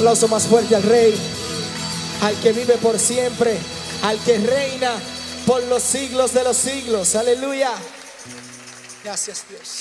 aplauso 0.00 0.28
más 0.28 0.44
fuerte 0.44 0.74
al 0.74 0.82
Rey, 0.82 1.14
al 2.22 2.34
que 2.40 2.52
vive 2.52 2.78
por 2.78 2.98
siempre, 2.98 3.58
al 4.02 4.18
que 4.20 4.38
reina 4.38 4.92
por 5.44 5.62
los 5.64 5.82
siglos 5.82 6.32
de 6.32 6.42
los 6.42 6.56
siglos. 6.56 7.14
Aleluya. 7.16 7.72
Gracias 9.04 9.44
Dios. 9.50 9.79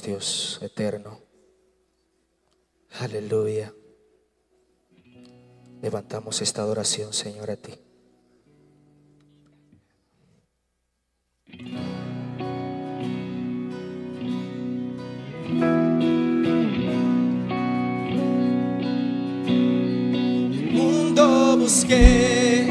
Dios 0.00 0.58
eterno. 0.62 1.20
Aleluya. 3.00 3.74
Levantamos 5.82 6.40
esta 6.40 6.62
adoración, 6.62 7.12
Señor, 7.12 7.50
a 7.50 7.56
ti. 7.56 7.74
Mundo 20.72 21.58
busqué 21.58 22.66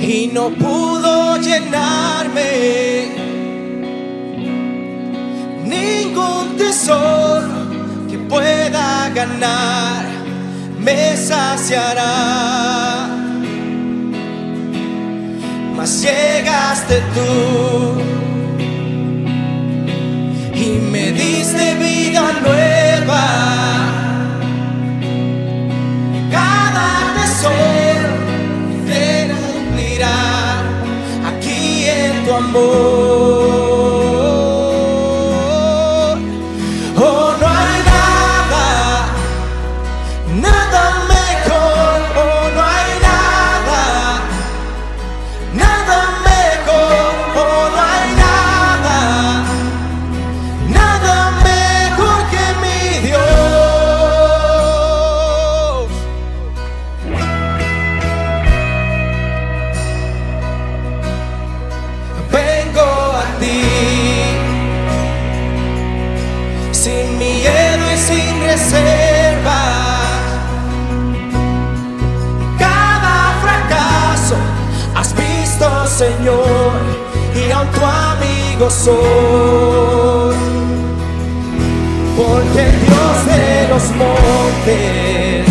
y 0.00 0.30
no 0.32 0.48
pudo 0.50 1.36
llenarme 1.38 3.23
ningún 5.74 6.56
tesoro 6.56 7.48
que 8.08 8.18
pueda 8.18 9.10
ganar 9.14 10.04
me 10.78 11.16
saciará. 11.16 12.14
Mas 15.76 16.02
llegaste 16.02 17.02
tú 17.16 17.30
y 20.54 20.66
me 20.92 21.12
diste 21.12 21.74
vida 21.74 22.24
nueva. 22.46 23.24
Cada 26.30 26.88
tesoro 27.18 28.12
te 28.88 29.06
cumplirá 29.34 30.18
aquí 31.30 31.86
en 31.88 32.24
tu 32.24 32.32
amor. 32.32 33.53
Porque 78.86 78.96
el 82.60 82.80
Dios 82.84 83.16
de 83.26 83.68
los 83.68 83.84
montes 83.96 85.46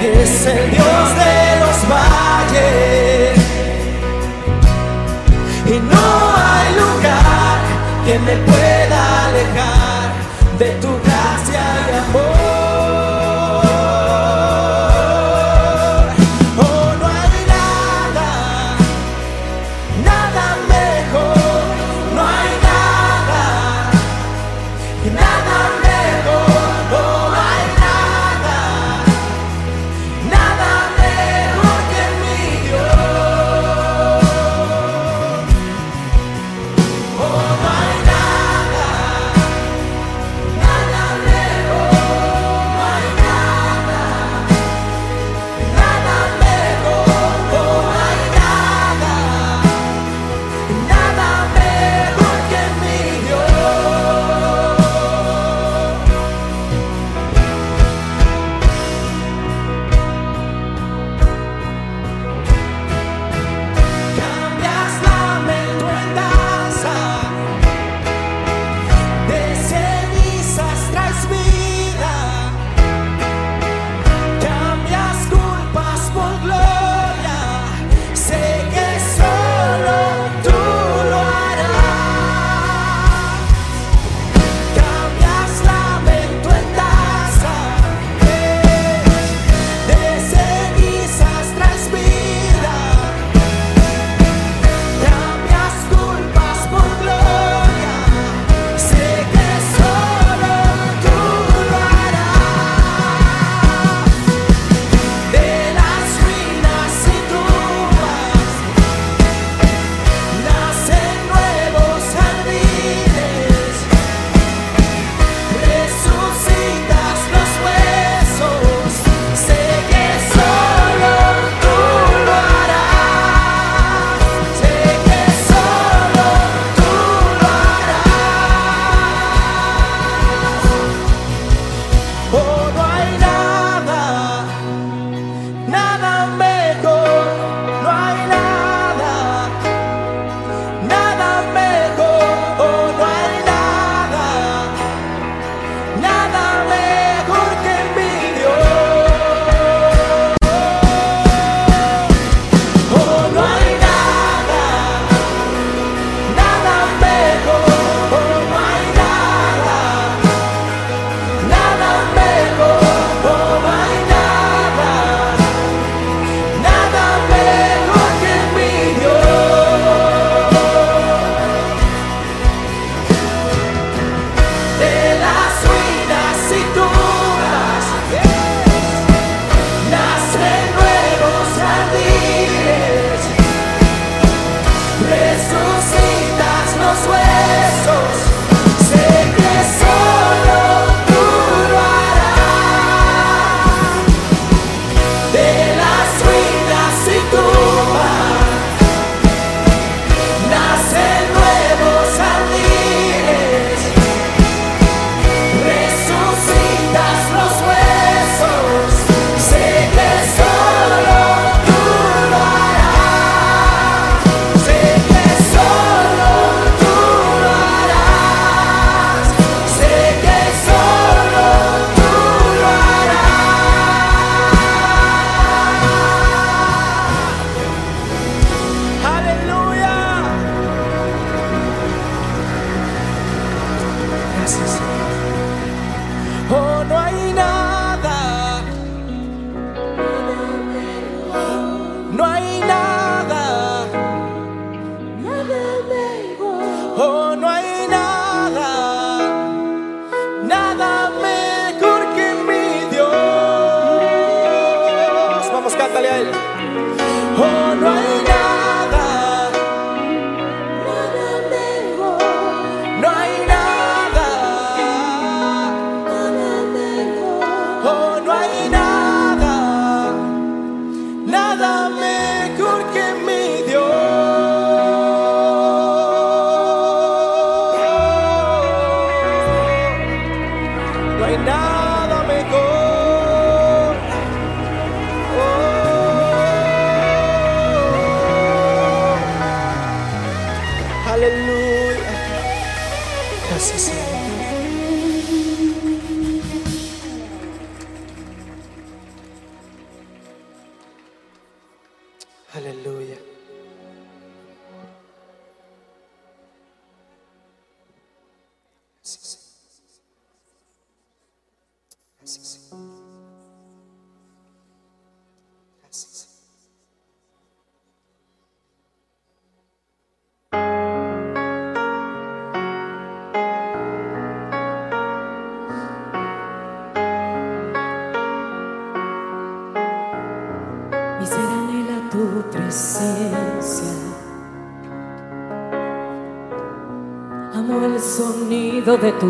es 0.00 0.46
el 0.46 0.70
Dios 0.70 1.16
de 1.16 1.60
los 1.60 1.88
valles. 1.90 3.38
Y 5.66 5.80
no 5.80 6.34
hay 6.36 6.74
lugar 6.74 7.58
que 8.06 8.18
me 8.20 8.36
pueda. 8.36 8.77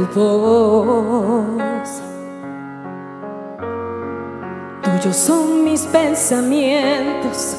Tu. 0.06 1.46
Tuyos 4.82 5.16
son 5.16 5.64
mis 5.64 5.82
pensamientos. 5.82 7.56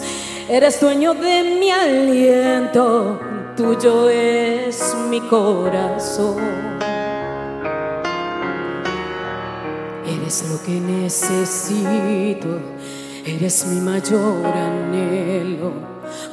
Eres 0.50 0.80
dueño 0.82 1.14
de 1.14 1.58
mi 1.60 1.70
aliento. 1.72 3.20
Tuyo 3.56 4.10
es 4.10 4.96
mi 5.10 5.22
corazón. 5.22 6.38
Eres 10.06 10.46
lo 10.50 10.62
que 10.64 10.80
necesito, 10.80 12.48
eres 13.26 13.66
mi 13.68 13.82
mayor 13.82 14.46
anhelo. 14.46 15.72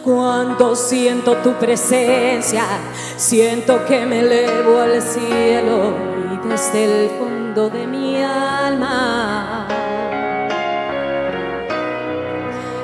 Cuando 0.04 0.76
siento 0.76 1.36
tu 1.38 1.52
presencia, 1.54 2.62
siento 3.16 3.84
que 3.86 4.04
me 4.04 4.20
elevo 4.20 4.80
al 4.80 5.00
cielo 5.02 5.94
y 6.32 6.48
desde 6.48 6.84
el 6.84 7.10
fondo 7.18 7.70
de 7.70 7.86
mi 7.86 8.22
alma 8.22 9.66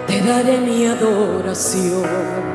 te 0.07 0.21
daré 0.21 0.59
mi 0.59 0.87
adoración. 0.87 2.52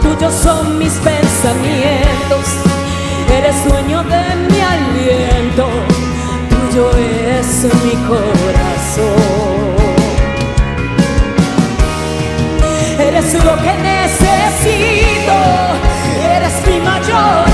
Tuyos 0.03 0.35
son 0.35 0.79
mis 0.79 0.93
pensamientos, 0.93 2.47
eres 3.33 3.57
dueño 3.67 4.03
de 4.05 4.25
mi 4.51 4.61
aliento, 4.61 5.67
tuyo 6.51 6.91
es 7.39 7.65
mi 7.85 7.95
corazón. 8.07 9.25
Eres 12.99 13.35
lo 13.43 13.57
que 13.57 13.73
necesito, 13.93 15.37
eres 16.37 16.55
mi 16.67 16.79
mayor 16.81 17.54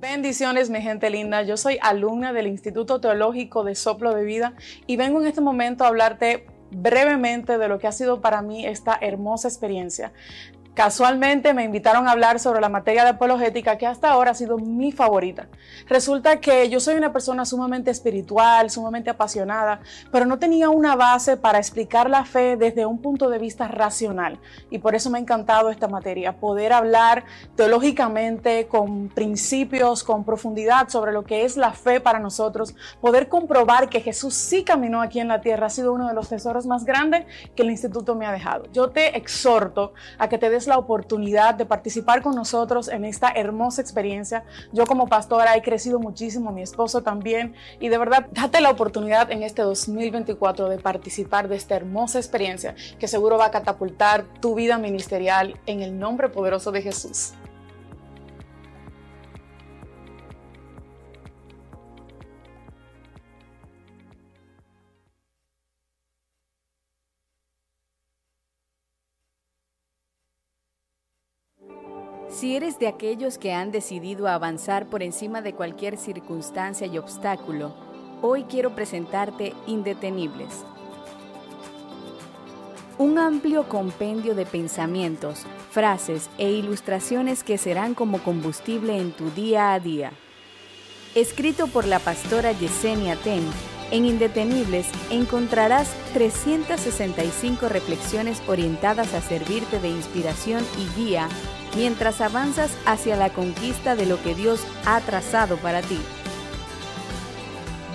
Bendiciones, 0.00 0.68
mi 0.68 0.82
gente 0.82 1.08
linda. 1.08 1.42
Yo 1.42 1.56
soy 1.56 1.78
alumna 1.80 2.34
del 2.34 2.48
Instituto 2.48 3.00
Teológico 3.00 3.64
de 3.64 3.74
Soplo 3.74 4.14
de 4.14 4.24
Vida 4.24 4.52
y 4.86 4.96
vengo 4.96 5.22
en 5.22 5.26
este 5.26 5.40
momento 5.40 5.84
a 5.84 5.88
hablarte 5.88 6.46
brevemente 6.70 7.56
de 7.56 7.66
lo 7.66 7.78
que 7.78 7.86
ha 7.86 7.92
sido 7.92 8.20
para 8.20 8.42
mí 8.42 8.66
esta 8.66 8.98
hermosa 9.00 9.48
experiencia. 9.48 10.12
Casualmente 10.76 11.54
me 11.54 11.64
invitaron 11.64 12.06
a 12.06 12.10
hablar 12.10 12.38
sobre 12.38 12.60
la 12.60 12.68
materia 12.68 13.02
de 13.02 13.08
apologética 13.08 13.78
que 13.78 13.86
hasta 13.86 14.10
ahora 14.10 14.32
ha 14.32 14.34
sido 14.34 14.58
mi 14.58 14.92
favorita. 14.92 15.48
Resulta 15.88 16.38
que 16.38 16.68
yo 16.68 16.80
soy 16.80 16.96
una 16.96 17.14
persona 17.14 17.46
sumamente 17.46 17.90
espiritual, 17.90 18.68
sumamente 18.68 19.08
apasionada, 19.08 19.80
pero 20.12 20.26
no 20.26 20.38
tenía 20.38 20.68
una 20.68 20.94
base 20.94 21.38
para 21.38 21.56
explicar 21.56 22.10
la 22.10 22.26
fe 22.26 22.58
desde 22.58 22.84
un 22.84 23.00
punto 23.00 23.30
de 23.30 23.38
vista 23.38 23.68
racional. 23.68 24.38
Y 24.68 24.78
por 24.78 24.94
eso 24.94 25.08
me 25.08 25.16
ha 25.16 25.22
encantado 25.22 25.70
esta 25.70 25.88
materia, 25.88 26.36
poder 26.36 26.74
hablar 26.74 27.24
teológicamente 27.54 28.66
con 28.66 29.08
principios, 29.08 30.04
con 30.04 30.24
profundidad 30.24 30.90
sobre 30.90 31.12
lo 31.12 31.24
que 31.24 31.46
es 31.46 31.56
la 31.56 31.72
fe 31.72 32.00
para 32.00 32.18
nosotros, 32.18 32.74
poder 33.00 33.30
comprobar 33.30 33.88
que 33.88 34.02
Jesús 34.02 34.34
sí 34.34 34.62
caminó 34.62 35.00
aquí 35.00 35.20
en 35.20 35.28
la 35.28 35.40
tierra 35.40 35.68
ha 35.68 35.70
sido 35.70 35.94
uno 35.94 36.06
de 36.06 36.12
los 36.12 36.28
tesoros 36.28 36.66
más 36.66 36.84
grandes 36.84 37.24
que 37.54 37.62
el 37.62 37.70
instituto 37.70 38.14
me 38.14 38.26
ha 38.26 38.32
dejado. 38.32 38.64
Yo 38.74 38.90
te 38.90 39.16
exhorto 39.16 39.94
a 40.18 40.28
que 40.28 40.36
te 40.36 40.50
des 40.50 40.65
la 40.66 40.78
oportunidad 40.78 41.54
de 41.54 41.66
participar 41.66 42.22
con 42.22 42.34
nosotros 42.34 42.88
en 42.88 43.04
esta 43.04 43.30
hermosa 43.30 43.80
experiencia. 43.80 44.44
Yo 44.72 44.86
como 44.86 45.06
pastora 45.08 45.56
he 45.56 45.62
crecido 45.62 45.98
muchísimo, 45.98 46.52
mi 46.52 46.62
esposo 46.62 47.02
también, 47.02 47.54
y 47.80 47.88
de 47.88 47.98
verdad, 47.98 48.26
date 48.32 48.60
la 48.60 48.70
oportunidad 48.70 49.30
en 49.30 49.42
este 49.42 49.62
2024 49.62 50.68
de 50.68 50.78
participar 50.78 51.48
de 51.48 51.56
esta 51.56 51.76
hermosa 51.76 52.18
experiencia 52.18 52.74
que 52.98 53.08
seguro 53.08 53.38
va 53.38 53.46
a 53.46 53.50
catapultar 53.50 54.24
tu 54.40 54.54
vida 54.54 54.78
ministerial 54.78 55.58
en 55.66 55.82
el 55.82 55.98
nombre 55.98 56.28
poderoso 56.28 56.72
de 56.72 56.82
Jesús. 56.82 57.32
Si 72.36 72.54
eres 72.54 72.78
de 72.78 72.86
aquellos 72.86 73.38
que 73.38 73.54
han 73.54 73.72
decidido 73.72 74.28
avanzar 74.28 74.84
por 74.84 75.02
encima 75.02 75.40
de 75.40 75.54
cualquier 75.54 75.96
circunstancia 75.96 76.86
y 76.86 76.98
obstáculo, 76.98 77.74
hoy 78.20 78.44
quiero 78.44 78.74
presentarte 78.74 79.54
Indetenibles. 79.66 80.66
Un 82.98 83.18
amplio 83.18 83.70
compendio 83.70 84.34
de 84.34 84.44
pensamientos, 84.44 85.46
frases 85.70 86.28
e 86.36 86.50
ilustraciones 86.50 87.42
que 87.42 87.56
serán 87.56 87.94
como 87.94 88.18
combustible 88.18 88.98
en 88.98 89.12
tu 89.12 89.30
día 89.30 89.72
a 89.72 89.80
día. 89.80 90.12
Escrito 91.14 91.68
por 91.68 91.86
la 91.86 92.00
pastora 92.00 92.52
Yesenia 92.52 93.16
Ten, 93.16 93.44
en 93.92 94.04
Indetenibles 94.04 94.88
encontrarás 95.08 95.88
365 96.12 97.70
reflexiones 97.70 98.42
orientadas 98.46 99.14
a 99.14 99.22
servirte 99.22 99.80
de 99.80 99.88
inspiración 99.88 100.62
y 100.76 101.00
guía 101.00 101.30
mientras 101.76 102.20
avanzas 102.20 102.76
hacia 102.86 103.16
la 103.16 103.30
conquista 103.30 103.94
de 103.94 104.06
lo 104.06 104.20
que 104.22 104.34
Dios 104.34 104.66
ha 104.86 105.00
trazado 105.00 105.56
para 105.58 105.82
ti. 105.82 105.98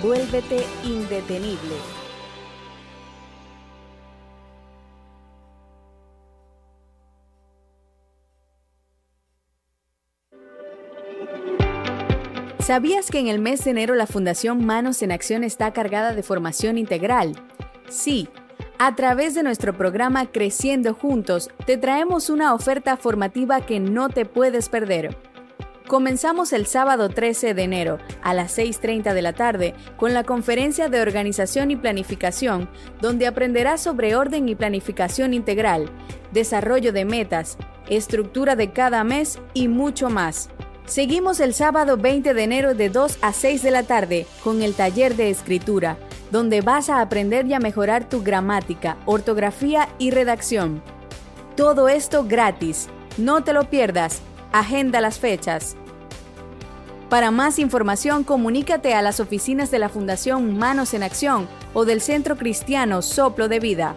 Vuélvete 0.02 0.64
indetenible. 0.84 1.74
¿Sabías 12.60 13.10
que 13.10 13.18
en 13.18 13.26
el 13.26 13.40
mes 13.40 13.64
de 13.64 13.72
enero 13.72 13.96
la 13.96 14.06
Fundación 14.06 14.64
Manos 14.64 15.02
en 15.02 15.10
Acción 15.10 15.42
está 15.42 15.72
cargada 15.72 16.14
de 16.14 16.22
formación 16.22 16.78
integral? 16.78 17.34
Sí 17.88 18.28
a 18.84 18.96
través 18.96 19.36
de 19.36 19.44
nuestro 19.44 19.78
programa 19.78 20.26
Creciendo 20.26 20.92
Juntos, 20.92 21.50
te 21.66 21.76
traemos 21.76 22.28
una 22.30 22.52
oferta 22.52 22.96
formativa 22.96 23.60
que 23.60 23.78
no 23.78 24.08
te 24.08 24.24
puedes 24.24 24.68
perder. 24.68 25.16
Comenzamos 25.86 26.52
el 26.52 26.66
sábado 26.66 27.08
13 27.08 27.54
de 27.54 27.62
enero 27.62 27.98
a 28.22 28.34
las 28.34 28.58
6.30 28.58 29.14
de 29.14 29.22
la 29.22 29.34
tarde 29.34 29.74
con 29.96 30.12
la 30.14 30.24
conferencia 30.24 30.88
de 30.88 31.00
organización 31.00 31.70
y 31.70 31.76
planificación, 31.76 32.68
donde 33.00 33.28
aprenderás 33.28 33.80
sobre 33.82 34.16
orden 34.16 34.48
y 34.48 34.56
planificación 34.56 35.32
integral, 35.32 35.88
desarrollo 36.32 36.92
de 36.92 37.04
metas, 37.04 37.58
estructura 37.88 38.56
de 38.56 38.72
cada 38.72 39.04
mes 39.04 39.38
y 39.54 39.68
mucho 39.68 40.10
más. 40.10 40.48
Seguimos 40.86 41.38
el 41.38 41.54
sábado 41.54 41.98
20 41.98 42.34
de 42.34 42.42
enero 42.42 42.74
de 42.74 42.88
2 42.88 43.18
a 43.22 43.32
6 43.32 43.62
de 43.62 43.70
la 43.70 43.84
tarde 43.84 44.26
con 44.42 44.60
el 44.60 44.74
taller 44.74 45.14
de 45.14 45.30
escritura 45.30 45.98
donde 46.32 46.62
vas 46.62 46.88
a 46.88 47.02
aprender 47.02 47.46
y 47.46 47.52
a 47.52 47.60
mejorar 47.60 48.08
tu 48.08 48.22
gramática, 48.22 48.96
ortografía 49.04 49.90
y 49.98 50.10
redacción. 50.10 50.82
Todo 51.56 51.90
esto 51.90 52.24
gratis. 52.24 52.88
No 53.18 53.44
te 53.44 53.52
lo 53.52 53.68
pierdas. 53.68 54.22
Agenda 54.50 55.02
las 55.02 55.18
fechas. 55.18 55.76
Para 57.10 57.30
más 57.30 57.58
información, 57.58 58.24
comunícate 58.24 58.94
a 58.94 59.02
las 59.02 59.20
oficinas 59.20 59.70
de 59.70 59.78
la 59.78 59.90
Fundación 59.90 60.56
Manos 60.56 60.94
en 60.94 61.02
Acción 61.02 61.46
o 61.74 61.84
del 61.84 62.00
Centro 62.00 62.36
Cristiano 62.36 63.02
Soplo 63.02 63.48
de 63.48 63.60
Vida. 63.60 63.94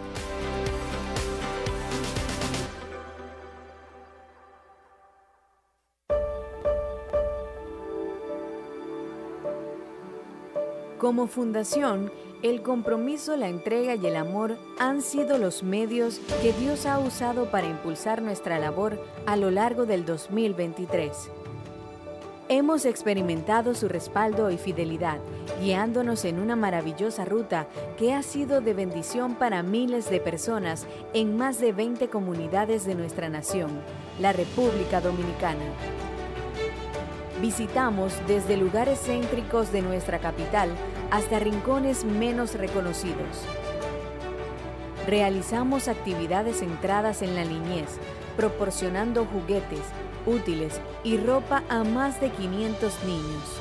Como 10.98 11.26
fundación, 11.28 12.10
el 12.50 12.62
compromiso, 12.62 13.36
la 13.36 13.48
entrega 13.48 13.96
y 13.96 14.06
el 14.06 14.14
amor 14.14 14.56
han 14.78 15.02
sido 15.02 15.36
los 15.36 15.62
medios 15.62 16.20
que 16.42 16.52
Dios 16.52 16.86
ha 16.86 16.98
usado 16.98 17.50
para 17.50 17.66
impulsar 17.66 18.22
nuestra 18.22 18.58
labor 18.58 19.02
a 19.26 19.36
lo 19.36 19.50
largo 19.50 19.84
del 19.84 20.04
2023. 20.04 21.30
Hemos 22.48 22.84
experimentado 22.84 23.74
su 23.74 23.88
respaldo 23.88 24.52
y 24.52 24.58
fidelidad, 24.58 25.18
guiándonos 25.60 26.24
en 26.24 26.38
una 26.38 26.54
maravillosa 26.54 27.24
ruta 27.24 27.66
que 27.98 28.14
ha 28.14 28.22
sido 28.22 28.60
de 28.60 28.74
bendición 28.74 29.34
para 29.34 29.64
miles 29.64 30.08
de 30.08 30.20
personas 30.20 30.86
en 31.14 31.36
más 31.36 31.58
de 31.58 31.72
20 31.72 32.08
comunidades 32.08 32.84
de 32.84 32.94
nuestra 32.94 33.28
nación, 33.28 33.70
la 34.20 34.32
República 34.32 35.00
Dominicana. 35.00 35.64
Visitamos 37.40 38.14
desde 38.26 38.56
lugares 38.56 38.98
céntricos 38.98 39.70
de 39.70 39.82
nuestra 39.82 40.18
capital 40.18 40.70
hasta 41.10 41.38
rincones 41.38 42.04
menos 42.04 42.54
reconocidos. 42.54 43.44
Realizamos 45.06 45.86
actividades 45.86 46.60
centradas 46.60 47.20
en 47.20 47.34
la 47.34 47.44
niñez, 47.44 47.98
proporcionando 48.38 49.26
juguetes, 49.26 49.82
útiles 50.24 50.80
y 51.04 51.18
ropa 51.18 51.62
a 51.68 51.84
más 51.84 52.20
de 52.22 52.30
500 52.30 53.04
niños. 53.04 53.60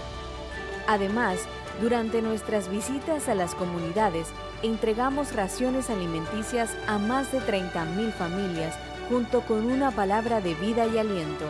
Además, 0.87 1.39
durante 1.81 2.21
nuestras 2.21 2.69
visitas 2.69 3.27
a 3.27 3.35
las 3.35 3.55
comunidades, 3.55 4.29
entregamos 4.63 5.35
raciones 5.35 5.89
alimenticias 5.89 6.75
a 6.87 6.97
más 6.97 7.33
de 7.33 7.39
30.000 7.39 8.13
familias 8.13 8.73
junto 9.09 9.41
con 9.41 9.65
una 9.69 9.91
palabra 9.91 10.39
de 10.39 10.53
vida 10.55 10.87
y 10.87 10.97
aliento. 10.97 11.45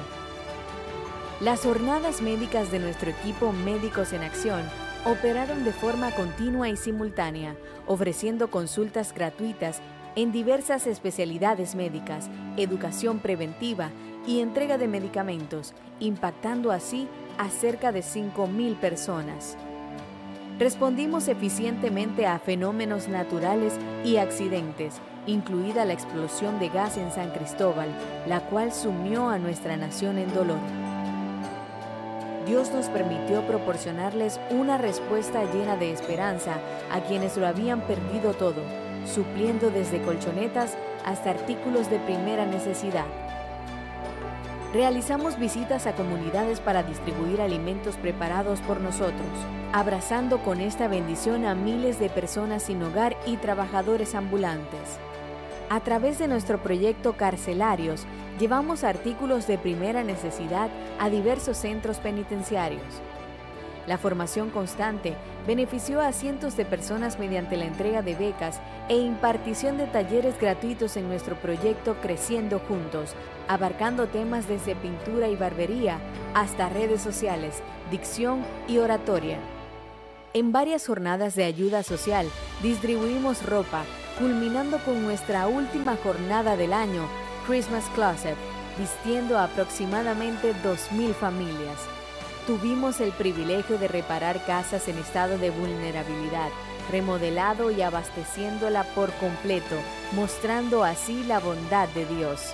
Las 1.42 1.64
jornadas 1.64 2.22
médicas 2.22 2.72
de 2.72 2.80
nuestro 2.80 3.10
equipo 3.10 3.52
Médicos 3.52 4.14
en 4.14 4.24
Acción 4.24 4.62
operaron 5.04 5.66
de 5.66 5.74
forma 5.74 6.12
continua 6.12 6.70
y 6.70 6.78
simultánea, 6.78 7.58
ofreciendo 7.88 8.50
consultas 8.50 9.14
gratuitas 9.14 9.82
en 10.16 10.32
diversas 10.32 10.88
especialidades 10.88 11.76
médicas, 11.76 12.30
educación 12.56 13.20
preventiva 13.20 13.90
y 14.26 14.40
entrega 14.40 14.78
de 14.78 14.88
medicamentos, 14.88 15.74
impactando 16.00 16.72
así 16.72 17.06
a 17.38 17.50
cerca 17.50 17.92
de 17.92 18.00
5.000 18.00 18.78
personas. 18.78 19.58
Respondimos 20.58 21.28
eficientemente 21.28 22.28
a 22.28 22.40
fenómenos 22.40 23.10
naturales 23.10 23.74
y 24.06 24.18
accidentes, 24.18 25.02
incluida 25.28 25.84
la 25.84 25.92
explosión 25.92 26.60
de 26.60 26.70
gas 26.70 26.96
en 26.96 27.12
San 27.12 27.32
Cristóbal, 27.32 27.90
la 28.26 28.40
cual 28.40 28.72
sumió 28.72 29.28
a 29.28 29.38
nuestra 29.38 29.76
nación 29.76 30.18
en 30.18 30.34
dolor. 30.34 30.95
Dios 32.46 32.72
nos 32.72 32.90
permitió 32.90 33.42
proporcionarles 33.48 34.40
una 34.52 34.78
respuesta 34.78 35.44
llena 35.52 35.78
de 35.78 35.92
esperanza 35.92 36.60
a 36.92 37.02
quienes 37.02 37.38
lo 37.38 37.48
habían 37.48 37.82
perdido 37.82 38.34
todo, 38.34 38.62
supliendo 39.12 39.72
desde 39.72 40.02
colchonetas 40.04 40.78
hasta 41.04 41.32
artículos 41.32 41.90
de 41.90 41.98
primera 42.00 42.46
necesidad. 42.46 43.06
Realizamos 44.74 45.40
visitas 45.40 45.88
a 45.88 45.94
comunidades 45.94 46.60
para 46.60 46.84
distribuir 46.84 47.42
alimentos 47.42 47.96
preparados 47.96 48.60
por 48.60 48.80
nosotros, 48.80 49.26
abrazando 49.72 50.40
con 50.40 50.60
esta 50.60 50.88
bendición 50.88 51.46
a 51.46 51.56
miles 51.56 51.98
de 51.98 52.10
personas 52.10 52.64
sin 52.64 52.84
hogar 52.84 53.16
y 53.26 53.38
trabajadores 53.38 54.14
ambulantes. 54.14 55.00
A 55.70 55.80
través 55.80 56.20
de 56.20 56.28
nuestro 56.28 56.62
proyecto 56.62 57.14
Carcelarios, 57.14 58.06
llevamos 58.40 58.84
artículos 58.84 59.48
de 59.48 59.58
primera 59.58 60.04
necesidad 60.04 60.70
a 61.00 61.10
diversos 61.10 61.58
centros 61.58 61.98
penitenciarios. 61.98 62.84
La 63.88 63.98
formación 63.98 64.52
constante 64.52 65.16
benefició 65.48 66.02
a 66.02 66.12
cientos 66.12 66.56
de 66.56 66.66
personas 66.66 67.18
mediante 67.18 67.58
la 67.58 67.66
entrega 67.66 68.04
de 68.04 68.16
becas 68.16 68.60
e 68.90 68.98
impartición 68.98 69.78
de 69.78 69.88
talleres 69.88 70.40
gratuitos 70.40 70.98
en 70.98 71.08
nuestro 71.08 71.36
proyecto 71.36 71.96
Creciendo 72.02 72.60
Juntos, 72.60 73.16
abarcando 73.48 74.08
temas 74.08 74.48
desde 74.48 74.76
pintura 74.76 75.30
y 75.30 75.36
barbería 75.36 76.00
hasta 76.36 76.70
redes 76.70 77.02
sociales, 77.02 77.62
dicción 77.90 78.44
y 78.68 78.78
oratoria. 78.78 79.40
En 80.34 80.52
varias 80.52 80.86
jornadas 80.86 81.36
de 81.36 81.44
ayuda 81.44 81.82
social 81.82 82.28
distribuimos 82.62 83.46
ropa, 83.46 83.84
culminando 84.18 84.80
con 84.80 85.04
nuestra 85.04 85.48
última 85.48 85.98
jornada 86.02 86.56
del 86.56 86.74
año, 86.74 87.08
Christmas 87.46 87.84
Closet, 87.94 88.38
vistiendo 88.78 89.38
a 89.38 89.46
aproximadamente 89.46 90.54
2.000 90.64 91.14
familias. 91.14 91.80
Tuvimos 92.48 93.02
el 93.02 93.12
privilegio 93.12 93.78
de 93.78 93.88
reparar 93.88 94.44
casas 94.46 94.88
en 94.88 94.98
estado 94.98 95.38
de 95.38 95.50
vulnerabilidad, 95.50 96.50
remodelado 96.92 97.72
y 97.72 97.82
abasteciéndola 97.82 98.84
por 98.96 99.12
completo, 99.14 99.76
mostrando 100.14 100.84
así 100.84 101.24
la 101.24 101.40
bondad 101.40 101.90
de 101.90 102.06
Dios. 102.06 102.54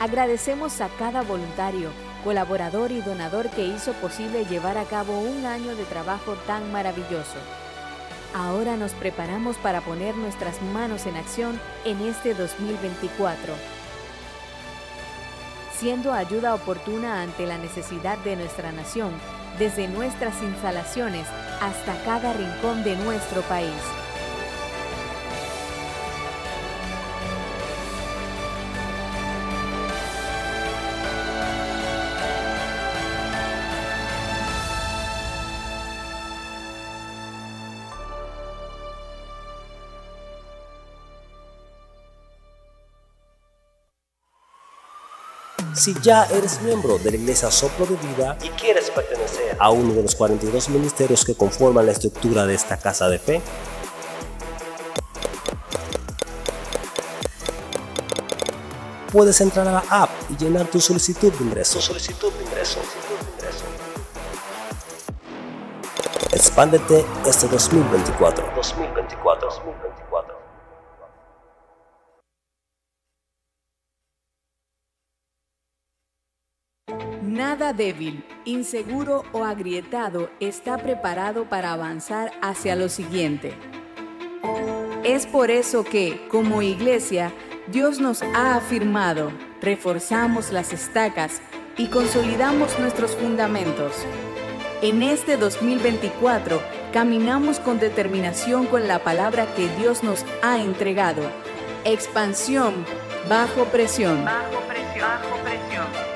Agradecemos 0.00 0.80
a 0.80 0.88
cada 0.98 1.22
voluntario, 1.22 1.90
colaborador 2.24 2.90
y 2.90 3.00
donador 3.00 3.48
que 3.50 3.66
hizo 3.66 3.92
posible 3.94 4.44
llevar 4.46 4.78
a 4.78 4.84
cabo 4.84 5.18
un 5.18 5.46
año 5.46 5.76
de 5.76 5.84
trabajo 5.84 6.34
tan 6.46 6.72
maravilloso. 6.72 7.36
Ahora 8.34 8.76
nos 8.76 8.92
preparamos 8.92 9.56
para 9.56 9.80
poner 9.80 10.16
nuestras 10.16 10.62
manos 10.62 11.06
en 11.06 11.16
acción 11.16 11.60
en 11.84 12.00
este 12.02 12.32
2024, 12.34 13.54
siendo 15.76 16.12
ayuda 16.12 16.54
oportuna 16.54 17.22
ante 17.22 17.44
la 17.46 17.58
necesidad 17.58 18.18
de 18.18 18.36
nuestra 18.36 18.70
nación, 18.70 19.10
desde 19.58 19.88
nuestras 19.88 20.40
instalaciones 20.42 21.26
hasta 21.60 22.00
cada 22.04 22.32
rincón 22.32 22.84
de 22.84 22.94
nuestro 22.96 23.42
país. 23.42 23.72
Si 45.80 45.94
ya 46.02 46.26
eres 46.26 46.60
miembro 46.60 46.98
de 46.98 47.10
la 47.10 47.16
Iglesia 47.16 47.50
Soplo 47.50 47.86
de 47.86 47.96
Vida 47.96 48.36
y 48.42 48.50
quieres 48.50 48.90
pertenecer 48.90 49.56
a 49.58 49.70
uno 49.70 49.94
de 49.94 50.02
los 50.02 50.14
42 50.14 50.68
ministerios 50.68 51.24
que 51.24 51.34
conforman 51.34 51.86
la 51.86 51.92
estructura 51.92 52.44
de 52.44 52.52
esta 52.52 52.76
casa 52.76 53.08
de 53.08 53.18
fe, 53.18 53.40
puedes 59.10 59.40
entrar 59.40 59.66
a 59.68 59.72
la 59.72 59.84
app 59.88 60.10
y 60.28 60.36
llenar 60.36 60.66
tu 60.66 60.82
solicitud 60.82 61.32
de 61.32 61.44
ingreso. 61.44 61.80
solicitud 61.80 62.30
de 62.30 62.44
ingreso. 62.44 62.78
Expándete 66.32 67.06
este 67.24 67.48
2024. 67.48 68.52
2024. 68.54 69.48
2024. 69.48 69.89
Nada 77.30 77.72
débil, 77.72 78.24
inseguro 78.44 79.22
o 79.30 79.44
agrietado 79.44 80.30
está 80.40 80.78
preparado 80.78 81.44
para 81.44 81.70
avanzar 81.70 82.32
hacia 82.42 82.74
lo 82.74 82.88
siguiente. 82.88 83.54
Es 85.04 85.26
por 85.26 85.52
eso 85.52 85.84
que, 85.84 86.26
como 86.28 86.60
iglesia, 86.60 87.32
Dios 87.68 88.00
nos 88.00 88.22
ha 88.22 88.56
afirmado, 88.56 89.30
reforzamos 89.62 90.50
las 90.50 90.72
estacas 90.72 91.40
y 91.76 91.86
consolidamos 91.86 92.76
nuestros 92.80 93.14
fundamentos. 93.14 93.94
En 94.82 95.04
este 95.04 95.36
2024 95.36 96.60
caminamos 96.92 97.60
con 97.60 97.78
determinación 97.78 98.66
con 98.66 98.88
la 98.88 99.04
palabra 99.04 99.46
que 99.54 99.68
Dios 99.78 100.02
nos 100.02 100.24
ha 100.42 100.60
entregado. 100.60 101.22
Expansión 101.84 102.74
bajo 103.28 103.66
presión. 103.66 104.24
Bajo 104.24 104.58
presión. 104.66 105.08
Bajo 105.08 105.36
presión. 105.44 106.09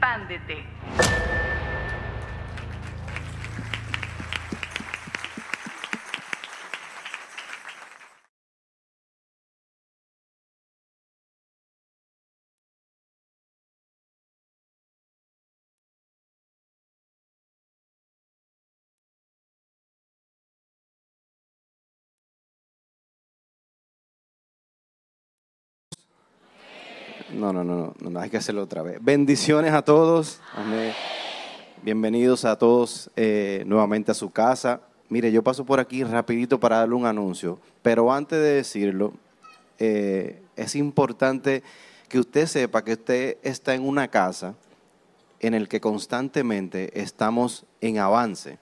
Expándete. 0.00 0.64
No, 27.40 27.54
no, 27.54 27.64
no, 27.64 27.94
no, 27.98 28.10
no, 28.10 28.20
hay 28.20 28.28
que 28.28 28.36
hacerlo 28.36 28.62
otra 28.62 28.82
vez. 28.82 28.98
Bendiciones 29.00 29.72
a 29.72 29.80
todos. 29.80 30.42
Amén. 30.54 30.92
Bienvenidos 31.82 32.44
a 32.44 32.58
todos 32.58 33.10
eh, 33.16 33.62
nuevamente 33.66 34.10
a 34.10 34.14
su 34.14 34.28
casa. 34.28 34.82
Mire, 35.08 35.32
yo 35.32 35.42
paso 35.42 35.64
por 35.64 35.80
aquí 35.80 36.04
rapidito 36.04 36.60
para 36.60 36.80
darle 36.80 36.96
un 36.96 37.06
anuncio, 37.06 37.58
pero 37.80 38.12
antes 38.12 38.38
de 38.38 38.56
decirlo, 38.56 39.14
eh, 39.78 40.42
es 40.54 40.76
importante 40.76 41.62
que 42.10 42.18
usted 42.18 42.44
sepa 42.44 42.84
que 42.84 42.92
usted 42.92 43.38
está 43.42 43.74
en 43.74 43.88
una 43.88 44.08
casa 44.08 44.54
en 45.38 45.54
el 45.54 45.66
que 45.66 45.80
constantemente 45.80 47.00
estamos 47.00 47.64
en 47.80 48.00
avance. 48.00 48.58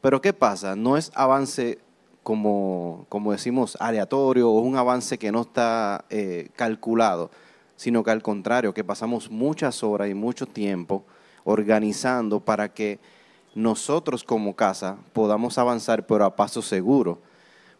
Pero 0.00 0.22
¿qué 0.22 0.32
pasa? 0.32 0.76
No 0.76 0.96
es 0.96 1.12
avance 1.14 1.78
como, 2.22 3.04
como 3.10 3.32
decimos 3.32 3.76
aleatorio 3.78 4.50
o 4.50 4.60
un 4.60 4.76
avance 4.76 5.18
que 5.18 5.30
no 5.30 5.42
está 5.42 6.06
eh, 6.08 6.48
calculado 6.56 7.30
sino 7.78 8.02
que 8.02 8.10
al 8.10 8.22
contrario, 8.22 8.74
que 8.74 8.82
pasamos 8.82 9.30
muchas 9.30 9.84
horas 9.84 10.10
y 10.10 10.14
mucho 10.14 10.46
tiempo 10.46 11.04
organizando 11.44 12.40
para 12.40 12.74
que 12.74 12.98
nosotros 13.54 14.24
como 14.24 14.56
casa 14.56 14.96
podamos 15.12 15.58
avanzar, 15.58 16.04
pero 16.04 16.24
a 16.24 16.34
paso 16.34 16.60
seguro. 16.60 17.20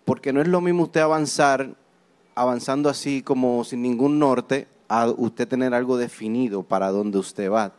Porque 0.04 0.32
no 0.32 0.40
es 0.40 0.46
lo 0.46 0.60
mismo 0.60 0.84
usted 0.84 1.00
avanzar, 1.00 1.74
avanzando 2.36 2.88
así 2.88 3.22
como 3.22 3.64
sin 3.64 3.82
ningún 3.82 4.20
norte, 4.20 4.68
a 4.86 5.08
usted 5.08 5.48
tener 5.48 5.74
algo 5.74 5.96
definido 5.96 6.62
para 6.62 6.92
dónde 6.92 7.18
usted 7.18 7.50
va. 7.50 7.72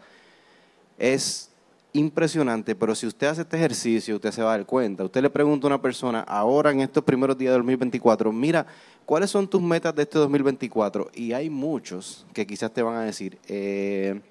Es 0.98 1.49
impresionante, 1.94 2.76
pero 2.76 2.94
si 2.94 3.08
usted 3.08 3.28
hace 3.28 3.42
este 3.42 3.58
ejercicio, 3.58 4.16
usted 4.16 4.32
se 4.32 4.42
va 4.42 4.54
a 4.54 4.58
dar 4.58 4.66
cuenta. 4.66 5.04
Usted 5.04 5.22
le 5.22 5.30
pregunta 5.30 5.66
a 5.66 5.70
una 5.70 5.82
persona, 5.82 6.22
ahora 6.22 6.72
en 6.72 6.82
estos 6.82 7.04
primeros 7.04 7.38
días 7.38 7.54
del 7.54 7.62
2024, 7.62 8.32
mira, 8.32 8.66
¿cuáles 9.06 9.32
son 9.32 9.48
tus 9.48 9.62
metas 9.62 9.96
de 9.96 10.04
este 10.04 10.20
2024? 10.20 11.10
Y 11.16 11.34
hay 11.34 11.50
muchos 11.50 12.26
que 12.34 12.46
quizás 12.46 12.72
te 12.72 12.82
van 12.82 12.96
a 12.96 13.02
decir, 13.02 13.40
eh, 13.48 14.22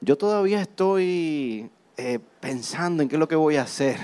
yo 0.00 0.16
todavía 0.16 0.60
estoy 0.60 1.70
eh, 1.96 2.18
pensando 2.40 3.02
en 3.02 3.08
qué 3.08 3.16
es 3.16 3.20
lo 3.20 3.28
que 3.28 3.36
voy 3.36 3.56
a 3.56 3.62
hacer, 3.62 3.96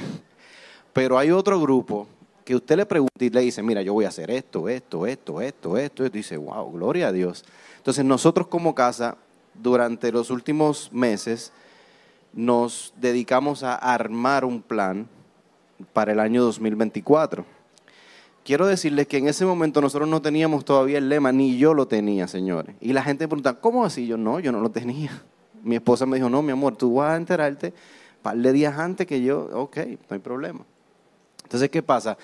pero 0.93 1.19
hay 1.19 1.31
otro 1.31 1.61
grupo 1.61 2.07
que 2.45 2.55
usted 2.55 2.77
le 2.77 2.87
pregunta 2.87 3.25
y 3.25 3.31
le 3.31 3.41
dice, 3.41 3.63
mira, 3.63 3.83
yo 3.83 3.95
voy 3.95 4.05
a 4.05 4.09
hacer 4.09 4.31
esto, 4.31 4.69
esto, 4.69 5.07
esto, 5.07 5.41
esto, 5.41 5.79
esto, 5.79 6.07
y 6.07 6.11
dice, 6.11 6.37
wow, 6.37 6.71
gloria 6.71 7.09
a 7.09 7.13
Dios. 7.13 7.45
Entonces 7.79 8.05
nosotros 8.05 8.47
como 8.47 8.75
casa, 8.75 9.17
durante 9.55 10.13
los 10.13 10.31
últimos 10.31 10.93
meses, 10.93 11.53
nos 12.35 12.93
dedicamos 12.97 13.63
a 13.63 13.75
armar 13.75 14.45
un 14.45 14.63
plan 14.63 15.09
para 15.93 16.13
el 16.13 16.21
año 16.21 16.43
2024 16.43 17.45
quiero 18.45 18.67
decirles 18.67 19.09
que 19.09 19.17
en 19.17 19.27
ese 19.27 19.45
momento 19.45 19.81
nosotros 19.81 20.09
no 20.09 20.23
teníamos 20.23 20.65
todavía 20.65 20.99
el 20.99 21.09
lema, 21.09 21.33
ni 21.33 21.57
yo 21.57 21.75
lo 21.75 21.89
tenía, 21.89 22.29
señores. 22.29 22.77
Y 22.81 22.93
la 22.93 23.03
gente 23.03 23.25
me 23.25 23.29
pregunta, 23.29 23.55
¿cómo 23.55 23.85
así? 23.85 24.07
Yo 24.07 24.17
no, 24.17 24.39
yo 24.39 24.53
no 24.53 24.61
lo 24.61 24.71
tenía. 24.71 25.23
Mi 25.63 25.77
esposa 25.77 26.07
me 26.07 26.17
dijo, 26.17 26.29
no, 26.29 26.43
mi 26.43 26.53
amor, 26.53 26.77
tú 26.77 26.97
vas 26.97 27.13
a 27.13 27.17
enterarte 27.17 27.69
un 27.69 28.23
par 28.23 28.37
de 28.37 28.53
días 28.53 28.79
antes 28.79 29.07
que 29.07 29.23
yo, 29.23 29.49
ok, 29.55 29.79
no 29.79 30.15
hay 30.15 30.19
problema. 30.19 30.61
Entonces, 31.43 31.71
¿qué 31.71 31.83
pasa? 31.83 32.19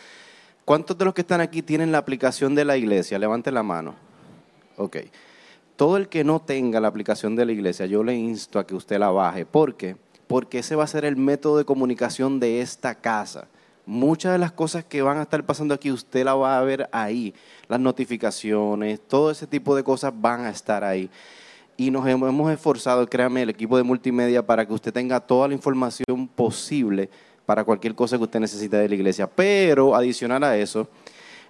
¿Cuántos 0.66 0.98
de 0.98 1.06
los 1.06 1.14
que 1.14 1.22
están 1.22 1.40
aquí 1.40 1.62
tienen 1.62 1.90
la 1.90 1.96
aplicación 1.96 2.54
de 2.54 2.66
la 2.66 2.76
iglesia? 2.76 3.18
Levante 3.18 3.50
la 3.50 3.62
mano. 3.62 3.94
Ok. 4.76 4.98
Todo 5.80 5.96
el 5.96 6.08
que 6.08 6.24
no 6.24 6.40
tenga 6.40 6.78
la 6.78 6.88
aplicación 6.88 7.34
de 7.34 7.46
la 7.46 7.52
iglesia, 7.52 7.86
yo 7.86 8.04
le 8.04 8.14
insto 8.14 8.58
a 8.58 8.66
que 8.66 8.74
usted 8.74 8.98
la 8.98 9.08
baje. 9.08 9.46
¿Por 9.46 9.76
qué? 9.76 9.96
Porque 10.26 10.58
ese 10.58 10.76
va 10.76 10.84
a 10.84 10.86
ser 10.86 11.06
el 11.06 11.16
método 11.16 11.56
de 11.56 11.64
comunicación 11.64 12.38
de 12.38 12.60
esta 12.60 12.94
casa. 12.94 13.46
Muchas 13.86 14.32
de 14.32 14.38
las 14.38 14.52
cosas 14.52 14.84
que 14.84 15.00
van 15.00 15.16
a 15.16 15.22
estar 15.22 15.42
pasando 15.42 15.72
aquí, 15.72 15.90
usted 15.90 16.22
la 16.22 16.34
va 16.34 16.58
a 16.58 16.62
ver 16.64 16.90
ahí. 16.92 17.32
Las 17.66 17.80
notificaciones, 17.80 19.00
todo 19.08 19.30
ese 19.30 19.46
tipo 19.46 19.74
de 19.74 19.82
cosas 19.82 20.12
van 20.14 20.42
a 20.42 20.50
estar 20.50 20.84
ahí. 20.84 21.08
Y 21.78 21.90
nos 21.90 22.06
hemos 22.06 22.52
esforzado, 22.52 23.08
créame, 23.08 23.40
el 23.40 23.48
equipo 23.48 23.78
de 23.78 23.82
multimedia, 23.82 24.44
para 24.44 24.66
que 24.66 24.74
usted 24.74 24.92
tenga 24.92 25.18
toda 25.18 25.48
la 25.48 25.54
información 25.54 26.28
posible 26.28 27.08
para 27.46 27.64
cualquier 27.64 27.94
cosa 27.94 28.18
que 28.18 28.24
usted 28.24 28.38
necesite 28.38 28.76
de 28.76 28.86
la 28.86 28.94
iglesia. 28.96 29.26
Pero 29.26 29.94
adicional 29.94 30.44
a 30.44 30.58
eso, 30.58 30.86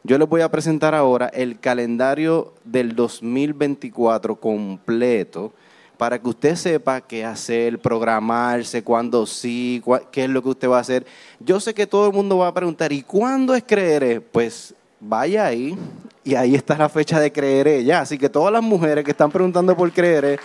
yo 0.02 0.18
les 0.18 0.28
voy 0.28 0.40
a 0.40 0.50
presentar 0.50 0.94
ahora 0.94 1.28
el 1.28 1.58
calendario 1.60 2.54
del 2.64 2.96
2024 2.96 4.36
completo 4.36 5.52
para 5.98 6.18
que 6.18 6.28
usted 6.30 6.56
sepa 6.56 7.02
qué 7.02 7.26
hacer, 7.26 7.78
programarse, 7.78 8.82
cuándo 8.82 9.26
sí, 9.26 9.82
qué 10.10 10.24
es 10.24 10.30
lo 10.30 10.42
que 10.42 10.48
usted 10.48 10.70
va 10.70 10.78
a 10.78 10.80
hacer. 10.80 11.04
Yo 11.40 11.60
sé 11.60 11.74
que 11.74 11.86
todo 11.86 12.06
el 12.06 12.14
mundo 12.14 12.38
va 12.38 12.48
a 12.48 12.54
preguntar, 12.54 12.90
¿y 12.90 13.02
cuándo 13.02 13.54
es 13.54 13.62
creeré? 13.66 14.22
Pues 14.22 14.74
vaya 14.98 15.44
ahí 15.44 15.76
y 16.24 16.34
ahí 16.34 16.54
está 16.54 16.78
la 16.78 16.88
fecha 16.88 17.20
de 17.20 17.30
creeré 17.30 17.84
ya. 17.84 18.00
Así 18.00 18.16
que 18.16 18.30
todas 18.30 18.50
las 18.50 18.62
mujeres 18.62 19.04
que 19.04 19.10
están 19.10 19.30
preguntando 19.30 19.76
por 19.76 19.92
creeré, 19.92 20.38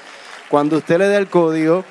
cuando 0.50 0.76
usted 0.76 0.98
le 0.98 1.08
dé 1.08 1.16
el 1.16 1.30
código, 1.30 1.86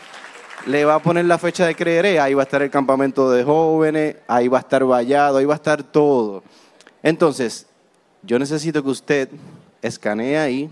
le 0.66 0.84
va 0.84 0.96
a 0.96 0.98
poner 0.98 1.24
la 1.24 1.38
fecha 1.38 1.66
de 1.66 1.74
creeré, 1.74 2.20
ahí 2.20 2.34
va 2.34 2.42
a 2.42 2.44
estar 2.44 2.60
el 2.60 2.70
campamento 2.70 3.30
de 3.30 3.44
jóvenes, 3.44 4.16
ahí 4.28 4.48
va 4.48 4.58
a 4.58 4.60
estar 4.60 4.84
vallado, 4.84 5.38
ahí 5.38 5.46
va 5.46 5.54
a 5.54 5.56
estar 5.56 5.82
todo. 5.82 6.42
Entonces, 7.04 7.66
yo 8.22 8.38
necesito 8.38 8.82
que 8.82 8.88
usted 8.88 9.28
escanee 9.82 10.38
ahí, 10.38 10.70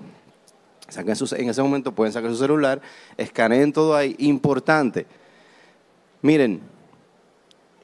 en 0.97 1.49
ese 1.51 1.62
momento 1.62 1.93
pueden 1.93 2.11
sacar 2.11 2.30
su 2.30 2.39
celular, 2.39 2.80
escaneen 3.18 3.70
todo 3.70 3.95
ahí. 3.95 4.16
Importante, 4.18 5.07
miren, 6.22 6.62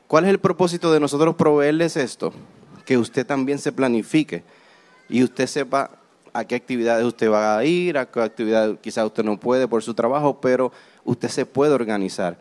¿cuál 0.07 0.25
es 0.25 0.31
el 0.31 0.39
propósito 0.39 0.91
de 0.91 0.99
nosotros 0.99 1.37
proveerles 1.37 1.99
esto? 1.99 2.33
Que 2.87 2.97
usted 2.97 3.27
también 3.27 3.59
se 3.59 3.71
planifique 3.71 4.43
y 5.11 5.23
usted 5.23 5.47
sepa 5.47 5.91
a 6.33 6.43
qué 6.47 6.55
actividades 6.55 7.05
usted 7.05 7.31
va 7.31 7.59
a 7.59 7.65
ir, 7.67 7.99
a 7.99 8.07
qué 8.11 8.23
actividades 8.23 8.79
quizás 8.81 9.05
usted 9.05 9.25
no 9.25 9.39
puede 9.39 9.69
por 9.69 9.83
su 9.83 9.93
trabajo, 9.93 10.41
pero 10.41 10.73
usted 11.05 11.29
se 11.29 11.45
puede 11.45 11.75
organizar. 11.75 12.39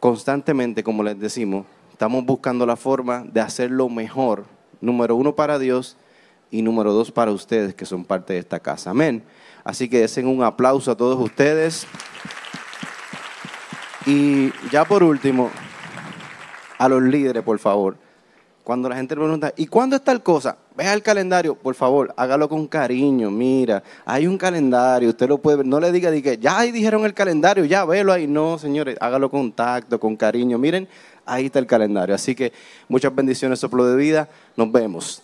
Constantemente, 0.00 0.82
como 0.82 1.02
les 1.02 1.20
decimos, 1.20 1.66
estamos 1.92 2.24
buscando 2.24 2.64
la 2.64 2.76
forma 2.76 3.22
de 3.22 3.42
hacerlo 3.42 3.90
mejor, 3.90 4.53
número 4.84 5.16
uno 5.16 5.34
para 5.34 5.58
Dios 5.58 5.96
y 6.50 6.62
número 6.62 6.92
dos 6.92 7.10
para 7.10 7.32
ustedes 7.32 7.74
que 7.74 7.86
son 7.86 8.04
parte 8.04 8.34
de 8.34 8.38
esta 8.38 8.60
casa. 8.60 8.90
Amén. 8.90 9.24
Así 9.64 9.88
que 9.88 10.00
desen 10.00 10.26
un 10.26 10.42
aplauso 10.42 10.90
a 10.90 10.96
todos 10.96 11.18
ustedes. 11.18 11.86
Y 14.06 14.52
ya 14.70 14.84
por 14.84 15.02
último, 15.02 15.50
a 16.78 16.88
los 16.88 17.02
líderes, 17.02 17.42
por 17.42 17.58
favor. 17.58 17.96
Cuando 18.62 18.88
la 18.88 18.96
gente 18.96 19.14
pregunta, 19.14 19.52
¿y 19.56 19.66
cuándo 19.66 19.96
está 19.96 20.12
el 20.12 20.22
cosa? 20.22 20.56
Vea 20.74 20.94
el 20.94 21.02
calendario, 21.02 21.54
por 21.54 21.74
favor, 21.74 22.14
hágalo 22.16 22.48
con 22.48 22.66
cariño. 22.66 23.30
Mira, 23.30 23.82
hay 24.06 24.26
un 24.26 24.38
calendario, 24.38 25.10
usted 25.10 25.28
lo 25.28 25.38
puede 25.38 25.58
ver. 25.58 25.66
No 25.66 25.78
le 25.80 25.92
diga, 25.92 26.10
diga 26.10 26.32
ya 26.34 26.58
ahí 26.58 26.72
dijeron 26.72 27.04
el 27.04 27.12
calendario, 27.12 27.64
ya 27.66 27.84
velo 27.84 28.12
ahí. 28.12 28.26
No, 28.26 28.58
señores, 28.58 28.96
hágalo 29.00 29.30
con 29.30 29.52
tacto, 29.52 30.00
con 30.00 30.16
cariño. 30.16 30.56
Miren, 30.56 30.88
ahí 31.26 31.46
está 31.46 31.58
el 31.58 31.66
calendario. 31.66 32.14
Así 32.14 32.34
que 32.34 32.52
muchas 32.88 33.14
bendiciones, 33.14 33.60
soplo 33.60 33.86
de 33.86 33.96
vida. 33.96 34.28
Nos 34.56 34.70
vemos. 34.70 35.22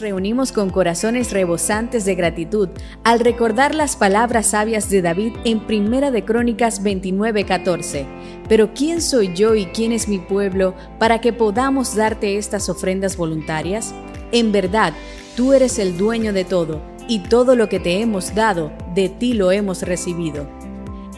Reunimos 0.00 0.52
con 0.52 0.70
corazones 0.70 1.32
rebosantes 1.32 2.04
de 2.04 2.14
gratitud 2.14 2.68
al 3.02 3.20
recordar 3.20 3.74
las 3.74 3.96
palabras 3.96 4.46
sabias 4.46 4.90
de 4.90 5.02
David 5.02 5.32
en 5.44 5.60
Primera 5.60 6.10
de 6.10 6.24
Crónicas 6.24 6.82
29:14. 6.82 8.06
Pero 8.48 8.74
¿quién 8.74 9.00
soy 9.00 9.32
yo 9.34 9.54
y 9.54 9.66
quién 9.66 9.92
es 9.92 10.08
mi 10.08 10.18
pueblo 10.18 10.74
para 10.98 11.20
que 11.20 11.32
podamos 11.32 11.94
darte 11.94 12.36
estas 12.36 12.68
ofrendas 12.68 13.16
voluntarias? 13.16 13.94
En 14.32 14.52
verdad, 14.52 14.92
tú 15.36 15.52
eres 15.52 15.78
el 15.78 15.96
dueño 15.96 16.32
de 16.32 16.44
todo, 16.44 16.80
y 17.08 17.20
todo 17.20 17.54
lo 17.56 17.68
que 17.68 17.80
te 17.80 18.00
hemos 18.00 18.34
dado, 18.34 18.72
de 18.94 19.08
ti 19.08 19.34
lo 19.34 19.52
hemos 19.52 19.82
recibido. 19.82 20.63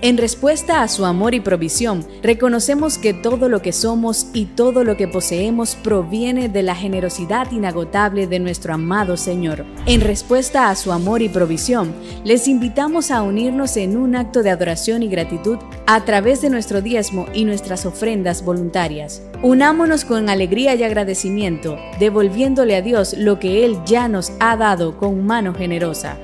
En 0.03 0.19
respuesta 0.19 0.83
a 0.83 0.89
su 0.89 1.07
amor 1.07 1.35
y 1.35 1.41
provisión, 1.41 2.07
reconocemos 2.23 2.99
que 2.99 3.15
todo 3.15 3.49
lo 3.49 3.63
que 3.63 3.73
somos 3.73 4.27
y 4.35 4.45
todo 4.45 4.85
lo 4.85 4.99
que 4.99 5.09
poseemos 5.09 5.75
proviene 5.75 6.51
de 6.51 6.63
la 6.63 6.75
generosidad 6.75 7.51
inagotable 7.51 8.27
de 8.27 8.39
nuestro 8.39 8.75
amado 8.75 9.17
Señor. 9.17 9.65
En 9.87 10.03
respuesta 10.03 10.69
a 10.69 10.77
su 10.77 10.93
amor 10.93 11.23
y 11.23 11.31
provisión, 11.31 11.95
les 12.25 12.47
invitamos 12.47 13.11
a 13.11 13.23
unirnos 13.23 13.79
en 13.79 13.97
un 13.97 14.17
acto 14.17 14.43
de 14.43 14.51
adoración 14.51 15.03
y 15.03 15.09
gratitud 15.09 15.57
a 15.87 16.05
través 16.05 16.43
de 16.43 16.51
nuestro 16.51 16.83
diezmo 16.83 17.27
y 17.33 17.47
nuestras 17.47 17.87
ofrendas 17.87 18.45
voluntarias. 18.45 19.23
Unámonos 19.43 20.05
con 20.05 20.29
alegría 20.29 20.75
y 20.75 20.83
agradecimiento, 20.83 21.79
devolviéndole 21.99 22.77
a 22.77 22.83
Dios 22.83 23.15
lo 23.17 23.39
que 23.39 23.65
Él 23.65 23.79
ya 23.87 24.09
nos 24.09 24.31
ha 24.41 24.59
dado 24.59 24.99
con 24.99 25.25
mano 25.25 25.55
generosa. 25.55 26.19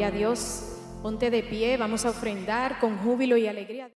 Gloria 0.00 0.18
Dios. 0.18 0.62
Ponte 1.02 1.30
de 1.30 1.42
pie, 1.42 1.76
vamos 1.76 2.06
a 2.06 2.08
ofrendar 2.08 2.80
con 2.80 2.96
júbilo 3.00 3.36
y 3.36 3.46
alegría. 3.46 3.90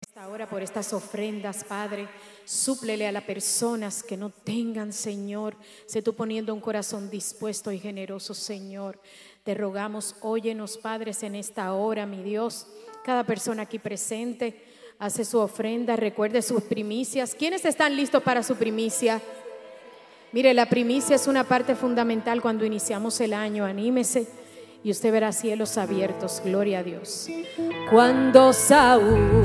Esta 0.00 0.28
hora 0.28 0.48
por 0.48 0.62
estas 0.62 0.92
ofrendas, 0.92 1.64
Padre, 1.64 2.06
súplele 2.44 3.08
a 3.08 3.12
las 3.12 3.24
personas 3.24 4.04
que 4.04 4.16
no 4.16 4.30
tengan, 4.30 4.92
Señor. 4.92 5.56
Sé 5.86 6.00
tú 6.00 6.14
poniendo 6.14 6.54
un 6.54 6.60
corazón 6.60 7.10
dispuesto 7.10 7.72
y 7.72 7.80
generoso, 7.80 8.34
Señor. 8.34 9.00
Te 9.42 9.54
rogamos, 9.54 10.14
óyenos, 10.20 10.78
padres, 10.78 11.24
en 11.24 11.34
esta 11.34 11.72
hora, 11.72 12.06
mi 12.06 12.22
Dios. 12.22 12.68
Cada 13.04 13.24
persona 13.24 13.62
aquí 13.62 13.80
presente 13.80 14.62
hace 15.00 15.24
su 15.24 15.40
ofrenda, 15.40 15.96
recuerde 15.96 16.40
sus 16.42 16.62
primicias. 16.62 17.34
¿Quiénes 17.34 17.64
están 17.64 17.96
listos 17.96 18.22
para 18.22 18.44
su 18.44 18.54
primicia? 18.54 19.20
Mire, 20.30 20.52
la 20.52 20.66
primicia 20.66 21.16
es 21.16 21.26
una 21.26 21.44
parte 21.44 21.74
fundamental 21.74 22.42
cuando 22.42 22.66
iniciamos 22.66 23.18
el 23.20 23.32
año. 23.32 23.64
Anímese 23.64 24.26
y 24.84 24.90
usted 24.90 25.10
verá 25.10 25.32
cielos 25.32 25.78
abiertos. 25.78 26.42
Gloria 26.44 26.80
a 26.80 26.82
Dios. 26.82 27.28
Cuando 27.90 28.52
Saúl 28.52 29.42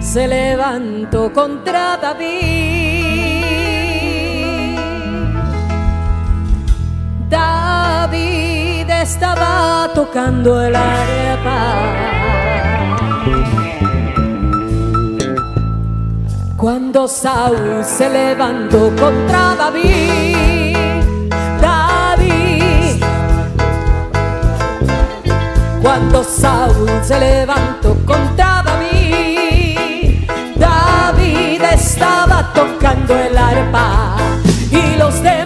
se 0.00 0.26
levantó 0.26 1.30
contra 1.34 1.98
David, 1.98 2.38
David 7.28 8.88
estaba 8.88 9.90
tocando 9.94 10.62
el 10.62 10.74
arpa 10.74 12.37
Cuando 16.70 17.08
Saúl 17.08 17.82
se 17.82 18.10
levantó 18.10 18.90
contra 18.94 19.54
David, 19.56 20.76
David. 21.62 23.02
Cuando 25.80 26.22
Saúl 26.22 26.90
se 27.02 27.18
levantó 27.18 27.96
contra 28.04 28.62
David, 28.66 30.28
David 30.56 31.62
estaba 31.72 32.52
tocando 32.52 33.18
el 33.18 33.38
arpa 33.38 34.18
y 34.70 34.98
los 34.98 35.22
demonios 35.22 35.37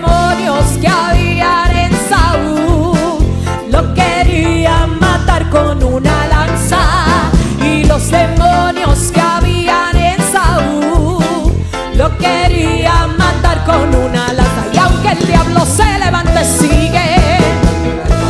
Sigue, 16.43 17.39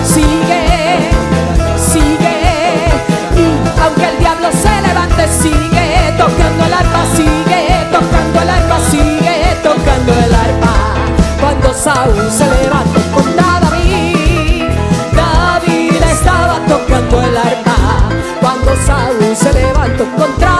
sigue, 0.04 0.98
sigue, 1.78 2.36
y 3.36 3.80
aunque 3.80 4.06
el 4.06 4.18
diablo 4.18 4.48
se 4.52 4.82
levante, 4.86 5.26
sigue 5.28 6.12
tocando 6.18 6.66
el 6.66 6.74
arpa, 6.74 7.06
sigue 7.16 7.86
tocando 7.90 8.42
el 8.42 8.50
arpa, 8.50 8.78
sigue 8.90 9.56
tocando 9.62 10.12
el 10.12 10.34
arpa. 10.34 10.74
Cuando 11.40 11.72
Saúl 11.72 12.30
se 12.30 12.44
levantó 12.44 13.00
contra 13.14 13.60
David, 13.60 14.68
David 15.16 16.02
estaba 16.02 16.58
tocando 16.68 17.22
el 17.22 17.36
arpa. 17.36 17.76
Cuando 18.42 18.76
Saúl 18.86 19.34
se 19.34 19.52
levantó 19.54 20.04
contra 20.18 20.51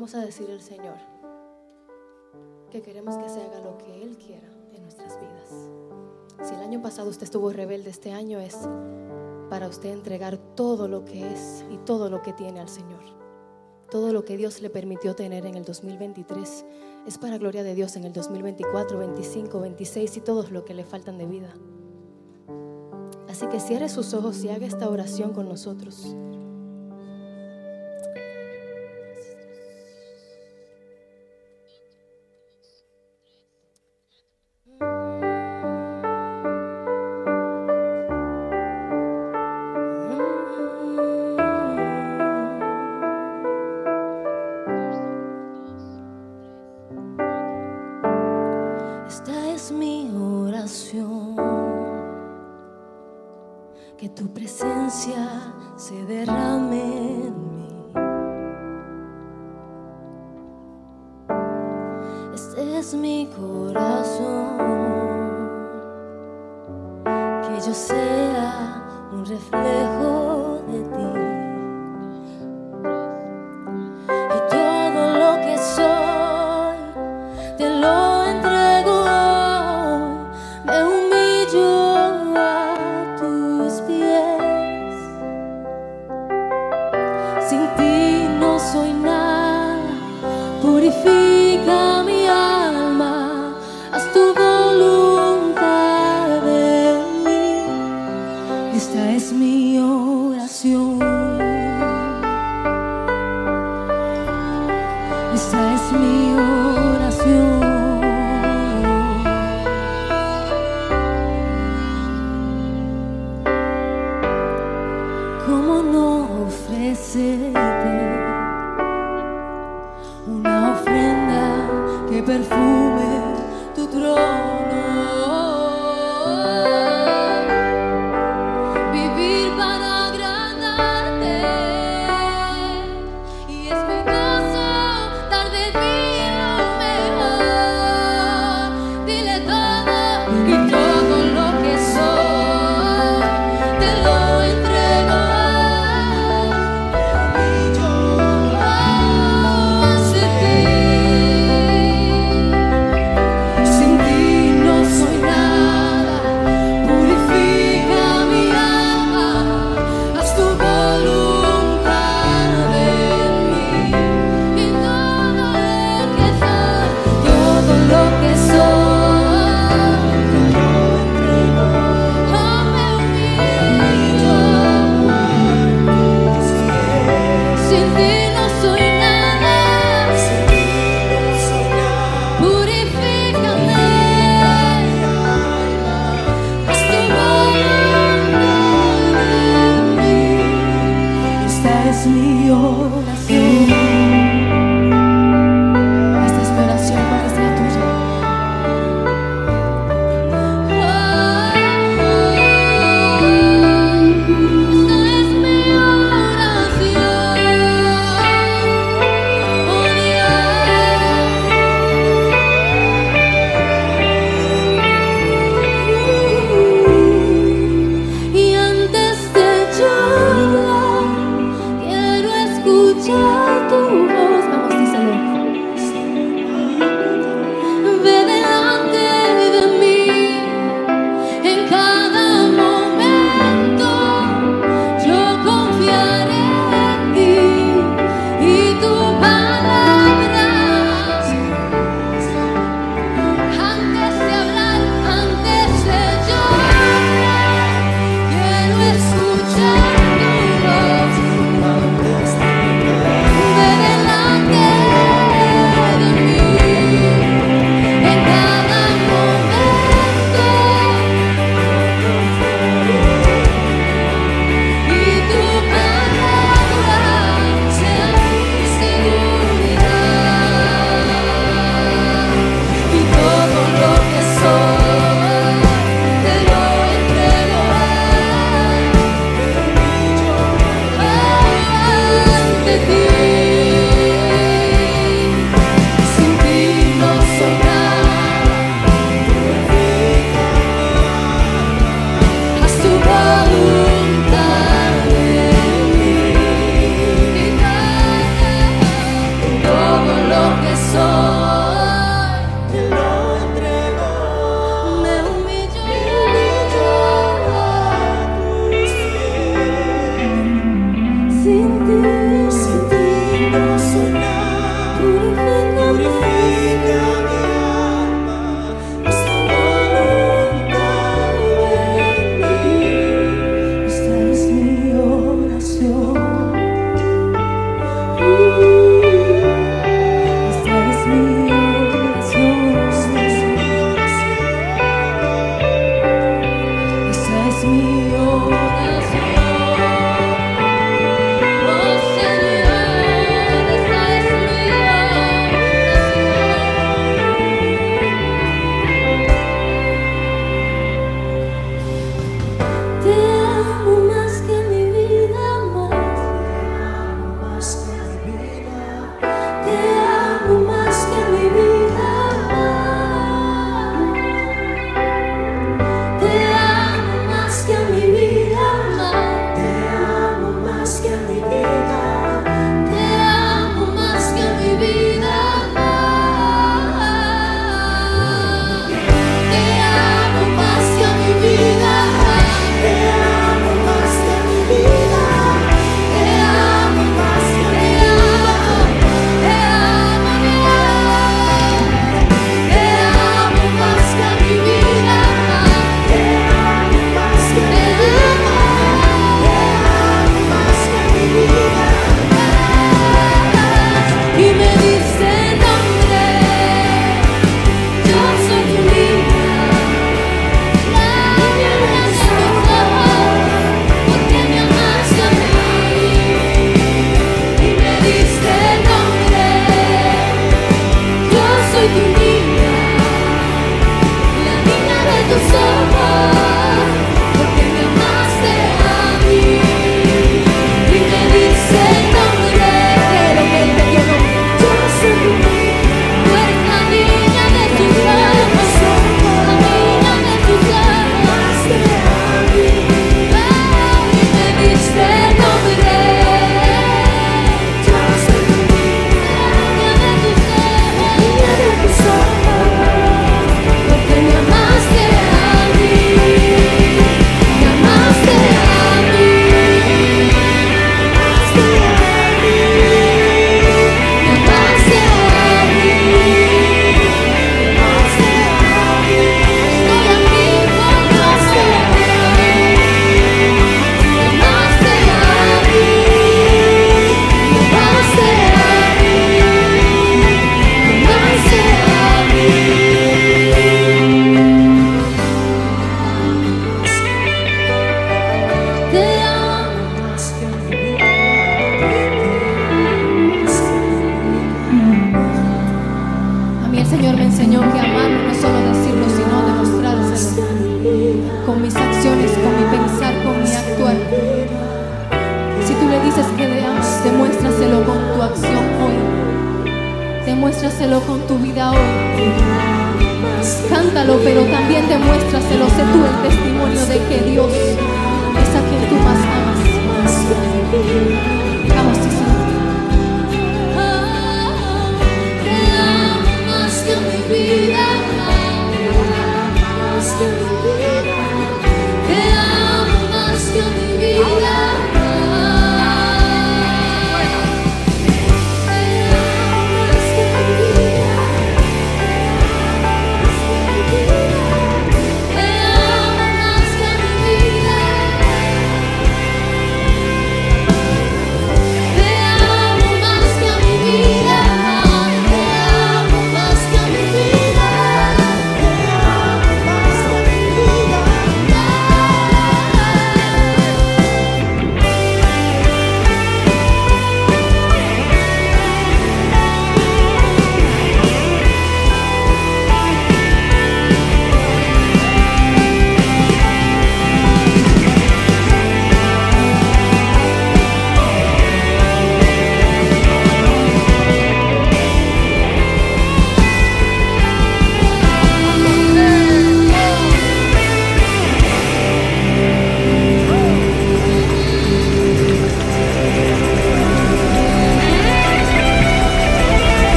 vamos 0.00 0.14
a 0.14 0.24
decir 0.24 0.50
al 0.50 0.62
Señor 0.62 0.96
que 2.70 2.80
queremos 2.80 3.18
que 3.18 3.28
se 3.28 3.42
haga 3.42 3.60
lo 3.60 3.76
que 3.76 4.02
Él 4.02 4.16
quiera 4.16 4.48
en 4.72 4.80
nuestras 4.80 5.20
vidas. 5.20 5.68
Si 6.42 6.54
el 6.54 6.62
año 6.62 6.80
pasado 6.80 7.10
usted 7.10 7.24
estuvo 7.24 7.52
rebelde, 7.52 7.90
este 7.90 8.10
año 8.10 8.40
es 8.40 8.56
para 9.50 9.68
usted 9.68 9.90
entregar 9.90 10.38
todo 10.56 10.88
lo 10.88 11.04
que 11.04 11.30
es 11.30 11.66
y 11.70 11.76
todo 11.84 12.08
lo 12.08 12.22
que 12.22 12.32
tiene 12.32 12.60
al 12.60 12.70
Señor. 12.70 13.02
Todo 13.90 14.14
lo 14.14 14.24
que 14.24 14.38
Dios 14.38 14.62
le 14.62 14.70
permitió 14.70 15.14
tener 15.14 15.44
en 15.44 15.54
el 15.54 15.66
2023 15.66 16.64
es 17.06 17.18
para 17.18 17.36
gloria 17.36 17.62
de 17.62 17.74
Dios 17.74 17.94
en 17.96 18.04
el 18.04 18.14
2024, 18.14 18.96
25, 19.00 19.60
26 19.60 20.16
y 20.16 20.20
todos 20.22 20.50
lo 20.50 20.64
que 20.64 20.72
le 20.72 20.84
faltan 20.84 21.18
de 21.18 21.26
vida. 21.26 21.52
Así 23.28 23.46
que 23.48 23.60
cierre 23.60 23.90
sus 23.90 24.14
ojos 24.14 24.42
y 24.44 24.48
haga 24.48 24.64
esta 24.64 24.88
oración 24.88 25.34
con 25.34 25.46
nosotros. 25.46 26.16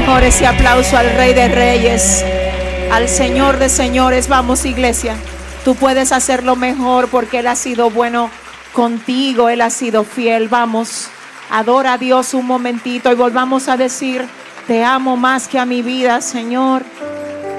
Mejor 0.00 0.24
ese 0.24 0.44
aplauso 0.44 0.96
al 0.96 1.08
Rey 1.14 1.34
de 1.34 1.46
Reyes, 1.46 2.24
al 2.90 3.08
Señor 3.08 3.60
de 3.60 3.68
Señores. 3.68 4.26
Vamos, 4.26 4.64
iglesia. 4.64 5.14
Tú 5.64 5.76
puedes 5.76 6.10
hacerlo 6.10 6.56
mejor 6.56 7.06
porque 7.06 7.38
Él 7.38 7.46
ha 7.46 7.54
sido 7.54 7.90
bueno 7.90 8.28
contigo, 8.72 9.48
Él 9.48 9.60
ha 9.60 9.70
sido 9.70 10.02
fiel. 10.02 10.48
Vamos, 10.48 11.10
adora 11.48 11.92
a 11.92 11.98
Dios 11.98 12.34
un 12.34 12.44
momentito 12.44 13.12
y 13.12 13.14
volvamos 13.14 13.68
a 13.68 13.76
decir, 13.76 14.26
te 14.66 14.82
amo 14.82 15.16
más 15.16 15.46
que 15.46 15.60
a 15.60 15.64
mi 15.64 15.80
vida, 15.80 16.20
Señor. 16.22 16.82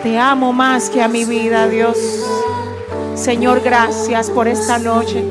Te 0.04 0.20
amo 0.20 0.52
más 0.52 0.90
que 0.90 1.02
a 1.02 1.08
mi 1.08 1.24
vida, 1.24 1.70
Dios. 1.70 1.98
Señor, 3.16 3.62
gracias 3.62 4.30
por 4.30 4.50
esta 4.50 4.78
noche. 4.78 5.24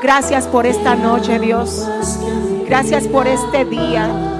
Gracias 0.00 0.46
por 0.46 0.64
esta 0.64 0.94
noche, 0.94 1.40
Dios. 1.40 1.88
Gracias 2.68 3.08
por 3.08 3.26
este 3.26 3.64
día. 3.64 4.33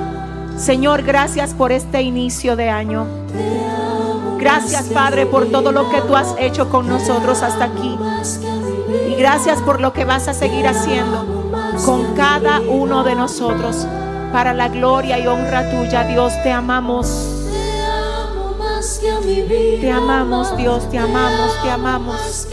Señor, 0.57 1.03
gracias 1.03 1.53
por 1.53 1.73
este 1.73 2.03
inicio 2.03 2.57
de 2.57 2.71
año. 2.71 3.07
Gracias, 4.39 4.85
Padre, 4.85 5.27
por 5.27 5.47
todo 5.47 5.73
lo 5.73 5.91
que 5.91 6.01
tú 6.03 6.17
has 6.17 6.35
hecho 6.39 6.69
con 6.69 6.89
nosotros 6.89 7.43
hasta 7.43 7.65
aquí. 7.65 7.99
Y 9.09 9.15
gracias 9.17 9.61
por 9.63 9.81
lo 9.81 9.93
que 9.93 10.05
vas 10.05 10.29
a 10.29 10.35
seguir 10.35 10.67
haciendo 10.67 11.27
con 11.85 12.15
cada 12.15 12.61
uno 12.61 13.05
de 13.05 13.15
nosotros. 13.15 13.87
Para 14.33 14.53
la 14.53 14.69
gloria 14.69 15.19
y 15.19 15.27
honra 15.27 15.71
tuya, 15.71 16.05
Dios, 16.05 16.33
te 16.43 16.53
amamos. 16.53 17.35
Te 19.81 19.91
amamos, 19.91 20.57
Dios, 20.57 20.91
te 20.91 20.99
amamos, 20.99 21.63
te 21.63 21.71
amamos. 21.71 22.49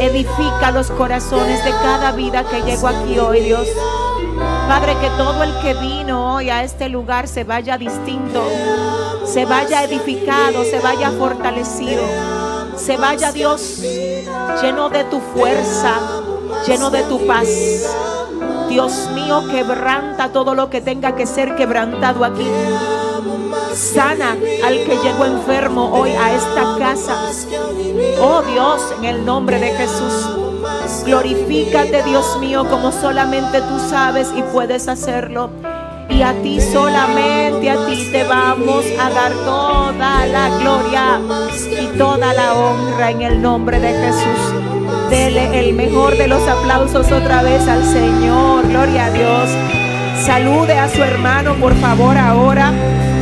Edifica 0.00 0.72
los 0.72 0.90
corazones 0.90 1.64
de 1.64 1.70
cada 1.70 2.12
vida 2.12 2.44
que 2.44 2.62
llegó 2.62 2.88
aquí 2.88 3.18
hoy, 3.18 3.40
Dios. 3.40 3.68
Padre, 4.70 4.96
que 5.00 5.10
todo 5.18 5.42
el 5.42 5.52
que 5.62 5.74
vino 5.74 6.36
hoy 6.36 6.48
a 6.48 6.62
este 6.62 6.88
lugar 6.88 7.26
se 7.26 7.42
vaya 7.42 7.76
distinto, 7.76 8.44
se 9.24 9.44
vaya 9.44 9.82
edificado, 9.82 10.62
se 10.62 10.78
vaya 10.78 11.10
fortalecido, 11.10 12.04
se 12.76 12.96
vaya 12.96 13.32
Dios 13.32 13.80
lleno 14.62 14.88
de 14.88 15.02
tu 15.02 15.18
fuerza, 15.18 15.94
lleno 16.68 16.88
de 16.90 17.02
tu 17.02 17.26
paz. 17.26 17.48
Dios 18.68 19.08
mío, 19.12 19.42
quebranta 19.50 20.28
todo 20.28 20.54
lo 20.54 20.70
que 20.70 20.80
tenga 20.80 21.16
que 21.16 21.26
ser 21.26 21.56
quebrantado 21.56 22.24
aquí. 22.24 22.46
Sana 23.74 24.36
al 24.64 24.84
que 24.84 24.98
llegó 25.02 25.24
enfermo 25.24 25.90
hoy 25.92 26.10
a 26.10 26.32
esta 26.32 26.76
casa. 26.78 27.16
Oh 28.20 28.42
Dios, 28.42 28.94
en 28.98 29.04
el 29.04 29.24
nombre 29.26 29.58
de 29.58 29.72
Jesús. 29.72 30.39
Glorifícate, 31.04 32.02
Dios 32.02 32.38
mío, 32.40 32.68
como 32.68 32.92
solamente 32.92 33.60
tú 33.60 33.78
sabes 33.88 34.28
y 34.36 34.42
puedes 34.42 34.88
hacerlo. 34.88 35.50
Y 36.08 36.22
a 36.22 36.34
ti 36.42 36.60
solamente, 36.60 37.70
a 37.70 37.86
ti 37.86 38.08
te 38.12 38.24
vamos 38.24 38.84
a 39.00 39.10
dar 39.10 39.32
toda 39.44 40.26
la 40.26 40.48
gloria 40.58 41.20
y 41.80 41.86
toda 41.96 42.34
la 42.34 42.54
honra 42.54 43.10
en 43.10 43.22
el 43.22 43.40
nombre 43.40 43.80
de 43.80 43.92
Jesús. 43.92 45.08
Dele 45.08 45.58
el 45.58 45.74
mejor 45.74 46.16
de 46.16 46.28
los 46.28 46.46
aplausos 46.46 47.10
otra 47.10 47.42
vez 47.42 47.66
al 47.66 47.84
Señor. 47.84 48.68
Gloria 48.68 49.06
a 49.06 49.10
Dios. 49.10 49.50
Salude 50.24 50.78
a 50.78 50.88
su 50.88 51.02
hermano, 51.02 51.54
por 51.54 51.74
favor, 51.76 52.18
ahora. 52.18 52.72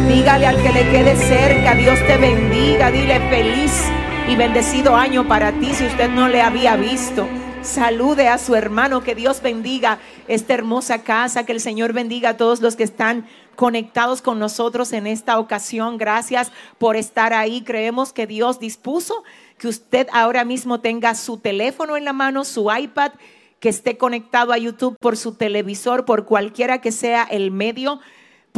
Dígale 0.09 0.47
al 0.47 0.57
que 0.63 0.73
le 0.73 0.89
quede 0.91 1.15
cerca, 1.17 1.75
Dios 1.75 1.99
te 2.07 2.17
bendiga. 2.17 2.91
Dile 2.91 3.21
feliz 3.31 3.85
y 4.29 4.35
bendecido 4.35 4.97
año 4.97 5.29
para 5.29 5.53
ti 5.53 5.73
si 5.73 5.87
usted 5.87 6.11
no 6.11 6.29
le 6.29 6.43
había 6.43 6.77
visto. 6.77 7.29
Salude 7.69 8.29
a 8.29 8.39
su 8.39 8.55
hermano, 8.55 9.03
que 9.03 9.15
Dios 9.15 9.43
bendiga 9.43 9.99
esta 10.27 10.55
hermosa 10.55 11.03
casa, 11.03 11.45
que 11.45 11.53
el 11.53 11.61
Señor 11.61 11.93
bendiga 11.93 12.31
a 12.31 12.37
todos 12.39 12.63
los 12.63 12.77
que 12.77 12.83
están 12.83 13.27
conectados 13.57 14.23
con 14.23 14.39
nosotros 14.39 14.95
en 14.95 15.07
esta 15.07 15.39
ocasión. 15.39 15.99
Gracias 15.99 16.51
por 16.79 16.97
estar 16.97 17.35
ahí. 17.35 17.63
Creemos 17.63 18.15
que 18.15 18.27
Dios 18.27 18.59
dispuso 18.59 19.23
que 19.59 19.69
usted 19.69 20.09
ahora 20.15 20.47
mismo 20.47 20.81
tenga 20.81 21.15
su 21.15 21.37
teléfono 21.37 21.99
en 21.99 22.07
la 22.07 22.15
mano, 22.15 22.45
su 22.45 22.73
iPad, 22.75 23.13
que 23.61 23.69
esté 23.69 23.99
conectado 23.99 24.55
a 24.55 24.59
YouTube 24.59 24.97
por 24.99 25.19
su 25.19 25.35
televisor, 25.35 26.07
por 26.07 26.25
cualquiera 26.25 26.81
que 26.81 26.91
sea 26.91 27.25
el 27.25 27.51
medio 27.51 28.01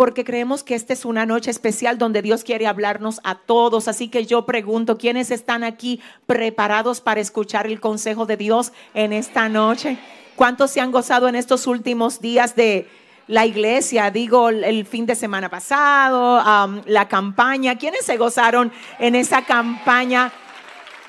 porque 0.01 0.24
creemos 0.24 0.64
que 0.64 0.74
esta 0.74 0.94
es 0.94 1.05
una 1.05 1.26
noche 1.26 1.51
especial 1.51 1.98
donde 1.98 2.22
Dios 2.22 2.42
quiere 2.42 2.66
hablarnos 2.66 3.20
a 3.22 3.34
todos. 3.34 3.86
Así 3.86 4.09
que 4.09 4.24
yo 4.24 4.46
pregunto, 4.46 4.96
¿quiénes 4.96 5.30
están 5.30 5.62
aquí 5.62 6.01
preparados 6.24 7.03
para 7.03 7.20
escuchar 7.20 7.66
el 7.66 7.80
consejo 7.80 8.24
de 8.24 8.38
Dios 8.38 8.72
en 8.94 9.12
esta 9.12 9.51
noche? 9.51 9.98
¿Cuántos 10.36 10.70
se 10.70 10.80
han 10.80 10.90
gozado 10.90 11.28
en 11.28 11.34
estos 11.34 11.66
últimos 11.66 12.22
días 12.22 12.57
de 12.57 12.88
la 13.26 13.44
iglesia? 13.44 14.11
Digo, 14.11 14.48
el 14.48 14.86
fin 14.86 15.05
de 15.05 15.14
semana 15.14 15.51
pasado, 15.51 16.42
la 16.86 17.07
campaña. 17.07 17.76
¿Quiénes 17.76 18.07
se 18.07 18.16
gozaron 18.16 18.72
en 19.01 19.14
esa 19.14 19.44
campaña? 19.44 20.32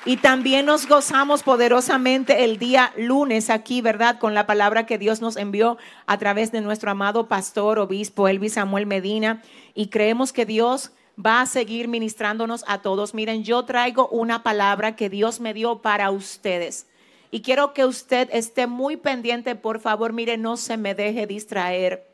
Y 0.04 0.16
también 0.16 0.66
nos 0.66 0.88
gozamos 0.88 1.44
poderosamente 1.44 2.42
el 2.42 2.58
día 2.58 2.92
lunes 2.96 3.50
aquí, 3.50 3.80
¿verdad? 3.80 4.18
Con 4.18 4.34
la 4.34 4.48
palabra 4.48 4.84
que 4.84 4.98
Dios 4.98 5.20
nos 5.20 5.36
envió 5.36 5.78
a 6.06 6.18
través 6.18 6.50
de 6.50 6.60
nuestro 6.60 6.90
amado 6.90 7.28
pastor, 7.28 7.78
obispo 7.78 8.26
Elvis 8.26 8.54
Samuel 8.54 8.86
Medina. 8.86 9.42
Y 9.74 9.88
creemos 9.88 10.32
que 10.32 10.44
Dios 10.44 10.90
va 11.24 11.40
a 11.40 11.46
seguir 11.46 11.86
ministrándonos 11.86 12.64
a 12.66 12.82
todos. 12.82 13.14
Miren, 13.14 13.44
yo 13.44 13.64
traigo 13.64 14.08
una 14.08 14.42
palabra 14.42 14.96
que 14.96 15.08
Dios 15.08 15.38
me 15.38 15.54
dio 15.54 15.82
para 15.82 16.10
ustedes. 16.10 16.88
Y 17.30 17.42
quiero 17.42 17.72
que 17.72 17.84
usted 17.84 18.28
esté 18.32 18.66
muy 18.66 18.96
pendiente, 18.96 19.54
por 19.54 19.78
favor, 19.78 20.12
mire, 20.12 20.36
no 20.36 20.56
se 20.56 20.76
me 20.76 20.96
deje 20.96 21.28
distraer. 21.28 22.08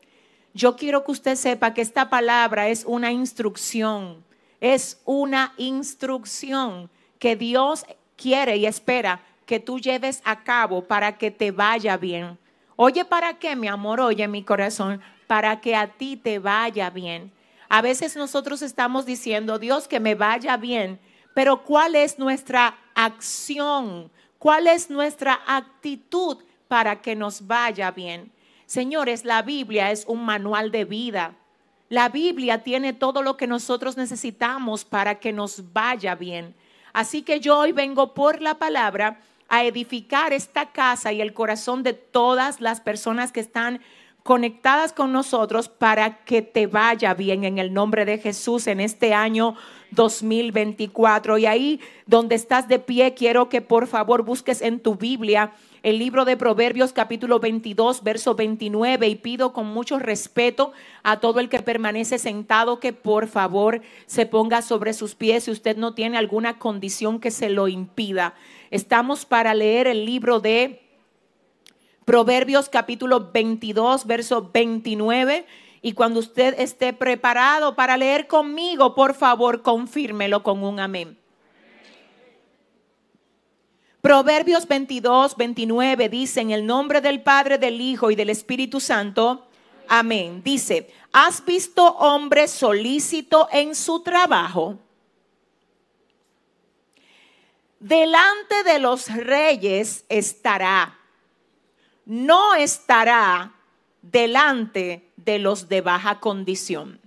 Yo 0.53 0.75
quiero 0.75 1.03
que 1.03 1.11
usted 1.11 1.35
sepa 1.35 1.73
que 1.73 1.81
esta 1.81 2.11
palabra 2.11 2.69
es 2.69 2.85
una 2.85 3.11
instrucción, 3.11 4.23
es 4.61 5.01
una 5.05 5.53
instrucción 5.57 6.91
que 7.19 7.35
Dios 7.35 7.85
quiere 8.15 8.57
y 8.57 8.65
espera 8.65 9.21
que 9.45 9.59
tú 9.59 9.79
lleves 9.79 10.21
a 10.25 10.43
cabo 10.43 10.83
para 10.83 11.17
que 11.17 11.31
te 11.31 11.51
vaya 11.51 11.97
bien. 11.97 12.37
Oye, 12.75 13.03
¿para 13.03 13.37
qué, 13.37 13.55
mi 13.55 13.67
amor? 13.67 13.99
Oye, 13.99 14.27
mi 14.27 14.43
corazón, 14.43 15.01
para 15.27 15.59
que 15.59 15.75
a 15.75 15.87
ti 15.87 16.17
te 16.17 16.39
vaya 16.39 16.89
bien. 16.89 17.31
A 17.67 17.81
veces 17.81 18.15
nosotros 18.15 18.61
estamos 18.61 19.05
diciendo, 19.05 19.59
Dios, 19.59 19.87
que 19.87 19.99
me 19.99 20.15
vaya 20.15 20.57
bien, 20.57 20.99
pero 21.33 21.63
¿cuál 21.63 21.95
es 21.95 22.17
nuestra 22.17 22.77
acción? 22.95 24.09
¿Cuál 24.39 24.67
es 24.67 24.89
nuestra 24.89 25.39
actitud 25.45 26.37
para 26.67 27.01
que 27.01 27.15
nos 27.15 27.45
vaya 27.45 27.91
bien? 27.91 28.31
Señores, 28.65 29.25
la 29.25 29.41
Biblia 29.41 29.91
es 29.91 30.05
un 30.07 30.23
manual 30.23 30.71
de 30.71 30.85
vida. 30.85 31.35
La 31.89 32.07
Biblia 32.09 32.63
tiene 32.63 32.93
todo 32.93 33.21
lo 33.23 33.35
que 33.35 33.47
nosotros 33.47 33.97
necesitamos 33.97 34.85
para 34.85 35.15
que 35.15 35.33
nos 35.33 35.73
vaya 35.73 36.15
bien. 36.15 36.55
Así 36.93 37.21
que 37.21 37.39
yo 37.39 37.57
hoy 37.57 37.71
vengo 37.71 38.13
por 38.13 38.41
la 38.41 38.55
palabra 38.55 39.19
a 39.47 39.63
edificar 39.63 40.31
esta 40.33 40.71
casa 40.71 41.11
y 41.11 41.21
el 41.21 41.33
corazón 41.33 41.83
de 41.83 41.93
todas 41.93 42.61
las 42.61 42.81
personas 42.81 43.31
que 43.31 43.39
están 43.39 43.81
conectadas 44.23 44.93
con 44.93 45.11
nosotros 45.11 45.69
para 45.69 46.23
que 46.23 46.41
te 46.41 46.67
vaya 46.67 47.13
bien 47.13 47.43
en 47.45 47.57
el 47.57 47.73
nombre 47.73 48.05
de 48.05 48.19
Jesús 48.19 48.67
en 48.67 48.79
este 48.79 49.13
año 49.13 49.55
2024. 49.91 51.37
Y 51.39 51.45
ahí 51.45 51.79
donde 52.05 52.35
estás 52.35 52.67
de 52.67 52.79
pie, 52.79 53.15
quiero 53.15 53.49
que 53.49 53.61
por 53.61 53.87
favor 53.87 54.23
busques 54.23 54.61
en 54.61 54.79
tu 54.79 54.95
Biblia 54.95 55.53
el 55.83 55.97
libro 55.97 56.25
de 56.25 56.35
Proverbios 56.35 56.91
capítulo 56.93 57.39
22, 57.39 58.03
verso 58.03 58.35
29 58.35 59.07
y 59.07 59.15
pido 59.15 59.53
con 59.53 59.67
mucho 59.67 59.99
respeto 59.99 60.73
a 61.03 61.19
todo 61.19 61.39
el 61.39 61.49
que 61.49 61.61
permanece 61.61 62.17
sentado 62.17 62.79
que 62.79 62.91
por 62.91 63.27
favor 63.27 63.81
se 64.05 64.25
ponga 64.25 64.61
sobre 64.61 64.93
sus 64.93 65.15
pies 65.15 65.45
si 65.45 65.51
usted 65.51 65.77
no 65.77 65.93
tiene 65.93 66.17
alguna 66.17 66.59
condición 66.59 67.19
que 67.19 67.31
se 67.31 67.49
lo 67.49 67.67
impida. 67.67 68.33
Estamos 68.71 69.25
para 69.25 69.53
leer 69.53 69.87
el 69.87 70.05
libro 70.05 70.39
de 70.39 70.81
Proverbios 72.03 72.69
capítulo 72.69 73.29
22, 73.31 74.07
verso 74.07 74.49
29. 74.51 75.45
Y 75.81 75.93
cuando 75.93 76.19
usted 76.19 76.59
esté 76.59 76.91
preparado 76.91 77.75
para 77.75 77.97
leer 77.97 78.27
conmigo, 78.27 78.95
por 78.95 79.13
favor, 79.13 79.61
confírmelo 79.61 80.43
con 80.43 80.63
un 80.63 80.79
amén. 80.79 81.18
Proverbios 84.01 84.65
22, 84.65 85.35
29 85.35 86.07
dice, 86.07 86.39
en 86.39 86.51
el 86.51 86.65
nombre 86.65 87.01
del 87.01 87.21
Padre, 87.21 87.57
del 87.57 87.81
Hijo 87.81 88.11
y 88.11 88.15
del 88.15 88.29
Espíritu 88.29 88.79
Santo, 88.79 89.45
amén. 89.89 90.41
Dice, 90.41 90.89
¿has 91.11 91.43
visto 91.43 91.85
hombre 91.85 92.47
solícito 92.47 93.49
en 93.51 93.75
su 93.75 94.01
trabajo? 94.01 94.79
Delante 97.81 98.63
de 98.63 98.79
los 98.79 99.07
reyes 99.13 100.05
estará, 100.07 100.97
no 102.05 102.55
estará 102.55 103.53
delante 104.01 105.09
de 105.17 105.39
los 105.39 105.67
de 105.67 105.81
baja 105.81 106.21
condición. 106.21 107.01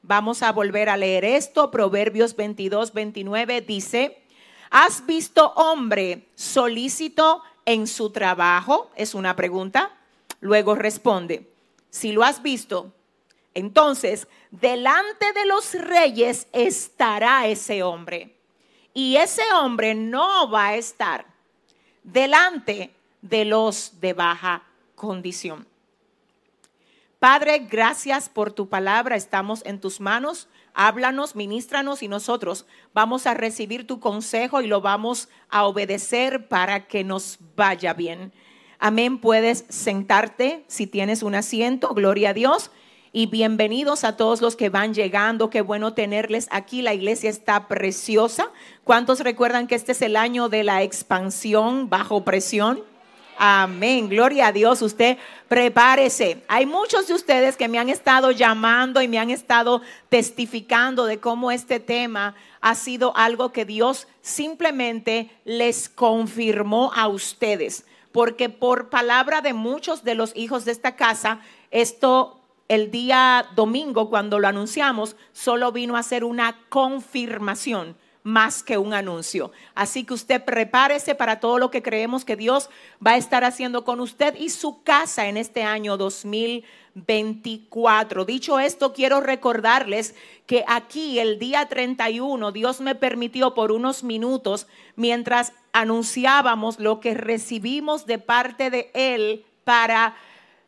Vamos 0.00 0.42
a 0.42 0.52
volver 0.52 0.88
a 0.88 0.96
leer 0.96 1.24
esto. 1.24 1.70
Proverbios 1.70 2.36
22, 2.36 2.92
29 2.92 3.60
dice, 3.60 4.22
¿has 4.70 5.04
visto 5.06 5.52
hombre 5.56 6.28
solícito 6.34 7.42
en 7.64 7.86
su 7.86 8.10
trabajo? 8.10 8.90
Es 8.96 9.14
una 9.14 9.36
pregunta. 9.36 9.90
Luego 10.40 10.74
responde, 10.74 11.50
si 11.90 12.12
lo 12.12 12.22
has 12.22 12.42
visto, 12.42 12.92
entonces 13.54 14.28
delante 14.50 15.32
de 15.32 15.46
los 15.46 15.74
reyes 15.74 16.46
estará 16.52 17.46
ese 17.46 17.82
hombre. 17.82 18.34
Y 18.92 19.16
ese 19.16 19.42
hombre 19.54 19.94
no 19.94 20.50
va 20.50 20.68
a 20.68 20.76
estar 20.76 21.26
delante 22.02 22.94
de 23.20 23.44
los 23.44 24.00
de 24.00 24.12
baja 24.12 24.62
condición. 24.94 25.66
Padre, 27.18 27.58
gracias 27.58 28.28
por 28.28 28.52
tu 28.52 28.68
palabra. 28.68 29.16
Estamos 29.16 29.62
en 29.64 29.80
tus 29.80 30.00
manos. 30.00 30.48
Háblanos, 30.78 31.34
ministranos 31.36 32.02
y 32.02 32.08
nosotros 32.08 32.66
vamos 32.92 33.26
a 33.26 33.32
recibir 33.32 33.86
tu 33.86 33.98
consejo 33.98 34.60
y 34.60 34.66
lo 34.66 34.82
vamos 34.82 35.30
a 35.48 35.64
obedecer 35.64 36.48
para 36.48 36.86
que 36.86 37.02
nos 37.02 37.38
vaya 37.56 37.94
bien. 37.94 38.30
Amén. 38.78 39.18
Puedes 39.18 39.64
sentarte 39.70 40.64
si 40.66 40.86
tienes 40.86 41.22
un 41.22 41.34
asiento. 41.34 41.94
Gloria 41.94 42.28
a 42.30 42.34
Dios. 42.34 42.70
Y 43.10 43.24
bienvenidos 43.24 44.04
a 44.04 44.18
todos 44.18 44.42
los 44.42 44.54
que 44.54 44.68
van 44.68 44.92
llegando. 44.92 45.48
Qué 45.48 45.62
bueno 45.62 45.94
tenerles 45.94 46.46
aquí. 46.50 46.82
La 46.82 46.92
iglesia 46.92 47.30
está 47.30 47.68
preciosa. 47.68 48.50
¿Cuántos 48.84 49.20
recuerdan 49.20 49.68
que 49.68 49.76
este 49.76 49.92
es 49.92 50.02
el 50.02 50.14
año 50.14 50.50
de 50.50 50.62
la 50.62 50.82
expansión 50.82 51.88
bajo 51.88 52.22
presión? 52.22 52.82
Amén, 53.38 54.08
gloria 54.08 54.46
a 54.46 54.52
Dios. 54.52 54.80
Usted 54.80 55.18
prepárese. 55.48 56.42
Hay 56.48 56.64
muchos 56.64 57.06
de 57.06 57.14
ustedes 57.14 57.56
que 57.56 57.68
me 57.68 57.78
han 57.78 57.90
estado 57.90 58.30
llamando 58.30 59.02
y 59.02 59.08
me 59.08 59.18
han 59.18 59.30
estado 59.30 59.82
testificando 60.08 61.04
de 61.04 61.20
cómo 61.20 61.50
este 61.50 61.78
tema 61.78 62.34
ha 62.62 62.74
sido 62.74 63.14
algo 63.16 63.52
que 63.52 63.66
Dios 63.66 64.08
simplemente 64.22 65.30
les 65.44 65.88
confirmó 65.88 66.92
a 66.94 67.08
ustedes. 67.08 67.84
Porque 68.10 68.48
por 68.48 68.88
palabra 68.88 69.42
de 69.42 69.52
muchos 69.52 70.02
de 70.02 70.14
los 70.14 70.34
hijos 70.34 70.64
de 70.64 70.72
esta 70.72 70.96
casa, 70.96 71.40
esto 71.70 72.40
el 72.68 72.90
día 72.90 73.46
domingo, 73.54 74.08
cuando 74.08 74.38
lo 74.38 74.48
anunciamos, 74.48 75.14
solo 75.32 75.72
vino 75.72 75.96
a 75.96 76.02
ser 76.02 76.24
una 76.24 76.58
confirmación 76.70 77.96
más 78.26 78.62
que 78.64 78.76
un 78.76 78.92
anuncio. 78.92 79.52
Así 79.76 80.02
que 80.02 80.12
usted 80.12 80.44
prepárese 80.44 81.14
para 81.14 81.38
todo 81.38 81.60
lo 81.60 81.70
que 81.70 81.80
creemos 81.80 82.24
que 82.24 82.34
Dios 82.34 82.70
va 83.04 83.12
a 83.12 83.16
estar 83.16 83.44
haciendo 83.44 83.84
con 83.84 84.00
usted 84.00 84.34
y 84.34 84.50
su 84.50 84.82
casa 84.82 85.28
en 85.28 85.36
este 85.36 85.62
año 85.62 85.96
2024. 85.96 88.24
Dicho 88.24 88.58
esto, 88.58 88.92
quiero 88.92 89.20
recordarles 89.20 90.16
que 90.44 90.64
aquí 90.66 91.20
el 91.20 91.38
día 91.38 91.68
31 91.68 92.50
Dios 92.50 92.80
me 92.80 92.96
permitió 92.96 93.54
por 93.54 93.70
unos 93.70 94.02
minutos, 94.02 94.66
mientras 94.96 95.52
anunciábamos 95.72 96.80
lo 96.80 96.98
que 96.98 97.14
recibimos 97.14 98.06
de 98.06 98.18
parte 98.18 98.70
de 98.70 98.90
Él 98.92 99.44
para 99.62 100.16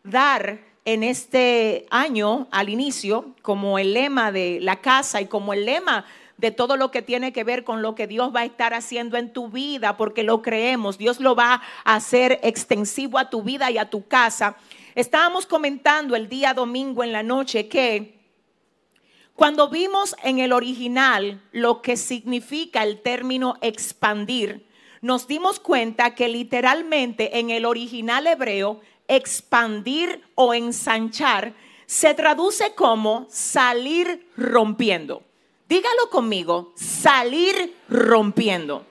dar 0.05 0.61
en 0.85 1.03
este 1.03 1.87
año 1.91 2.47
al 2.53 2.69
inicio 2.69 3.35
como 3.43 3.81
el 3.81 3.95
lema 3.95 4.31
de 4.31 4.61
la 4.63 4.77
casa 4.77 5.21
y 5.21 5.27
como 5.27 5.53
el 5.53 5.67
lema 5.67 6.05
de 6.39 6.53
todo 6.53 6.77
lo 6.77 6.91
que 6.91 7.03
tiene 7.03 7.33
que 7.33 7.45
ver 7.45 7.65
con 7.65 7.83
lo 7.83 7.95
que 7.95 8.07
Dios 8.07 8.35
va 8.35 8.41
a 8.41 8.45
estar 8.45 8.73
haciendo 8.73 9.17
en 9.17 9.33
tu 9.33 9.51
vida, 9.51 9.97
porque 9.97 10.23
lo 10.23 10.41
creemos, 10.41 10.97
Dios 10.97 11.21
lo 11.21 11.35
va 11.35 11.63
a 11.85 11.95
hacer 11.95 12.41
extensivo 12.43 13.19
a 13.19 13.29
tu 13.29 13.43
vida 13.43 13.71
y 13.71 13.79
a 13.79 13.91
tu 13.91 14.07
casa. 14.07 14.57
Estábamos 14.95 15.47
comentando 15.47 16.17
el 16.17 16.29
día 16.29 16.55
domingo 16.55 17.05
en 17.05 17.13
la 17.13 17.23
noche 17.23 17.69
que 17.69 18.19
cuando 19.35 19.69
vimos 19.69 20.17
en 20.23 20.39
el 20.39 20.53
original 20.53 21.43
lo 21.53 21.83
que 21.83 21.97
significa 21.97 22.83
el 22.83 23.01
término 23.01 23.57
expandir, 23.61 24.67
nos 25.01 25.29
dimos 25.29 25.61
cuenta 25.61 26.15
que 26.15 26.29
literalmente 26.29 27.39
en 27.39 27.51
el 27.51 27.65
original 27.65 28.27
hebreo, 28.27 28.81
expandir 29.07 30.23
o 30.35 30.55
ensanchar 30.55 31.55
se 31.87 32.15
traduce 32.15 32.75
como 32.75 33.27
salir 33.31 34.29
rompiendo. 34.37 35.28
Dígalo 35.69 36.09
conmigo, 36.11 36.73
salir 36.77 37.77
rompiendo. 37.91 38.87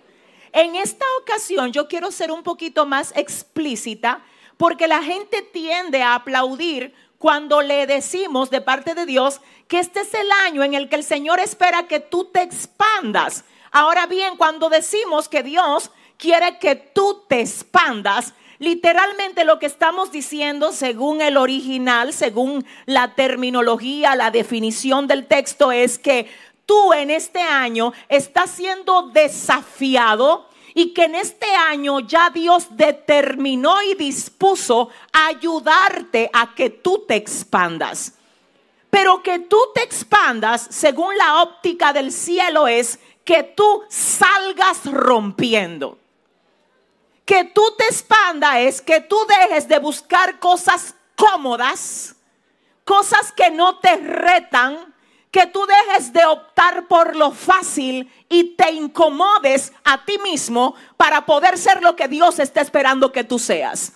En 0.51 0.75
esta 0.75 1.05
ocasión 1.21 1.71
yo 1.71 1.88
quiero 1.88 2.11
ser 2.11 2.32
un 2.32 2.43
poquito 2.43 2.86
más 2.86 3.11
explícita 3.15 4.23
porque 4.57 4.88
la 4.88 5.01
gente 5.01 5.41
tiende 5.41 6.03
a 6.03 6.13
aplaudir 6.13 6.93
cuando 7.17 7.61
le 7.61 7.88
decimos 7.88 8.51
de 8.51 8.61
parte 8.61 8.93
de 8.93 9.07
Dios 9.07 9.41
que 9.67 9.80
este 9.80 10.01
es 10.01 10.13
el 10.13 10.30
año 10.45 10.63
en 10.63 10.75
el 10.75 10.88
que 10.88 10.97
el 10.97 11.03
Señor 11.03 11.39
espera 11.39 11.88
que 11.88 11.99
tú 11.99 12.25
te 12.25 12.43
expandas. 12.43 13.43
Ahora 13.71 14.05
bien, 14.05 14.38
cuando 14.38 14.69
decimos 14.69 15.28
que 15.28 15.41
Dios 15.41 15.89
quiere 16.17 16.59
que 16.59 16.75
tú 16.75 17.23
te 17.28 17.41
expandas, 17.41 18.34
literalmente 18.59 19.45
lo 19.45 19.59
que 19.59 19.65
estamos 19.65 20.11
diciendo 20.11 20.71
según 20.71 21.21
el 21.21 21.38
original, 21.38 22.13
según 22.13 22.65
la 22.86 23.15
terminología, 23.15 24.15
la 24.15 24.32
definición 24.32 25.07
del 25.07 25.28
texto 25.28 25.71
es 25.71 25.99
que 25.99 26.28
tú 26.68 26.93
en 26.93 27.09
este 27.09 27.41
año 27.41 27.93
estás 28.07 28.51
siendo 28.51 29.09
desafiado 29.09 30.47
y 30.76 30.93
que 30.93 31.05
en 31.05 31.15
este 31.15 31.47
año 31.47 32.01
ya 32.01 32.30
Dios 32.30 32.68
determinó 32.70 33.82
y 33.82 33.95
dispuso 33.95 34.89
ayudarte 35.11 36.30
a 36.32 36.53
que 36.53 36.70
tú 36.70 37.03
te 37.07 37.15
expandas. 37.15 38.13
Pero 38.91 39.24
que 39.24 39.39
tú 39.39 39.57
te 39.74 39.82
expandas, 39.82 40.68
según 40.70 41.18
la 41.18 41.41
óptica 41.41 41.93
del 41.93 42.11
cielo, 42.11 42.68
es 42.68 42.99
que 43.26 43.41
tú 43.41 43.84
salgas 43.89 44.86
rompiendo. 44.86 45.97
Que 47.26 47.43
tú 47.43 47.63
te 47.78 47.86
expandas 47.86 48.57
es 48.57 48.82
que 48.82 49.01
tú 49.01 49.18
dejes 49.28 49.68
de 49.68 49.80
buscar 49.80 50.38
cosas 50.39 50.93
cómodas, 51.15 52.15
cosas 52.86 53.32
que 53.32 53.49
no 53.49 53.80
te 53.80 53.95
retan, 53.97 54.93
que 55.32 55.45
tú 55.47 55.65
dejes 55.65 56.13
de 56.13 56.25
optar 56.25 56.88
por 56.88 57.15
lo 57.15 57.32
fácil 57.32 58.11
y 58.30 58.55
te 58.55 58.71
incomodes 58.71 59.73
a 59.84 60.05
ti 60.05 60.17
mismo 60.19 60.75
para 60.95 61.25
poder 61.25 61.57
ser 61.57 61.82
lo 61.82 61.95
que 61.95 62.07
Dios 62.07 62.39
está 62.39 62.61
esperando 62.61 63.11
que 63.11 63.23
tú 63.23 63.39
seas. 63.39 63.93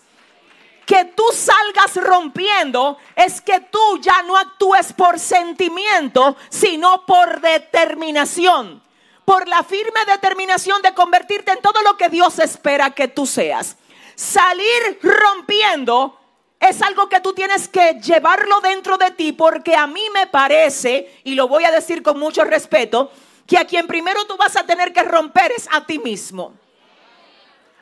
que 0.86 1.06
tú 1.06 1.24
salgas 1.34 1.96
rompiendo 1.96 2.98
es 3.16 3.40
que 3.40 3.62
tú 3.62 3.80
ya 4.02 4.24
no 4.24 4.36
actúes 4.36 4.92
por 4.92 5.20
sentimiento, 5.20 6.36
sino 6.50 7.06
por 7.06 7.40
determinación. 7.40 8.84
Por 9.24 9.48
la 9.48 9.64
firme 9.64 10.04
determinación 10.06 10.82
de 10.82 10.94
convertirte 10.94 11.54
en 11.54 11.62
todo 11.62 11.82
lo 11.84 11.96
que 11.96 12.10
Dios 12.10 12.40
espera 12.40 12.90
que 12.90 13.08
tú 13.08 13.26
seas. 13.26 13.78
Salir 14.16 15.00
rompiendo 15.02 16.20
es 16.62 16.80
algo 16.84 17.10
que 17.10 17.20
tú 17.20 17.34
tienes 17.34 17.68
que 17.68 17.96
llevarlo 17.96 18.62
dentro 18.62 18.96
de 18.98 19.10
ti 19.12 19.32
porque 19.34 19.76
a 19.76 19.88
mí 19.88 20.04
me 20.14 20.28
parece, 20.28 21.20
y 21.24 21.34
lo 21.34 21.48
voy 21.48 21.64
a 21.64 21.72
decir 21.72 22.04
con 22.04 22.20
mucho 22.20 22.44
respeto, 22.44 23.12
que 23.48 23.58
a 23.58 23.66
quien 23.66 23.88
primero 23.88 24.26
tú 24.28 24.38
vas 24.38 24.56
a 24.56 24.66
tener 24.66 24.94
que 24.94 25.02
romper 25.02 25.52
es 25.52 25.68
a 25.72 25.84
ti 25.86 25.98
mismo. 25.98 26.54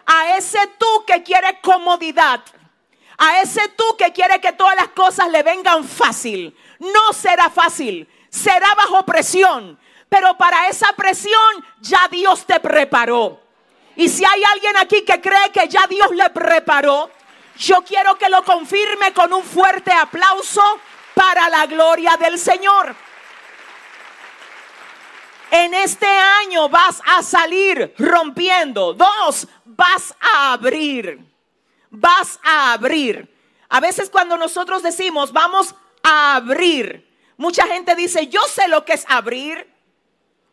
A 0.05 0.37
ese 0.37 0.59
tú 0.77 0.87
que 1.05 1.21
quiere 1.23 1.59
comodidad, 1.61 2.41
a 3.17 3.41
ese 3.41 3.67
tú 3.75 3.83
que 3.97 4.13
quiere 4.13 4.39
que 4.39 4.53
todas 4.53 4.77
las 4.77 4.87
cosas 4.89 5.29
le 5.29 5.43
vengan 5.43 5.83
fácil. 5.83 6.55
No 6.79 7.11
será 7.11 7.49
fácil, 7.49 8.07
será 8.29 8.73
bajo 8.75 9.05
presión. 9.05 9.77
Pero 10.07 10.37
para 10.37 10.69
esa 10.69 10.93
presión 10.93 11.65
ya 11.81 12.07
Dios 12.09 12.45
te 12.45 12.61
preparó. 12.61 13.41
Y 13.97 14.07
si 14.07 14.23
hay 14.23 14.41
alguien 14.53 14.77
aquí 14.77 15.03
que 15.03 15.19
cree 15.19 15.51
que 15.51 15.67
ya 15.67 15.85
Dios 15.87 16.11
le 16.11 16.29
preparó, 16.29 17.11
yo 17.59 17.83
quiero 17.83 18.17
que 18.17 18.29
lo 18.29 18.43
confirme 18.43 19.13
con 19.13 19.31
un 19.31 19.43
fuerte 19.43 19.91
aplauso 19.91 20.63
para 21.13 21.47
la 21.49 21.67
gloria 21.67 22.17
del 22.17 22.39
Señor. 22.39 22.95
En 25.51 25.73
este 25.73 26.07
año 26.07 26.69
vas 26.69 27.01
a 27.05 27.21
salir 27.21 27.93
rompiendo. 27.97 28.93
Dos, 28.93 29.47
vas 29.65 30.15
a 30.19 30.53
abrir 30.53 31.29
vas 31.89 32.39
a 32.43 32.73
abrir. 32.73 33.35
A 33.69 33.79
veces 33.79 34.09
cuando 34.09 34.37
nosotros 34.37 34.83
decimos 34.83 35.31
vamos 35.31 35.75
a 36.03 36.35
abrir, 36.35 37.07
mucha 37.37 37.67
gente 37.67 37.95
dice, 37.95 38.27
yo 38.27 38.41
sé 38.43 38.67
lo 38.67 38.85
que 38.85 38.93
es 38.93 39.05
abrir, 39.07 39.71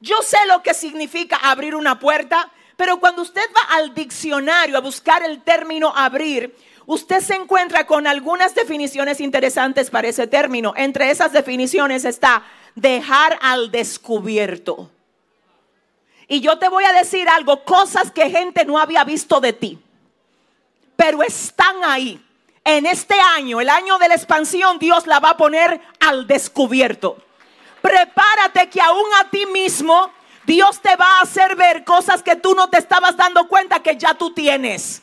yo 0.01 0.21
sé 0.23 0.39
lo 0.47 0.63
que 0.63 0.75
significa 0.75 1.37
abrir 1.37 1.75
una 1.75 1.99
puerta, 1.99 2.51
pero 2.77 3.01
cuando 3.01 3.23
usted 3.23 3.49
va 3.55 3.77
al 3.77 3.95
diccionario 3.95 4.77
a 4.77 4.81
buscar 4.81 5.23
el 5.23 5.43
término 5.43 5.93
abrir, 5.97 6.55
usted 6.87 7.21
se 7.21 7.35
encuentra 7.35 7.87
con 7.87 8.07
algunas 8.07 8.55
definiciones 8.55 9.21
interesantes 9.21 9.91
para 9.91 10.09
ese 10.09 10.27
término. 10.27 10.73
Entre 10.77 11.11
esas 11.11 11.33
definiciones 11.33 12.05
está 12.05 12.45
dejar 12.75 13.39
al 13.43 13.71
descubierto. 13.71 14.91
Y 16.29 16.41
yo 16.41 16.59
te 16.59 16.69
voy 16.69 16.85
a 16.85 16.93
decir 16.93 17.29
algo, 17.29 17.65
cosas 17.65 18.11
que 18.11 18.31
gente 18.31 18.65
no 18.65 18.79
había 18.79 19.05
visto 19.05 19.41
de 19.41 19.53
ti 19.53 19.79
pero 20.97 21.23
están 21.23 21.85
ahí. 21.85 22.21
En 22.65 22.85
este 22.85 23.15
año, 23.37 23.61
el 23.61 23.69
año 23.69 23.97
de 23.99 24.09
la 24.09 24.17
expansión, 24.17 24.81
Dios 24.81 25.07
la 25.07 25.21
va 25.21 25.31
a 25.31 25.37
poner 25.37 25.81
al 26.01 26.27
descubierto. 26.27 27.17
Prepárate 27.81 28.69
que 28.69 28.81
aún 28.81 29.07
a 29.21 29.31
ti 29.31 29.47
mismo 29.47 30.11
Dios 30.45 30.81
te 30.81 30.97
va 30.97 31.19
a 31.19 31.21
hacer 31.21 31.55
ver 31.55 31.85
cosas 31.85 32.25
que 32.25 32.35
tú 32.35 32.57
no 32.57 32.69
te 32.69 32.79
estabas 32.79 33.17
dando 33.17 33.47
cuenta 33.47 33.81
que 33.81 33.97
ya 33.97 34.15
tú 34.15 34.33
tienes. 34.35 35.03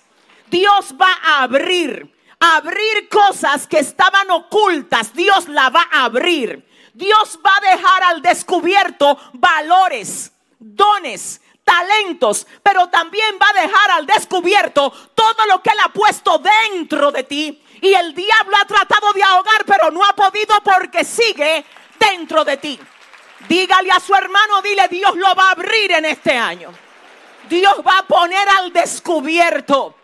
Dios 0.53 0.93
va 1.01 1.11
a 1.23 1.41
abrir, 1.41 2.15
abrir 2.39 3.09
cosas 3.09 3.65
que 3.65 3.80
estaban 3.80 4.30
ocultas. 4.30 5.11
Dios 5.11 5.49
la 5.49 5.71
va 5.71 5.88
a 5.91 6.03
abrir. 6.03 6.63
Dios 6.93 7.39
va 7.43 7.55
a 7.57 7.75
dejar 7.75 8.03
al 8.03 8.21
descubierto 8.21 9.17
valores, 9.34 10.31
dones, 10.59 11.41
talentos, 11.63 12.45
pero 12.61 12.88
también 12.89 13.35
va 13.41 13.47
a 13.49 13.61
dejar 13.63 13.91
al 13.93 14.05
descubierto 14.05 14.91
todo 15.15 15.43
lo 15.47 15.63
que 15.63 15.71
Él 15.71 15.77
ha 15.84 15.89
puesto 15.89 16.38
dentro 16.38 17.11
de 17.11 17.23
ti. 17.23 17.63
Y 17.81 17.91
el 17.91 18.13
diablo 18.13 18.55
ha 18.61 18.65
tratado 18.65 19.11
de 19.11 19.23
ahogar, 19.23 19.65
pero 19.65 19.89
no 19.89 20.05
ha 20.05 20.13
podido 20.13 20.61
porque 20.63 21.03
sigue 21.03 21.65
dentro 21.97 22.45
de 22.45 22.57
ti. 22.57 22.80
Dígale 23.49 23.91
a 23.91 23.99
su 23.99 24.13
hermano, 24.13 24.61
dile, 24.61 24.88
Dios 24.88 25.15
lo 25.15 25.34
va 25.34 25.47
a 25.47 25.51
abrir 25.53 25.93
en 25.93 26.05
este 26.05 26.38
año. 26.38 26.71
Dios 27.49 27.77
va 27.84 27.97
a 27.97 28.03
poner 28.03 28.47
al 28.49 28.71
descubierto. 28.71 29.95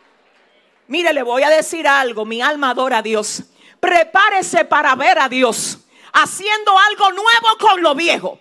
Mire, 0.90 1.14
le 1.14 1.22
voy 1.22 1.44
a 1.44 1.52
decir 1.52 1.88
algo, 1.88 2.26
mi 2.26 2.42
alma 2.42 2.72
adora 2.72 2.98
a 2.98 3.02
Dios. 3.04 3.44
Prepárese 3.80 4.66
para 4.66 4.96
ver 4.96 5.20
a 5.20 5.30
Dios 5.30 5.78
haciendo 6.14 6.76
algo 6.80 7.12
nuevo 7.12 7.58
con 7.60 7.84
lo 7.84 7.94
viejo. 7.94 8.40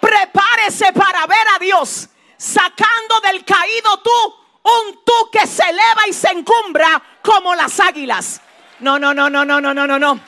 Prepárese 0.00 0.92
para 0.92 1.24
ver 1.28 1.46
a 1.54 1.60
Dios 1.60 2.08
sacando 2.36 3.20
del 3.20 3.44
caído 3.44 3.98
tú 3.98 4.34
un 4.64 5.04
tú 5.04 5.30
que 5.30 5.46
se 5.46 5.62
eleva 5.62 6.08
y 6.08 6.12
se 6.12 6.28
encumbra 6.30 7.00
como 7.22 7.54
las 7.54 7.78
águilas. 7.78 8.40
No, 8.80 8.98
no, 8.98 9.14
no, 9.14 9.30
no, 9.30 9.44
no, 9.44 9.60
no, 9.60 9.72
no, 9.72 9.86
no, 9.86 9.96
no. 9.96 10.20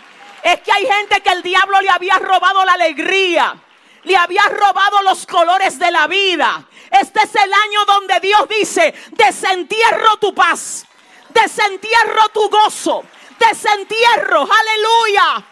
Es 0.45 0.61
que 0.61 0.71
hay 0.71 0.87
gente 0.87 1.21
que 1.23 1.31
el 1.31 1.43
diablo 1.43 1.81
le 1.81 1.91
había 1.91 2.21
robado 2.21 2.65
la 2.65 2.75
alegría, 2.75 3.61
le 4.05 4.17
había 4.17 4.45
robado 4.45 5.03
los 5.03 5.27
colores 5.27 5.77
de 5.77 5.91
la 5.91 6.07
vida. 6.07 6.69
Este 6.89 7.21
es 7.25 7.35
el 7.35 7.53
año 7.53 7.85
donde 7.85 8.21
Dios 8.21 8.49
dice, 8.49 8.95
desentierro 9.11 10.17
tu 10.19 10.33
paz, 10.33 10.87
desentierro 11.33 12.29
tu 12.33 12.49
gozo, 12.49 13.05
desentierro, 13.39 14.41
aleluya. 14.41 15.47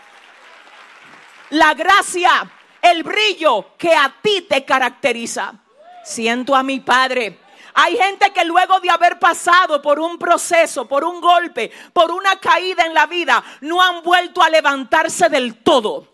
La 1.51 1.75
gracia 1.75 2.51
el 2.83 3.03
brillo 3.03 3.77
que 3.77 3.95
a 3.95 4.15
ti 4.23 4.43
te 4.43 4.65
caracteriza. 4.65 5.55
Siento 6.05 6.55
a 6.55 6.63
mi 6.63 6.81
Padre. 6.81 7.39
Hay 7.75 7.97
gente 7.97 8.33
que 8.33 8.45
luego 8.45 8.81
de 8.81 8.91
haber 8.91 9.19
pasado 9.19 9.81
por 9.81 10.01
un 10.01 10.19
proceso, 10.19 10.89
por 10.89 11.05
un 11.05 11.21
golpe, 11.21 11.71
por 11.93 12.11
una 12.11 12.37
caída 12.41 12.85
en 12.85 12.95
la 12.95 13.07
vida, 13.07 13.43
no 13.61 13.83
han 13.83 14.03
vuelto 14.03 14.43
a 14.43 14.49
levantarse 14.49 15.29
del 15.29 15.63
todo. 15.63 16.09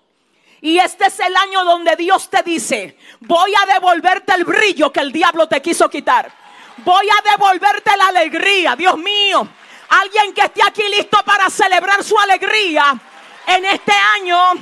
Y 0.60 0.78
este 0.78 1.06
es 1.06 1.20
el 1.20 1.34
año 1.36 1.64
donde 1.64 1.94
Dios 1.96 2.28
te 2.28 2.42
dice, 2.42 2.98
voy 3.20 3.52
a 3.54 3.72
devolverte 3.74 4.34
el 4.34 4.44
brillo 4.44 4.92
que 4.92 5.00
el 5.00 5.12
diablo 5.12 5.46
te 5.46 5.62
quiso 5.62 5.88
quitar. 5.88 6.43
Voy 6.78 7.08
a 7.08 7.30
devolverte 7.30 7.96
la 7.96 8.08
alegría, 8.08 8.76
Dios 8.76 8.96
mío. 8.98 9.46
Alguien 9.88 10.34
que 10.34 10.42
esté 10.42 10.60
aquí 10.66 10.82
listo 10.88 11.18
para 11.24 11.48
celebrar 11.48 12.02
su 12.02 12.18
alegría 12.18 12.98
en 13.46 13.64
este 13.64 13.92
año 13.92 14.54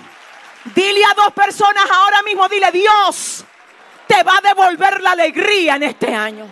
Dile 0.65 1.05
a 1.05 1.15
dos 1.15 1.33
personas 1.33 1.85
ahora 1.91 2.23
mismo, 2.23 2.49
dile, 2.49 2.71
Dios 2.71 3.45
te 4.07 4.23
va 4.23 4.37
a 4.37 4.41
devolver 4.41 5.01
la 5.01 5.13
alegría 5.13 5.75
en 5.77 5.83
este 5.83 6.15
año. 6.15 6.47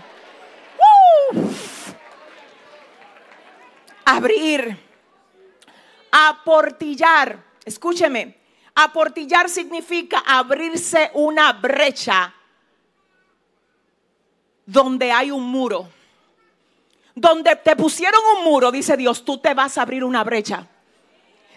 Abrir, 4.04 4.76
aportillar, 6.10 7.38
escúcheme, 7.64 8.36
aportillar 8.74 9.48
significa 9.48 10.24
abrirse 10.26 11.10
una 11.14 11.52
brecha 11.52 12.34
donde 14.70 15.10
hay 15.10 15.30
un 15.30 15.44
muro. 15.44 15.88
Donde 17.14 17.56
te 17.56 17.74
pusieron 17.74 18.20
un 18.36 18.44
muro, 18.44 18.70
dice 18.70 18.96
Dios, 18.96 19.24
tú 19.24 19.38
te 19.38 19.52
vas 19.52 19.76
a 19.76 19.82
abrir 19.82 20.04
una 20.04 20.22
brecha. 20.22 20.66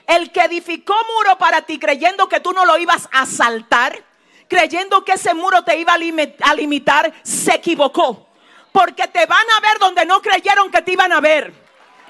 El 0.08 0.32
que 0.32 0.42
edificó 0.42 0.96
muro 1.16 1.38
para 1.38 1.62
ti 1.62 1.78
creyendo 1.78 2.28
que 2.28 2.40
tú 2.40 2.52
no 2.52 2.66
lo 2.66 2.78
ibas 2.78 3.08
a 3.12 3.26
saltar, 3.26 4.04
creyendo 4.48 5.06
que 5.06 5.14
ese 5.14 5.34
muro 5.34 5.64
te 5.64 5.78
iba 5.78 5.94
a, 5.94 6.56
limitar, 6.56 7.14
se 7.22 7.54
equivocó. 7.54 8.28
Porque 8.72 9.08
te 9.08 9.26
van 9.28 9.46
a 9.56 9.60
ver 9.62 9.78
donde 9.80 10.06
no 10.06 10.20
creyeron 10.22 10.72
que 10.72 10.82
te 10.82 10.94
iban 10.94 11.12
a 11.12 11.22
ver. 11.22 11.54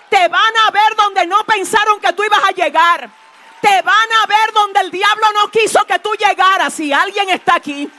Te 0.09 0.27
van 0.29 0.53
a 0.67 0.71
ver 0.71 0.95
donde 0.95 1.27
no 1.27 1.43
pensaron 1.43 1.99
que 1.99 2.13
tú 2.13 2.23
ibas 2.23 2.43
a 2.45 2.51
llegar. 2.51 3.09
Te 3.61 3.81
van 3.81 4.09
a 4.23 4.25
ver 4.25 4.53
donde 4.53 4.79
el 4.79 4.91
diablo 4.91 5.25
no 5.33 5.51
quiso 5.51 5.85
que 5.85 5.99
tú 5.99 6.11
llegaras. 6.13 6.73
Si 6.73 6.93
alguien 6.93 7.29
está 7.29 7.55
aquí, 7.55 7.89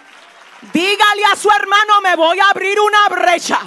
dígale 0.73 1.25
a 1.33 1.37
su 1.37 1.51
hermano, 1.51 2.01
me 2.01 2.17
voy 2.17 2.39
a 2.41 2.49
abrir 2.49 2.79
una 2.81 3.09
brecha. 3.09 3.61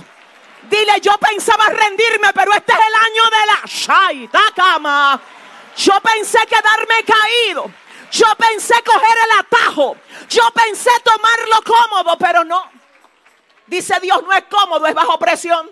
Dile, 0.70 1.00
yo 1.02 1.18
pensaba 1.18 1.70
rendirme, 1.70 2.34
pero 2.34 2.54
este 2.54 2.74
es 2.74 2.80
el 2.80 2.96
año 2.96 3.30
de 3.30 3.46
la 3.48 3.62
shaita 3.66 4.42
cama. 4.56 5.20
Yo 5.78 5.94
pensé 6.02 6.40
quedarme 6.46 7.04
caído. 7.06 7.72
Yo 8.12 8.26
pensé 8.36 8.74
coger 8.84 9.18
el 9.26 9.40
atajo. 9.40 9.98
Yo 10.30 10.44
pensé 10.52 10.90
tomarlo 11.04 11.62
cómodo, 11.66 12.18
pero 12.18 12.44
no. 12.44 12.70
Dice 13.66 14.00
Dios, 14.02 14.24
no 14.24 14.34
es 14.34 14.44
cómodo, 14.50 14.88
es 14.88 14.94
bajo 14.94 15.20
presión. 15.20 15.70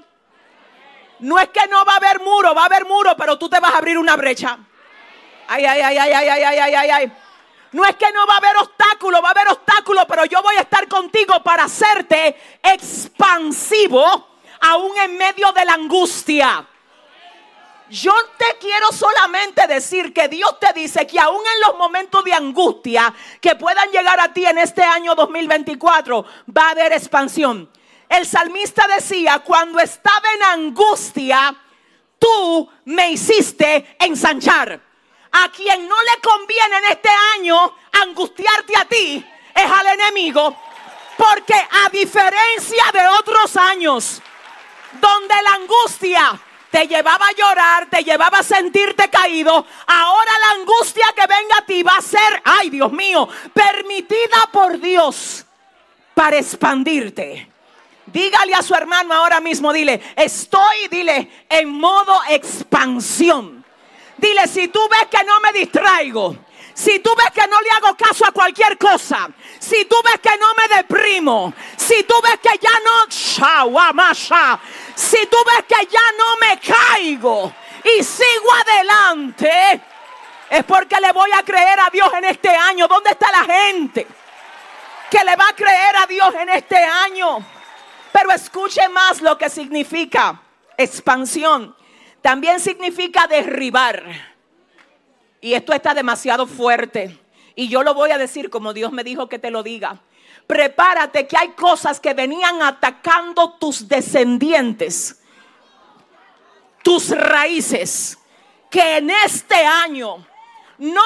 No 1.20 1.40
es 1.40 1.50
que 1.50 1.66
no 1.68 1.84
va 1.86 1.94
a 1.94 1.98
haber 1.98 2.20
muro, 2.20 2.54
va 2.54 2.64
a 2.64 2.66
haber 2.66 2.86
muro, 2.86 3.16
pero 3.18 3.38
tú 3.38 3.50
te 3.50 3.60
vas 3.60 3.74
a 3.74 3.78
abrir 3.78 3.98
una 3.98 4.16
brecha. 4.16 4.58
Ay, 5.48 5.66
ay, 5.66 5.82
ay, 5.82 5.98
ay, 5.98 6.14
ay, 6.14 6.30
ay, 6.30 6.44
ay, 6.44 6.60
ay, 6.60 6.76
ay, 6.76 6.90
ay. 6.90 7.12
No 7.76 7.84
es 7.84 7.98
que 7.98 8.10
no 8.14 8.26
va 8.26 8.36
a 8.36 8.38
haber 8.38 8.56
obstáculo, 8.56 9.22
va 9.22 9.28
a 9.28 9.32
haber 9.32 9.50
obstáculo, 9.50 10.08
pero 10.08 10.24
yo 10.24 10.42
voy 10.42 10.56
a 10.56 10.62
estar 10.62 10.88
contigo 10.88 11.44
para 11.44 11.66
hacerte 11.66 12.34
expansivo 12.64 14.30
aún 14.62 14.98
en 14.98 15.18
medio 15.18 15.52
de 15.52 15.66
la 15.66 15.74
angustia. 15.74 16.66
Yo 17.90 18.14
te 18.38 18.46
quiero 18.62 18.94
solamente 18.94 19.68
decir 19.68 20.14
que 20.14 20.30
Dios 20.30 20.58
te 20.58 20.72
dice 20.72 21.06
que 21.06 21.20
aún 21.20 21.42
en 21.54 21.68
los 21.68 21.78
momentos 21.78 22.24
de 22.24 22.32
angustia 22.32 23.14
que 23.42 23.58
puedan 23.58 23.92
llegar 23.92 24.22
a 24.22 24.32
ti 24.32 24.46
en 24.46 24.58
este 24.58 24.82
año 24.82 25.14
2024, 25.14 26.26
va 26.58 26.68
a 26.68 26.72
haber 26.72 26.94
expansión. 26.94 27.70
El 28.08 28.26
salmista 28.26 28.88
decía, 28.88 29.40
cuando 29.40 29.80
estaba 29.82 30.32
en 30.34 30.44
angustia, 30.44 31.54
tú 32.18 32.70
me 32.86 33.12
hiciste 33.12 33.98
ensanchar. 34.00 34.95
A 35.38 35.49
quien 35.49 35.88
no 35.88 35.95
le 36.02 36.22
conviene 36.22 36.78
en 36.78 36.86
este 36.91 37.10
año 37.36 37.76
angustiarte 37.91 38.78
a 38.78 38.86
ti 38.86 39.26
es 39.53 39.72
al 39.72 39.88
enemigo. 39.88 40.56
Porque 41.18 41.53
a 41.53 41.90
diferencia 41.90 42.84
de 42.94 43.07
otros 43.20 43.57
años, 43.57 44.22
donde 44.94 45.36
la 45.44 45.53
angustia 45.56 46.41
te 46.72 46.88
llevaba 46.88 47.28
a 47.28 47.34
llorar, 47.34 47.90
te 47.90 48.03
llevaba 48.03 48.40
a 48.40 48.44
sentirte 48.44 49.10
caído, 49.10 49.66
ahora 49.88 50.32
la 50.40 50.62
angustia 50.62 51.06
que 51.14 51.28
venga 51.28 51.57
a 51.60 51.66
ti 51.66 51.84
va 51.84 51.98
a 51.98 52.02
ser, 52.02 52.41
ay 52.44 52.70
Dios 52.70 52.91
mío, 52.94 53.28
permitida 53.53 54.49
por 54.53 54.80
Dios 54.80 55.45
para 56.14 56.38
expandirte. 56.38 57.49
Dígale 58.06 58.53
a 58.53 58.62
su 58.62 58.74
hermano 58.74 59.14
ahora 59.14 59.41
mismo, 59.41 59.74
dile, 59.74 60.02
estoy, 60.16 60.88
dile, 60.90 61.45
en 61.49 61.70
modo 61.70 62.22
expansión. 62.30 63.65
Dile, 64.18 64.48
si 64.48 64.68
tú 64.70 64.80
ves 64.90 65.08
que 65.10 65.24
no 65.24 65.40
me 65.42 65.52
distraigo, 65.52 66.36
si 66.74 67.00
tú 67.00 67.10
ves 67.16 67.32
que 67.32 67.48
no 67.48 67.60
le 67.62 67.70
hago 67.70 67.96
caso 67.96 68.26
a 68.26 68.32
cualquier 68.32 68.78
cosa, 68.78 69.30
si 69.60 69.86
tú 69.86 69.96
ves 70.04 70.20
que 70.20 70.38
no 70.38 70.54
me 70.56 70.76
deprimo, 70.76 71.54
si 71.78 72.04
tú 72.04 72.16
ves 72.22 72.38
que 72.42 72.58
ya 72.60 72.72
no, 72.84 73.06
si 74.96 75.26
tú 75.28 75.38
ves 75.46 75.64
que 75.68 75.86
ya 75.88 76.00
no 76.18 76.38
me 76.42 76.60
caigo 76.60 77.54
y 77.84 78.04
sigo 78.04 78.54
adelante, 78.68 79.82
es 80.50 80.64
porque 80.66 81.00
le 81.00 81.12
voy 81.12 81.30
a 81.34 81.44
creer 81.44 81.80
a 81.80 81.90
Dios 81.90 82.10
en 82.14 82.26
este 82.26 82.50
año. 82.50 82.88
¿Dónde 82.88 83.12
está 83.12 83.32
la 83.32 83.46
gente 83.54 84.08
que 85.10 85.24
le 85.24 85.36
va 85.36 85.50
a 85.50 85.56
creer 85.56 85.96
a 85.98 86.08
Dios 86.08 86.34
en 86.36 86.50
este 86.50 86.78
año? 86.78 87.40
Pero 88.12 88.32
escuche 88.32 88.88
más 88.90 89.22
lo 89.22 89.38
que 89.38 89.50
significa 89.50 90.42
expansión. 90.78 91.76
También 92.26 92.60
significa 92.60 93.28
derribar. 93.28 94.04
Y 95.42 95.54
esto 95.54 95.74
está 95.74 95.94
demasiado 95.94 96.48
fuerte. 96.48 97.20
Y 97.54 97.68
yo 97.68 97.84
lo 97.84 97.94
voy 97.94 98.10
a 98.10 98.18
decir 98.18 98.50
como 98.50 98.74
Dios 98.74 98.92
me 98.92 99.04
dijo 99.04 99.30
que 99.30 99.38
te 99.38 99.52
lo 99.52 99.62
diga. 99.62 100.02
Prepárate 100.48 101.28
que 101.28 101.38
hay 101.38 101.50
cosas 101.50 102.00
que 102.00 102.16
venían 102.16 102.64
atacando 102.64 103.54
tus 103.60 103.88
descendientes, 103.88 105.22
tus 106.82 107.12
raíces, 107.12 108.18
que 108.72 108.98
en 108.98 109.12
este 109.12 109.64
año 109.64 110.26
no 110.80 111.04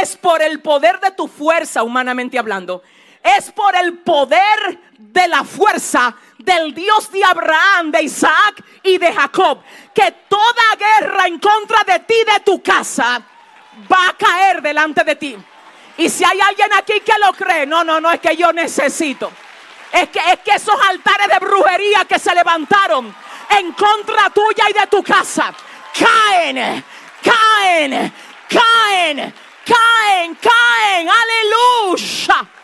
es 0.00 0.16
por 0.16 0.42
el 0.42 0.60
poder 0.62 0.98
de 0.98 1.12
tu 1.12 1.28
fuerza, 1.28 1.84
humanamente 1.84 2.40
hablando, 2.40 2.82
es 3.36 3.50
por 3.52 3.74
el 3.74 3.98
poder 3.98 4.78
de 4.98 5.28
la 5.28 5.42
fuerza 5.44 6.14
del 6.38 6.72
Dios 6.74 7.10
de 7.10 7.24
Abraham, 7.24 7.90
de 7.90 8.02
Isaac 8.02 8.62
y 8.82 8.98
de 8.98 9.12
Jacob, 9.12 9.62
que 9.92 10.12
toda 10.28 10.76
guerra 10.78 11.26
en 11.26 11.38
contra 11.38 11.82
de 11.84 12.00
ti, 12.00 12.14
de 12.32 12.40
tu 12.40 12.62
casa, 12.62 13.20
va 13.90 14.08
a 14.08 14.16
caer 14.16 14.62
delante 14.62 15.02
de 15.02 15.16
ti. 15.16 15.36
Y 15.98 16.08
si 16.08 16.24
hay 16.24 16.38
alguien 16.40 16.72
aquí 16.74 17.00
que 17.00 17.14
lo 17.24 17.32
cree, 17.32 17.66
no, 17.66 17.82
no, 17.82 18.00
no, 18.00 18.10
es 18.12 18.20
que 18.20 18.36
yo 18.36 18.52
necesito. 18.52 19.32
Es 19.92 20.08
que, 20.10 20.18
es 20.18 20.40
que 20.40 20.52
esos 20.52 20.78
altares 20.88 21.28
de 21.28 21.38
brujería 21.38 22.04
que 22.04 22.18
se 22.18 22.34
levantaron 22.34 23.14
en 23.50 23.72
contra 23.72 24.30
tuya 24.30 24.64
y 24.68 24.72
de 24.72 24.86
tu 24.88 25.02
casa, 25.02 25.54
caen, 25.98 26.84
caen, 27.22 28.12
caen, 28.48 29.34
caen, 29.64 30.34
caen. 30.36 31.08
Aleluya. 31.08 32.55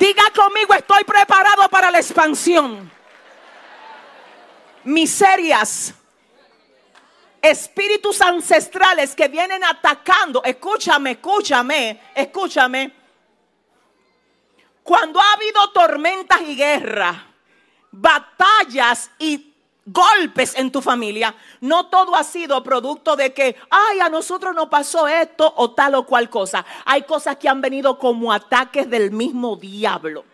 Diga 0.00 0.22
conmigo, 0.34 0.72
estoy 0.72 1.04
preparado 1.04 1.68
para 1.68 1.90
la 1.90 1.98
expansión. 1.98 2.90
Miserias, 4.82 5.92
espíritus 7.42 8.22
ancestrales 8.22 9.14
que 9.14 9.28
vienen 9.28 9.62
atacando. 9.62 10.42
Escúchame, 10.42 11.10
escúchame, 11.10 12.00
escúchame. 12.14 12.94
Cuando 14.82 15.20
ha 15.20 15.34
habido 15.34 15.70
tormentas 15.70 16.40
y 16.46 16.56
guerra, 16.56 17.26
batallas 17.90 19.10
y 19.18 19.49
golpes 19.92 20.54
en 20.56 20.70
tu 20.70 20.80
familia, 20.80 21.34
no 21.60 21.86
todo 21.86 22.16
ha 22.16 22.24
sido 22.24 22.62
producto 22.62 23.16
de 23.16 23.32
que, 23.32 23.56
ay, 23.70 24.00
a 24.00 24.08
nosotros 24.08 24.54
nos 24.54 24.68
pasó 24.68 25.08
esto 25.08 25.52
o 25.56 25.72
tal 25.72 25.94
o 25.94 26.06
cual 26.06 26.28
cosa. 26.28 26.64
Hay 26.84 27.02
cosas 27.02 27.36
que 27.36 27.48
han 27.48 27.60
venido 27.60 27.98
como 27.98 28.32
ataques 28.32 28.88
del 28.88 29.10
mismo 29.10 29.56
diablo. 29.56 30.24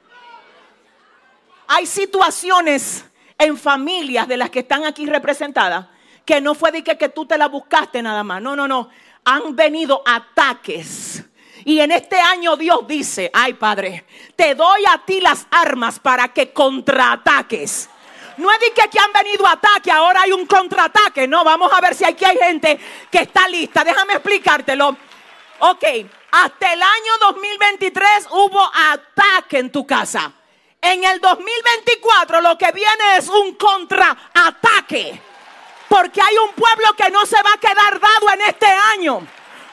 Hay 1.69 1.87
situaciones 1.87 3.05
en 3.39 3.57
familias 3.57 4.28
de 4.28 4.37
las 4.37 4.51
que 4.51 4.61
están 4.61 4.85
aquí 4.85 5.07
representadas 5.07 5.87
que 6.27 6.41
no 6.41 6.55
fue 6.55 6.73
de 6.73 6.83
que, 6.83 6.99
que 6.99 7.09
tú 7.09 7.24
te 7.24 7.39
la 7.39 7.47
buscaste 7.47 8.03
nada 8.03 8.24
más. 8.24 8.43
No, 8.43 8.57
no, 8.57 8.66
no. 8.66 8.91
Han 9.24 9.55
venido 9.55 10.03
ataques. 10.05 11.24
Y 11.65 11.81
en 11.81 11.93
este 11.93 12.20
año 12.20 12.57
Dios 12.57 12.87
dice, 12.87 13.31
ay 13.33 13.55
Padre, 13.55 14.05
te 14.35 14.55
doy 14.55 14.85
a 14.93 15.05
ti 15.05 15.20
las 15.20 15.47
armas 15.51 15.99
para 16.01 16.28
que 16.28 16.53
contraataques. 16.53 17.89
No 18.36 18.50
es 18.50 18.60
de 18.60 18.72
que 18.72 18.82
aquí 18.82 18.98
han 18.98 19.12
venido 19.12 19.46
ataques, 19.46 19.92
ahora 19.92 20.22
hay 20.22 20.32
un 20.32 20.46
contraataque. 20.46 21.26
No, 21.26 21.44
vamos 21.44 21.72
a 21.72 21.80
ver 21.80 21.94
si 21.94 22.04
aquí 22.04 22.24
hay 22.24 22.36
gente 22.36 22.78
que 23.10 23.18
está 23.18 23.48
lista. 23.48 23.82
Déjame 23.82 24.14
explicártelo. 24.14 24.96
Ok, 25.58 25.84
hasta 26.32 26.72
el 26.72 26.82
año 26.82 27.12
2023 27.20 28.28
hubo 28.30 28.70
ataque 28.92 29.58
en 29.58 29.72
tu 29.72 29.86
casa. 29.86 30.32
En 30.82 31.02
el 31.02 31.20
2024 31.20 32.40
lo 32.42 32.58
que 32.58 32.70
viene 32.72 33.16
es 33.16 33.28
un 33.28 33.54
contraataque. 33.54 35.20
Porque 35.88 36.20
hay 36.20 36.36
un 36.38 36.52
pueblo 36.52 36.92
que 36.94 37.10
no 37.10 37.24
se 37.24 37.40
va 37.42 37.52
a 37.54 37.58
quedar 37.58 38.00
dado 38.00 38.30
en 38.34 38.40
este 38.42 38.66
año. 38.66 39.26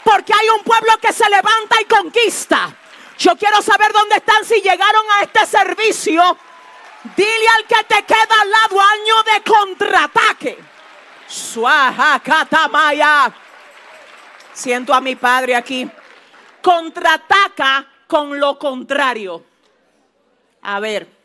Porque 0.03 0.33
hay 0.33 0.47
un 0.57 0.63
pueblo 0.63 0.97
que 1.01 1.11
se 1.11 1.29
levanta 1.29 1.81
y 1.81 1.85
conquista. 1.85 2.73
Yo 3.17 3.35
quiero 3.35 3.61
saber 3.61 3.91
dónde 3.91 4.15
están 4.17 4.45
si 4.45 4.61
llegaron 4.61 5.03
a 5.11 5.23
este 5.23 5.45
servicio. 5.45 6.37
Dile 7.03 7.47
al 7.57 7.67
que 7.67 7.83
te 7.83 8.03
queda 8.05 8.41
al 8.41 8.49
lado 8.49 8.79
año 8.79 9.23
de 9.23 9.43
contraataque. 9.43 10.63
Suaja 11.27 12.19
katamaya. 12.19 13.33
Siento 14.53 14.93
a 14.93 15.01
mi 15.01 15.15
padre 15.15 15.55
aquí. 15.55 15.89
Contraataca 16.61 17.85
con 18.07 18.39
lo 18.39 18.57
contrario. 18.57 19.43
A 20.61 20.79
ver. 20.79 21.23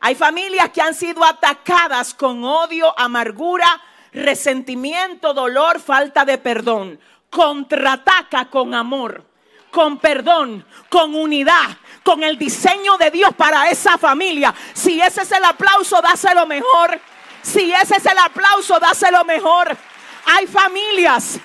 Hay 0.00 0.14
familias 0.14 0.70
que 0.70 0.80
han 0.80 0.94
sido 0.94 1.24
atacadas 1.24 2.14
con 2.14 2.44
odio, 2.44 2.98
amargura, 2.98 3.80
resentimiento, 4.12 5.34
dolor, 5.34 5.80
falta 5.80 6.24
de 6.24 6.38
perdón. 6.38 7.00
Contraataca 7.30 8.48
con 8.48 8.74
amor, 8.74 9.24
con 9.70 9.98
perdón, 9.98 10.64
con 10.88 11.14
unidad, 11.14 11.76
con 12.08 12.22
el 12.22 12.38
diseño 12.38 12.96
de 12.96 13.10
Dios 13.10 13.34
para 13.36 13.68
esa 13.68 13.98
familia. 13.98 14.54
Si 14.72 14.98
ese 14.98 15.20
es 15.20 15.30
el 15.30 15.44
aplauso, 15.44 16.00
dáselo 16.00 16.46
mejor. 16.46 16.98
Si 17.42 17.70
ese 17.70 17.96
es 17.96 18.06
el 18.06 18.16
aplauso, 18.16 18.80
dáselo 18.80 19.26
mejor. 19.26 19.76
Hay 20.24 20.46
familias 20.46 21.38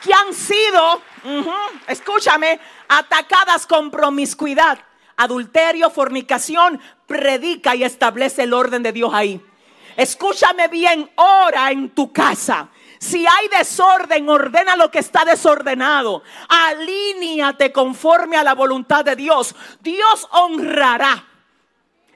que 0.00 0.14
han 0.14 0.32
sido, 0.32 1.02
escúchame, 1.88 2.60
atacadas 2.86 3.66
con 3.66 3.90
promiscuidad, 3.90 4.78
adulterio, 5.16 5.90
fornicación, 5.90 6.80
predica 7.08 7.74
y 7.74 7.82
establece 7.82 8.44
el 8.44 8.52
orden 8.52 8.84
de 8.84 8.92
Dios 8.92 9.12
ahí. 9.12 9.44
Escúchame 9.96 10.68
bien, 10.68 11.10
ora 11.16 11.72
en 11.72 11.90
tu 11.90 12.12
casa. 12.12 12.68
Si 13.04 13.26
hay 13.26 13.48
desorden, 13.48 14.30
ordena 14.30 14.76
lo 14.76 14.90
que 14.90 15.00
está 15.00 15.26
desordenado. 15.26 16.22
Alíñate 16.48 17.70
conforme 17.70 18.38
a 18.38 18.42
la 18.42 18.54
voluntad 18.54 19.04
de 19.04 19.14
Dios. 19.14 19.54
Dios 19.80 20.26
honrará 20.30 21.22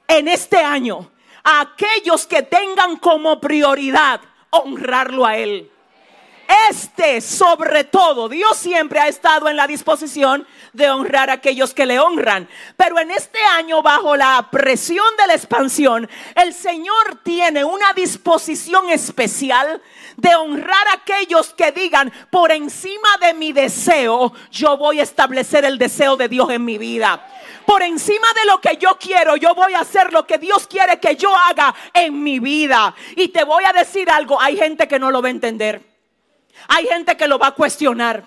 en 0.06 0.28
este 0.28 0.56
año 0.56 1.10
a 1.44 1.60
aquellos 1.60 2.26
que 2.26 2.40
tengan 2.40 2.96
como 2.96 3.38
prioridad 3.38 4.22
honrarlo 4.48 5.26
a 5.26 5.36
Él. 5.36 5.70
Este, 6.70 7.20
sobre 7.20 7.84
todo, 7.84 8.26
Dios 8.30 8.56
siempre 8.56 9.00
ha 9.00 9.08
estado 9.08 9.50
en 9.50 9.56
la 9.56 9.66
disposición 9.66 10.46
de 10.72 10.88
honrar 10.88 11.28
a 11.28 11.34
aquellos 11.34 11.74
que 11.74 11.84
le 11.84 12.00
honran. 12.00 12.48
Pero 12.74 12.98
en 12.98 13.10
este 13.10 13.38
año, 13.58 13.82
bajo 13.82 14.16
la 14.16 14.48
presión 14.50 15.04
de 15.18 15.26
la 15.26 15.34
expansión, 15.34 16.08
el 16.34 16.54
Señor 16.54 17.20
tiene 17.22 17.64
una 17.64 17.92
disposición 17.92 18.88
especial 18.88 19.82
de 20.16 20.34
honrar 20.36 20.88
a 20.88 20.94
aquellos 20.94 21.52
que 21.52 21.70
digan, 21.70 22.10
por 22.30 22.50
encima 22.50 23.18
de 23.20 23.34
mi 23.34 23.52
deseo, 23.52 24.32
yo 24.50 24.78
voy 24.78 25.00
a 25.00 25.02
establecer 25.02 25.66
el 25.66 25.76
deseo 25.76 26.16
de 26.16 26.28
Dios 26.28 26.48
en 26.48 26.64
mi 26.64 26.78
vida. 26.78 27.26
Por 27.66 27.82
encima 27.82 28.26
de 28.34 28.46
lo 28.46 28.58
que 28.62 28.78
yo 28.78 28.96
quiero, 28.98 29.36
yo 29.36 29.54
voy 29.54 29.74
a 29.74 29.80
hacer 29.80 30.14
lo 30.14 30.26
que 30.26 30.38
Dios 30.38 30.66
quiere 30.66 30.98
que 30.98 31.14
yo 31.16 31.30
haga 31.36 31.74
en 31.92 32.22
mi 32.22 32.38
vida. 32.38 32.94
Y 33.16 33.28
te 33.28 33.44
voy 33.44 33.64
a 33.64 33.74
decir 33.74 34.08
algo, 34.10 34.40
hay 34.40 34.56
gente 34.56 34.88
que 34.88 34.98
no 34.98 35.10
lo 35.10 35.20
va 35.20 35.28
a 35.28 35.32
entender. 35.32 35.97
Hay 36.66 36.86
gente 36.86 37.16
que 37.16 37.28
lo 37.28 37.38
va 37.38 37.48
a 37.48 37.54
cuestionar. 37.54 38.24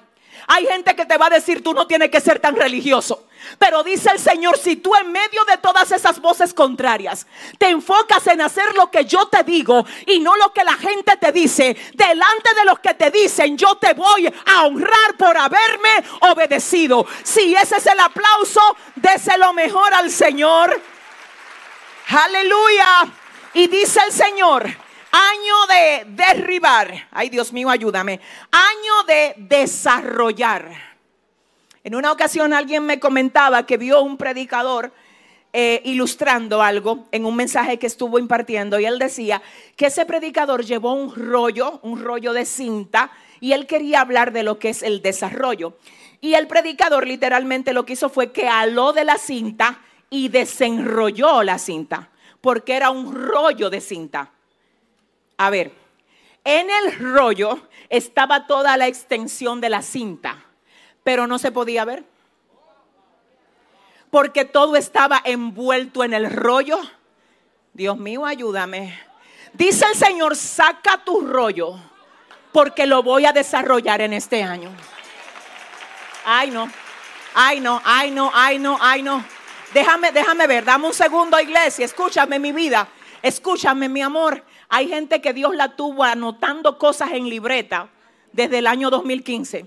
Hay 0.47 0.65
gente 0.65 0.95
que 0.95 1.05
te 1.05 1.17
va 1.17 1.27
a 1.27 1.29
decir, 1.29 1.63
tú 1.63 1.73
no 1.73 1.87
tienes 1.87 2.09
que 2.09 2.19
ser 2.19 2.39
tan 2.39 2.55
religioso. 2.55 3.27
Pero 3.57 3.83
dice 3.83 4.09
el 4.11 4.19
Señor, 4.19 4.57
si 4.57 4.75
tú 4.75 4.95
en 4.95 5.11
medio 5.11 5.43
de 5.45 5.57
todas 5.57 5.91
esas 5.91 6.19
voces 6.19 6.53
contrarias 6.53 7.25
te 7.57 7.69
enfocas 7.69 8.27
en 8.27 8.41
hacer 8.41 8.75
lo 8.75 8.91
que 8.91 9.05
yo 9.05 9.27
te 9.27 9.43
digo 9.43 9.85
y 10.05 10.19
no 10.19 10.35
lo 10.35 10.53
que 10.53 10.63
la 10.63 10.73
gente 10.73 11.17
te 11.17 11.31
dice, 11.31 11.75
delante 11.93 12.53
de 12.53 12.65
los 12.65 12.79
que 12.79 12.93
te 12.93 13.09
dicen, 13.09 13.57
yo 13.57 13.75
te 13.75 13.93
voy 13.93 14.27
a 14.27 14.65
honrar 14.65 15.17
por 15.17 15.35
haberme 15.37 16.03
obedecido. 16.21 17.05
Si 17.23 17.55
ese 17.55 17.77
es 17.77 17.85
el 17.87 17.99
aplauso, 17.99 18.61
déselo 18.95 19.53
mejor 19.53 19.93
al 19.93 20.11
Señor. 20.11 20.79
Aleluya. 22.09 23.11
Y 23.53 23.67
dice 23.67 23.99
el 24.05 24.13
Señor, 24.13 24.69
año 25.11 25.55
de 25.69 26.05
derribar. 26.11 27.07
Ay, 27.11 27.29
Dios 27.29 27.51
mío, 27.53 27.69
ayúdame. 27.69 28.19
Año 28.51 29.03
de 29.07 29.35
desarrollar. 29.37 30.71
En 31.83 31.95
una 31.95 32.11
ocasión 32.11 32.53
alguien 32.53 32.85
me 32.85 32.99
comentaba 32.99 33.65
que 33.65 33.77
vio 33.77 34.01
un 34.01 34.17
predicador 34.17 34.93
eh, 35.53 35.81
ilustrando 35.83 36.61
algo 36.61 37.07
en 37.11 37.25
un 37.25 37.35
mensaje 37.35 37.77
que 37.77 37.87
estuvo 37.87 38.19
impartiendo 38.19 38.79
y 38.79 38.85
él 38.85 38.99
decía 38.99 39.41
que 39.75 39.87
ese 39.87 40.05
predicador 40.05 40.63
llevó 40.63 40.93
un 40.93 41.13
rollo, 41.13 41.79
un 41.83 42.01
rollo 42.01 42.31
de 42.31 42.45
cinta 42.45 43.11
y 43.41 43.51
él 43.51 43.67
quería 43.67 43.99
hablar 44.01 44.31
de 44.31 44.43
lo 44.43 44.59
que 44.59 44.69
es 44.69 44.83
el 44.83 45.01
desarrollo. 45.01 45.77
Y 46.21 46.35
el 46.35 46.47
predicador 46.47 47.05
literalmente 47.05 47.73
lo 47.73 47.85
que 47.85 47.93
hizo 47.93 48.09
fue 48.09 48.31
que 48.31 48.47
aló 48.47 48.93
de 48.93 49.03
la 49.03 49.17
cinta 49.17 49.81
y 50.09 50.29
desenrolló 50.29 51.41
la 51.41 51.57
cinta, 51.57 52.11
porque 52.39 52.75
era 52.75 52.91
un 52.91 53.13
rollo 53.13 53.69
de 53.69 53.81
cinta. 53.81 54.31
A 55.41 55.49
ver, 55.49 55.71
en 56.43 56.69
el 56.69 56.99
rollo 56.99 57.59
estaba 57.89 58.45
toda 58.45 58.77
la 58.77 58.85
extensión 58.85 59.59
de 59.59 59.69
la 59.69 59.81
cinta, 59.81 60.37
pero 61.03 61.25
no 61.25 61.39
se 61.39 61.51
podía 61.51 61.83
ver. 61.83 62.03
Porque 64.11 64.45
todo 64.45 64.75
estaba 64.75 65.19
envuelto 65.25 66.03
en 66.03 66.13
el 66.13 66.29
rollo. 66.29 66.79
Dios 67.73 67.97
mío, 67.97 68.23
ayúdame. 68.23 68.99
Dice 69.53 69.83
el 69.87 69.95
Señor, 69.95 70.35
saca 70.35 71.03
tu 71.03 71.21
rollo, 71.21 71.73
porque 72.51 72.85
lo 72.85 73.01
voy 73.01 73.25
a 73.25 73.33
desarrollar 73.33 74.01
en 74.01 74.13
este 74.13 74.43
año. 74.43 74.69
Ay, 76.23 76.51
no. 76.51 76.69
Ay, 77.33 77.59
no, 77.61 77.81
ay, 77.83 78.11
no, 78.11 78.29
ay, 78.31 78.59
no, 78.59 78.77
ay, 78.79 79.01
no. 79.01 79.25
Déjame, 79.73 80.11
déjame 80.11 80.45
ver, 80.45 80.65
dame 80.65 80.85
un 80.85 80.93
segundo, 80.93 81.39
iglesia. 81.39 81.83
Escúchame, 81.83 82.37
mi 82.37 82.51
vida. 82.51 82.87
Escúchame, 83.23 83.89
mi 83.89 84.03
amor. 84.03 84.43
Hay 84.73 84.87
gente 84.87 85.19
que 85.19 85.33
Dios 85.33 85.53
la 85.53 85.75
tuvo 85.75 86.05
anotando 86.05 86.77
cosas 86.77 87.11
en 87.11 87.29
libreta 87.29 87.89
desde 88.31 88.59
el 88.59 88.67
año 88.67 88.89
2015. 88.89 89.65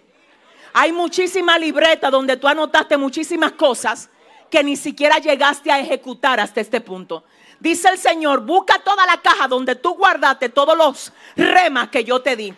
Hay 0.72 0.92
muchísima 0.92 1.58
libreta 1.58 2.10
donde 2.10 2.38
tú 2.38 2.48
anotaste 2.48 2.96
muchísimas 2.96 3.52
cosas 3.52 4.08
que 4.50 4.64
ni 4.64 4.76
siquiera 4.76 5.18
llegaste 5.18 5.70
a 5.70 5.78
ejecutar 5.78 6.40
hasta 6.40 6.62
este 6.62 6.80
punto. 6.80 7.22
Dice 7.60 7.90
el 7.90 7.98
Señor, 7.98 8.46
busca 8.46 8.78
toda 8.78 9.04
la 9.04 9.18
caja 9.20 9.46
donde 9.46 9.74
tú 9.74 9.92
guardaste 9.94 10.48
todos 10.48 10.74
los 10.74 11.12
remas 11.36 11.90
que 11.90 12.02
yo 12.02 12.22
te 12.22 12.34
di, 12.34 12.54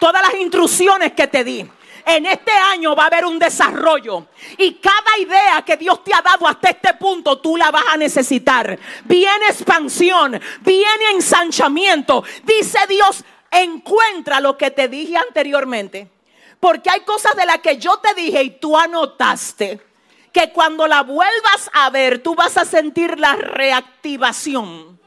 todas 0.00 0.22
las 0.22 0.40
instrucciones 0.40 1.12
que 1.12 1.26
te 1.26 1.44
di. 1.44 1.70
En 2.04 2.26
este 2.26 2.52
año 2.52 2.96
va 2.96 3.04
a 3.04 3.06
haber 3.06 3.24
un 3.24 3.38
desarrollo 3.38 4.26
y 4.58 4.74
cada 4.74 5.18
idea 5.18 5.62
que 5.64 5.76
Dios 5.76 6.02
te 6.02 6.12
ha 6.12 6.20
dado 6.20 6.48
hasta 6.48 6.70
este 6.70 6.94
punto 6.94 7.38
tú 7.38 7.56
la 7.56 7.70
vas 7.70 7.84
a 7.92 7.96
necesitar. 7.96 8.78
Viene 9.04 9.46
expansión, 9.48 10.40
viene 10.60 11.10
ensanchamiento. 11.14 12.24
Dice 12.42 12.78
Dios, 12.88 13.24
encuentra 13.50 14.40
lo 14.40 14.56
que 14.58 14.70
te 14.70 14.88
dije 14.88 15.16
anteriormente. 15.16 16.10
Porque 16.58 16.90
hay 16.90 17.00
cosas 17.00 17.36
de 17.36 17.46
las 17.46 17.58
que 17.58 17.76
yo 17.78 17.98
te 17.98 18.14
dije 18.14 18.42
y 18.42 18.50
tú 18.50 18.76
anotaste. 18.76 19.80
Que 20.32 20.50
cuando 20.50 20.88
la 20.88 21.02
vuelvas 21.02 21.70
a 21.72 21.90
ver, 21.90 22.22
tú 22.22 22.34
vas 22.34 22.56
a 22.56 22.64
sentir 22.64 23.18
la 23.18 23.36
reactivación 23.36 24.98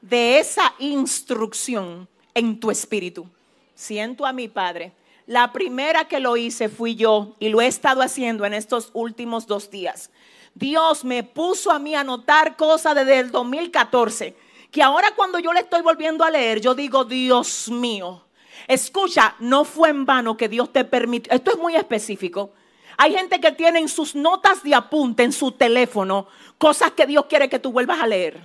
de 0.00 0.38
esa 0.38 0.74
instrucción 0.80 2.06
en 2.34 2.60
tu 2.60 2.70
espíritu. 2.70 3.26
Siento 3.74 4.26
a 4.26 4.32
mi 4.32 4.48
Padre. 4.48 4.92
La 5.26 5.52
primera 5.52 6.06
que 6.06 6.20
lo 6.20 6.36
hice 6.36 6.68
fui 6.68 6.96
yo 6.96 7.34
y 7.38 7.48
lo 7.48 7.60
he 7.60 7.66
estado 7.66 8.02
haciendo 8.02 8.44
en 8.44 8.54
estos 8.54 8.90
últimos 8.92 9.46
dos 9.46 9.70
días. 9.70 10.10
Dios 10.54 11.04
me 11.04 11.24
puso 11.24 11.70
a 11.72 11.78
mí 11.78 11.94
a 11.94 12.00
anotar 12.00 12.56
cosas 12.56 12.94
desde 12.94 13.18
el 13.18 13.30
2014, 13.30 14.36
que 14.70 14.82
ahora 14.82 15.12
cuando 15.16 15.38
yo 15.38 15.52
le 15.52 15.60
estoy 15.60 15.82
volviendo 15.82 16.24
a 16.24 16.30
leer, 16.30 16.60
yo 16.60 16.74
digo, 16.74 17.04
Dios 17.04 17.68
mío, 17.70 18.22
escucha, 18.68 19.34
no 19.40 19.64
fue 19.64 19.88
en 19.88 20.04
vano 20.04 20.36
que 20.36 20.48
Dios 20.48 20.72
te 20.72 20.84
permitió, 20.84 21.32
esto 21.32 21.52
es 21.52 21.58
muy 21.58 21.74
específico. 21.74 22.52
Hay 22.96 23.12
gente 23.12 23.40
que 23.40 23.50
tiene 23.50 23.80
en 23.80 23.88
sus 23.88 24.14
notas 24.14 24.62
de 24.62 24.74
apunte 24.74 25.24
en 25.24 25.32
su 25.32 25.50
teléfono 25.50 26.28
cosas 26.58 26.92
que 26.92 27.06
Dios 27.06 27.24
quiere 27.26 27.48
que 27.48 27.58
tú 27.58 27.72
vuelvas 27.72 28.00
a 28.00 28.06
leer. 28.06 28.40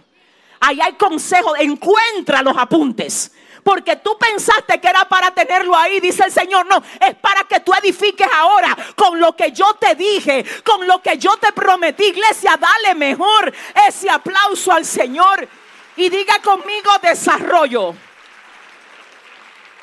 Ahí 0.60 0.80
hay 0.82 0.94
consejos, 0.94 1.54
encuentra 1.60 2.42
los 2.42 2.58
apuntes. 2.58 3.32
Porque 3.64 3.96
tú 3.98 4.18
pensaste 4.18 4.80
que 4.80 4.88
era 4.88 5.08
para 5.08 5.32
tenerlo 5.32 5.76
ahí, 5.76 6.00
dice 6.00 6.24
el 6.24 6.32
Señor. 6.32 6.66
No, 6.66 6.82
es 7.00 7.16
para 7.16 7.44
que 7.44 7.60
tú 7.60 7.74
edifiques 7.74 8.28
ahora 8.36 8.76
con 8.96 9.20
lo 9.20 9.36
que 9.36 9.52
yo 9.52 9.74
te 9.76 9.96
dije, 9.96 10.46
con 10.64 10.88
lo 10.88 11.02
que 11.02 11.18
yo 11.18 11.38
te 11.38 11.52
prometí. 11.52 12.06
Iglesia, 12.06 12.58
dale 12.58 12.96
mejor 12.96 13.54
ese 13.88 14.10
aplauso 14.10 14.72
al 14.72 14.86
Señor 14.86 15.48
y 15.96 16.10
diga 16.10 16.40
conmigo 16.42 16.92
desarrollo. 17.02 17.96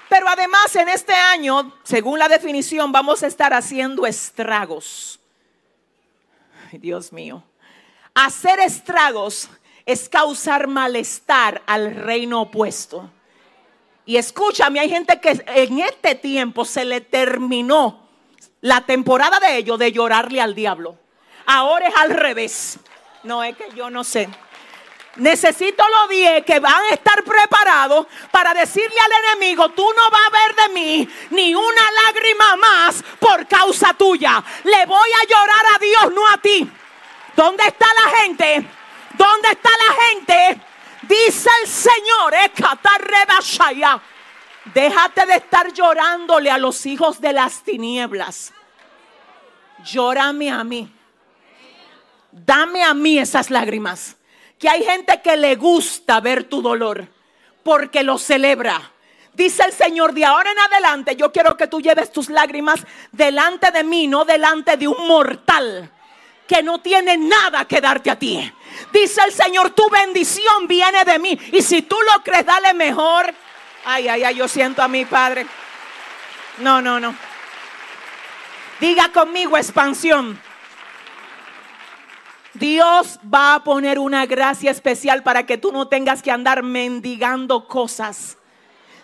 Pero 0.09 0.29
además 0.29 0.75
en 0.77 0.89
este 0.89 1.13
año, 1.13 1.75
según 1.83 2.19
la 2.19 2.29
definición, 2.29 2.93
vamos 2.93 3.23
a 3.23 3.27
estar 3.27 3.53
haciendo 3.53 4.07
estragos. 4.07 5.19
Ay, 6.71 6.79
Dios 6.79 7.13
mío. 7.13 7.43
Hacer 8.15 8.61
estragos 8.61 9.51
es 9.85 10.09
causar 10.09 10.69
malestar 10.69 11.63
al 11.67 11.95
reino 11.95 12.43
opuesto. 12.43 13.11
Y 14.07 14.17
escúchame, 14.17 14.79
hay 14.79 14.89
gente 14.89 15.21
que 15.21 15.43
en 15.47 15.81
este 15.81 16.15
tiempo 16.15 16.65
se 16.65 16.85
le 16.85 17.01
terminó 17.01 18.09
la 18.61 18.81
temporada 18.83 19.41
de 19.41 19.57
ellos 19.57 19.79
de 19.81 19.91
llorarle 19.91 20.41
al 20.41 20.55
diablo. 20.55 20.97
Ahora 21.45 21.89
es 21.89 21.97
al 21.97 22.11
revés. 22.11 22.79
No, 23.25 23.43
es 23.43 23.57
que 23.57 23.69
yo 23.75 23.91
no 23.91 24.05
sé. 24.05 24.29
Necesito 25.17 25.83
los 25.89 26.11
10 26.11 26.45
que 26.45 26.61
van 26.61 26.83
a 26.91 26.95
estar 26.95 27.25
preparados 27.25 28.07
para 28.31 28.55
decirle 28.55 28.97
al 29.01 29.35
enemigo, 29.35 29.71
tú 29.71 29.85
no 29.97 30.11
vas 30.11 30.21
a 30.27 30.31
ver 30.31 30.55
de 30.55 30.75
mí 30.75 31.09
ni 31.31 31.55
una 31.55 31.91
lágrima 32.05 32.57
más 32.57 33.03
por 33.19 33.47
causa 33.49 33.95
tuya. 33.95 34.45
Le 34.63 34.87
voy 34.87 35.09
a 35.23 35.27
llorar 35.27 35.67
a 35.75 35.79
Dios, 35.79 36.13
no 36.15 36.29
a 36.29 36.37
ti. 36.39 36.71
¿Dónde 37.35 37.65
está 37.67 37.87
la 38.05 38.17
gente? 38.19 38.67
¿Dónde 39.15 39.49
está 39.49 39.71
la 39.71 40.05
gente? 40.05 40.61
Dice 41.09 41.49
el 41.63 41.69
Señor, 41.69 42.35
"Ekatarrebashaya". 42.45 44.01
déjate 44.75 45.27
de 45.27 45.37
estar 45.37 45.73
llorándole 45.73 46.51
a 46.51 46.59
los 46.59 46.87
hijos 46.87 47.21
de 47.21 47.33
las 47.33 47.63
tinieblas. 47.63 48.53
Llórame 49.85 50.51
a 50.51 50.65
mí. 50.65 50.93
Dame 52.33 52.83
a 52.83 52.93
mí 52.93 53.19
esas 53.19 53.51
lágrimas. 53.51 54.17
Que 54.59 54.69
hay 54.69 54.85
gente 54.85 55.21
que 55.23 55.37
le 55.37 55.55
gusta 55.57 56.21
ver 56.21 56.45
tu 56.45 56.63
dolor 56.63 57.07
porque 57.63 58.03
lo 58.03 58.19
celebra. 58.19 58.93
Dice 59.35 59.65
el 59.65 59.73
Señor, 59.73 60.15
de 60.15 60.25
ahora 60.25 60.51
en 60.51 60.59
adelante 60.59 61.15
yo 61.15 61.31
quiero 61.31 61.57
que 61.57 61.67
tú 61.67 61.81
lleves 61.81 62.11
tus 62.11 62.31
lágrimas 62.31 62.81
delante 63.13 63.71
de 63.71 63.85
mí, 63.85 64.07
no 64.07 64.25
delante 64.25 64.77
de 64.77 64.89
un 64.89 65.07
mortal 65.07 65.91
que 66.47 66.63
no 66.63 66.81
tiene 66.81 67.19
nada 67.19 67.67
que 67.67 67.81
darte 67.81 68.11
a 68.11 68.19
ti. 68.19 68.51
Dice 68.93 69.21
el 69.25 69.33
Señor, 69.33 69.71
tu 69.71 69.89
bendición 69.91 70.67
viene 70.67 71.05
de 71.05 71.19
mí. 71.19 71.39
Y 71.53 71.63
si 71.63 71.83
tú 71.83 71.97
lo 72.13 72.23
crees, 72.23 72.47
dale 72.47 72.75
mejor. 72.75 73.35
Ay, 73.85 74.09
ay, 74.09 74.25
ay, 74.25 74.35
yo 74.35 74.49
siento 74.49 74.83
a 74.83 74.89
mi 74.89 75.05
Padre. 75.05 75.47
No, 76.59 76.81
no, 76.81 76.99
no. 76.99 77.15
Diga 78.81 79.11
conmigo 79.13 79.57
expansión. 79.57 80.39
Dios 82.55 83.19
va 83.33 83.55
a 83.55 83.65
poner 83.65 83.99
una 83.99 84.25
gracia 84.25 84.71
especial 84.71 85.23
para 85.23 85.45
que 85.45 85.59
tú 85.59 85.73
no 85.73 85.89
tengas 85.89 86.23
que 86.23 86.31
andar 86.31 86.63
mendigando 86.63 87.69
cosas. 87.69 88.39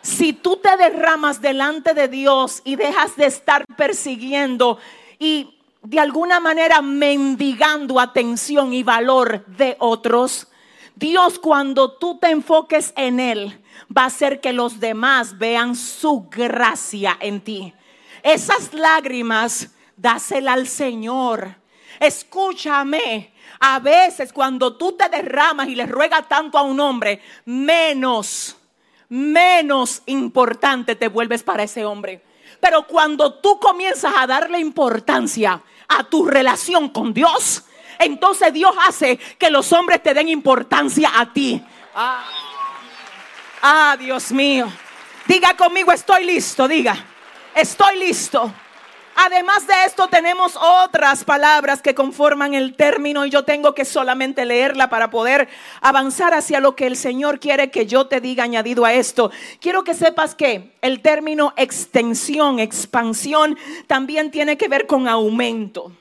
Si 0.00 0.32
tú 0.32 0.56
te 0.56 0.76
derramas 0.76 1.40
delante 1.40 1.94
de 1.94 2.08
Dios 2.08 2.62
y 2.64 2.76
dejas 2.76 3.14
de 3.16 3.26
estar 3.26 3.64
persiguiendo 3.76 4.78
y 5.18 5.61
de 5.82 5.98
alguna 5.98 6.38
manera 6.40 6.80
mendigando 6.80 7.98
atención 7.98 8.72
y 8.72 8.82
valor 8.82 9.44
de 9.46 9.76
otros, 9.80 10.48
Dios 10.94 11.38
cuando 11.38 11.92
tú 11.92 12.18
te 12.18 12.30
enfoques 12.30 12.92
en 12.96 13.18
Él 13.18 13.60
va 13.96 14.02
a 14.02 14.06
hacer 14.06 14.40
que 14.40 14.52
los 14.52 14.78
demás 14.78 15.38
vean 15.38 15.74
su 15.74 16.28
gracia 16.30 17.16
en 17.20 17.40
ti. 17.40 17.74
Esas 18.22 18.72
lágrimas, 18.72 19.70
dásela 19.96 20.52
al 20.52 20.68
Señor. 20.68 21.56
Escúchame. 21.98 23.32
A 23.58 23.78
veces 23.78 24.32
cuando 24.32 24.76
tú 24.76 24.92
te 24.92 25.08
derramas 25.08 25.68
y 25.68 25.74
le 25.74 25.86
ruegas 25.86 26.28
tanto 26.28 26.58
a 26.58 26.62
un 26.62 26.80
hombre, 26.80 27.20
menos, 27.44 28.56
menos 29.08 30.02
importante 30.06 30.96
te 30.96 31.08
vuelves 31.08 31.42
para 31.42 31.64
ese 31.64 31.84
hombre. 31.84 32.22
Pero 32.60 32.86
cuando 32.86 33.34
tú 33.34 33.58
comienzas 33.58 34.14
a 34.16 34.26
darle 34.26 34.58
importancia 34.58 35.62
a 35.98 36.04
tu 36.04 36.26
relación 36.26 36.88
con 36.88 37.12
Dios, 37.14 37.64
entonces 37.98 38.52
Dios 38.52 38.74
hace 38.86 39.16
que 39.16 39.50
los 39.50 39.72
hombres 39.72 40.02
te 40.02 40.14
den 40.14 40.28
importancia 40.28 41.10
a 41.14 41.32
ti. 41.32 41.62
Ah, 41.94 42.24
Ah, 43.64 43.96
Dios 43.96 44.32
mío. 44.32 44.66
Diga 45.24 45.56
conmigo, 45.56 45.92
estoy 45.92 46.24
listo, 46.26 46.66
diga. 46.66 46.96
Estoy 47.54 47.96
listo. 47.96 48.52
Además 49.14 49.66
de 49.66 49.74
esto 49.86 50.08
tenemos 50.08 50.56
otras 50.56 51.24
palabras 51.24 51.82
que 51.82 51.94
conforman 51.94 52.54
el 52.54 52.74
término 52.74 53.26
y 53.26 53.30
yo 53.30 53.44
tengo 53.44 53.74
que 53.74 53.84
solamente 53.84 54.44
leerla 54.44 54.88
para 54.88 55.10
poder 55.10 55.48
avanzar 55.80 56.34
hacia 56.34 56.60
lo 56.60 56.74
que 56.76 56.86
el 56.86 56.96
Señor 56.96 57.38
quiere 57.38 57.70
que 57.70 57.86
yo 57.86 58.06
te 58.06 58.20
diga 58.20 58.44
añadido 58.44 58.84
a 58.84 58.94
esto. 58.94 59.30
Quiero 59.60 59.84
que 59.84 59.94
sepas 59.94 60.34
que 60.34 60.72
el 60.80 61.00
término 61.00 61.52
extensión, 61.56 62.58
expansión, 62.58 63.58
también 63.86 64.30
tiene 64.30 64.56
que 64.56 64.68
ver 64.68 64.86
con 64.86 65.08
aumento 65.08 65.92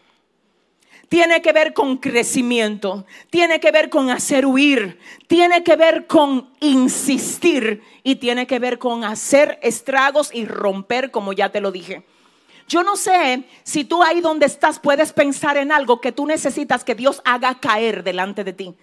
tiene 1.11 1.41
que 1.41 1.51
ver 1.51 1.73
con 1.73 1.97
crecimiento, 1.97 3.05
tiene 3.29 3.59
que 3.59 3.69
ver 3.71 3.89
con 3.89 4.09
hacer 4.09 4.45
huir, 4.45 4.97
tiene 5.27 5.61
que 5.61 5.75
ver 5.75 6.07
con 6.07 6.47
insistir 6.61 7.83
y 8.01 8.15
tiene 8.15 8.47
que 8.47 8.59
ver 8.59 8.79
con 8.79 9.03
hacer 9.03 9.59
estragos 9.61 10.33
y 10.33 10.45
romper, 10.45 11.11
como 11.11 11.33
ya 11.33 11.49
te 11.49 11.59
lo 11.59 11.73
dije. 11.73 12.05
Yo 12.71 12.83
no 12.83 12.95
sé 12.95 13.43
si 13.63 13.83
tú 13.83 14.01
ahí 14.01 14.21
donde 14.21 14.45
estás 14.45 14.79
puedes 14.79 15.11
pensar 15.11 15.57
en 15.57 15.73
algo 15.73 15.99
que 15.99 16.13
tú 16.13 16.25
necesitas 16.25 16.85
que 16.85 16.95
Dios 16.95 17.21
haga 17.25 17.59
caer 17.59 18.01
delante 18.01 18.45
de 18.45 18.53
ti. 18.53 18.73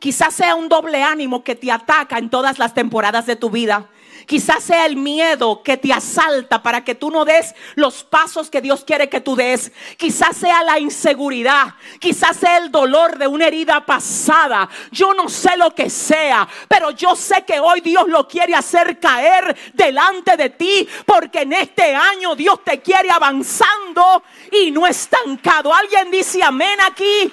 Quizás 0.00 0.34
sea 0.34 0.56
un 0.56 0.68
doble 0.68 1.04
ánimo 1.04 1.44
que 1.44 1.54
te 1.54 1.70
ataca 1.70 2.18
en 2.18 2.28
todas 2.28 2.58
las 2.58 2.74
temporadas 2.74 3.24
de 3.24 3.36
tu 3.36 3.48
vida. 3.48 3.88
Quizás 4.26 4.64
sea 4.64 4.86
el 4.86 4.96
miedo 4.96 5.62
que 5.62 5.76
te 5.76 5.92
asalta 5.92 6.60
para 6.60 6.84
que 6.84 6.96
tú 6.96 7.12
no 7.12 7.24
des 7.24 7.54
los 7.76 8.02
pasos 8.02 8.50
que 8.50 8.60
Dios 8.60 8.84
quiere 8.84 9.08
que 9.08 9.20
tú 9.20 9.36
des. 9.36 9.70
Quizás 9.96 10.36
sea 10.36 10.64
la 10.64 10.80
inseguridad. 10.80 11.74
Quizás 12.00 12.36
sea 12.36 12.58
el 12.58 12.72
dolor 12.72 13.18
de 13.18 13.28
una 13.28 13.46
herida 13.46 13.86
pasada. 13.86 14.68
Yo 14.90 15.14
no 15.14 15.28
sé 15.28 15.56
lo 15.56 15.72
que 15.72 15.88
sea, 15.88 16.48
pero 16.66 16.90
yo 16.90 17.14
sé 17.14 17.44
que 17.46 17.60
hoy 17.60 17.80
Dios 17.80 18.08
lo 18.08 18.26
quiere 18.26 18.56
hacer 18.56 18.98
caer 18.98 19.56
delante 19.74 20.36
de 20.36 20.50
ti 20.50 20.88
porque 21.04 21.42
en 21.42 21.52
este 21.52 21.94
año 21.94 22.34
Dios 22.34 22.64
te 22.64 22.80
quiere 22.80 23.10
avanzando 23.10 24.24
y 24.50 24.72
no 24.72 24.88
estancado. 24.88 25.72
¿Alguien 25.72 26.10
dice 26.10 26.42
amén 26.42 26.80
aquí? 26.80 27.32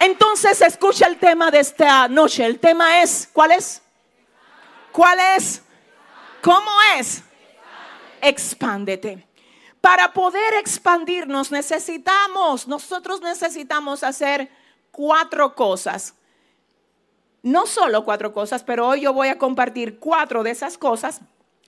Entonces 0.00 0.62
escucha 0.62 1.06
el 1.06 1.18
tema 1.18 1.50
de 1.50 1.60
esta 1.60 2.08
noche. 2.08 2.46
El 2.46 2.58
tema 2.58 3.02
es, 3.02 3.28
¿cuál 3.32 3.52
es? 3.52 3.82
¿Cuál 4.92 5.18
es? 5.36 5.62
¿Cómo 6.42 6.70
es? 6.96 7.22
Expándete. 8.20 9.26
Para 9.80 10.12
poder 10.12 10.54
expandirnos 10.54 11.52
necesitamos, 11.52 12.66
nosotros 12.66 13.20
necesitamos 13.22 14.02
hacer 14.02 14.50
cuatro 14.90 15.54
cosas. 15.54 16.14
No 17.42 17.66
solo 17.66 18.04
cuatro 18.04 18.32
cosas, 18.32 18.64
pero 18.64 18.88
hoy 18.88 19.02
yo 19.02 19.12
voy 19.12 19.28
a 19.28 19.38
compartir 19.38 19.98
cuatro 19.98 20.42
de 20.42 20.50
esas 20.50 20.76
cosas 20.76 21.20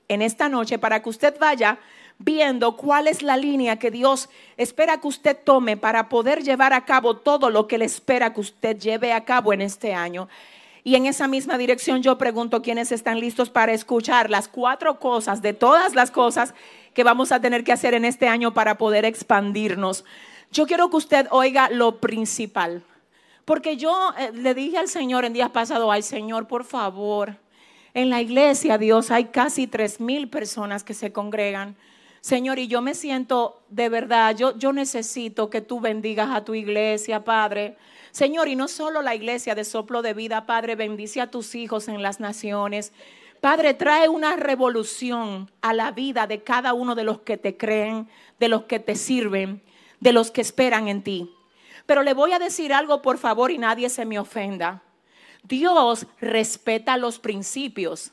en 0.08 0.22
esta 0.22 0.48
noche 0.48 0.78
para 0.78 1.00
que 1.00 1.08
usted 1.08 1.38
vaya 1.38 1.78
viendo 2.18 2.76
cuál 2.76 3.06
es 3.06 3.22
la 3.22 3.36
línea 3.36 3.78
que 3.78 3.90
Dios 3.90 4.28
espera 4.56 5.00
que 5.00 5.08
usted 5.08 5.38
tome 5.42 5.76
para 5.76 6.08
poder 6.08 6.42
llevar 6.42 6.72
a 6.72 6.84
cabo 6.84 7.16
todo 7.16 7.48
lo 7.48 7.66
que 7.66 7.76
Él 7.76 7.82
espera 7.82 8.34
que 8.34 8.40
usted 8.40 8.76
lleve 8.76 9.12
a 9.12 9.24
cabo 9.24 9.52
en 9.52 9.62
este 9.62 9.94
año. 9.94 10.28
Y 10.82 10.94
en 10.94 11.06
esa 11.06 11.28
misma 11.28 11.58
dirección 11.58 12.02
yo 12.02 12.16
pregunto 12.16 12.62
quiénes 12.62 12.92
están 12.92 13.20
listos 13.20 13.50
para 13.50 13.72
escuchar 13.72 14.30
las 14.30 14.48
cuatro 14.48 14.98
cosas 14.98 15.42
de 15.42 15.52
todas 15.52 15.94
las 15.94 16.10
cosas 16.10 16.54
que 16.94 17.04
vamos 17.04 17.32
a 17.32 17.40
tener 17.40 17.64
que 17.64 17.72
hacer 17.72 17.94
en 17.94 18.04
este 18.04 18.28
año 18.28 18.54
para 18.54 18.78
poder 18.78 19.04
expandirnos. 19.04 20.04
Yo 20.50 20.66
quiero 20.66 20.90
que 20.90 20.96
usted 20.96 21.26
oiga 21.30 21.68
lo 21.70 22.00
principal. 22.00 22.82
Porque 23.44 23.76
yo 23.76 24.12
eh, 24.18 24.30
le 24.32 24.54
dije 24.54 24.78
al 24.78 24.88
Señor 24.88 25.24
en 25.24 25.32
días 25.32 25.50
pasados, 25.50 25.88
ay 25.90 26.02
Señor, 26.02 26.46
por 26.46 26.64
favor, 26.64 27.36
en 27.94 28.08
la 28.08 28.20
iglesia, 28.20 28.78
Dios, 28.78 29.10
hay 29.10 29.26
casi 29.26 29.66
tres 29.66 30.00
mil 30.00 30.28
personas 30.28 30.84
que 30.84 30.94
se 30.94 31.12
congregan. 31.12 31.76
Señor, 32.20 32.58
y 32.58 32.68
yo 32.68 32.82
me 32.82 32.94
siento 32.94 33.62
de 33.68 33.88
verdad, 33.88 34.36
yo, 34.36 34.56
yo 34.56 34.72
necesito 34.72 35.50
que 35.50 35.60
tú 35.60 35.80
bendigas 35.80 36.28
a 36.30 36.44
tu 36.44 36.54
iglesia, 36.54 37.24
Padre. 37.24 37.76
Señor, 38.12 38.48
y 38.48 38.56
no 38.56 38.68
solo 38.68 39.02
la 39.02 39.14
iglesia 39.14 39.54
de 39.54 39.64
soplo 39.64 40.02
de 40.02 40.14
vida, 40.14 40.46
Padre, 40.46 40.74
bendice 40.74 41.20
a 41.20 41.30
tus 41.30 41.54
hijos 41.54 41.88
en 41.88 42.02
las 42.02 42.20
naciones. 42.20 42.92
Padre, 43.40 43.74
trae 43.74 44.08
una 44.08 44.36
revolución 44.36 45.50
a 45.62 45.72
la 45.72 45.92
vida 45.92 46.26
de 46.26 46.42
cada 46.42 46.74
uno 46.74 46.94
de 46.94 47.04
los 47.04 47.20
que 47.20 47.36
te 47.36 47.56
creen, 47.56 48.08
de 48.38 48.48
los 48.48 48.64
que 48.64 48.80
te 48.80 48.96
sirven, 48.96 49.62
de 50.00 50.12
los 50.12 50.30
que 50.30 50.40
esperan 50.40 50.88
en 50.88 51.02
ti. 51.02 51.30
Pero 51.86 52.02
le 52.02 52.14
voy 52.14 52.32
a 52.32 52.38
decir 52.38 52.72
algo, 52.72 53.00
por 53.00 53.18
favor, 53.18 53.50
y 53.50 53.58
nadie 53.58 53.88
se 53.88 54.04
me 54.04 54.18
ofenda. 54.18 54.82
Dios 55.42 56.06
respeta 56.20 56.96
los 56.96 57.18
principios. 57.18 58.12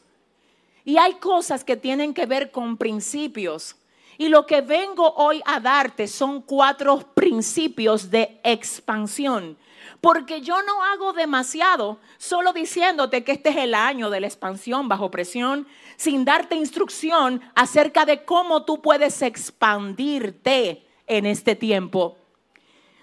Y 0.86 0.98
hay 0.98 1.16
cosas 1.16 1.64
que 1.64 1.76
tienen 1.76 2.14
que 2.14 2.26
ver 2.26 2.52
con 2.52 2.78
principios. 2.78 3.76
Y 4.18 4.30
lo 4.30 4.46
que 4.46 4.62
vengo 4.62 5.14
hoy 5.16 5.42
a 5.46 5.60
darte 5.60 6.08
son 6.08 6.42
cuatro 6.42 7.14
principios 7.14 8.10
de 8.10 8.40
expansión. 8.44 9.58
Porque 10.02 10.42
yo 10.42 10.62
no 10.64 10.84
hago 10.84 11.14
demasiado 11.14 12.00
solo 12.18 12.54
diciéndote 12.54 13.24
que 13.24 13.34
este 13.34 13.50
es 13.50 13.58
el 13.58 13.74
año 13.74 14.10
de 14.10 14.20
la 14.20 14.28
expansión 14.28 14.88
bajo 14.88 15.12
presión, 15.12 15.68
sin 15.96 16.26
darte 16.26 16.56
instrucción 16.56 17.42
acerca 17.56 18.06
de 18.06 18.24
cómo 18.26 18.64
tú 18.66 18.82
puedes 18.82 19.22
expandirte 19.22 20.86
en 21.08 21.26
este 21.26 21.56
tiempo. 21.56 22.18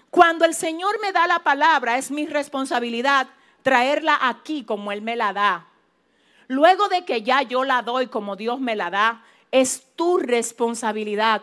Cuando 0.09 0.45
el 0.45 0.53
Señor 0.53 0.99
me 1.01 1.11
da 1.11 1.27
la 1.27 1.39
palabra, 1.39 1.97
es 1.97 2.09
mi 2.09 2.25
responsabilidad 2.25 3.27
traerla 3.63 4.17
aquí 4.21 4.63
como 4.63 4.91
Él 4.91 5.01
me 5.01 5.15
la 5.15 5.33
da. 5.33 5.67
Luego 6.47 6.87
de 6.87 7.03
que 7.03 7.23
ya 7.23 7.41
yo 7.41 7.63
la 7.63 7.81
doy 7.81 8.07
como 8.07 8.35
Dios 8.35 8.59
me 8.59 8.75
la 8.75 8.89
da, 8.89 9.23
es 9.51 9.83
tu 9.95 10.17
responsabilidad 10.17 11.41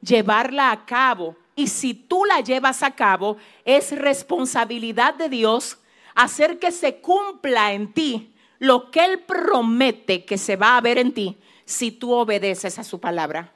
llevarla 0.00 0.70
a 0.70 0.84
cabo. 0.86 1.36
Y 1.56 1.68
si 1.68 1.94
tú 1.94 2.24
la 2.24 2.40
llevas 2.40 2.82
a 2.82 2.92
cabo, 2.92 3.36
es 3.64 3.92
responsabilidad 3.92 5.14
de 5.14 5.28
Dios 5.28 5.78
hacer 6.14 6.58
que 6.58 6.72
se 6.72 6.96
cumpla 6.96 7.72
en 7.72 7.92
ti 7.92 8.34
lo 8.58 8.90
que 8.90 9.04
Él 9.04 9.20
promete 9.20 10.24
que 10.24 10.38
se 10.38 10.56
va 10.56 10.76
a 10.76 10.80
ver 10.80 10.98
en 10.98 11.12
ti 11.12 11.36
si 11.64 11.90
tú 11.90 12.12
obedeces 12.12 12.78
a 12.78 12.84
su 12.84 13.00
palabra. 13.00 13.52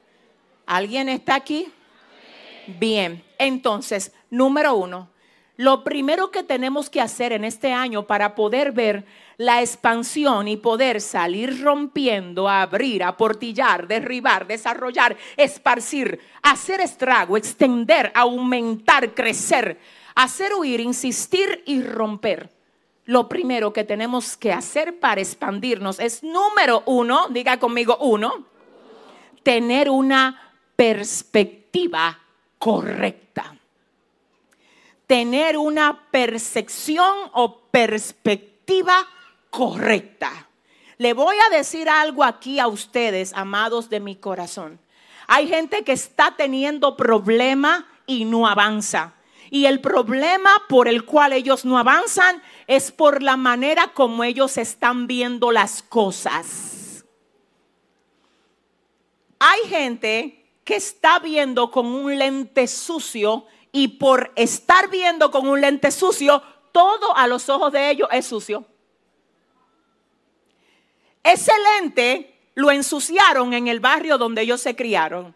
¿Alguien 0.66 1.09
está 1.09 1.35
aquí? 1.35 1.73
Bien, 2.79 3.25
entonces, 3.39 4.12
número 4.31 4.75
uno, 4.75 5.09
lo 5.59 5.83
primero 5.83 6.31
que 6.31 6.45
tenemos 6.45 6.89
que 6.89 7.01
hacer 7.01 7.33
en 7.33 7.45
este 7.45 7.73
año 7.73 8.07
para 8.07 8.37
poder 8.37 8.71
ver 8.71 9.05
la 9.39 9.61
expansión 9.61 10.47
y 10.47 10.57
poder 10.57 11.01
salir 11.01 11.65
rompiendo, 11.65 12.49
abrir, 12.49 13.03
aportillar, 13.03 13.89
derribar, 13.89 14.47
desarrollar, 14.47 15.17
esparcir, 15.37 16.21
hacer 16.43 16.81
estrago, 16.81 17.37
extender, 17.37 18.13
aumentar, 18.15 19.15
crecer, 19.15 19.81
hacer 20.15 20.55
huir, 20.55 20.79
insistir 20.79 21.65
y 21.67 21.83
romper. 21.83 22.51
Lo 23.05 23.29
primero 23.29 23.73
que 23.73 23.83
tenemos 23.83 24.37
que 24.37 24.53
hacer 24.53 25.01
para 25.01 25.21
expandirnos 25.21 25.99
es, 25.99 26.23
número 26.23 26.85
uno, 26.87 27.27
diga 27.31 27.59
conmigo 27.59 27.97
uno, 28.01 28.47
tener 29.43 29.91
una 29.91 30.53
perspectiva 30.77 32.17
correcta 32.61 33.58
tener 35.09 35.57
una 35.57 36.07
percepción 36.13 37.17
o 37.33 37.63
perspectiva 37.71 39.09
correcta. 39.51 40.49
Le 40.99 41.15
voy 41.15 41.35
a 41.47 41.57
decir 41.57 41.89
algo 41.89 42.23
aquí 42.23 42.61
a 42.61 42.69
ustedes, 42.69 43.33
amados 43.33 43.89
de 43.89 44.01
mi 44.01 44.17
corazón. 44.17 44.79
Hay 45.27 45.49
gente 45.49 45.83
que 45.83 45.93
está 45.93 46.35
teniendo 46.37 46.97
problema 46.97 47.89
y 48.07 48.27
no 48.27 48.47
avanza. 48.47 49.15
Y 49.51 49.65
el 49.65 49.81
problema 49.81 50.51
por 50.69 50.89
el 50.89 51.07
cual 51.07 51.33
ellos 51.33 51.65
no 51.65 51.79
avanzan 51.79 52.43
es 52.67 52.93
por 52.93 53.23
la 53.23 53.39
manera 53.39 53.89
como 53.95 54.25
ellos 54.25 54.59
están 54.59 55.07
viendo 55.07 55.53
las 55.53 55.83
cosas. 55.83 57.05
Hay 59.39 59.61
gente 59.69 60.45
que 60.65 60.77
está 60.77 61.19
viendo 61.19 61.71
con 61.71 61.87
un 61.87 62.19
lente 62.19 62.67
sucio 62.67 63.47
y 63.79 63.87
por 63.87 64.33
estar 64.35 64.91
viendo 64.91 65.31
con 65.31 65.47
un 65.47 65.61
lente 65.61 65.93
sucio, 65.93 66.43
todo 66.73 67.17
a 67.17 67.29
los 67.29 67.49
ojos 67.49 67.71
de 67.71 67.91
ellos 67.91 68.09
es 68.11 68.27
sucio. 68.27 68.65
Ese 71.23 71.53
lente 71.79 72.41
lo 72.57 72.73
ensuciaron 72.73 73.55
en 73.55 73.69
el 73.69 73.79
barrio 73.79 74.19
donde 74.19 74.43
ellos 74.43 74.61
se 74.61 74.75
criaron. 74.75 75.33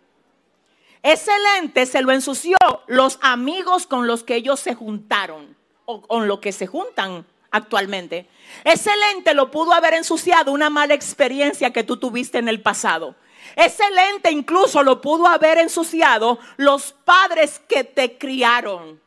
Ese 1.04 1.30
lente 1.54 1.86
se 1.86 2.02
lo 2.02 2.10
ensució 2.10 2.56
los 2.88 3.20
amigos 3.22 3.86
con 3.86 4.08
los 4.08 4.24
que 4.24 4.34
ellos 4.34 4.58
se 4.58 4.74
juntaron 4.74 5.56
o 5.84 6.02
con 6.02 6.26
los 6.26 6.40
que 6.40 6.50
se 6.50 6.66
juntan 6.66 7.24
actualmente. 7.52 8.28
Ese 8.64 8.90
lente 8.96 9.34
lo 9.34 9.52
pudo 9.52 9.72
haber 9.72 9.94
ensuciado 9.94 10.50
una 10.50 10.68
mala 10.68 10.94
experiencia 10.94 11.72
que 11.72 11.84
tú 11.84 11.96
tuviste 11.96 12.38
en 12.38 12.48
el 12.48 12.60
pasado. 12.60 13.14
Ese 13.56 13.90
lente 13.90 14.30
incluso 14.30 14.82
lo 14.82 15.00
pudo 15.00 15.26
haber 15.26 15.58
ensuciado 15.58 16.38
los 16.56 16.92
padres 17.04 17.60
que 17.68 17.84
te 17.84 18.18
criaron. 18.18 19.00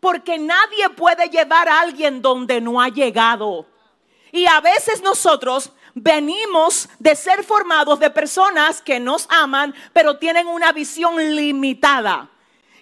Porque 0.00 0.38
nadie 0.38 0.88
puede 0.96 1.28
llevar 1.28 1.68
a 1.68 1.80
alguien 1.80 2.22
donde 2.22 2.60
no 2.60 2.80
ha 2.80 2.88
llegado. 2.88 3.66
Y 4.32 4.46
a 4.46 4.60
veces 4.60 5.02
nosotros 5.02 5.72
venimos 5.94 6.88
de 6.98 7.14
ser 7.16 7.44
formados 7.44 7.98
de 7.98 8.10
personas 8.10 8.80
que 8.80 9.00
nos 9.00 9.26
aman, 9.30 9.74
pero 9.92 10.18
tienen 10.18 10.46
una 10.46 10.72
visión 10.72 11.16
limitada. 11.34 12.28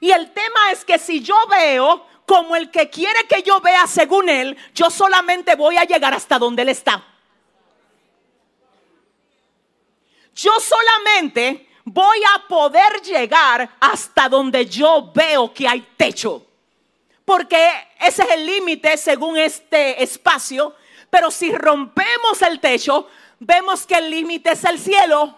Y 0.01 0.11
el 0.11 0.33
tema 0.33 0.71
es 0.73 0.85
que 0.85 0.99
si 0.99 1.21
yo 1.21 1.37
veo 1.51 2.07
como 2.27 2.55
el 2.55 2.71
que 2.71 2.91
quiere 2.91 3.27
que 3.27 3.43
yo 3.43 3.61
vea 3.61 3.87
según 3.87 4.29
él, 4.29 4.57
yo 4.75 4.91
solamente 4.91 5.57
voy 5.57 5.77
a 5.77 5.85
llegar 5.85 6.15
hasta 6.15 6.39
donde 6.39 6.63
él 6.63 6.69
está. 6.69 7.03
Yo 10.39 10.53
solamente 10.61 11.69
voy 11.85 12.23
a 12.33 12.47
poder 12.47 13.03
llegar 13.03 13.69
hasta 13.81 14.29
donde 14.29 14.67
yo 14.67 15.11
veo 15.13 15.53
que 15.53 15.67
hay 15.67 15.81
techo. 15.97 16.47
Porque 17.25 17.69
ese 17.99 18.23
es 18.23 18.31
el 18.31 18.47
límite 18.47 18.97
según 18.97 19.37
este 19.37 20.01
espacio. 20.01 20.77
Pero 21.11 21.33
si 21.33 21.53
rompemos 21.53 22.41
el 22.43 22.61
techo, 22.61 23.09
vemos 23.41 23.85
que 23.85 23.97
el 23.97 24.11
límite 24.11 24.53
es 24.53 24.63
el 24.63 24.79
cielo. 24.79 25.35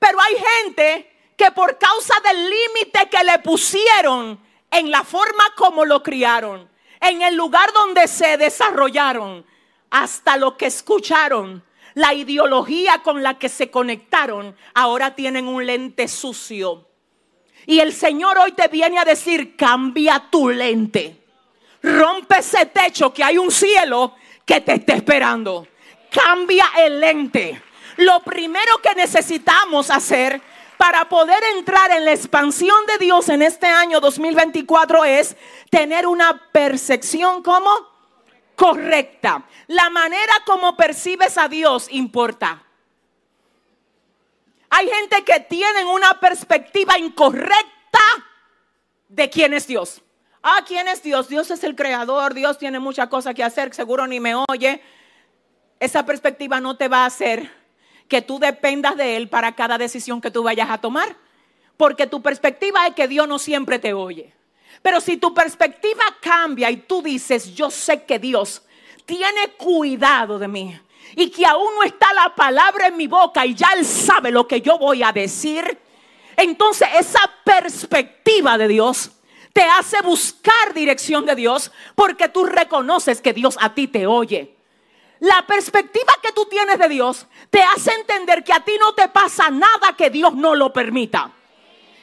Pero 0.00 0.20
hay 0.20 0.34
gente 0.36 1.32
que 1.36 1.52
por 1.52 1.78
causa 1.78 2.14
del 2.24 2.50
límite 2.50 3.08
que 3.08 3.22
le 3.22 3.38
pusieron 3.38 4.40
en 4.68 4.90
la 4.90 5.04
forma 5.04 5.44
como 5.56 5.84
lo 5.84 6.02
criaron, 6.02 6.68
en 7.00 7.22
el 7.22 7.36
lugar 7.36 7.72
donde 7.72 8.08
se 8.08 8.36
desarrollaron, 8.36 9.46
hasta 9.90 10.36
lo 10.36 10.56
que 10.56 10.66
escucharon, 10.66 11.62
la 11.98 12.14
ideología 12.14 13.02
con 13.02 13.24
la 13.24 13.38
que 13.38 13.48
se 13.48 13.72
conectaron, 13.72 14.56
ahora 14.72 15.16
tienen 15.16 15.48
un 15.48 15.66
lente 15.66 16.06
sucio. 16.06 16.86
Y 17.66 17.80
el 17.80 17.92
Señor 17.92 18.38
hoy 18.38 18.52
te 18.52 18.68
viene 18.68 19.00
a 19.00 19.04
decir, 19.04 19.56
cambia 19.56 20.28
tu 20.30 20.48
lente. 20.48 21.20
Rompe 21.82 22.38
ese 22.38 22.66
techo 22.66 23.12
que 23.12 23.24
hay 23.24 23.36
un 23.36 23.50
cielo 23.50 24.14
que 24.46 24.60
te 24.60 24.74
está 24.74 24.94
esperando. 24.94 25.66
Cambia 26.08 26.66
el 26.78 27.00
lente. 27.00 27.60
Lo 27.96 28.20
primero 28.20 28.78
que 28.80 28.94
necesitamos 28.94 29.90
hacer 29.90 30.40
para 30.76 31.08
poder 31.08 31.42
entrar 31.56 31.90
en 31.90 32.04
la 32.04 32.12
expansión 32.12 32.76
de 32.86 33.04
Dios 33.04 33.28
en 33.28 33.42
este 33.42 33.66
año 33.66 33.98
2024 33.98 35.04
es 35.04 35.36
tener 35.68 36.06
una 36.06 36.48
percepción 36.52 37.42
como 37.42 37.87
correcta. 38.58 39.46
La 39.68 39.88
manera 39.88 40.32
como 40.44 40.76
percibes 40.76 41.38
a 41.38 41.48
Dios 41.48 41.86
importa. 41.92 42.64
Hay 44.68 44.88
gente 44.88 45.22
que 45.24 45.40
tienen 45.40 45.86
una 45.86 46.18
perspectiva 46.18 46.98
incorrecta 46.98 48.00
de 49.08 49.30
quién 49.30 49.54
es 49.54 49.68
Dios. 49.68 50.02
Ah, 50.42 50.62
¿quién 50.66 50.88
es 50.88 51.02
Dios? 51.04 51.28
Dios 51.28 51.50
es 51.52 51.62
el 51.62 51.76
creador, 51.76 52.34
Dios 52.34 52.58
tiene 52.58 52.80
muchas 52.80 53.06
cosas 53.08 53.34
que 53.34 53.44
hacer, 53.44 53.72
seguro 53.72 54.08
ni 54.08 54.18
me 54.18 54.34
oye. 54.48 54.82
Esa 55.78 56.04
perspectiva 56.04 56.60
no 56.60 56.76
te 56.76 56.88
va 56.88 57.04
a 57.04 57.06
hacer 57.06 57.50
que 58.08 58.22
tú 58.22 58.40
dependas 58.40 58.96
de 58.96 59.16
Él 59.16 59.28
para 59.28 59.54
cada 59.54 59.78
decisión 59.78 60.20
que 60.20 60.32
tú 60.32 60.42
vayas 60.42 60.68
a 60.68 60.78
tomar. 60.78 61.16
Porque 61.76 62.08
tu 62.08 62.22
perspectiva 62.22 62.88
es 62.88 62.94
que 62.94 63.06
Dios 63.06 63.28
no 63.28 63.38
siempre 63.38 63.78
te 63.78 63.92
oye. 63.92 64.34
Pero 64.82 65.00
si 65.00 65.16
tu 65.16 65.34
perspectiva 65.34 66.04
cambia 66.20 66.70
y 66.70 66.78
tú 66.78 67.02
dices, 67.02 67.54
yo 67.54 67.70
sé 67.70 68.04
que 68.04 68.18
Dios 68.18 68.62
tiene 69.04 69.48
cuidado 69.56 70.38
de 70.38 70.48
mí 70.48 70.78
y 71.16 71.30
que 71.30 71.46
aún 71.46 71.74
no 71.74 71.82
está 71.82 72.12
la 72.12 72.34
palabra 72.34 72.88
en 72.88 72.96
mi 72.96 73.06
boca 73.06 73.44
y 73.44 73.54
ya 73.54 73.72
Él 73.76 73.84
sabe 73.84 74.30
lo 74.30 74.46
que 74.46 74.60
yo 74.60 74.78
voy 74.78 75.02
a 75.02 75.12
decir, 75.12 75.78
entonces 76.36 76.88
esa 76.98 77.20
perspectiva 77.44 78.58
de 78.58 78.68
Dios 78.68 79.10
te 79.52 79.62
hace 79.62 80.00
buscar 80.02 80.74
dirección 80.74 81.26
de 81.26 81.34
Dios 81.34 81.72
porque 81.94 82.28
tú 82.28 82.44
reconoces 82.44 83.20
que 83.20 83.32
Dios 83.32 83.56
a 83.60 83.74
ti 83.74 83.88
te 83.88 84.06
oye. 84.06 84.54
La 85.20 85.44
perspectiva 85.46 86.12
que 86.22 86.30
tú 86.30 86.46
tienes 86.46 86.78
de 86.78 86.88
Dios 86.88 87.26
te 87.50 87.60
hace 87.60 87.92
entender 87.92 88.44
que 88.44 88.52
a 88.52 88.60
ti 88.60 88.72
no 88.78 88.94
te 88.94 89.08
pasa 89.08 89.50
nada 89.50 89.96
que 89.96 90.10
Dios 90.10 90.34
no 90.34 90.54
lo 90.54 90.72
permita. 90.72 91.32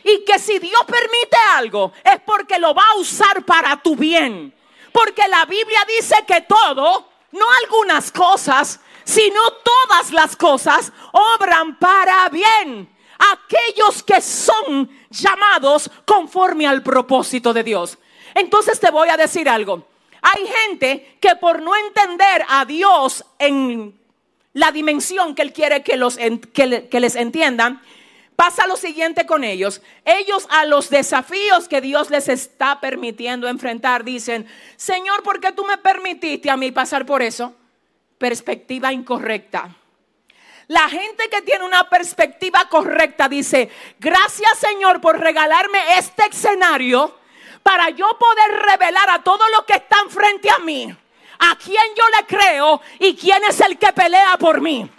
Y 0.08 0.24
que 0.24 0.38
si 0.38 0.60
Dios 0.60 0.82
permite 0.86 1.36
algo 1.56 1.92
es 2.04 2.20
porque 2.26 2.60
lo 2.60 2.74
va 2.76 2.84
a 2.94 2.98
usar 3.00 3.44
para 3.44 3.76
tu 3.82 3.96
bien. 3.96 4.54
Porque 4.92 5.28
la 5.28 5.46
Biblia 5.46 5.80
dice 5.98 6.16
que 6.28 6.42
todo, 6.42 7.10
no 7.32 7.46
algunas 7.64 8.12
cosas, 8.12 8.80
sino 9.04 9.42
todas 9.64 10.12
las 10.12 10.36
cosas 10.36 10.94
obran 11.12 11.78
para 11.80 12.30
bien. 12.30 12.88
Aquellos 13.18 14.04
que 14.04 14.22
son 14.22 14.90
llamados 15.10 15.90
conforme 16.06 16.68
al 16.68 16.84
propósito 16.84 17.52
de 17.54 17.64
Dios. 17.64 17.98
Entonces 18.36 18.80
te 18.80 18.92
voy 18.92 19.10
a 19.10 19.18
decir 19.18 19.50
algo. 19.50 19.88
Hay 20.22 20.46
gente 20.48 21.18
que 21.20 21.36
por 21.36 21.62
no 21.62 21.76
entender 21.76 22.46
a 22.48 22.64
Dios 22.66 23.26
en 23.40 24.00
la 24.54 24.72
dimensión 24.72 25.34
que 25.34 25.42
Él 25.42 25.52
quiere 25.54 25.82
que, 25.84 25.98
los, 25.98 26.18
que, 26.54 26.66
le- 26.68 26.88
que 26.90 27.00
les 27.00 27.16
entiendan, 27.16 27.82
pasa 28.36 28.68
lo 28.68 28.76
siguiente 28.76 29.26
con 29.26 29.44
ellos. 29.44 29.82
Ellos 30.04 30.48
a 30.50 30.66
los 30.66 30.90
desafíos 30.90 31.68
que 31.68 31.82
Dios 31.82 32.10
les 32.10 32.28
está 32.28 32.80
permitiendo 32.80 33.48
enfrentar 33.48 34.04
dicen, 34.04 34.48
Señor, 34.76 35.24
¿por 35.24 35.40
qué 35.40 35.52
tú 35.52 35.66
me 35.66 35.78
permitiste 35.78 36.50
a 36.50 36.58
mí 36.58 36.72
pasar 36.72 37.06
por 37.06 37.22
eso? 37.22 37.54
Perspectiva 38.18 38.92
incorrecta. 38.92 39.76
La 40.68 40.90
gente 40.90 41.30
que 41.30 41.42
tiene 41.44 41.64
una 41.64 41.90
perspectiva 41.90 42.68
correcta 42.70 43.30
dice, 43.30 43.70
gracias 44.00 44.58
Señor 44.58 45.00
por 45.00 45.20
regalarme 45.20 45.98
este 45.98 46.26
escenario 46.26 47.20
para 47.62 47.90
yo 47.92 48.08
poder 48.18 48.62
revelar 48.70 49.10
a 49.12 49.24
todo 49.24 49.44
lo 49.56 49.66
que 49.66 49.74
están 49.74 50.10
frente 50.10 50.50
a 50.50 50.60
mí, 50.60 50.96
a 51.40 51.56
quién 51.58 51.84
yo 51.96 52.04
le 52.18 52.26
creo 52.26 52.82
y 53.00 53.16
quién 53.16 53.44
es 53.48 53.60
el 53.62 53.78
que 53.78 53.94
pelea 53.94 54.38
por 54.40 54.60
mí. 54.60 54.90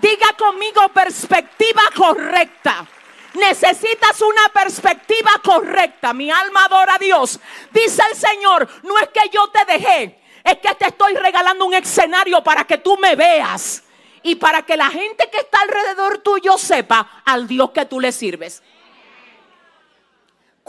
Diga 0.00 0.34
conmigo 0.38 0.88
perspectiva 0.88 1.82
correcta. 1.94 2.86
Necesitas 3.34 4.20
una 4.22 4.48
perspectiva 4.52 5.30
correcta. 5.42 6.12
Mi 6.12 6.30
alma 6.30 6.64
adora 6.64 6.94
a 6.94 6.98
Dios. 6.98 7.38
Dice 7.70 8.02
el 8.10 8.16
Señor, 8.16 8.68
no 8.82 8.98
es 8.98 9.08
que 9.08 9.28
yo 9.30 9.48
te 9.48 9.72
dejé, 9.72 10.20
es 10.42 10.58
que 10.58 10.74
te 10.74 10.86
estoy 10.86 11.14
regalando 11.14 11.64
un 11.64 11.74
escenario 11.74 12.42
para 12.42 12.64
que 12.64 12.78
tú 12.78 12.96
me 12.96 13.14
veas 13.14 13.84
y 14.22 14.36
para 14.36 14.62
que 14.62 14.76
la 14.76 14.90
gente 14.90 15.28
que 15.30 15.38
está 15.38 15.60
alrededor 15.60 16.18
tuyo 16.18 16.58
sepa 16.58 17.22
al 17.24 17.46
Dios 17.46 17.70
que 17.70 17.84
tú 17.86 18.00
le 18.00 18.12
sirves. 18.12 18.62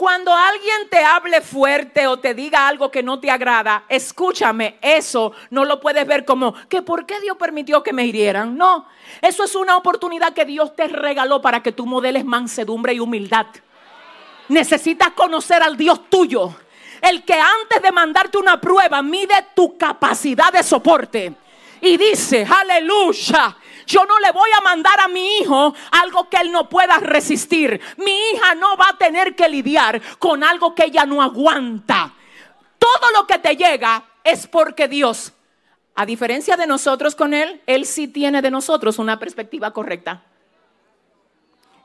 Cuando 0.02 0.34
alguien 0.34 0.88
te 0.90 0.98
hable 1.04 1.40
fuerte 1.40 2.08
o 2.08 2.18
te 2.18 2.34
diga 2.34 2.66
algo 2.66 2.90
que 2.90 3.04
no 3.04 3.20
te 3.20 3.30
agrada, 3.30 3.84
escúchame, 3.88 4.76
eso 4.82 5.30
no 5.50 5.64
lo 5.64 5.78
puedes 5.78 6.04
ver 6.08 6.24
como 6.24 6.54
que 6.68 6.82
por 6.82 7.06
qué 7.06 7.20
Dios 7.20 7.36
permitió 7.36 7.84
que 7.84 7.92
me 7.92 8.04
hirieran. 8.04 8.58
No, 8.58 8.88
eso 9.20 9.44
es 9.44 9.54
una 9.54 9.76
oportunidad 9.76 10.32
que 10.32 10.44
Dios 10.44 10.74
te 10.74 10.88
regaló 10.88 11.40
para 11.40 11.62
que 11.62 11.70
tú 11.70 11.86
modeles 11.86 12.24
mansedumbre 12.24 12.94
y 12.94 12.98
humildad. 12.98 13.46
Necesitas 14.48 15.10
conocer 15.10 15.62
al 15.62 15.76
Dios 15.76 16.10
tuyo, 16.10 16.52
el 17.00 17.22
que 17.22 17.34
antes 17.34 17.80
de 17.80 17.92
mandarte 17.92 18.38
una 18.38 18.60
prueba 18.60 19.02
mide 19.02 19.50
tu 19.54 19.78
capacidad 19.78 20.52
de 20.52 20.64
soporte 20.64 21.32
y 21.80 21.96
dice, 21.96 22.44
aleluya. 22.44 23.56
Yo 23.86 24.04
no 24.04 24.18
le 24.20 24.32
voy 24.32 24.50
a 24.56 24.60
mandar 24.60 25.00
a 25.00 25.08
mi 25.08 25.38
hijo 25.38 25.74
algo 25.90 26.28
que 26.28 26.38
él 26.38 26.52
no 26.52 26.68
pueda 26.68 26.98
resistir. 26.98 27.80
Mi 27.96 28.30
hija 28.30 28.54
no 28.54 28.76
va 28.76 28.90
a 28.90 28.98
tener 28.98 29.34
que 29.34 29.48
lidiar 29.48 30.00
con 30.18 30.44
algo 30.44 30.74
que 30.74 30.84
ella 30.84 31.04
no 31.04 31.22
aguanta. 31.22 32.12
Todo 32.78 33.10
lo 33.14 33.26
que 33.26 33.38
te 33.38 33.56
llega 33.56 34.04
es 34.24 34.46
porque 34.46 34.88
Dios, 34.88 35.32
a 35.94 36.06
diferencia 36.06 36.56
de 36.56 36.66
nosotros 36.66 37.14
con 37.14 37.34
él, 37.34 37.62
él 37.66 37.86
sí 37.86 38.08
tiene 38.08 38.42
de 38.42 38.50
nosotros 38.50 38.98
una 38.98 39.18
perspectiva 39.18 39.72
correcta. 39.72 40.22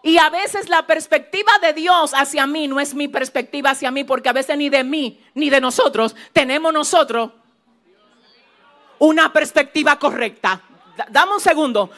Y 0.04 0.18
a 0.20 0.30
veces 0.30 0.70
la 0.70 0.88
perspectiva 0.88 1.52
de 1.62 1.74
Dios 1.74 2.14
hacia 2.14 2.48
mí 2.48 2.68
no 2.68 2.80
es 2.80 2.94
mi 2.94 3.08
perspectiva 3.08 3.72
hacia 3.72 3.92
mí, 3.92 4.04
porque 4.04 4.30
a 4.30 4.34
veces 4.34 4.58
ni 4.58 4.70
de 4.70 4.84
mí 4.84 5.22
ni 5.34 5.50
de 5.50 5.60
nosotros 5.60 6.16
tenemos 6.34 6.72
nosotros 6.72 7.32
una 9.00 9.34
perspectiva 9.34 10.00
correcta. 10.00 10.62
Da- 10.98 11.08
Dame 11.10 11.34
un 11.34 11.40
segundo. 11.40 11.90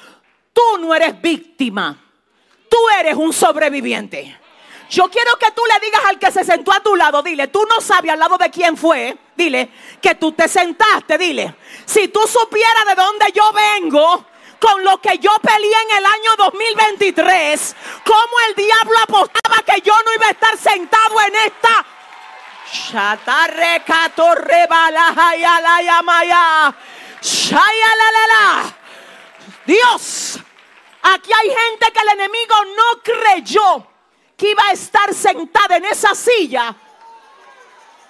Tú 0.53 0.77
no 0.79 0.93
eres 0.93 1.19
víctima. 1.21 1.97
Tú 2.69 2.77
eres 2.99 3.15
un 3.15 3.33
sobreviviente. 3.33 4.37
Yo 4.89 5.09
quiero 5.09 5.37
que 5.37 5.51
tú 5.51 5.61
le 5.71 5.79
digas 5.85 6.01
al 6.05 6.19
que 6.19 6.31
se 6.31 6.43
sentó 6.43 6.71
a 6.73 6.79
tu 6.79 6.95
lado, 6.95 7.21
dile, 7.21 7.47
tú 7.47 7.63
no 7.69 7.79
sabes 7.79 8.11
al 8.11 8.19
lado 8.19 8.37
de 8.39 8.49
quién 8.49 8.75
fue, 8.75 9.15
dile, 9.35 9.69
que 10.01 10.15
tú 10.15 10.31
te 10.31 10.47
sentaste, 10.47 11.17
dile. 11.17 11.55
Si 11.85 12.07
tú 12.07 12.21
supieras 12.27 12.85
de 12.87 12.95
dónde 12.95 13.31
yo 13.33 13.51
vengo, 13.53 14.25
con 14.59 14.83
lo 14.83 14.99
que 14.99 15.19
yo 15.19 15.31
peleé 15.41 15.71
en 15.89 15.97
el 15.97 16.05
año 16.05 16.35
2023, 16.37 17.75
cómo 18.03 18.39
el 18.47 18.55
diablo 18.55 18.97
apostaba 19.03 19.57
que 19.63 19.79
yo 19.81 19.93
no 20.03 20.13
iba 20.15 20.27
a 20.27 20.31
estar 20.31 20.57
sentado 20.57 21.21
en 21.21 21.35
esta 21.35 21.85
la 25.61 25.81
yamaya. 25.83 26.75
Shayalalala. 27.21 28.78
Dios, 29.69 30.39
Aquí 31.01 31.31
hay 31.33 31.49
gente 31.49 31.91
que 31.91 31.99
el 31.99 32.09
enemigo 32.19 32.55
no 32.75 33.01
creyó 33.01 33.87
que 34.37 34.51
iba 34.51 34.63
a 34.63 34.71
estar 34.71 35.13
sentada 35.13 35.77
en 35.77 35.85
esa 35.85 36.13
silla 36.13 36.75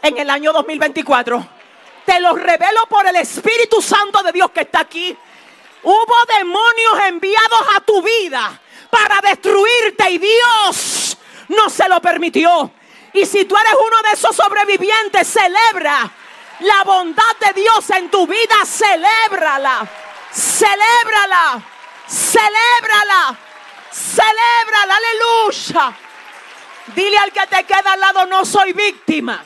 en 0.01 0.17
el 0.17 0.29
año 0.29 0.51
2024. 0.53 1.47
Te 2.05 2.19
lo 2.19 2.35
revelo 2.35 2.87
por 2.87 3.05
el 3.05 3.15
Espíritu 3.17 3.81
Santo 3.81 4.23
de 4.23 4.31
Dios 4.31 4.49
que 4.51 4.61
está 4.61 4.79
aquí. 4.81 5.15
Hubo 5.83 6.15
demonios 6.37 6.99
enviados 7.07 7.61
a 7.75 7.81
tu 7.81 8.01
vida 8.01 8.59
para 8.89 9.21
destruirte 9.21 10.09
y 10.09 10.17
Dios 10.17 11.17
no 11.49 11.69
se 11.69 11.87
lo 11.87 12.01
permitió. 12.01 12.71
Y 13.13 13.25
si 13.25 13.45
tú 13.45 13.55
eres 13.55 13.73
uno 13.73 14.01
de 14.09 14.13
esos 14.13 14.35
sobrevivientes, 14.35 15.27
celebra 15.27 16.11
la 16.59 16.83
bondad 16.83 17.35
de 17.39 17.61
Dios 17.61 17.89
en 17.91 18.09
tu 18.09 18.25
vida, 18.27 18.55
celébrala, 18.65 19.87
celébrala, 20.31 21.63
celébrala, 22.07 23.37
celébrala, 23.91 24.95
aleluya. 24.95 25.97
Dile 26.95 27.17
al 27.17 27.31
que 27.31 27.47
te 27.47 27.63
queda 27.65 27.93
al 27.93 27.99
lado, 27.99 28.25
no 28.25 28.45
soy 28.45 28.73
víctima, 28.73 29.43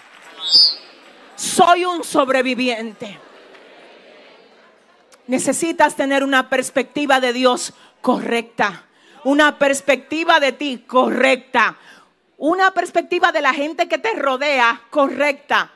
soy 1.36 1.86
un 1.86 2.04
sobreviviente. 2.04 3.20
Necesitas 5.28 5.96
tener 5.96 6.24
una 6.24 6.50
perspectiva 6.50 7.20
de 7.20 7.34
Dios 7.34 7.74
correcta, 8.02 8.84
una 9.24 9.58
perspectiva 9.58 10.40
de 10.40 10.52
ti 10.52 10.84
correcta, 10.86 11.78
una 12.38 12.72
perspectiva 12.72 13.32
de 13.32 13.42
la 13.42 13.54
gente 13.54 13.88
que 13.88 13.98
te 13.98 14.14
rodea 14.16 14.82
correcta. 14.90 15.72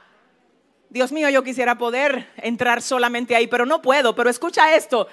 Dios 0.89 1.11
mío, 1.11 1.29
yo 1.29 1.43
quisiera 1.43 1.77
poder 1.77 2.31
entrar 2.37 2.81
solamente 2.81 3.35
ahí, 3.35 3.47
pero 3.47 3.65
no 3.65 3.81
puedo. 3.81 4.15
Pero 4.15 4.29
escucha 4.29 4.73
esto, 4.73 5.07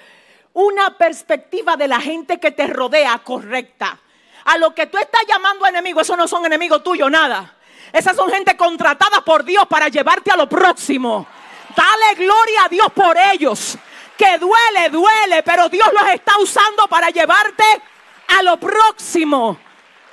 una 0.53 0.97
perspectiva 0.97 1.75
de 1.75 1.87
la 1.87 1.99
gente 1.99 2.39
que 2.39 2.51
te 2.51 2.67
rodea 2.67 3.19
correcta. 3.19 3.99
A 4.45 4.57
lo 4.57 4.73
que 4.73 4.87
tú 4.87 4.97
estás 4.97 5.21
llamando 5.27 5.65
enemigo, 5.65 6.01
esos 6.01 6.17
no 6.17 6.27
son 6.27 6.45
enemigos 6.45 6.83
tuyos, 6.83 7.11
nada. 7.11 7.55
Esas 7.91 8.15
son 8.15 8.29
gente 8.29 8.55
contratada 8.55 9.21
por 9.25 9.43
Dios 9.43 9.65
para 9.67 9.89
llevarte 9.89 10.31
a 10.31 10.37
lo 10.37 10.47
próximo. 10.47 11.27
Dale 11.75 12.15
gloria 12.15 12.65
a 12.65 12.69
Dios 12.69 12.91
por 12.93 13.17
ellos. 13.33 13.77
Que 14.17 14.37
duele, 14.37 14.89
duele, 14.91 15.43
pero 15.43 15.67
Dios 15.67 15.87
los 15.91 16.09
está 16.09 16.37
usando 16.39 16.87
para 16.87 17.09
llevarte 17.09 17.63
a 18.37 18.43
lo 18.43 18.57
próximo. 18.57 19.57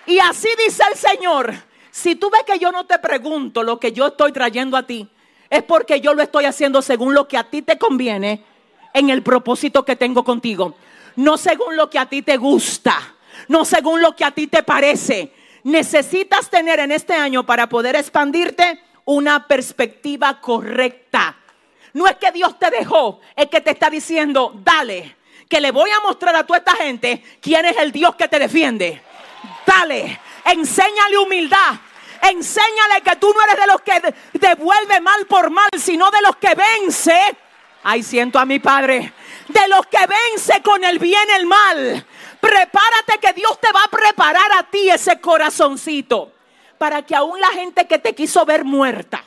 Y 0.06 0.18
así 0.18 0.48
dice 0.64 0.82
el 0.90 0.98
Señor, 0.98 1.54
si 1.90 2.16
tú 2.16 2.30
ves 2.30 2.42
que 2.44 2.58
yo 2.58 2.72
no 2.72 2.84
te 2.84 2.98
pregunto 2.98 3.62
lo 3.62 3.78
que 3.78 3.92
yo 3.92 4.08
estoy 4.08 4.32
trayendo 4.32 4.76
a 4.76 4.82
ti, 4.82 5.08
es 5.52 5.62
porque 5.62 6.00
yo 6.00 6.14
lo 6.14 6.22
estoy 6.22 6.46
haciendo 6.46 6.80
según 6.80 7.12
lo 7.12 7.28
que 7.28 7.36
a 7.36 7.44
ti 7.44 7.60
te 7.60 7.76
conviene 7.76 8.42
en 8.94 9.10
el 9.10 9.22
propósito 9.22 9.84
que 9.84 9.96
tengo 9.96 10.24
contigo. 10.24 10.76
No 11.16 11.36
según 11.36 11.76
lo 11.76 11.90
que 11.90 11.98
a 11.98 12.06
ti 12.06 12.22
te 12.22 12.38
gusta, 12.38 13.16
no 13.48 13.66
según 13.66 14.00
lo 14.00 14.16
que 14.16 14.24
a 14.24 14.30
ti 14.30 14.46
te 14.46 14.62
parece. 14.62 15.30
Necesitas 15.64 16.48
tener 16.48 16.80
en 16.80 16.90
este 16.90 17.12
año 17.12 17.44
para 17.44 17.68
poder 17.68 17.96
expandirte 17.96 18.82
una 19.04 19.46
perspectiva 19.46 20.40
correcta. 20.40 21.36
No 21.92 22.06
es 22.06 22.16
que 22.16 22.32
Dios 22.32 22.58
te 22.58 22.70
dejó, 22.70 23.20
es 23.36 23.48
que 23.48 23.60
te 23.60 23.72
está 23.72 23.90
diciendo, 23.90 24.58
dale, 24.64 25.16
que 25.50 25.60
le 25.60 25.70
voy 25.70 25.90
a 25.90 26.00
mostrar 26.00 26.34
a 26.34 26.46
toda 26.46 26.60
esta 26.60 26.76
gente 26.76 27.22
quién 27.42 27.66
es 27.66 27.76
el 27.76 27.92
Dios 27.92 28.14
que 28.14 28.26
te 28.26 28.38
defiende. 28.38 29.02
Dale, 29.66 30.18
enséñale 30.46 31.18
humildad. 31.18 31.74
Enséñale 32.22 33.02
que 33.04 33.16
tú 33.16 33.32
no 33.36 33.42
eres 33.44 33.56
de 33.58 33.66
los 33.66 33.80
que 33.82 34.00
de- 34.00 34.14
devuelve 34.34 35.00
mal 35.00 35.26
por 35.26 35.50
mal, 35.50 35.68
sino 35.76 36.10
de 36.10 36.22
los 36.22 36.36
que 36.36 36.54
vence. 36.54 37.36
Ahí 37.84 38.02
siento 38.02 38.38
a 38.38 38.44
mi 38.46 38.58
Padre. 38.60 39.12
De 39.48 39.68
los 39.68 39.84
que 39.86 39.98
vence 40.06 40.62
con 40.62 40.82
el 40.84 40.98
bien 40.98 41.28
el 41.36 41.46
mal. 41.46 42.06
Prepárate 42.40 43.18
que 43.20 43.32
Dios 43.32 43.58
te 43.60 43.72
va 43.72 43.84
a 43.84 43.88
preparar 43.88 44.52
a 44.56 44.62
ti 44.64 44.88
ese 44.88 45.20
corazoncito. 45.20 46.32
Para 46.78 47.02
que 47.02 47.14
aún 47.14 47.40
la 47.40 47.48
gente 47.48 47.86
que 47.86 47.98
te 47.98 48.14
quiso 48.14 48.44
ver 48.44 48.64
muerta 48.64 49.22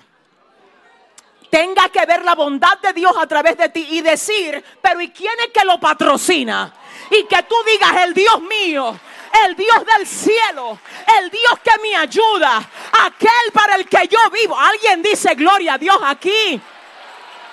tenga 1.50 1.88
que 1.88 2.06
ver 2.06 2.26
la 2.26 2.36
bondad 2.36 2.78
de 2.80 2.92
Dios 2.92 3.14
a 3.18 3.26
través 3.28 3.58
de 3.58 3.70
ti 3.70 3.88
y 3.92 4.02
decir, 4.02 4.62
pero 4.82 5.00
¿y 5.00 5.10
quién 5.12 5.32
es 5.40 5.52
que 5.54 5.64
lo 5.64 5.80
patrocina? 5.80 6.74
Y 7.10 7.24
que 7.28 7.44
tú 7.44 7.56
digas, 7.66 7.96
el 8.04 8.14
Dios 8.14 8.42
mío, 8.42 9.00
el 9.46 9.56
Dios 9.56 9.86
del 9.98 10.08
cielo, 10.08 10.80
el 11.20 11.30
Dios 11.30 11.60
que 11.64 11.82
me 11.82 11.96
ayuda, 11.96 12.70
aquel 13.06 13.52
para 13.54 13.76
el 13.76 13.88
que 13.88 14.08
yo 14.08 14.20
vivo. 14.32 14.58
Alguien 14.58 15.02
dice, 15.02 15.36
gloria 15.36 15.74
a 15.74 15.78
Dios 15.78 15.98
aquí. 16.04 16.60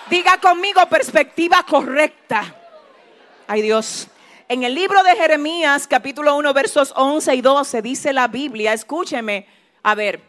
Diga 0.09 0.39
conmigo 0.39 0.87
perspectiva 0.89 1.65
correcta. 1.69 2.55
Ay 3.47 3.63
Dios. 3.63 4.09
En 4.49 4.65
el 4.65 4.75
libro 4.75 5.03
de 5.03 5.17
Jeremías, 5.17 5.87
capítulo 5.87 6.37
1, 6.37 6.53
versos 6.53 6.93
11 6.95 7.35
y 7.35 7.41
12, 7.41 7.83
dice 7.83 8.13
la 8.13 8.29
Biblia, 8.29 8.73
escúcheme, 8.75 9.47
a 9.83 9.95
ver, 9.95 10.21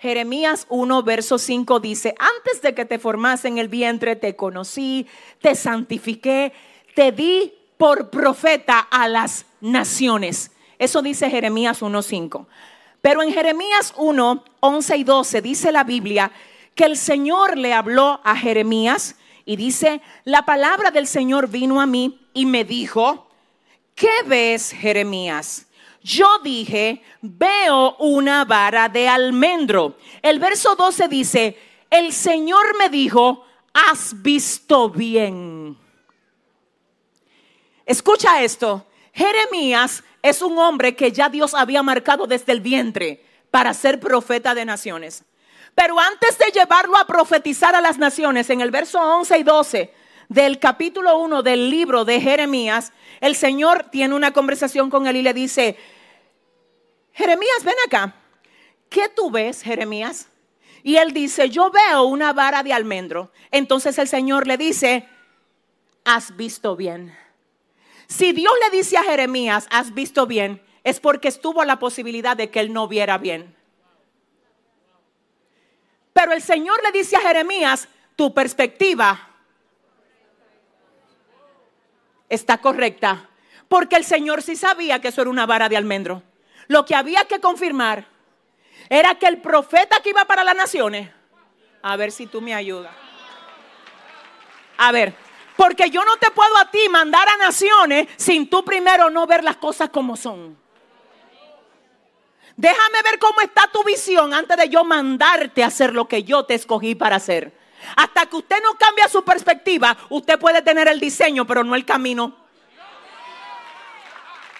Jeremías 0.00 0.66
1, 0.68 1.02
verso 1.02 1.38
5 1.38 1.80
dice, 1.80 2.14
antes 2.18 2.62
de 2.62 2.74
que 2.74 2.84
te 2.84 2.98
formase 2.98 3.48
en 3.48 3.58
el 3.58 3.68
vientre, 3.68 4.16
te 4.16 4.36
conocí, 4.36 5.06
te 5.40 5.54
santifiqué, 5.54 6.52
te 6.94 7.12
di 7.12 7.54
por 7.76 8.10
profeta 8.10 8.80
a 8.80 9.08
las 9.08 9.46
naciones. 9.60 10.50
Eso 10.78 11.02
dice 11.02 11.30
Jeremías 11.30 11.82
1, 11.82 12.02
5. 12.02 12.46
Pero 13.00 13.22
en 13.22 13.32
Jeremías 13.32 13.94
1, 13.96 14.44
11 14.60 14.96
y 14.96 15.04
12 15.04 15.42
dice 15.42 15.72
la 15.72 15.84
Biblia 15.84 16.30
que 16.74 16.84
el 16.84 16.96
Señor 16.96 17.56
le 17.56 17.72
habló 17.72 18.20
a 18.24 18.36
Jeremías 18.36 19.16
y 19.44 19.56
dice, 19.56 20.00
la 20.24 20.44
palabra 20.44 20.90
del 20.90 21.06
Señor 21.06 21.48
vino 21.48 21.80
a 21.80 21.86
mí 21.86 22.20
y 22.34 22.46
me 22.46 22.64
dijo, 22.64 23.28
¿qué 23.94 24.10
ves, 24.26 24.72
Jeremías? 24.72 25.66
Yo 26.02 26.38
dije, 26.44 27.02
veo 27.20 27.96
una 27.96 28.44
vara 28.44 28.88
de 28.88 29.08
almendro. 29.08 29.96
El 30.22 30.38
verso 30.38 30.76
12 30.76 31.08
dice, 31.08 31.58
el 31.90 32.12
Señor 32.12 32.76
me 32.78 32.88
dijo, 32.88 33.44
has 33.72 34.22
visto 34.22 34.90
bien. 34.90 35.76
Escucha 37.86 38.42
esto, 38.42 38.86
Jeremías 39.12 40.04
es 40.28 40.42
un 40.42 40.58
hombre 40.58 40.94
que 40.94 41.12
ya 41.12 41.28
Dios 41.28 41.54
había 41.54 41.82
marcado 41.82 42.26
desde 42.26 42.52
el 42.52 42.60
vientre 42.60 43.24
para 43.50 43.74
ser 43.74 44.00
profeta 44.00 44.54
de 44.54 44.64
naciones. 44.64 45.24
Pero 45.74 45.98
antes 45.98 46.36
de 46.38 46.50
llevarlo 46.52 46.96
a 46.96 47.06
profetizar 47.06 47.74
a 47.74 47.80
las 47.80 47.98
naciones, 47.98 48.50
en 48.50 48.60
el 48.60 48.70
verso 48.70 49.00
11 49.00 49.38
y 49.38 49.42
12 49.42 49.94
del 50.28 50.58
capítulo 50.58 51.18
1 51.18 51.42
del 51.42 51.70
libro 51.70 52.04
de 52.04 52.20
Jeremías, 52.20 52.92
el 53.20 53.34
Señor 53.34 53.86
tiene 53.90 54.14
una 54.14 54.32
conversación 54.32 54.90
con 54.90 55.06
él 55.06 55.16
y 55.16 55.22
le 55.22 55.32
dice, 55.32 55.76
Jeremías, 57.12 57.64
ven 57.64 57.76
acá. 57.86 58.14
¿Qué 58.88 59.08
tú 59.08 59.30
ves, 59.30 59.62
Jeremías? 59.62 60.28
Y 60.82 60.96
él 60.96 61.12
dice, 61.12 61.50
yo 61.50 61.70
veo 61.70 62.04
una 62.04 62.32
vara 62.32 62.62
de 62.62 62.72
almendro. 62.72 63.30
Entonces 63.50 63.98
el 63.98 64.08
Señor 64.08 64.46
le 64.46 64.56
dice, 64.56 65.06
has 66.04 66.36
visto 66.36 66.76
bien. 66.76 67.14
Si 68.08 68.32
Dios 68.32 68.52
le 68.64 68.76
dice 68.76 68.96
a 68.96 69.04
Jeremías, 69.04 69.66
has 69.70 69.92
visto 69.92 70.26
bien, 70.26 70.62
es 70.82 70.98
porque 70.98 71.28
estuvo 71.28 71.64
la 71.64 71.78
posibilidad 71.78 72.36
de 72.36 72.50
que 72.50 72.60
él 72.60 72.72
no 72.72 72.88
viera 72.88 73.18
bien. 73.18 73.54
Pero 76.14 76.32
el 76.32 76.42
Señor 76.42 76.82
le 76.82 76.90
dice 76.90 77.16
a 77.16 77.20
Jeremías, 77.20 77.86
tu 78.16 78.32
perspectiva 78.32 79.28
está 82.28 82.58
correcta. 82.58 83.28
Porque 83.68 83.96
el 83.96 84.04
Señor 84.04 84.42
sí 84.42 84.56
sabía 84.56 85.00
que 85.00 85.08
eso 85.08 85.20
era 85.20 85.30
una 85.30 85.46
vara 85.46 85.68
de 85.68 85.76
almendro. 85.76 86.22
Lo 86.66 86.84
que 86.84 86.94
había 86.94 87.26
que 87.26 87.40
confirmar 87.40 88.06
era 88.88 89.14
que 89.16 89.26
el 89.26 89.38
profeta 89.38 90.00
que 90.02 90.10
iba 90.10 90.24
para 90.24 90.42
las 90.42 90.56
naciones, 90.56 91.10
a 91.82 91.96
ver 91.96 92.10
si 92.10 92.26
tú 92.26 92.40
me 92.40 92.54
ayudas. 92.54 92.92
A 94.78 94.92
ver, 94.92 95.14
porque 95.58 95.90
yo 95.90 96.04
no 96.04 96.16
te 96.18 96.30
puedo 96.30 96.56
a 96.56 96.70
ti 96.70 96.88
mandar 96.88 97.28
a 97.28 97.36
naciones 97.36 98.06
sin 98.16 98.48
tú 98.48 98.64
primero 98.64 99.10
no 99.10 99.26
ver 99.26 99.42
las 99.42 99.56
cosas 99.56 99.90
como 99.90 100.16
son. 100.16 100.56
Déjame 102.56 103.02
ver 103.02 103.18
cómo 103.18 103.40
está 103.40 103.68
tu 103.72 103.82
visión 103.82 104.32
antes 104.34 104.56
de 104.56 104.68
yo 104.68 104.84
mandarte 104.84 105.64
a 105.64 105.66
hacer 105.66 105.94
lo 105.94 106.06
que 106.06 106.22
yo 106.22 106.44
te 106.44 106.54
escogí 106.54 106.94
para 106.94 107.16
hacer. 107.16 107.58
Hasta 107.96 108.26
que 108.26 108.36
usted 108.36 108.62
no 108.62 108.78
cambie 108.78 109.08
su 109.08 109.24
perspectiva, 109.24 109.96
usted 110.10 110.38
puede 110.38 110.62
tener 110.62 110.86
el 110.86 111.00
diseño, 111.00 111.44
pero 111.44 111.64
no 111.64 111.74
el 111.74 111.84
camino. 111.84 112.36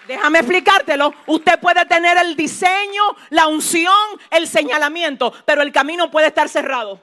Déjame 0.05 0.39
explicártelo. 0.39 1.13
Usted 1.27 1.61
puede 1.61 1.85
tener 1.85 2.17
el 2.17 2.35
diseño, 2.35 3.03
la 3.29 3.47
unción, 3.47 3.95
el 4.31 4.49
señalamiento, 4.49 5.31
pero 5.45 5.61
el 5.61 5.71
camino 5.71 6.11
puede 6.11 6.27
estar 6.27 6.49
cerrado. 6.49 6.99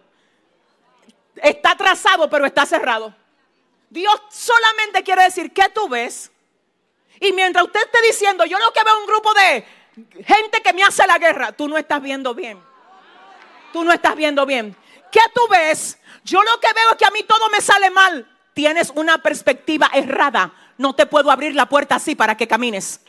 Está 1.37 1.75
trazado, 1.77 2.29
pero 2.29 2.45
está 2.45 2.67
cerrado. 2.67 3.15
Dios 3.91 4.21
solamente 4.31 5.03
quiere 5.03 5.25
decir, 5.25 5.53
¿qué 5.53 5.69
tú 5.69 5.89
ves? 5.89 6.31
Y 7.21 7.33
mientras 7.33 7.65
usted 7.65 7.81
esté 7.85 7.99
diciendo, 8.07 8.45
yo 8.45 8.59
lo 8.59 8.73
que 8.73 8.83
veo 8.83 8.95
es 8.95 9.01
un 9.01 9.07
grupo 9.07 9.33
de 9.35 9.65
gente 10.25 10.61
que 10.61 10.73
me 10.73 10.83
hace 10.83 11.07
la 11.07 11.19
guerra, 11.19 11.53
tú 11.53 11.69
no 11.69 11.79
estás 11.79 12.03
viendo 12.03 12.35
bien. 12.35 12.61
Tú 13.73 13.85
no 13.85 13.93
estás 13.93 14.17
viendo 14.17 14.45
bien. 14.47 14.77
¿Qué 15.11 15.21
tú 15.35 15.43
ves? 15.49 15.99
Yo 16.25 16.43
lo 16.43 16.61
que 16.61 16.69
veo 16.75 16.91
es 16.91 16.97
que 16.97 17.05
a 17.05 17.11
mí 17.11 17.23
todo 17.23 17.49
me 17.51 17.61
sale 17.61 17.91
mal. 17.91 18.29
Tienes 18.55 18.91
una 18.95 19.19
perspectiva 19.23 19.91
errada. 19.93 20.53
No 20.79 20.95
te 20.95 21.07
puedo 21.07 21.31
abrir 21.31 21.55
la 21.55 21.67
puerta 21.67 21.97
así 21.97 22.15
para 22.15 22.37
que 22.37 22.49
camines. 22.49 23.01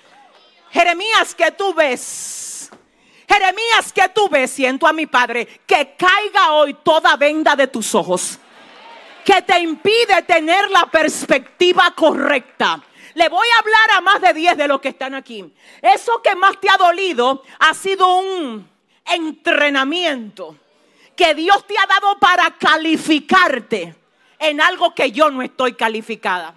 Jeremías, 0.72 1.34
que 1.34 1.52
tú 1.52 1.74
ves? 1.74 2.70
Jeremías, 3.28 3.92
que 3.94 4.08
tú 4.10 4.30
ves? 4.30 4.52
Siento 4.52 4.88
a 4.88 4.94
mi 4.94 5.06
padre 5.06 5.46
que 5.66 5.96
caiga 5.98 6.54
hoy 6.54 6.74
toda 6.76 7.16
venda 7.16 7.56
de 7.56 7.68
tus 7.68 7.96
ojos 7.96 8.40
que 9.28 9.42
te 9.42 9.60
impide 9.60 10.22
tener 10.22 10.72
la 10.72 10.86
perspectiva 10.86 11.92
correcta. 11.94 12.82
Le 13.14 13.28
voy 13.28 13.46
a 13.54 13.60
hablar 13.60 13.98
a 13.98 14.00
más 14.00 14.22
de 14.22 14.34
10 14.34 14.56
de 14.56 14.70
los 14.70 14.80
que 14.80 14.88
están 14.88 15.16
aquí. 15.16 15.54
Eso 15.82 16.22
que 16.22 16.34
más 16.34 16.58
te 16.62 16.70
ha 16.70 16.78
dolido 16.78 17.44
ha 17.60 17.74
sido 17.74 18.20
un 18.20 18.66
entrenamiento 19.06 20.56
que 21.14 21.36
Dios 21.36 21.68
te 21.68 21.76
ha 21.78 21.86
dado 21.88 22.18
para 22.20 22.52
calificarte 22.52 23.96
en 24.40 24.62
algo 24.62 24.96
que 24.96 25.12
yo 25.12 25.30
no 25.30 25.42
estoy 25.42 25.74
calificada. 25.74 26.56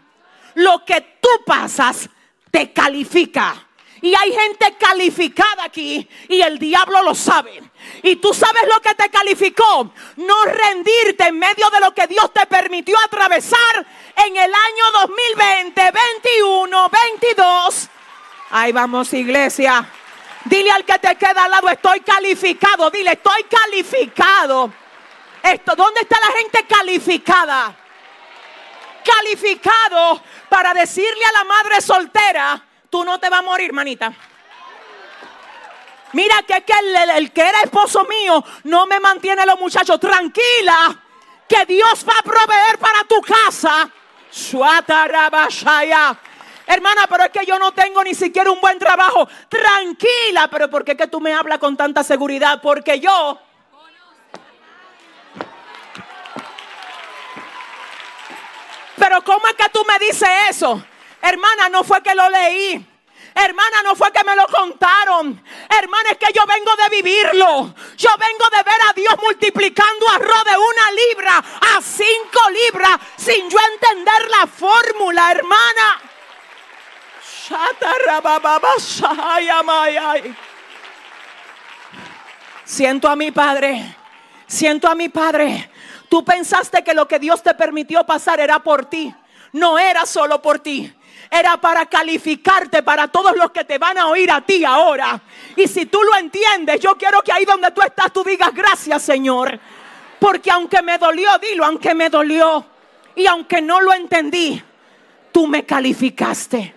Lo 0.55 0.85
que 0.85 1.19
tú 1.21 1.29
pasas 1.45 2.09
te 2.53 2.73
califica. 2.73 3.67
Y 4.03 4.15
hay 4.15 4.33
gente 4.33 4.77
calificada 4.79 5.65
aquí 5.65 6.09
y 6.29 6.41
el 6.41 6.59
diablo 6.59 7.03
lo 7.03 7.15
sabe. 7.15 7.63
Y 8.03 8.17
tú 8.17 8.33
sabes 8.33 8.63
lo 8.73 8.81
que 8.81 8.95
te 8.95 9.11
calificó. 9.11 9.93
No 10.17 10.45
rendirte 10.45 11.29
en 11.29 11.39
medio 11.39 11.69
de 11.71 11.81
lo 11.81 11.93
que 11.93 12.07
Dios 12.07 12.33
te 12.33 12.47
permitió 12.47 12.97
atravesar 13.05 13.87
en 14.17 14.37
el 14.37 14.53
año 14.55 15.07
2020, 15.07 15.83
21, 15.91 16.89
22. 16.89 17.89
Ahí 18.51 18.73
vamos, 18.73 19.13
iglesia. 19.13 19.87
Dile 20.45 20.71
al 20.71 20.85
que 20.85 20.99
te 20.99 21.17
queda 21.17 21.45
al 21.45 21.51
lado, 21.51 21.69
estoy 21.69 22.01
calificado. 22.01 22.91
Dile, 22.91 23.13
estoy 23.13 23.45
calificado. 23.45 24.73
Esto, 25.43 25.77
¿dónde 25.77 26.01
está 26.01 26.19
la 26.21 26.37
gente 26.39 26.67
calificada? 26.67 27.77
Calificado 29.05 30.23
para 30.49 30.75
decirle 30.75 31.25
a 31.27 31.39
la 31.39 31.45
madre 31.45 31.81
soltera, 31.81 32.63
tú 32.91 33.05
no 33.05 33.19
te 33.19 33.31
vas 33.31 33.39
a 33.39 33.43
morir, 33.43 33.73
manita. 33.73 34.13
Mira 36.13 36.43
que, 36.43 36.63
que 36.63 36.73
el, 36.73 37.11
el- 37.11 37.33
que 37.33 37.41
era 37.41 37.61
esposo 37.63 38.05
mío 38.05 38.45
no 38.65 38.87
me 38.87 38.99
mantiene 38.99 39.47
los 39.47 39.59
muchachos. 39.61 39.99
Tranquila, 40.01 40.99
que 41.49 41.65
Dios 41.67 42.05
va 42.09 42.19
a 42.19 42.23
proveer 42.23 42.79
para 42.79 43.05
tu 43.05 43.21
casa. 43.23 43.89
Hermana, 46.67 47.07
pero 47.09 47.25
es 47.25 47.31
que 47.31 47.47
yo 47.47 47.59
no 47.59 47.73
tengo 47.73 48.03
ni 48.05 48.15
siquiera 48.15 48.51
un 48.51 48.61
buen 48.61 48.79
trabajo. 48.79 49.29
Tranquila, 49.49 50.49
pero 50.51 50.69
¿por 50.69 50.85
qué 50.85 50.97
que 50.97 51.07
tú 51.07 51.21
me 51.21 51.33
hablas 51.33 51.59
con 51.59 51.77
tanta 51.77 52.03
seguridad? 52.05 52.61
Porque 52.63 52.99
yo 53.01 53.41
Pero 58.97 59.23
¿cómo 59.25 59.47
es 59.47 59.55
que 59.55 59.69
tú 59.71 59.83
me 59.87 59.99
dices 59.99 60.29
eso? 60.51 60.83
Hermana, 61.23 61.69
no 61.69 61.85
fue 61.85 62.03
que 62.03 62.15
lo 62.15 62.29
leí. 62.29 62.87
Hermana, 63.35 63.83
no 63.85 63.95
fue 63.95 64.11
que 64.13 64.25
me 64.25 64.35
lo 64.35 64.47
contaron. 64.49 65.43
Hermana, 65.69 66.11
es 66.11 66.19
que 66.19 66.33
yo 66.33 66.45
vengo 66.47 66.75
de 66.77 66.89
vivirlo. 66.89 67.75
Yo 67.97 68.11
vengo 68.19 68.51
de 68.51 68.63
ver 68.63 68.81
a 68.89 68.93
Dios 68.93 69.15
multiplicando 69.23 70.09
arroz 70.09 70.45
de 70.45 70.57
una 70.57 70.91
libra 70.93 71.39
a 71.39 71.81
cinco 71.81 72.51
libras 72.51 72.99
sin 73.17 73.49
yo 73.49 73.59
entender 73.73 74.31
la 74.31 74.47
fórmula, 74.47 75.31
hermana. 75.31 76.01
Siento 82.65 83.09
a 83.09 83.17
mi 83.17 83.31
padre. 83.31 83.97
Siento 84.47 84.89
a 84.89 84.95
mi 84.95 85.09
padre. 85.09 85.71
Tú 86.09 86.25
pensaste 86.25 86.83
que 86.83 86.95
lo 86.95 87.07
que 87.07 87.19
Dios 87.21 87.43
te 87.43 87.55
permitió 87.55 88.05
pasar 88.05 88.41
era 88.41 88.59
por 88.61 88.87
ti. 88.87 89.15
No 89.53 89.79
era 89.79 90.07
solo 90.07 90.43
por 90.43 90.59
ti. 90.59 90.93
Era 91.31 91.57
para 91.59 91.87
calificarte 91.87 92.83
para 92.83 93.07
todos 93.07 93.37
los 93.37 93.53
que 93.53 93.65
te 93.65 93.79
van 93.79 93.97
a 93.99 94.09
oír 94.09 94.31
a 94.31 94.41
ti 94.41 94.65
ahora. 94.65 95.21
Y 95.55 95.69
si 95.69 95.87
tú 95.87 96.03
lo 96.03 96.19
entiendes, 96.19 96.81
yo 96.81 96.97
quiero 96.99 97.23
que 97.23 97.33
ahí 97.33 97.45
donde 97.45 97.71
tú 97.71 97.83
estás 97.83 98.13
tú 98.13 98.25
digas 98.25 98.53
gracias, 98.53 99.03
Señor. 99.03 99.61
Porque 100.19 100.51
aunque 100.51 100.83
me 100.83 100.99
dolió, 100.99 101.31
dilo, 101.39 101.65
aunque 101.65 101.95
me 101.95 102.11
dolió. 102.11 102.67
Y 103.15 103.27
aunque 103.27 103.63
no 103.63 103.81
lo 103.81 103.93
entendí, 103.93 104.63
tú 105.31 105.47
me 105.47 105.65
calificaste. 105.65 106.75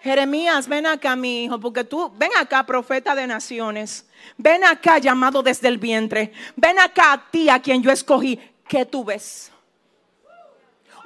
Jeremías, 0.00 0.68
ven 0.68 0.86
acá, 0.86 1.16
mi 1.16 1.44
hijo, 1.44 1.58
porque 1.58 1.84
tú, 1.84 2.12
ven 2.16 2.30
acá, 2.38 2.64
profeta 2.64 3.14
de 3.14 3.26
naciones. 3.26 4.06
Ven 4.36 4.64
acá, 4.64 4.98
llamado 4.98 5.42
desde 5.42 5.68
el 5.68 5.78
vientre. 5.78 6.32
Ven 6.56 6.78
acá 6.78 7.12
a 7.12 7.30
ti, 7.30 7.48
a 7.48 7.60
quien 7.60 7.82
yo 7.82 7.90
escogí. 7.90 8.38
¿Qué 8.66 8.84
tú 8.84 9.04
ves? 9.04 9.50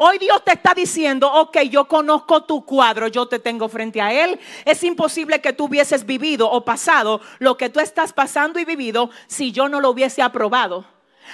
Hoy 0.05 0.19
Dios 0.19 0.45
te 0.45 0.55
está 0.55 0.75
diciendo, 0.75 1.33
ok, 1.33 1.59
yo 1.71 1.87
conozco 1.87 2.43
tu 2.43 2.67
cuadro, 2.67 3.07
yo 3.07 3.27
te 3.27 3.39
tengo 3.39 3.69
frente 3.69 4.01
a 4.01 4.13
Él. 4.13 4.41
Es 4.65 4.83
imposible 4.83 5.41
que 5.41 5.53
tú 5.53 5.67
hubieses 5.67 6.05
vivido 6.05 6.51
o 6.51 6.65
pasado 6.65 7.21
lo 7.39 7.57
que 7.57 7.71
tú 7.71 7.79
estás 7.79 8.13
pasando 8.13 8.59
y 8.59 8.65
vivido 8.65 9.11
si 9.29 9.53
yo 9.53 9.69
no 9.69 9.81
lo 9.81 9.91
hubiese 9.91 10.21
aprobado. 10.21 10.85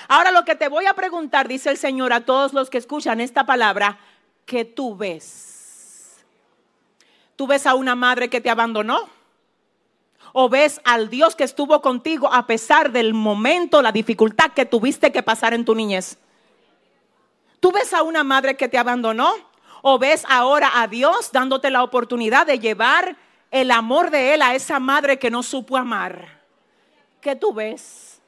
Ahora 0.07 0.33
lo 0.33 0.45
que 0.45 0.55
te 0.55 0.69
voy 0.69 0.85
a 0.85 0.93
preguntar, 0.93 1.49
dice 1.49 1.71
el 1.71 1.79
Señor 1.79 2.13
a 2.13 2.27
todos 2.27 2.53
los 2.53 2.69
que 2.69 2.77
escuchan 2.77 3.23
esta 3.23 3.47
palabra, 3.47 4.01
¿qué 4.45 4.67
tú 4.67 4.95
ves? 4.95 6.19
¿Tú 7.37 7.47
ves 7.47 7.67
a 7.67 7.75
una 7.75 7.95
madre 7.95 8.29
que 8.29 8.43
te 8.43 8.51
abandonó? 8.51 9.09
¿O 10.35 10.51
ves 10.51 10.83
al 10.85 11.09
Dios 11.09 11.35
que 11.37 11.45
estuvo 11.45 11.81
contigo 11.81 12.31
a 12.31 12.47
pesar 12.47 12.93
del 12.93 13.15
momento, 13.15 13.81
la 13.81 13.93
dificultad 13.93 14.51
que 14.51 14.67
tuviste 14.67 15.11
que 15.11 15.23
pasar 15.23 15.55
en 15.55 15.65
tu 15.65 15.75
niñez? 15.75 16.19
¿Tú 17.61 17.73
ves 17.73 17.93
a 17.93 18.03
una 18.03 18.25
madre 18.25 18.57
que 18.57 18.69
te 18.69 18.79
abandonó? 18.79 19.33
¿O 19.83 19.99
ves 19.99 20.25
ahora 20.29 20.83
a 20.83 20.89
Dios 20.89 21.31
dándote 21.33 21.71
la 21.71 21.83
oportunidad 21.83 22.47
de 22.47 22.59
llevar 22.59 23.17
el 23.51 23.71
amor 23.71 24.11
de 24.11 24.35
Él 24.35 24.43
a 24.43 24.55
esa 24.55 24.79
madre 24.79 25.19
que 25.19 25.31
no 25.31 25.43
supo 25.43 25.77
amar? 25.77 26.43
¿Qué 27.21 27.37
tú 27.37 27.53
ves? 27.53 28.21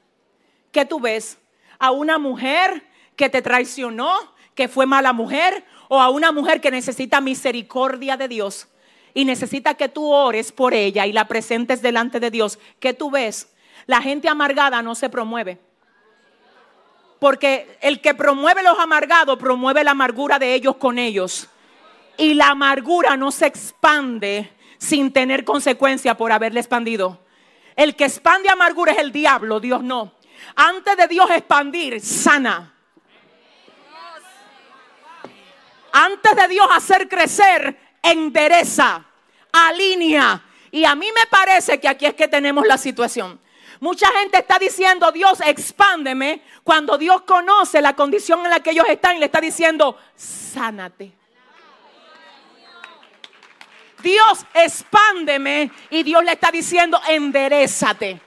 ¿Qué 0.73 0.85
tú 0.85 1.01
ves? 1.01 1.39
¿A 1.79 1.91
una 1.91 2.19
mujer 2.19 2.87
que 3.17 3.29
te 3.29 3.43
traicionó, 3.43 4.15
que 4.55 4.69
fue 4.69 4.87
mala 4.87 5.13
mujer? 5.13 5.65
¿O 5.89 6.01
a 6.01 6.11
una 6.11 6.33
mujer 6.33 6.61
que 6.61 6.71
necesita 6.71 7.21
misericordia 7.21 8.17
de 8.17 8.29
Dios 8.29 8.69
y 9.13 9.25
necesita 9.25 9.75
que 9.75 9.89
tú 9.89 10.11
ores 10.11 10.53
por 10.53 10.73
ella 10.73 11.07
y 11.07 11.13
la 11.13 11.27
presentes 11.27 11.83
delante 11.83 12.21
de 12.21 12.31
Dios? 12.31 12.59
¿Qué 12.79 12.95
tú 12.95 13.11
ves? 13.11 13.53
La 13.87 14.01
gente 14.01 14.29
amargada 14.29 14.83
no 14.83 14.95
se 14.95 15.09
promueve. 15.09 15.59
Porque 17.21 17.79
el 17.81 18.01
que 18.01 18.15
promueve 18.15 18.63
los 18.63 18.79
amargados 18.79 19.39
promueve 19.39 19.85
la 19.85 19.93
amargura 19.93 20.39
de 20.39 20.55
ellos 20.55 20.77
con 20.77 20.99
ellos. 20.99 21.49
Y 22.17 22.35
la 22.35 22.49
amargura 22.49 23.17
no 23.17 23.31
se 23.31 23.47
expande 23.47 24.51
sin 24.79 25.13
tener 25.13 25.45
consecuencia 25.45 26.17
por 26.17 26.33
haberle 26.33 26.61
expandido. 26.61 27.21
El 27.77 27.95
que 27.95 28.07
expande 28.07 28.49
amargura 28.49 28.93
es 28.93 28.99
el 28.99 29.13
diablo, 29.13 29.61
Dios 29.61 29.83
no. 29.83 30.15
Antes 30.57 30.97
de 30.97 31.07
Dios 31.07 31.31
expandir, 31.31 32.01
sana. 32.01 32.75
Antes 35.93 36.37
de 36.37 36.49
Dios 36.49 36.67
hacer 36.75 37.09
crecer, 37.09 37.79
endereza, 38.03 39.05
alinea. 39.53 40.43
Y 40.71 40.85
a 40.85 40.95
mí 40.95 41.07
me 41.15 41.27
parece 41.27 41.81
que 41.81 41.89
aquí 41.89 42.07
es 42.07 42.15
que 42.15 42.29
tenemos 42.29 42.67
la 42.67 42.79
situación. 42.79 43.41
Mucha 43.81 44.09
gente 44.13 44.39
está 44.39 44.59
diciendo, 44.59 45.11
Dios, 45.11 45.41
expándeme, 45.41 46.43
cuando 46.63 46.99
Dios 46.99 47.23
conoce 47.23 47.81
la 47.81 47.97
condición 47.97 48.45
en 48.45 48.51
la 48.51 48.61
que 48.61 48.73
ellos 48.73 48.85
están 48.89 49.17
y 49.17 49.21
le 49.21 49.27
está 49.27 49.41
diciendo, 49.41 49.97
sánate. 50.15 51.13
Dios, 54.03 54.45
expándeme 54.53 55.71
y 55.89 56.03
Dios 56.03 56.23
le 56.25 56.33
está 56.33 56.51
diciendo, 56.51 57.01
enderezate. 57.09 58.21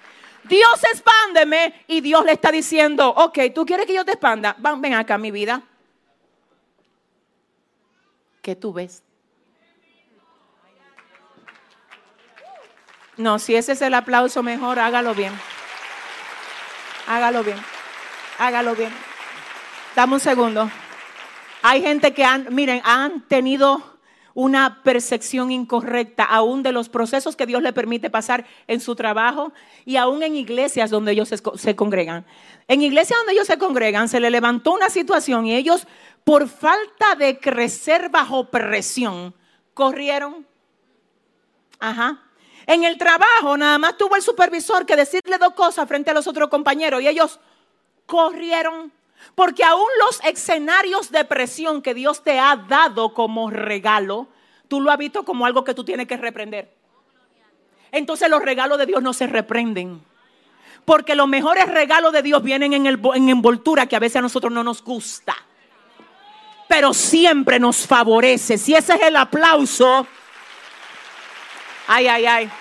Dios, 0.43 0.83
expándeme 0.91 1.85
y 1.87 2.01
Dios 2.01 2.25
le 2.25 2.33
está 2.33 2.51
diciendo, 2.51 3.09
ok, 3.09 3.39
¿tú 3.53 3.65
quieres 3.65 3.85
que 3.85 3.93
yo 3.93 4.03
te 4.03 4.13
expanda? 4.13 4.55
Ven 4.59 4.93
acá, 4.95 5.17
mi 5.19 5.29
vida. 5.31 5.61
¿Qué 8.41 8.55
tú 8.55 8.73
ves? 8.73 9.03
No, 13.17 13.39
si 13.39 13.55
ese 13.55 13.73
es 13.73 13.81
el 13.81 13.93
aplauso 13.93 14.41
mejor, 14.43 14.79
hágalo 14.79 15.13
bien. 15.13 15.33
Hágalo 17.07 17.43
bien. 17.43 17.57
Hágalo 18.39 18.75
bien. 18.75 18.91
Dame 19.95 20.13
un 20.13 20.19
segundo. 20.19 20.69
Hay 21.61 21.81
gente 21.81 22.13
que 22.13 22.25
han, 22.25 22.47
miren, 22.53 22.81
han 22.83 23.21
tenido 23.27 23.93
una 24.33 24.81
percepción 24.83 25.51
incorrecta 25.51 26.23
aún 26.23 26.63
de 26.63 26.71
los 26.71 26.89
procesos 26.89 27.35
que 27.35 27.45
Dios 27.45 27.61
le 27.61 27.73
permite 27.73 28.09
pasar 28.09 28.45
en 28.67 28.79
su 28.79 28.95
trabajo 28.95 29.53
y 29.85 29.97
aún 29.97 30.23
en 30.23 30.35
iglesias 30.35 30.89
donde 30.89 31.11
ellos 31.11 31.29
se, 31.29 31.75
congregan. 31.75 32.25
En 32.67 32.81
iglesias 32.81 33.19
donde 33.19 33.33
ellos 33.33 33.47
se 33.47 33.57
congregan 33.57 34.09
se 34.09 34.19
le 34.19 34.31
levantó 34.31 34.73
una 34.73 34.89
situación 34.89 35.45
y 35.45 35.55
ellos 35.55 35.87
por 36.23 36.47
falta 36.47 37.15
de 37.17 37.37
crecer 37.37 38.09
bajo 38.09 38.49
presión 38.49 39.35
corrieron. 39.73 40.47
Ajá. 41.79 42.23
En 42.65 42.83
el 42.83 42.97
trabajo 42.97 43.57
nada 43.57 43.77
más 43.77 43.97
tuvo 43.97 44.15
el 44.15 44.21
supervisor 44.21 44.85
que 44.85 44.95
decirle 44.95 45.37
dos 45.37 45.53
cosas 45.53 45.87
frente 45.87 46.11
a 46.11 46.13
los 46.13 46.27
otros 46.27 46.49
compañeros 46.49 47.01
y 47.01 47.07
ellos 47.07 47.39
corrieron. 48.05 48.91
Porque 49.35 49.63
aún 49.63 49.87
los 50.05 50.21
escenarios 50.23 51.11
de 51.11 51.25
presión 51.25 51.81
que 51.81 51.93
Dios 51.93 52.23
te 52.23 52.39
ha 52.39 52.55
dado 52.55 53.13
como 53.13 53.49
regalo, 53.49 54.27
tú 54.67 54.81
lo 54.81 54.91
has 54.91 54.97
visto 54.97 55.23
como 55.23 55.45
algo 55.45 55.63
que 55.63 55.73
tú 55.73 55.83
tienes 55.83 56.07
que 56.07 56.17
reprender. 56.17 56.73
Entonces 57.91 58.29
los 58.29 58.41
regalos 58.41 58.77
de 58.77 58.85
Dios 58.85 59.01
no 59.01 59.13
se 59.13 59.27
reprenden. 59.27 60.01
Porque 60.85 61.15
los 61.15 61.27
mejores 61.27 61.69
regalos 61.69 62.11
de 62.11 62.21
Dios 62.21 62.43
vienen 62.43 62.73
en, 62.73 62.85
en 62.85 63.29
envoltura 63.29 63.85
que 63.85 63.95
a 63.95 63.99
veces 63.99 64.17
a 64.17 64.21
nosotros 64.21 64.51
no 64.51 64.63
nos 64.63 64.83
gusta. 64.83 65.35
Pero 66.67 66.93
siempre 66.93 67.59
nos 67.59 67.87
favorece. 67.87 68.57
Si 68.57 68.73
ese 68.73 68.95
es 68.95 69.01
el 69.01 69.15
aplauso. 69.15 70.07
Ay, 71.87 72.07
ay, 72.07 72.25
ay. 72.25 72.51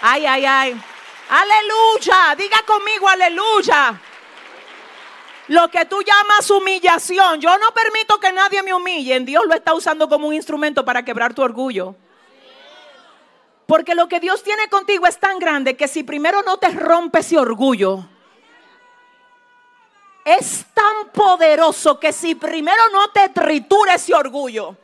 Ay, 0.00 0.26
ay, 0.26 0.44
ay. 0.44 0.82
Aleluya. 1.28 2.34
Diga 2.36 2.62
conmigo, 2.66 3.08
aleluya. 3.08 4.00
Lo 5.48 5.68
que 5.68 5.84
tú 5.86 6.02
llamas 6.02 6.50
humillación, 6.50 7.40
yo 7.40 7.58
no 7.58 7.72
permito 7.72 8.18
que 8.18 8.32
nadie 8.32 8.62
me 8.62 8.72
humille. 8.72 9.20
Dios 9.20 9.44
lo 9.46 9.54
está 9.54 9.74
usando 9.74 10.08
como 10.08 10.28
un 10.28 10.34
instrumento 10.34 10.84
para 10.84 11.04
quebrar 11.04 11.34
tu 11.34 11.42
orgullo. 11.42 11.94
Porque 13.66 13.94
lo 13.94 14.08
que 14.08 14.20
Dios 14.20 14.42
tiene 14.42 14.68
contigo 14.68 15.06
es 15.06 15.18
tan 15.18 15.38
grande 15.38 15.76
que 15.76 15.88
si 15.88 16.02
primero 16.02 16.42
no 16.42 16.58
te 16.58 16.68
rompe 16.68 17.20
ese 17.20 17.38
orgullo, 17.38 18.06
es 20.24 20.66
tan 20.72 21.10
poderoso 21.12 21.98
que 21.98 22.12
si 22.12 22.34
primero 22.34 22.88
no 22.90 23.10
te 23.10 23.28
tritura 23.30 23.94
ese 23.94 24.14
orgullo, 24.14 24.76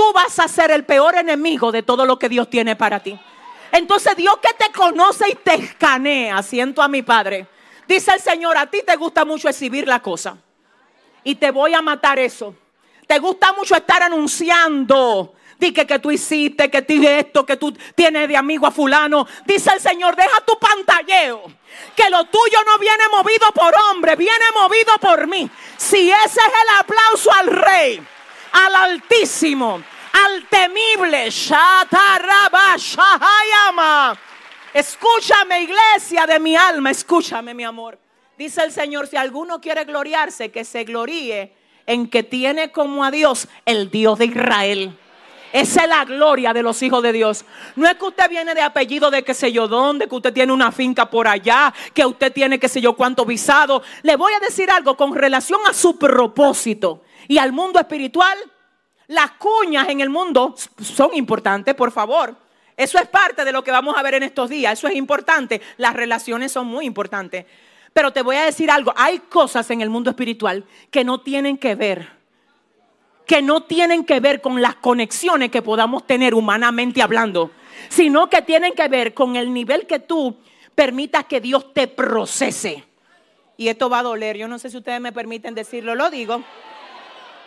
tú 0.00 0.14
vas 0.14 0.38
a 0.38 0.48
ser 0.48 0.70
el 0.70 0.84
peor 0.84 1.14
enemigo 1.16 1.70
de 1.70 1.82
todo 1.82 2.06
lo 2.06 2.18
que 2.18 2.30
Dios 2.30 2.48
tiene 2.48 2.74
para 2.74 3.00
ti. 3.00 3.20
Entonces 3.70 4.16
Dios 4.16 4.38
que 4.40 4.54
te 4.54 4.72
conoce 4.72 5.28
y 5.28 5.34
te 5.34 5.56
escanea, 5.56 6.42
siento 6.42 6.80
a 6.80 6.88
mi 6.88 7.02
Padre, 7.02 7.46
dice 7.86 8.12
el 8.14 8.20
Señor, 8.20 8.56
a 8.56 8.64
ti 8.64 8.78
te 8.86 8.96
gusta 8.96 9.26
mucho 9.26 9.46
exhibir 9.46 9.86
la 9.86 10.00
cosa. 10.00 10.38
Y 11.22 11.34
te 11.34 11.50
voy 11.50 11.74
a 11.74 11.82
matar 11.82 12.18
eso. 12.18 12.54
Te 13.06 13.18
gusta 13.18 13.52
mucho 13.52 13.76
estar 13.76 14.02
anunciando. 14.02 15.34
Di 15.58 15.70
que, 15.70 15.86
que 15.86 15.98
tú 15.98 16.10
hiciste, 16.10 16.70
que 16.70 16.80
tú 16.80 16.94
esto, 17.06 17.44
que 17.44 17.58
tú 17.58 17.76
tienes 17.94 18.26
de 18.26 18.38
amigo 18.38 18.66
a 18.66 18.70
fulano. 18.70 19.26
Dice 19.44 19.70
el 19.74 19.80
Señor, 19.82 20.16
deja 20.16 20.40
tu 20.46 20.58
pantalleo. 20.58 21.42
Que 21.94 22.08
lo 22.08 22.24
tuyo 22.24 22.58
no 22.64 22.78
viene 22.78 23.04
movido 23.12 23.52
por 23.52 23.74
hombre, 23.74 24.16
viene 24.16 24.46
movido 24.54 24.96
por 24.98 25.26
mí. 25.26 25.50
Si 25.76 26.10
ese 26.10 26.40
es 26.40 26.46
el 26.46 26.78
aplauso 26.78 27.30
al 27.34 27.46
rey, 27.48 28.02
al 28.52 28.74
altísimo, 28.74 29.82
al 30.12 30.46
temible, 30.48 31.30
Shataraba, 31.30 32.76
Shahayama. 32.76 34.18
Escúchame, 34.72 35.62
iglesia 35.62 36.26
de 36.26 36.38
mi 36.38 36.56
alma, 36.56 36.90
escúchame, 36.90 37.54
mi 37.54 37.64
amor. 37.64 37.98
Dice 38.38 38.62
el 38.62 38.72
Señor, 38.72 39.06
si 39.06 39.16
alguno 39.16 39.60
quiere 39.60 39.84
gloriarse, 39.84 40.50
que 40.50 40.64
se 40.64 40.84
gloríe 40.84 41.52
en 41.86 42.08
que 42.08 42.22
tiene 42.22 42.70
como 42.70 43.04
a 43.04 43.10
Dios 43.10 43.48
el 43.66 43.90
Dios 43.90 44.18
de 44.18 44.26
Israel. 44.26 44.96
Esa 45.52 45.82
es 45.82 45.88
la 45.88 46.04
gloria 46.04 46.52
de 46.52 46.62
los 46.62 46.80
hijos 46.82 47.02
de 47.02 47.12
Dios. 47.12 47.44
No 47.74 47.88
es 47.88 47.96
que 47.96 48.04
usted 48.04 48.30
viene 48.30 48.54
de 48.54 48.62
apellido 48.62 49.10
de 49.10 49.24
qué 49.24 49.34
sé 49.34 49.50
yo 49.50 49.66
dónde, 49.66 50.06
que 50.06 50.14
usted 50.14 50.32
tiene 50.32 50.52
una 50.52 50.70
finca 50.70 51.10
por 51.10 51.26
allá, 51.26 51.74
que 51.92 52.06
usted 52.06 52.32
tiene 52.32 52.60
qué 52.60 52.68
sé 52.68 52.80
yo 52.80 52.94
cuánto 52.94 53.24
visado. 53.24 53.82
Le 54.02 54.14
voy 54.14 54.32
a 54.32 54.40
decir 54.40 54.70
algo 54.70 54.96
con 54.96 55.14
relación 55.14 55.60
a 55.68 55.74
su 55.74 55.98
propósito 55.98 57.02
y 57.30 57.38
al 57.38 57.52
mundo 57.52 57.78
espiritual. 57.78 58.36
Las 59.06 59.30
cuñas 59.32 59.88
en 59.88 60.00
el 60.00 60.10
mundo 60.10 60.56
son 60.82 61.10
importantes, 61.14 61.76
por 61.76 61.92
favor. 61.92 62.34
Eso 62.76 62.98
es 62.98 63.06
parte 63.06 63.44
de 63.44 63.52
lo 63.52 63.62
que 63.62 63.70
vamos 63.70 63.96
a 63.96 64.02
ver 64.02 64.14
en 64.14 64.24
estos 64.24 64.50
días. 64.50 64.72
Eso 64.72 64.88
es 64.88 64.96
importante. 64.96 65.60
Las 65.76 65.94
relaciones 65.94 66.50
son 66.50 66.66
muy 66.66 66.86
importantes. 66.86 67.46
Pero 67.92 68.12
te 68.12 68.22
voy 68.22 68.34
a 68.34 68.44
decir 68.44 68.68
algo. 68.68 68.92
Hay 68.96 69.20
cosas 69.20 69.70
en 69.70 69.80
el 69.80 69.90
mundo 69.90 70.10
espiritual 70.10 70.64
que 70.90 71.04
no 71.04 71.20
tienen 71.20 71.56
que 71.56 71.74
ver 71.76 72.20
que 73.26 73.42
no 73.42 73.62
tienen 73.62 74.04
que 74.04 74.18
ver 74.18 74.40
con 74.40 74.60
las 74.60 74.74
conexiones 74.74 75.52
que 75.52 75.62
podamos 75.62 76.04
tener 76.04 76.34
humanamente 76.34 77.00
hablando, 77.00 77.52
sino 77.88 78.28
que 78.28 78.42
tienen 78.42 78.72
que 78.72 78.88
ver 78.88 79.14
con 79.14 79.36
el 79.36 79.54
nivel 79.54 79.86
que 79.86 80.00
tú 80.00 80.36
permitas 80.74 81.26
que 81.26 81.40
Dios 81.40 81.72
te 81.72 81.86
procese. 81.86 82.82
Y 83.56 83.68
esto 83.68 83.88
va 83.88 84.00
a 84.00 84.02
doler, 84.02 84.36
yo 84.36 84.48
no 84.48 84.58
sé 84.58 84.68
si 84.68 84.78
ustedes 84.78 85.00
me 85.00 85.12
permiten 85.12 85.54
decirlo, 85.54 85.94
lo 85.94 86.10
digo. 86.10 86.42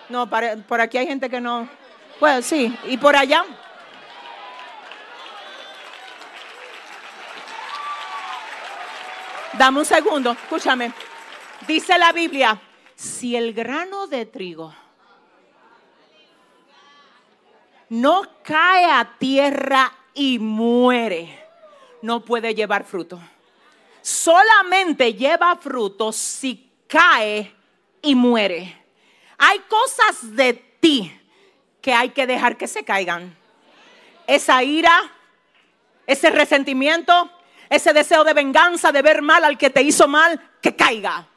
No, 0.10 0.30
para- 0.30 0.56
por 0.58 0.82
aquí 0.82 0.98
hay 0.98 1.08
gente 1.08 1.30
que 1.30 1.40
no. 1.42 1.68
Pues 2.20 2.46
sí, 2.46 2.76
y 2.86 2.98
por 2.98 3.16
allá. 3.16 3.44
Dame 9.58 9.80
un 9.80 9.86
segundo, 9.86 10.32
escúchame. 10.32 10.92
Dice 11.68 11.98
la 11.98 12.12
Biblia, 12.12 12.60
si 12.96 13.36
el 13.36 13.54
grano 13.54 14.08
de 14.08 14.26
trigo 14.26 14.74
no 17.90 18.24
cae 18.44 18.86
a 18.86 19.18
tierra 19.20 19.94
y 20.14 20.40
muere, 20.40 21.40
no 22.02 22.22
puede 22.26 22.56
llevar 22.56 22.84
fruto. 22.84 23.22
Solamente 24.02 25.14
lleva 25.14 25.56
fruto 25.56 26.12
si 26.12 26.72
cae 26.88 27.54
y 28.02 28.16
muere. 28.16 28.83
Hay 29.46 29.60
cosas 29.68 30.38
de 30.38 30.54
ti 30.54 31.20
que 31.82 31.94
hay 31.94 32.12
que 32.12 32.26
dejar 32.26 32.56
que 32.56 32.66
se 32.66 32.86
caigan. 32.86 33.36
Esa 34.26 34.64
ira, 34.64 35.12
ese 36.08 36.30
resentimiento, 36.30 37.30
ese 37.70 37.92
deseo 37.92 38.24
de 38.24 38.34
venganza, 38.34 38.94
de 38.94 39.02
ver 39.02 39.22
mal 39.22 39.44
al 39.44 39.58
que 39.58 39.70
te 39.70 39.82
hizo 39.82 40.08
mal, 40.08 40.40
que 40.62 40.78
caiga, 40.78 41.28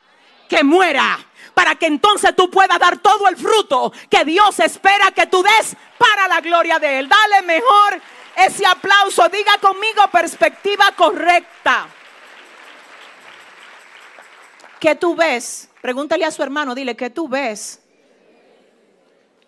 que 0.49 0.63
muera, 0.63 1.19
para 1.53 1.75
que 1.75 1.87
entonces 1.87 2.37
tú 2.37 2.49
puedas 2.49 2.79
dar 2.79 2.99
todo 2.99 3.27
el 3.27 3.37
fruto 3.37 3.93
que 4.09 4.25
Dios 4.25 4.61
espera 4.61 5.11
que 5.11 5.27
tú 5.27 5.43
des 5.43 5.75
para 5.99 6.29
la 6.29 6.41
gloria 6.41 6.79
de 6.79 7.01
Él. 7.01 7.09
Dale 7.09 7.43
mejor 7.43 8.01
ese 8.37 8.65
aplauso, 8.67 9.29
diga 9.31 9.59
conmigo 9.59 10.07
perspectiva 10.13 10.93
correcta. 10.93 11.89
¿Qué 14.79 14.95
tú 14.95 15.17
ves? 15.17 15.71
Pregúntale 15.81 16.25
a 16.25 16.31
su 16.31 16.45
hermano, 16.45 16.73
dile, 16.73 16.95
¿qué 16.95 17.11
tú 17.11 17.29
ves? 17.29 17.81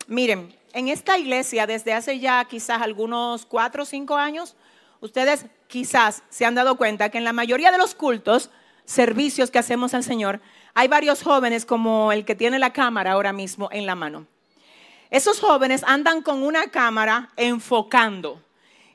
Miren, 0.09 0.57
en 0.73 0.89
esta 0.89 1.19
iglesia 1.19 1.67
desde 1.67 1.93
hace 1.93 2.19
ya 2.19 2.43
quizás 2.47 2.81
algunos 2.81 3.45
cuatro 3.45 3.83
o 3.83 3.87
cinco 3.87 4.17
años, 4.17 4.57
ustedes 5.03 5.45
quizás 5.67 6.23
se 6.31 6.47
han 6.47 6.55
dado 6.55 6.79
cuenta 6.79 7.11
que 7.11 7.19
en 7.19 7.25
la 7.25 7.35
mayoría 7.35 7.71
de 7.71 7.77
los 7.77 7.95
cultos, 7.95 8.49
servicios 8.87 9.51
que 9.51 9.59
hacemos 9.59 9.93
al 9.93 10.03
Señor, 10.03 10.41
hay 10.73 10.89
varios 10.89 11.23
jóvenes 11.23 11.67
como 11.67 12.11
el 12.11 12.25
que 12.25 12.35
tiene 12.35 12.59
la 12.59 12.73
cámara 12.73 13.13
ahora 13.13 13.35
mismo 13.35 13.69
en 13.71 13.85
la 13.85 13.95
mano. 13.95 14.27
Esos 15.11 15.41
jóvenes 15.41 15.85
andan 15.87 16.23
con 16.23 16.43
una 16.43 16.69
cámara 16.69 17.29
enfocando. 17.37 18.43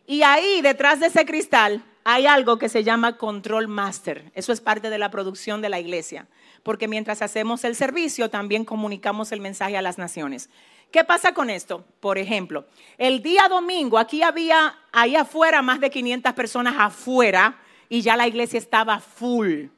Y 0.07 0.23
ahí 0.23 0.61
detrás 0.63 0.99
de 0.99 1.07
ese 1.07 1.27
cristal 1.27 1.83
hay 2.03 2.25
algo 2.25 2.57
que 2.57 2.69
se 2.69 2.83
llama 2.83 3.17
control 3.17 3.67
master. 3.67 4.31
Eso 4.33 4.51
es 4.51 4.61
parte 4.61 4.89
de 4.89 4.97
la 4.97 5.11
producción 5.11 5.61
de 5.61 5.69
la 5.69 5.79
iglesia. 5.79 6.25
Porque 6.63 6.87
mientras 6.87 7.21
hacemos 7.21 7.63
el 7.65 7.75
servicio, 7.75 8.31
también 8.31 8.65
comunicamos 8.65 9.31
el 9.31 9.41
mensaje 9.41 9.77
a 9.77 9.83
las 9.83 9.99
naciones. 9.99 10.49
¿Qué 10.93 11.03
pasa 11.03 11.33
con 11.33 11.49
esto? 11.49 11.83
Por 11.99 12.19
ejemplo, 12.19 12.65
el 12.99 13.23
día 13.23 13.47
domingo 13.49 13.97
aquí 13.97 14.21
había 14.21 14.77
ahí 14.91 15.15
afuera 15.15 15.63
más 15.63 15.79
de 15.79 15.89
500 15.89 16.33
personas 16.33 16.75
afuera 16.77 17.59
y 17.89 18.01
ya 18.01 18.15
la 18.15 18.27
iglesia 18.27 18.59
estaba 18.59 18.99
full. 18.99 19.69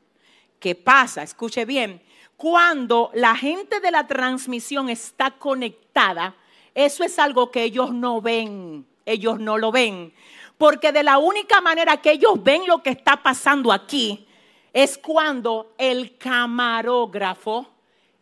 ¿Qué 0.59 0.75
pasa? 0.75 1.23
Escuche 1.23 1.63
bien. 1.63 2.01
Cuando 2.35 3.11
la 3.13 3.33
gente 3.33 3.79
de 3.79 3.91
la 3.91 4.05
transmisión 4.05 4.89
está 4.89 5.31
conectada, 5.31 6.35
eso 6.73 7.05
es 7.05 7.17
algo 7.17 7.49
que 7.49 7.63
ellos 7.63 7.93
no 7.93 8.19
ven. 8.19 8.85
Ellos 9.05 9.39
no 9.39 9.57
lo 9.57 9.71
ven. 9.71 10.13
Porque 10.57 10.91
de 10.91 11.03
la 11.03 11.17
única 11.17 11.61
manera 11.61 12.01
que 12.01 12.11
ellos 12.11 12.43
ven 12.43 12.67
lo 12.67 12.83
que 12.83 12.89
está 12.89 13.23
pasando 13.23 13.71
aquí 13.71 14.27
es 14.73 14.97
cuando 14.97 15.75
el 15.77 16.17
camarógrafo 16.17 17.71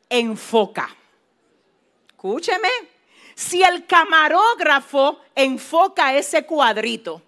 enfoca. 0.08 0.96
Escúcheme. 2.24 2.70
Si 3.36 3.64
el 3.64 3.86
camarógrafo 3.86 5.20
enfoca 5.36 6.16
ese 6.16 6.46
cuadrito, 6.46 7.22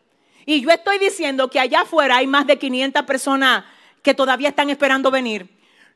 y 0.46 0.62
yo 0.62 0.70
estoy 0.70 1.00
diciendo 1.00 1.50
que 1.50 1.60
allá 1.60 1.82
afuera 1.82 2.16
hay 2.16 2.28
más 2.28 2.48
de 2.48 2.58
500 2.58 3.04
personas 3.04 3.66
que 4.02 4.14
todavía 4.14 4.48
están 4.48 4.70
esperando 4.70 5.12
venir, 5.12 5.50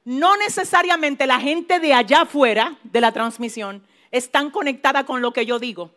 no 0.04 0.36
necesariamente 0.36 1.28
la 1.28 1.40
gente 1.40 1.80
de 1.80 1.94
allá 1.94 2.24
afuera 2.24 2.76
de 2.84 3.00
la 3.00 3.14
transmisión 3.14 3.88
están 4.12 4.52
conectada 4.52 5.06
con 5.06 5.22
lo 5.22 5.32
que 5.32 5.46
yo 5.46 5.60
digo, 5.60 5.92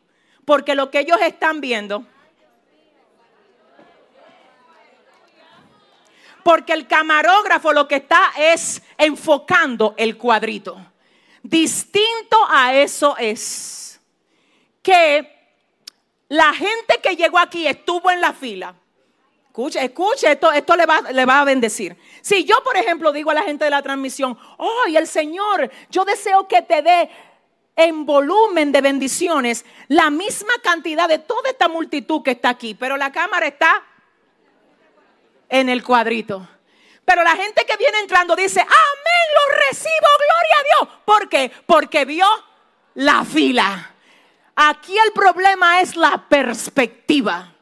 porque 0.45 0.77
lo 0.77 0.93
que 0.93 1.01
ellos 1.01 1.19
están 1.23 1.61
viendo, 1.61 2.07
porque 6.45 6.73
el 6.73 6.87
camarógrafo 6.87 7.73
lo 7.73 7.89
que 7.89 7.97
está 7.97 8.31
es 8.39 8.81
enfocando 8.97 9.95
el 9.97 10.16
cuadrito. 10.16 10.91
Distinto 11.43 12.36
a 12.48 12.74
eso 12.74 13.16
es 13.19 14.01
que 14.82 15.28
la 16.28 16.52
gente 16.55 17.01
que 17.02 17.16
llegó 17.16 17.39
aquí 17.39 17.66
estuvo 17.66 18.10
en 18.10 18.20
la 18.20 18.32
fila. 18.32 18.74
Escuche, 19.47 19.85
escuche, 19.85 20.32
esto, 20.32 20.77
le, 20.77 20.86
va, 20.86 21.02
le 21.12 21.27
va 21.27 21.40
a 21.40 21.44
bendecir. 21.44 21.94
Si 22.23 22.44
yo, 22.44 22.62
por 22.64 22.74
ejemplo, 22.77 23.12
digo 23.12 23.31
a 23.31 23.35
la 23.35 23.43
gente 23.43 23.64
de 23.64 23.70
la 23.70 23.82
transmisión, 23.82 24.39
oh, 24.56 24.89
y 24.89 24.97
el 24.97 25.06
Señor, 25.06 25.70
yo 25.90 26.06
deseo 26.06 26.48
que 26.48 26.62
te 26.62 26.81
dé 26.81 27.10
en 27.77 28.06
volumen 28.06 28.73
de 28.73 28.81
bendiciones 28.81 29.64
la 29.89 30.10
misma 30.10 30.52
cantidad 30.62 31.09
de 31.09 31.19
toda 31.19 31.51
esta 31.51 31.69
multitud 31.69 32.23
que 32.23 32.31
está 32.31 32.51
aquí, 32.51 32.74
pero 32.74 32.97
la 32.97 33.12
cámara 33.12 33.47
está 33.47 33.82
en 35.48 35.69
el 35.69 35.82
cuadrito. 35.82 36.48
Pero 37.05 37.23
la 37.23 37.37
gente 37.37 37.65
que 37.66 37.77
viene 37.77 37.99
entrando 37.99 38.37
dice, 38.37 38.61
amén, 38.61 39.27
lo 39.35 39.57
recibo, 39.69 40.07
gloria 40.19 40.59
a 40.59 40.62
Dios. 40.62 40.99
¿Por 41.05 41.29
qué? 41.29 41.53
Porque 41.66 42.05
vio 42.05 42.27
la 42.95 43.24
fila. 43.24 43.91
Aquí 44.55 44.97
el 44.97 45.12
problema 45.12 45.81
es 45.81 45.97
la 45.97 46.19
perspectiva. 46.29 47.53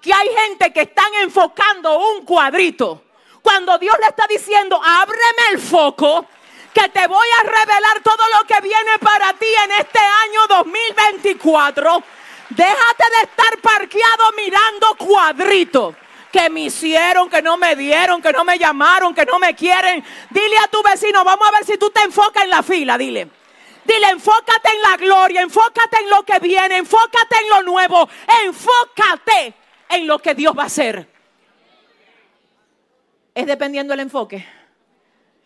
Que 0.00 0.12
hay 0.12 0.28
gente 0.28 0.72
que 0.72 0.82
están 0.82 1.12
enfocando 1.22 1.98
un 1.98 2.24
cuadrito. 2.24 3.04
Cuando 3.40 3.78
Dios 3.78 3.96
le 4.00 4.06
está 4.06 4.26
diciendo, 4.26 4.80
ábreme 4.82 5.50
el 5.52 5.60
foco, 5.60 6.26
que 6.72 6.88
te 6.88 7.06
voy 7.06 7.26
a 7.38 7.42
revelar 7.44 8.02
todo 8.02 8.24
lo 8.36 8.46
que 8.46 8.60
viene 8.60 8.98
para 9.00 9.32
ti 9.34 9.46
en 9.64 9.72
este 9.72 10.00
año 10.00 10.46
2024. 10.48 12.02
Déjate 12.50 13.04
de 13.16 13.22
estar 13.22 13.58
parqueado 13.60 14.32
mirando 14.36 14.94
cuadritos 14.98 15.94
que 16.34 16.50
me 16.50 16.62
hicieron, 16.62 17.30
que 17.30 17.40
no 17.40 17.56
me 17.56 17.76
dieron, 17.76 18.20
que 18.20 18.32
no 18.32 18.42
me 18.42 18.58
llamaron, 18.58 19.14
que 19.14 19.24
no 19.24 19.38
me 19.38 19.54
quieren. 19.54 20.02
Dile 20.30 20.58
a 20.64 20.66
tu 20.66 20.82
vecino, 20.82 21.22
vamos 21.22 21.46
a 21.46 21.52
ver 21.52 21.64
si 21.64 21.78
tú 21.78 21.90
te 21.90 22.02
enfocas 22.02 22.42
en 22.42 22.50
la 22.50 22.60
fila, 22.64 22.98
dile. 22.98 23.28
Dile, 23.84 24.08
enfócate 24.08 24.68
en 24.74 24.82
la 24.82 24.96
gloria, 24.96 25.42
enfócate 25.42 25.96
en 26.02 26.10
lo 26.10 26.24
que 26.24 26.40
viene, 26.40 26.78
enfócate 26.78 27.36
en 27.40 27.50
lo 27.50 27.62
nuevo, 27.62 28.08
enfócate 28.46 29.54
en 29.90 30.08
lo 30.08 30.18
que 30.18 30.34
Dios 30.34 30.58
va 30.58 30.64
a 30.64 30.66
hacer. 30.66 31.08
Es 33.32 33.46
dependiendo 33.46 33.92
del 33.92 34.00
enfoque. 34.00 34.44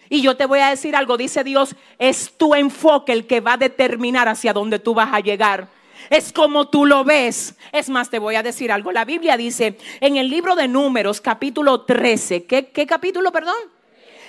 Y 0.08 0.22
yo 0.22 0.38
te 0.38 0.46
voy 0.46 0.60
a 0.60 0.70
decir 0.70 0.96
algo, 0.96 1.18
dice 1.18 1.44
Dios, 1.44 1.76
es 1.98 2.38
tu 2.38 2.54
enfoque 2.54 3.12
el 3.12 3.26
que 3.26 3.40
va 3.40 3.54
a 3.54 3.58
determinar 3.58 4.26
hacia 4.26 4.54
dónde 4.54 4.78
tú 4.78 4.94
vas 4.94 5.12
a 5.12 5.20
llegar. 5.20 5.68
Es 6.10 6.32
como 6.32 6.68
tú 6.68 6.86
lo 6.86 7.04
ves. 7.04 7.54
Es 7.72 7.88
más, 7.88 8.10
te 8.10 8.18
voy 8.18 8.34
a 8.34 8.42
decir 8.42 8.72
algo. 8.72 8.92
La 8.92 9.04
Biblia 9.04 9.36
dice 9.36 9.76
en 10.00 10.16
el 10.16 10.28
libro 10.28 10.56
de 10.56 10.68
Números, 10.68 11.20
capítulo 11.20 11.82
13, 11.82 12.44
¿qué, 12.44 12.86
capítulo, 12.86 13.32
perdón? 13.32 13.56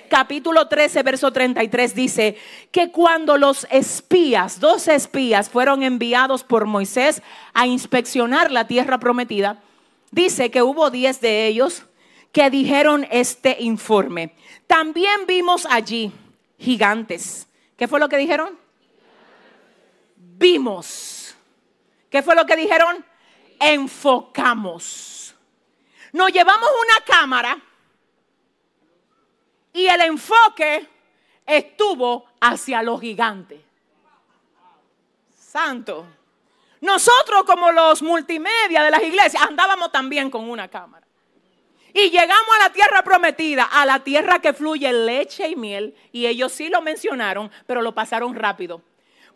Capítulo 0.09 0.67
13, 0.67 1.03
verso 1.03 1.31
33 1.31 1.93
dice 1.93 2.37
que 2.71 2.91
cuando 2.91 3.37
los 3.37 3.67
espías, 3.69 4.59
dos 4.59 4.87
espías, 4.87 5.49
fueron 5.49 5.83
enviados 5.83 6.43
por 6.43 6.65
Moisés 6.65 7.21
a 7.53 7.67
inspeccionar 7.67 8.51
la 8.51 8.65
tierra 8.65 8.99
prometida, 8.99 9.61
dice 10.09 10.49
que 10.49 10.63
hubo 10.63 10.89
diez 10.89 11.21
de 11.21 11.45
ellos 11.45 11.83
que 12.31 12.49
dijeron 12.49 13.07
este 13.11 13.57
informe. 13.59 14.33
También 14.65 15.27
vimos 15.27 15.67
allí 15.69 16.11
gigantes. 16.57 17.47
¿Qué 17.77 17.87
fue 17.87 17.99
lo 17.99 18.09
que 18.09 18.17
dijeron? 18.17 18.57
Vimos. 20.15 21.18
¿Qué 22.09 22.21
fue 22.23 22.35
lo 22.35 22.45
que 22.45 22.55
dijeron? 22.55 23.05
Enfocamos. 23.59 25.35
Nos 26.11 26.31
llevamos 26.31 26.69
una 26.69 27.05
cámara 27.05 27.57
y 29.73 29.85
el 29.85 30.01
enfoque 30.01 30.87
estuvo 31.45 32.25
hacia 32.39 32.81
los 32.81 32.99
gigantes. 32.99 33.61
Santo. 35.37 36.05
Nosotros 36.81 37.43
como 37.43 37.71
los 37.71 38.01
multimedia 38.01 38.83
de 38.83 38.91
las 38.91 39.03
iglesias 39.03 39.43
andábamos 39.43 39.91
también 39.91 40.29
con 40.29 40.49
una 40.49 40.67
cámara. 40.67 41.05
Y 41.93 42.11
llegamos 42.11 42.55
a 42.59 42.63
la 42.63 42.69
tierra 42.71 43.03
prometida, 43.03 43.63
a 43.63 43.85
la 43.85 43.99
tierra 44.03 44.39
que 44.39 44.53
fluye 44.53 44.91
leche 44.93 45.47
y 45.49 45.55
miel. 45.55 45.95
Y 46.11 46.27
ellos 46.27 46.51
sí 46.51 46.69
lo 46.69 46.81
mencionaron, 46.81 47.51
pero 47.65 47.81
lo 47.81 47.93
pasaron 47.93 48.35
rápido. 48.35 48.81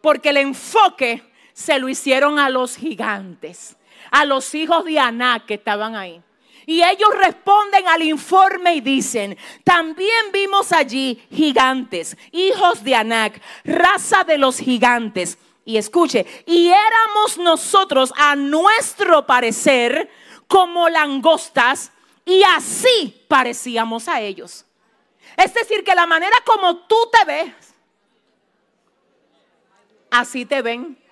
Porque 0.01 0.29
el 0.29 0.37
enfoque 0.37 1.23
se 1.53 1.79
lo 1.79 1.87
hicieron 1.89 2.39
a 2.39 2.49
los 2.49 2.75
gigantes, 2.75 3.77
a 4.11 4.25
los 4.25 4.53
hijos 4.55 4.85
de 4.85 4.99
Aná 4.99 5.45
que 5.45 5.55
estaban 5.55 5.95
ahí. 5.95 6.21
Y 6.65 6.81
ellos 6.81 7.09
responden 7.17 7.87
al 7.87 8.03
informe 8.03 8.75
y 8.75 8.81
dicen, 8.81 9.37
también 9.63 10.31
vimos 10.31 10.71
allí 10.71 11.21
gigantes, 11.29 12.17
hijos 12.31 12.83
de 12.83 12.95
Anac, 12.95 13.41
raza 13.65 14.23
de 14.23 14.37
los 14.37 14.57
gigantes. 14.57 15.37
Y 15.65 15.77
escuche, 15.77 16.25
y 16.45 16.67
éramos 16.67 17.37
nosotros 17.37 18.13
a 18.17 18.35
nuestro 18.35 19.25
parecer 19.25 20.09
como 20.47 20.89
langostas 20.89 21.91
y 22.25 22.43
así 22.43 23.23
parecíamos 23.27 24.07
a 24.07 24.21
ellos. 24.21 24.65
Es 25.37 25.53
decir, 25.53 25.83
que 25.83 25.95
la 25.95 26.05
manera 26.05 26.35
como 26.45 26.77
tú 26.85 26.95
te 27.11 27.25
ves, 27.25 27.53
así 30.11 30.45
te 30.45 30.61
ven. 30.61 31.02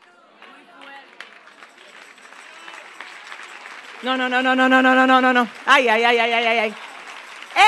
No, 4.04 4.18
no, 4.18 4.28
no, 4.28 4.42
no, 4.42 4.56
no, 4.56 4.68
no, 4.68 4.82
no, 4.82 5.06
no, 5.06 5.22
no, 5.22 5.34
no, 5.34 5.48
ay, 5.66 5.88
ay, 5.88 6.04
ay, 6.04 6.18
ay, 6.18 6.34
ay, 6.34 6.58
ay. 6.58 6.74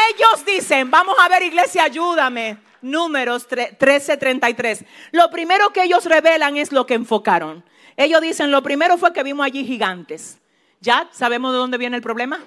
Ellos 0.10 0.43
dicen, 0.45 0.89
vamos 0.89 1.15
a 1.19 1.30
ver, 1.30 1.43
iglesia, 1.43 1.84
ayúdame. 1.84 2.57
Números 2.81 3.47
13:33. 3.47 4.85
Lo 5.11 5.30
primero 5.30 5.69
que 5.72 5.84
ellos 5.84 6.05
revelan 6.05 6.57
es 6.57 6.72
lo 6.72 6.85
que 6.85 6.95
enfocaron. 6.95 7.64
Ellos 7.95 8.19
dicen, 8.22 8.51
lo 8.51 8.64
primero 8.64 8.97
fue 8.97 9.14
que 9.14 9.23
vimos 9.23 9.45
allí 9.45 9.64
gigantes. 9.64 10.39
¿Ya 10.81 11.07
sabemos 11.11 11.53
de 11.53 11.60
dónde 11.60 11.77
viene 11.77 11.97
el 11.97 12.01
problema? 12.01 12.39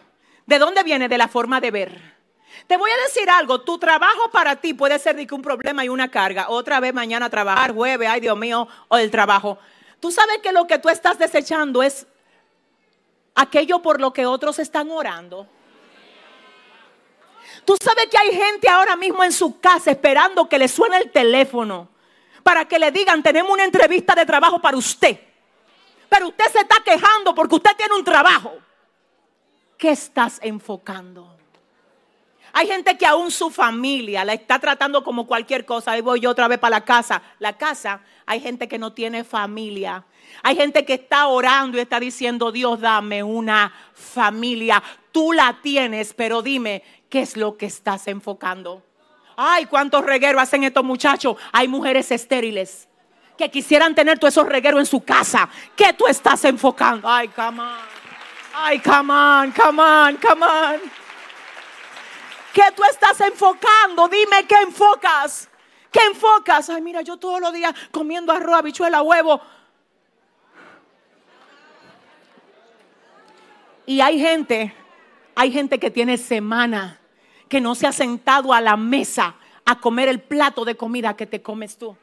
¿De 0.46 0.58
dónde 0.58 0.82
viene? 0.82 1.08
De 1.08 1.16
la 1.16 1.28
forma 1.28 1.60
de 1.60 1.70
ver. 1.70 2.16
Te 2.66 2.76
voy 2.76 2.90
a 2.90 3.02
decir 3.06 3.30
algo, 3.30 3.60
tu 3.60 3.78
trabajo 3.78 4.30
para 4.32 4.56
ti 4.56 4.74
puede 4.74 4.98
ser 4.98 5.14
de 5.16 5.26
que 5.26 5.34
un 5.34 5.42
problema 5.42 5.84
y 5.84 5.88
una 5.88 6.10
carga. 6.10 6.46
Otra 6.48 6.80
vez 6.80 6.92
mañana 6.92 7.30
trabajar, 7.30 7.72
jueves, 7.72 8.08
ay 8.08 8.20
Dios 8.20 8.36
mío, 8.36 8.66
o 8.88 8.96
el 8.98 9.10
trabajo. 9.10 9.58
Tú 10.00 10.10
sabes 10.10 10.38
que 10.42 10.52
lo 10.52 10.66
que 10.66 10.78
tú 10.78 10.88
estás 10.88 11.18
desechando 11.18 11.82
es 11.82 12.06
aquello 13.36 13.80
por 13.80 14.00
lo 14.00 14.12
que 14.12 14.26
otros 14.26 14.58
están 14.58 14.90
orando. 14.90 15.46
Tú 17.64 17.76
sabes 17.80 18.06
que 18.06 18.18
hay 18.18 18.32
gente 18.32 18.68
ahora 18.68 18.96
mismo 18.96 19.22
en 19.22 19.32
su 19.32 19.60
casa 19.60 19.90
esperando 19.90 20.48
que 20.48 20.58
le 20.58 20.68
suene 20.68 20.98
el 20.98 21.12
teléfono 21.12 21.88
para 22.42 22.64
que 22.64 22.78
le 22.78 22.90
digan, 22.90 23.22
tenemos 23.22 23.50
una 23.50 23.64
entrevista 23.64 24.14
de 24.14 24.24
trabajo 24.24 24.60
para 24.60 24.76
usted. 24.76 25.18
Pero 26.08 26.28
usted 26.28 26.44
se 26.52 26.60
está 26.60 26.76
quejando 26.84 27.34
porque 27.34 27.56
usted 27.56 27.76
tiene 27.76 27.94
un 27.94 28.04
trabajo. 28.04 28.52
¿Qué 29.76 29.90
estás 29.90 30.38
enfocando? 30.42 31.35
Hay 32.58 32.68
gente 32.68 32.96
que 32.96 33.04
aún 33.04 33.30
su 33.30 33.50
familia 33.50 34.24
la 34.24 34.32
está 34.32 34.58
tratando 34.58 35.04
como 35.04 35.26
cualquier 35.26 35.66
cosa. 35.66 35.92
Ahí 35.92 36.00
voy 36.00 36.20
yo 36.20 36.30
otra 36.30 36.48
vez 36.48 36.58
para 36.58 36.78
la 36.78 36.84
casa. 36.86 37.20
La 37.38 37.52
casa, 37.58 38.00
hay 38.24 38.40
gente 38.40 38.66
que 38.66 38.78
no 38.78 38.94
tiene 38.94 39.24
familia. 39.24 40.06
Hay 40.42 40.56
gente 40.56 40.86
que 40.86 40.94
está 40.94 41.26
orando 41.26 41.76
y 41.76 41.82
está 41.82 42.00
diciendo, 42.00 42.50
Dios, 42.50 42.80
dame 42.80 43.22
una 43.22 43.74
familia. 43.92 44.82
Tú 45.12 45.34
la 45.34 45.58
tienes, 45.60 46.14
pero 46.14 46.40
dime, 46.40 46.82
¿qué 47.10 47.20
es 47.20 47.36
lo 47.36 47.58
que 47.58 47.66
estás 47.66 48.08
enfocando? 48.08 48.82
Ay, 49.36 49.66
cuántos 49.66 50.02
regueros 50.06 50.40
hacen 50.40 50.64
estos 50.64 50.82
muchachos. 50.82 51.36
Hay 51.52 51.68
mujeres 51.68 52.10
estériles 52.10 52.88
que 53.36 53.50
quisieran 53.50 53.94
tener 53.94 54.18
todos 54.18 54.32
esos 54.32 54.48
regueros 54.48 54.80
en 54.80 54.86
su 54.86 55.04
casa. 55.04 55.46
¿Qué 55.76 55.92
tú 55.92 56.06
estás 56.06 56.42
enfocando? 56.46 57.06
Ay, 57.06 57.28
come 57.28 57.60
on. 57.60 57.78
Ay, 58.54 58.78
come 58.78 59.12
on, 59.12 59.52
come 59.52 59.82
on, 59.82 60.16
come 60.16 60.42
on. 60.42 61.05
¿Qué 62.56 62.62
tú 62.74 62.82
estás 62.90 63.20
enfocando? 63.20 64.08
Dime 64.08 64.46
qué 64.48 64.54
enfocas. 64.62 65.46
¿Qué 65.92 66.00
enfocas? 66.06 66.70
Ay, 66.70 66.80
mira, 66.80 67.02
yo 67.02 67.18
todos 67.18 67.38
los 67.38 67.52
días 67.52 67.74
comiendo 67.90 68.32
arroz, 68.32 68.60
habichuela, 68.60 69.02
huevo. 69.02 69.42
Y 73.84 74.00
hay 74.00 74.18
gente, 74.18 74.74
hay 75.34 75.52
gente 75.52 75.78
que 75.78 75.90
tiene 75.90 76.16
semana 76.16 76.98
que 77.46 77.60
no 77.60 77.74
se 77.74 77.86
ha 77.86 77.92
sentado 77.92 78.54
a 78.54 78.62
la 78.62 78.78
mesa 78.78 79.34
a 79.66 79.78
comer 79.78 80.08
el 80.08 80.22
plato 80.22 80.64
de 80.64 80.78
comida 80.78 81.14
que 81.14 81.26
te 81.26 81.42
comes 81.42 81.76
tú. 81.76 81.94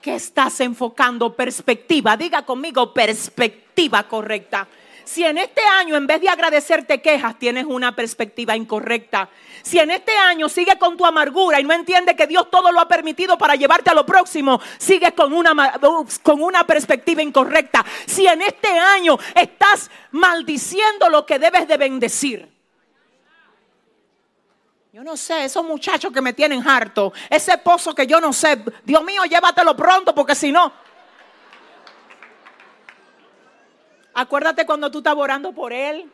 ¿Qué 0.00 0.14
estás 0.14 0.60
enfocando? 0.60 1.36
Perspectiva. 1.36 2.16
Diga 2.16 2.40
conmigo, 2.46 2.94
perspectiva 2.94 4.08
correcta. 4.08 4.66
Si 5.08 5.24
en 5.24 5.38
este 5.38 5.62
año, 5.62 5.96
en 5.96 6.06
vez 6.06 6.20
de 6.20 6.28
agradecerte 6.28 7.00
quejas, 7.00 7.38
tienes 7.38 7.64
una 7.64 7.96
perspectiva 7.96 8.54
incorrecta. 8.54 9.30
Si 9.62 9.78
en 9.78 9.90
este 9.90 10.14
año 10.14 10.50
sigues 10.50 10.76
con 10.76 10.98
tu 10.98 11.06
amargura 11.06 11.58
y 11.58 11.64
no 11.64 11.72
entiendes 11.72 12.14
que 12.14 12.26
Dios 12.26 12.50
todo 12.50 12.70
lo 12.70 12.78
ha 12.78 12.86
permitido 12.86 13.38
para 13.38 13.54
llevarte 13.54 13.88
a 13.88 13.94
lo 13.94 14.04
próximo, 14.04 14.60
sigues 14.76 15.14
con 15.14 15.32
una, 15.32 15.80
con 16.22 16.42
una 16.42 16.66
perspectiva 16.66 17.22
incorrecta. 17.22 17.86
Si 18.04 18.26
en 18.26 18.42
este 18.42 18.68
año 18.68 19.18
estás 19.34 19.90
maldiciendo 20.10 21.08
lo 21.08 21.24
que 21.24 21.38
debes 21.38 21.66
de 21.66 21.78
bendecir. 21.78 22.46
Yo 24.92 25.02
no 25.02 25.16
sé, 25.16 25.46
esos 25.46 25.64
muchachos 25.64 26.12
que 26.12 26.20
me 26.20 26.34
tienen 26.34 26.68
harto, 26.68 27.14
ese 27.30 27.56
pozo 27.56 27.94
que 27.94 28.06
yo 28.06 28.20
no 28.20 28.34
sé, 28.34 28.62
Dios 28.84 29.02
mío, 29.02 29.24
llévatelo 29.24 29.74
pronto 29.74 30.14
porque 30.14 30.34
si 30.34 30.52
no, 30.52 30.70
Acuérdate 34.18 34.66
cuando 34.66 34.90
tú 34.90 34.98
estabas 34.98 35.22
orando 35.22 35.52
por 35.52 35.72
él. 35.72 36.10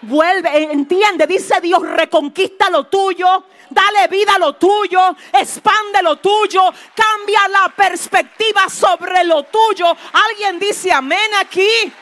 Vuelve, 0.00 0.72
entiende, 0.72 1.26
dice 1.26 1.60
Dios, 1.60 1.82
reconquista 1.82 2.70
lo 2.70 2.84
tuyo, 2.84 3.44
dale 3.68 4.08
vida 4.08 4.36
a 4.36 4.38
lo 4.38 4.54
tuyo, 4.54 5.14
expande 5.30 6.02
lo 6.02 6.16
tuyo, 6.16 6.62
cambia 6.94 7.48
la 7.48 7.70
perspectiva 7.76 8.70
sobre 8.70 9.24
lo 9.24 9.42
tuyo. 9.42 9.94
Alguien 10.30 10.58
dice 10.58 10.90
amén 10.90 11.30
aquí. 11.38 11.92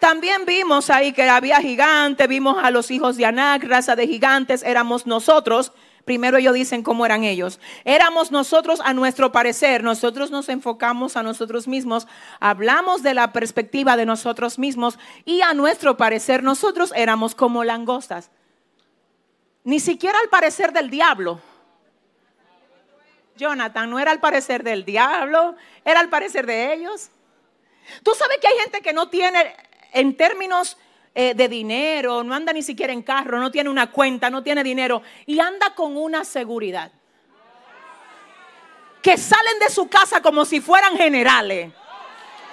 También 0.00 0.44
vimos 0.44 0.90
ahí 0.90 1.12
que 1.12 1.28
había 1.28 1.60
gigantes, 1.60 2.26
vimos 2.26 2.58
a 2.60 2.72
los 2.72 2.90
hijos 2.90 3.16
de 3.16 3.26
Anac, 3.26 3.62
raza 3.62 3.94
de 3.94 4.08
gigantes, 4.08 4.64
éramos 4.64 5.06
nosotros. 5.06 5.70
Primero 6.08 6.38
ellos 6.38 6.54
dicen 6.54 6.82
cómo 6.82 7.04
eran 7.04 7.22
ellos. 7.22 7.60
Éramos 7.84 8.30
nosotros 8.30 8.80
a 8.82 8.94
nuestro 8.94 9.30
parecer, 9.30 9.84
nosotros 9.84 10.30
nos 10.30 10.48
enfocamos 10.48 11.18
a 11.18 11.22
nosotros 11.22 11.68
mismos, 11.68 12.08
hablamos 12.40 13.02
de 13.02 13.12
la 13.12 13.34
perspectiva 13.34 13.94
de 13.94 14.06
nosotros 14.06 14.58
mismos 14.58 14.98
y 15.26 15.42
a 15.42 15.52
nuestro 15.52 15.98
parecer 15.98 16.42
nosotros 16.42 16.94
éramos 16.96 17.34
como 17.34 17.62
langostas. 17.62 18.30
Ni 19.64 19.80
siquiera 19.80 20.18
al 20.18 20.30
parecer 20.30 20.72
del 20.72 20.88
diablo. 20.88 21.42
Jonathan 23.36 23.90
no 23.90 23.98
era 23.98 24.10
al 24.10 24.20
parecer 24.20 24.62
del 24.62 24.86
diablo, 24.86 25.56
era 25.84 26.00
al 26.00 26.08
parecer 26.08 26.46
de 26.46 26.72
ellos. 26.72 27.10
Tú 28.02 28.12
sabes 28.14 28.38
que 28.40 28.48
hay 28.48 28.58
gente 28.60 28.80
que 28.80 28.94
no 28.94 29.10
tiene, 29.10 29.54
en 29.92 30.16
términos 30.16 30.78
eh, 31.20 31.34
de 31.34 31.48
dinero, 31.48 32.22
no 32.22 32.32
anda 32.32 32.52
ni 32.52 32.62
siquiera 32.62 32.92
en 32.92 33.02
carro, 33.02 33.40
no 33.40 33.50
tiene 33.50 33.68
una 33.68 33.90
cuenta, 33.90 34.30
no 34.30 34.40
tiene 34.40 34.62
dinero 34.62 35.02
y 35.26 35.40
anda 35.40 35.74
con 35.74 35.96
una 35.96 36.24
seguridad. 36.24 36.92
Que 39.02 39.18
salen 39.18 39.58
de 39.58 39.68
su 39.68 39.88
casa 39.88 40.22
como 40.22 40.44
si 40.44 40.60
fueran 40.60 40.96
generales. 40.96 41.72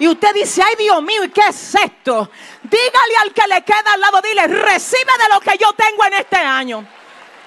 Y 0.00 0.08
usted 0.08 0.34
dice, 0.34 0.64
ay 0.64 0.74
Dios 0.80 1.00
mío, 1.00 1.22
¿y 1.22 1.28
qué 1.28 1.42
es 1.48 1.76
esto? 1.76 2.28
Dígale 2.64 3.16
al 3.22 3.32
que 3.32 3.46
le 3.46 3.62
queda 3.62 3.92
al 3.94 4.00
lado, 4.00 4.20
dile, 4.20 4.48
recibe 4.48 5.12
de 5.16 5.32
lo 5.32 5.38
que 5.38 5.56
yo 5.58 5.72
tengo 5.74 6.04
en 6.04 6.14
este 6.14 6.38
año. 6.38 6.84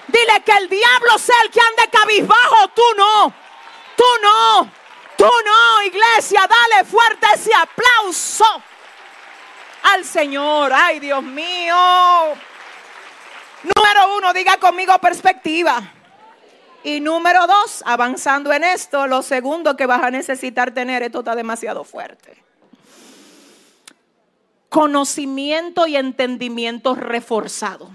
Dile 0.08 0.42
que 0.42 0.52
el 0.52 0.70
diablo 0.70 1.18
sea 1.18 1.36
el 1.44 1.50
que 1.50 1.60
ande 1.60 1.90
cabizbajo, 1.92 2.68
tú 2.68 2.82
no. 2.96 3.34
Tú 3.94 4.04
no. 4.22 4.72
Tú 5.18 5.30
no, 5.44 5.82
iglesia, 5.82 6.48
dale 6.48 6.86
fuerte 6.86 7.26
ese 7.34 7.50
aplauso 7.54 8.62
al 9.82 10.04
Señor. 10.04 10.72
Ay, 10.74 11.00
Dios 11.00 11.22
mío. 11.22 11.74
Número 13.62 14.16
uno, 14.16 14.32
diga 14.32 14.56
conmigo 14.58 14.98
perspectiva. 14.98 15.92
Y 16.82 17.00
número 17.00 17.46
dos, 17.46 17.82
avanzando 17.84 18.52
en 18.52 18.64
esto, 18.64 19.06
lo 19.06 19.22
segundo 19.22 19.76
que 19.76 19.86
vas 19.86 20.02
a 20.02 20.10
necesitar 20.10 20.72
tener, 20.72 21.02
esto 21.02 21.18
está 21.18 21.34
demasiado 21.34 21.84
fuerte. 21.84 22.42
Conocimiento 24.70 25.86
y 25.86 25.96
entendimiento 25.96 26.94
reforzado. 26.94 27.90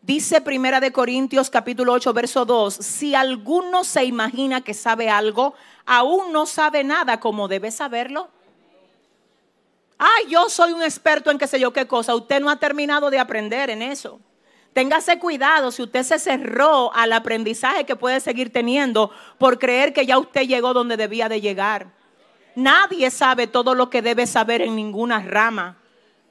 Dice 0.00 0.40
Primera 0.40 0.80
de 0.80 0.90
Corintios 0.90 1.48
capítulo 1.48 1.92
8 1.92 2.12
verso 2.12 2.44
2, 2.44 2.74
si 2.74 3.14
alguno 3.14 3.84
se 3.84 4.04
imagina 4.04 4.62
que 4.62 4.74
sabe 4.74 5.10
algo, 5.10 5.54
aún 5.86 6.32
no 6.32 6.46
sabe 6.46 6.82
nada 6.82 7.20
como 7.20 7.46
debe 7.46 7.70
saberlo. 7.70 8.28
Ay, 10.04 10.26
yo 10.26 10.50
soy 10.50 10.72
un 10.72 10.82
experto 10.82 11.30
en 11.30 11.38
qué 11.38 11.46
sé 11.46 11.60
yo 11.60 11.72
qué 11.72 11.86
cosa. 11.86 12.16
Usted 12.16 12.40
no 12.40 12.50
ha 12.50 12.56
terminado 12.56 13.08
de 13.08 13.20
aprender 13.20 13.70
en 13.70 13.82
eso. 13.82 14.18
Téngase 14.72 15.20
cuidado 15.20 15.70
si 15.70 15.80
usted 15.80 16.02
se 16.02 16.18
cerró 16.18 16.92
al 16.92 17.12
aprendizaje 17.12 17.86
que 17.86 17.94
puede 17.94 18.18
seguir 18.18 18.52
teniendo 18.52 19.12
por 19.38 19.60
creer 19.60 19.92
que 19.92 20.04
ya 20.04 20.18
usted 20.18 20.42
llegó 20.42 20.74
donde 20.74 20.96
debía 20.96 21.28
de 21.28 21.40
llegar. 21.40 21.92
Nadie 22.56 23.12
sabe 23.12 23.46
todo 23.46 23.76
lo 23.76 23.90
que 23.90 24.02
debe 24.02 24.26
saber 24.26 24.60
en 24.62 24.74
ninguna 24.74 25.20
rama. 25.20 25.78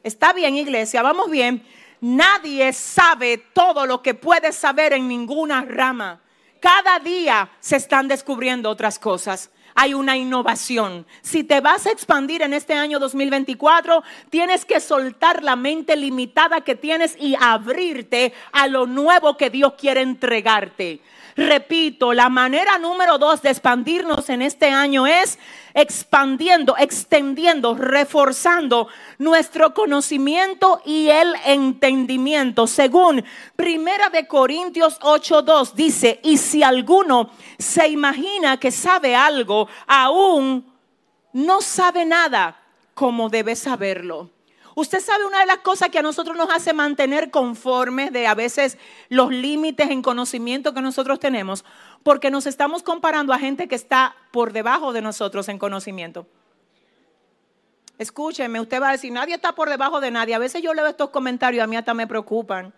Está 0.04 0.34
bien, 0.34 0.58
iglesia, 0.58 1.02
vamos 1.02 1.32
bien. 1.32 1.66
Nadie 2.02 2.74
sabe 2.74 3.38
todo 3.38 3.86
lo 3.86 4.02
que 4.02 4.14
puede 4.14 4.52
saber 4.52 4.92
en 4.92 5.08
ninguna 5.08 5.62
rama. 5.62 6.20
Cada 6.60 7.00
día 7.00 7.50
se 7.62 7.78
están 7.78 8.10
descubriendo 8.10 8.70
otras 8.70 9.00
cosas 9.00 9.50
hay 9.76 9.94
una 9.94 10.18
innovación. 10.18 11.06
Si 11.22 11.44
te 11.44 11.62
vas 11.62 11.86
a 11.86 11.92
expandir 11.92 12.42
en 12.42 12.54
este 12.54 12.74
año 12.74 13.00
2024, 13.00 14.04
tienes 14.30 14.66
que 14.66 14.80
soltar 14.80 15.44
la 15.44 15.56
mente 15.56 15.96
limitada 15.96 16.62
que 16.62 16.76
tienes 16.76 17.16
y 17.20 17.36
abrirte 17.40 18.34
a 18.52 18.68
lo 18.68 18.86
nuevo 18.86 19.38
que 19.38 19.50
Dios 19.50 19.74
quiere 19.78 20.02
entregarte. 20.02 21.02
Repito, 21.48 22.14
la 22.14 22.30
manera 22.30 22.78
número 22.78 23.18
dos 23.18 23.42
de 23.42 23.50
expandirnos 23.50 24.30
en 24.30 24.44
este 24.44 24.70
año 24.70 25.08
es 25.08 25.40
expandiendo, 25.74 26.76
extendiendo, 26.78 27.74
reforzando 27.74 28.88
nuestro 29.18 29.74
conocimiento 29.74 30.82
y 30.86 31.10
el 31.10 31.34
entendimiento. 31.46 32.68
Según 32.68 33.24
Primera 33.56 34.10
de 34.10 34.28
Corintios 34.28 35.00
8:2 35.02 35.76
dice, 35.76 36.20
"Y 36.24 36.38
si 36.38 36.62
alguno 36.62 37.32
se 37.58 37.88
imagina 37.88 38.58
que 38.58 38.72
sabe 38.72 39.16
algo, 39.16 39.68
aún 39.88 40.72
no 41.34 41.62
sabe 41.62 42.06
nada 42.06 42.62
como 42.94 43.30
debe 43.30 43.56
saberlo." 43.56 44.30
Usted 44.76 45.02
sabe 45.02 45.26
una 45.26 45.42
de 45.42 45.46
las 45.46 45.58
cosas 45.58 45.90
que 45.90 46.00
a 46.00 46.02
nosotros 46.02 46.38
nos 46.38 46.50
hace 46.50 46.74
mantener 46.74 47.30
conformes 47.30 48.14
de 48.14 48.28
a 48.28 48.36
veces 48.36 48.78
los 49.10 49.32
límites 49.32 49.90
en 49.90 50.02
conocimiento 50.02 50.74
que 50.74 50.82
nosotros 50.82 51.20
tenemos, 51.20 51.66
porque 52.04 52.32
nos 52.32 52.46
estamos 52.46 52.82
comparando 52.82 53.34
a 53.34 53.40
gente 53.40 53.68
que 53.68 53.76
está 53.76 54.16
por 54.32 54.54
debajo 54.54 54.94
de 54.94 55.02
nosotros 55.02 55.50
en 55.50 55.60
conocimiento. 55.60 56.26
Escúcheme, 57.98 58.60
usted 58.60 58.82
va 58.82 58.90
a 58.90 58.94
decir, 58.94 59.12
nadie 59.12 59.36
está 59.36 59.54
por 59.54 59.70
debajo 59.70 60.00
de 60.00 60.10
nadie. 60.10 60.34
A 60.34 60.40
veces 60.40 60.62
yo 60.62 60.74
leo 60.74 60.88
estos 60.88 61.10
comentarios, 61.10 61.64
a 61.64 61.68
mí 61.68 61.76
hasta 61.76 61.94
me 61.94 62.08
preocupan. 62.08 62.74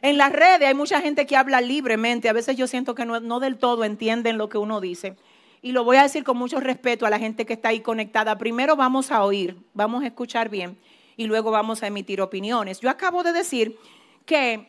En 0.00 0.18
las 0.18 0.32
redes 0.32 0.66
hay 0.66 0.74
mucha 0.74 1.00
gente 1.00 1.26
que 1.26 1.36
habla 1.36 1.60
libremente, 1.60 2.28
a 2.28 2.32
veces 2.32 2.56
yo 2.56 2.66
siento 2.66 2.94
que 2.94 3.04
no, 3.04 3.20
no 3.20 3.40
del 3.40 3.58
todo 3.58 3.84
entienden 3.84 4.38
lo 4.38 4.48
que 4.48 4.58
uno 4.58 4.80
dice. 4.80 5.16
Y 5.60 5.72
lo 5.72 5.84
voy 5.84 5.96
a 5.96 6.02
decir 6.02 6.24
con 6.24 6.36
mucho 6.36 6.58
respeto 6.58 7.04
a 7.04 7.10
la 7.10 7.18
gente 7.18 7.46
que 7.46 7.52
está 7.52 7.68
ahí 7.68 7.80
conectada. 7.80 8.38
Primero 8.38 8.74
vamos 8.74 9.10
a 9.10 9.22
oír, 9.24 9.56
vamos 9.74 10.02
a 10.04 10.06
escuchar 10.06 10.48
bien 10.48 10.78
y 11.16 11.26
luego 11.26 11.50
vamos 11.50 11.82
a 11.82 11.86
emitir 11.86 12.20
opiniones. 12.20 12.80
Yo 12.80 12.90
acabo 12.90 13.22
de 13.22 13.32
decir 13.32 13.78
que, 14.26 14.68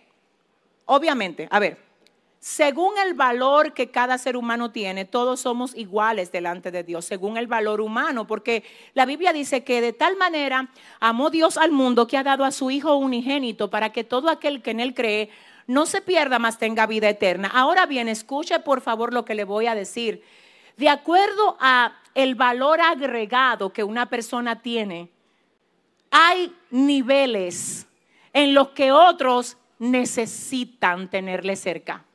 obviamente, 0.85 1.47
a 1.51 1.59
ver, 1.59 1.77
según 2.43 2.97
el 2.97 3.13
valor 3.13 3.73
que 3.73 3.89
cada 3.89 4.17
ser 4.17 4.35
humano 4.35 4.69
tiene, 4.71 5.05
todos 5.05 5.39
somos 5.39 5.73
iguales 5.75 6.29
delante 6.29 6.71
de 6.71 6.83
Dios, 6.83 7.05
según 7.05 7.37
el 7.37 7.47
valor 7.47 7.79
humano, 7.79 8.27
porque 8.27 8.65
la 8.93 9.05
Biblia 9.05 9.31
dice 9.31 9.63
que 9.63 9.79
de 9.79 9.93
tal 9.93 10.17
manera 10.17 10.69
amó 10.99 11.29
Dios 11.29 11.55
al 11.55 11.71
mundo 11.71 12.05
que 12.05 12.17
ha 12.17 12.23
dado 12.23 12.43
a 12.43 12.51
su 12.51 12.69
Hijo 12.69 12.97
unigénito 12.97 13.69
para 13.69 13.93
que 13.93 14.03
todo 14.03 14.27
aquel 14.29 14.61
que 14.61 14.71
en 14.71 14.81
él 14.81 14.93
cree 14.93 15.29
no 15.67 15.85
se 15.85 16.01
pierda, 16.01 16.37
más 16.37 16.57
tenga 16.57 16.85
vida 16.85 17.07
eterna. 17.07 17.47
Ahora 17.47 17.85
bien, 17.85 18.09
escuche 18.09 18.59
por 18.59 18.81
favor 18.81 19.13
lo 19.13 19.23
que 19.23 19.35
le 19.35 19.45
voy 19.45 19.67
a 19.67 19.75
decir. 19.75 20.21
De 20.75 20.89
acuerdo 20.89 21.55
a 21.61 21.93
el 22.13 22.35
valor 22.35 22.81
agregado 22.81 23.71
que 23.71 23.85
una 23.85 24.09
persona 24.09 24.61
tiene, 24.61 25.12
hay 26.15 26.55
niveles 26.69 27.87
en 28.33 28.53
los 28.53 28.69
que 28.69 28.91
otros 28.91 29.57
necesitan 29.79 31.09
tenerle 31.09 31.55
cerca. 31.55 32.05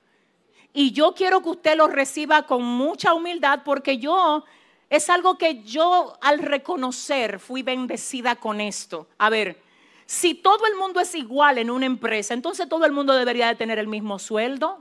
Y 0.72 0.92
yo 0.92 1.14
quiero 1.14 1.42
que 1.42 1.48
usted 1.48 1.76
lo 1.76 1.88
reciba 1.88 2.46
con 2.46 2.62
mucha 2.62 3.12
humildad 3.12 3.62
porque 3.64 3.98
yo 3.98 4.44
es 4.88 5.10
algo 5.10 5.36
que 5.36 5.64
yo 5.64 6.16
al 6.20 6.38
reconocer 6.38 7.40
fui 7.40 7.64
bendecida 7.64 8.36
con 8.36 8.60
esto. 8.60 9.08
A 9.18 9.30
ver, 9.30 9.60
si 10.06 10.34
todo 10.34 10.64
el 10.66 10.76
mundo 10.76 11.00
es 11.00 11.16
igual 11.16 11.58
en 11.58 11.68
una 11.68 11.86
empresa, 11.86 12.34
entonces 12.34 12.68
todo 12.68 12.86
el 12.86 12.92
mundo 12.92 13.14
debería 13.14 13.48
de 13.48 13.56
tener 13.56 13.80
el 13.80 13.88
mismo 13.88 14.20
sueldo. 14.20 14.78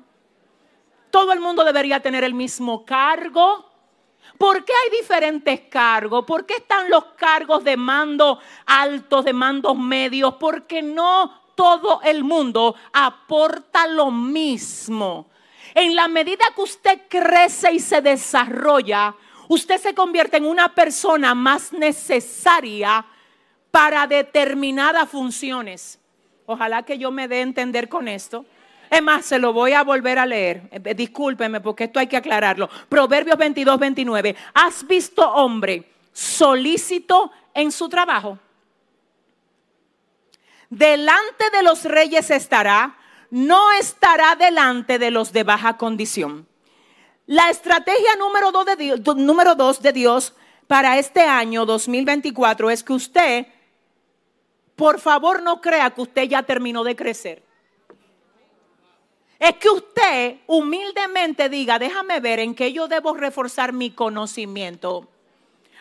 Todo 1.10 1.34
el 1.34 1.40
mundo 1.40 1.64
debería 1.64 2.02
tener 2.02 2.24
el 2.24 2.36
mismo 2.36 2.86
cargo. 2.86 3.67
¿Por 4.38 4.64
qué 4.64 4.74
hay 4.74 4.98
diferentes 5.00 5.62
cargos? 5.70 6.26
¿Por 6.26 6.46
qué 6.46 6.56
están 6.56 6.90
los 6.90 7.06
cargos 7.16 7.64
de 7.64 7.78
mando 7.78 8.40
altos, 8.66 9.26
de 9.26 9.34
mandos 9.34 9.78
medios? 9.78 10.36
Porque 10.40 10.82
no 10.82 11.42
todo 11.56 12.02
el 12.04 12.24
mundo 12.24 12.76
aporta 12.94 13.88
lo 13.88 14.12
mismo. 14.12 15.30
En 15.74 15.96
la 15.96 16.08
medida 16.08 16.46
que 16.56 16.62
usted 16.62 17.02
crece 17.10 17.74
y 17.74 17.80
se 17.80 18.02
desarrolla, 18.02 19.16
usted 19.48 19.78
se 19.78 19.96
convierte 19.96 20.38
en 20.38 20.46
una 20.46 20.74
persona 20.74 21.34
más 21.34 21.74
necesaria 21.74 23.06
para 23.72 24.08
determinadas 24.08 25.10
funciones. 25.10 26.00
Ojalá 26.46 26.84
que 26.84 26.98
yo 26.98 27.12
me 27.12 27.28
dé 27.28 27.40
a 27.40 27.42
entender 27.42 27.90
con 27.90 28.08
esto. 28.08 28.46
Es 28.90 29.02
más, 29.02 29.26
se 29.26 29.40
lo 29.40 29.54
voy 29.54 29.74
a 29.74 29.84
volver 29.84 30.20
a 30.20 30.26
leer. 30.26 30.70
Eh, 30.72 30.94
Discúlpeme 30.94 31.62
porque 31.62 31.86
esto 31.86 32.00
hay 32.00 32.08
que 32.08 32.18
aclararlo. 32.18 32.70
Proverbios 32.90 33.38
22, 33.38 33.80
29. 33.80 34.36
¿Has 34.54 34.86
visto 34.86 35.30
hombre 35.30 35.92
solícito 36.14 37.32
en 37.54 37.72
su 37.72 37.90
trabajo? 37.90 38.40
Delante 40.70 41.50
de 41.52 41.64
los 41.64 41.84
reyes 41.86 42.30
estará, 42.30 42.98
no 43.30 43.72
estará 43.74 44.36
delante 44.36 45.00
de 45.00 45.12
los 45.12 45.32
de 45.32 45.44
baja 45.44 45.78
condición. 45.78 46.48
La 47.26 47.50
estrategia 47.50 48.16
número 48.16 48.52
número 49.18 49.56
dos 49.56 49.82
de 49.82 49.92
Dios 49.92 50.34
para 50.68 50.98
este 50.98 51.22
año 51.22 51.66
2024 51.66 52.70
es 52.70 52.84
que 52.84 52.94
usted, 52.94 53.48
por 54.76 55.00
favor, 55.00 55.42
no 55.42 55.60
crea 55.62 55.90
que 55.90 56.02
usted 56.02 56.24
ya 56.24 56.44
terminó 56.44 56.84
de 56.84 56.96
crecer. 56.96 57.47
Es 59.40 59.56
que 59.58 59.70
usted 59.70 60.38
humildemente 60.48 61.50
diga, 61.50 61.78
déjame 61.78 62.20
ver 62.20 62.40
en 62.40 62.56
qué 62.56 62.74
yo 62.74 62.88
debo 62.88 63.14
reforzar 63.14 63.72
mi 63.72 63.92
conocimiento. 63.92 65.08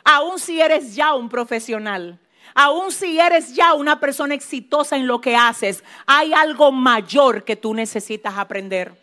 Aún 0.05 0.39
si 0.39 0.61
eres 0.61 0.95
ya 0.95 1.15
un 1.15 1.29
profesional, 1.29 2.19
aún 2.55 2.93
si 2.93 3.19
eres 3.19 3.55
ya 3.55 3.75
una 3.75 3.99
persona 3.99 4.35
exitosa 4.35 4.97
en 4.97 5.07
lo 5.07 5.21
que 5.21 5.35
haces, 5.35 5.83
hay 6.07 6.33
algo 6.33 6.71
mayor 6.71 7.45
que 7.45 7.57
tú 7.57 7.73
necesitas 7.73 8.37
aprender. 8.37 8.95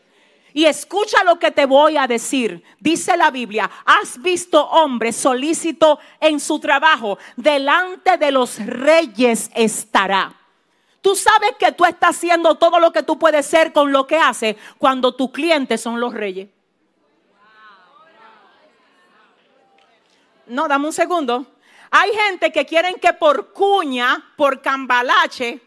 Y 0.54 0.66
escucha 0.66 1.24
lo 1.24 1.40
que 1.40 1.50
te 1.50 1.66
voy 1.66 1.98
a 1.98 2.06
decir. 2.06 2.64
Dice 2.80 3.18
la 3.18 3.32
Biblia, 3.32 3.70
has 3.86 4.22
visto 4.22 4.64
hombre 4.64 5.12
solícito 5.12 6.00
en 6.20 6.40
su 6.40 6.60
trabajo, 6.60 7.18
delante 7.36 8.18
de 8.18 8.32
los 8.32 8.64
reyes 8.64 9.50
estará. 9.56 10.43
Tú 11.04 11.18
sabes 11.18 11.52
que 11.60 11.74
tú 11.74 11.84
estás 11.84 12.16
haciendo 12.16 12.56
todo 12.56 12.80
lo 12.80 12.94
que 12.94 13.04
tú 13.04 13.20
puedes 13.20 13.46
ser 13.46 13.74
con 13.74 13.92
lo 13.92 14.08
que 14.08 14.18
haces 14.18 14.56
cuando 14.78 15.14
tus 15.14 15.32
clientes 15.32 15.82
son 15.82 16.00
los 16.00 16.14
reyes. 16.14 16.48
No, 20.48 20.70
dame 20.70 20.86
un 20.86 20.94
segundo. 20.94 21.46
Hay 21.92 22.10
gente 22.14 22.54
que 22.54 22.66
quieren 22.66 22.96
que 23.02 23.12
por 23.12 23.52
cuña, 23.52 24.32
por 24.38 24.62
cambalache, 24.62 25.60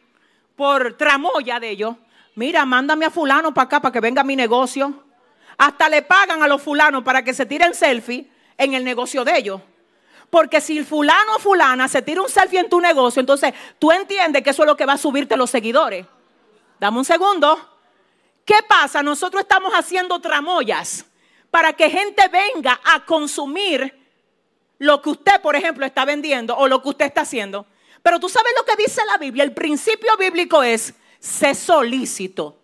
por 0.57 0.95
tramoya 0.97 1.61
de 1.61 1.69
ellos, 1.69 1.97
mira, 2.35 2.65
mándame 2.65 3.05
a 3.05 3.11
fulano 3.11 3.53
para 3.53 3.67
acá 3.67 3.83
para 3.83 3.93
que 3.93 4.01
venga 4.01 4.23
a 4.23 4.25
mi 4.25 4.37
negocio. 4.37 5.05
Hasta 5.59 5.91
le 5.91 6.01
pagan 6.01 6.43
a 6.43 6.49
los 6.49 6.63
fulanos 6.63 7.05
para 7.05 7.23
que 7.23 7.35
se 7.35 7.45
tiren 7.45 7.75
selfie 7.75 8.31
en 8.57 8.73
el 8.73 8.83
negocio 8.83 9.23
de 9.23 9.37
ellos. 9.37 9.61
Porque 10.31 10.61
si 10.61 10.85
fulano 10.85 11.36
o 11.36 11.39
fulana 11.39 11.89
se 11.89 12.03
tira 12.03 12.23
un 12.23 12.28
selfie 12.28 12.61
en 12.61 12.69
tu 12.69 12.81
negocio, 12.81 13.20
entonces 13.20 13.55
tú 13.78 13.93
entiendes 13.93 14.43
que 14.43 14.51
eso 14.51 14.62
es 14.62 14.66
lo 14.66 14.77
que 14.77 14.86
va 14.86 14.94
a 14.94 14.98
subirte 14.98 15.36
los 15.36 15.51
seguidores. 15.51 16.07
Dame 16.78 16.98
un 16.98 17.05
segundo. 17.05 17.59
¿Qué 18.44 18.57
pasa? 18.69 19.03
Nosotros 19.03 19.43
estamos 19.43 19.73
haciendo 19.73 20.20
tramoyas 20.20 21.05
para 21.51 21.73
que 21.73 21.90
gente 21.90 22.23
venga 22.28 22.81
a 22.85 23.05
consumir 23.05 24.07
lo 24.78 25.01
que 25.01 25.11
usted, 25.11 25.40
por 25.40 25.57
ejemplo, 25.57 25.86
está 25.86 26.05
vendiendo 26.05 26.57
o 26.57 26.69
lo 26.69 26.82
que 26.82 26.90
usted 26.90 27.07
está 27.07 27.23
haciendo. 27.23 27.66
Pero 28.03 28.20
tú 28.20 28.28
sabes 28.28 28.53
lo 28.57 28.65
que 28.65 28.77
dice 28.77 29.01
la 29.07 29.19
Biblia. 29.19 29.43
El 29.43 29.53
principio 29.53 30.16
bíblico 30.16 30.62
es, 30.62 30.94
sé 31.19 31.55
solícito, 31.55 32.59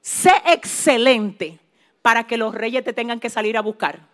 sé 0.00 0.32
excelente 0.46 1.60
para 2.02 2.26
que 2.26 2.36
los 2.36 2.54
reyes 2.54 2.82
te 2.82 2.92
tengan 2.92 3.20
que 3.20 3.30
salir 3.30 3.56
a 3.56 3.62
buscar. 3.62 4.13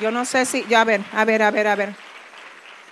Yo 0.00 0.10
no 0.10 0.24
sé 0.24 0.44
si, 0.44 0.64
ya 0.66 0.80
a 0.80 0.84
ver, 0.84 1.02
a 1.12 1.24
ver, 1.24 1.42
a 1.42 1.50
ver, 1.50 1.66
a 1.66 1.76
ver. 1.76 1.94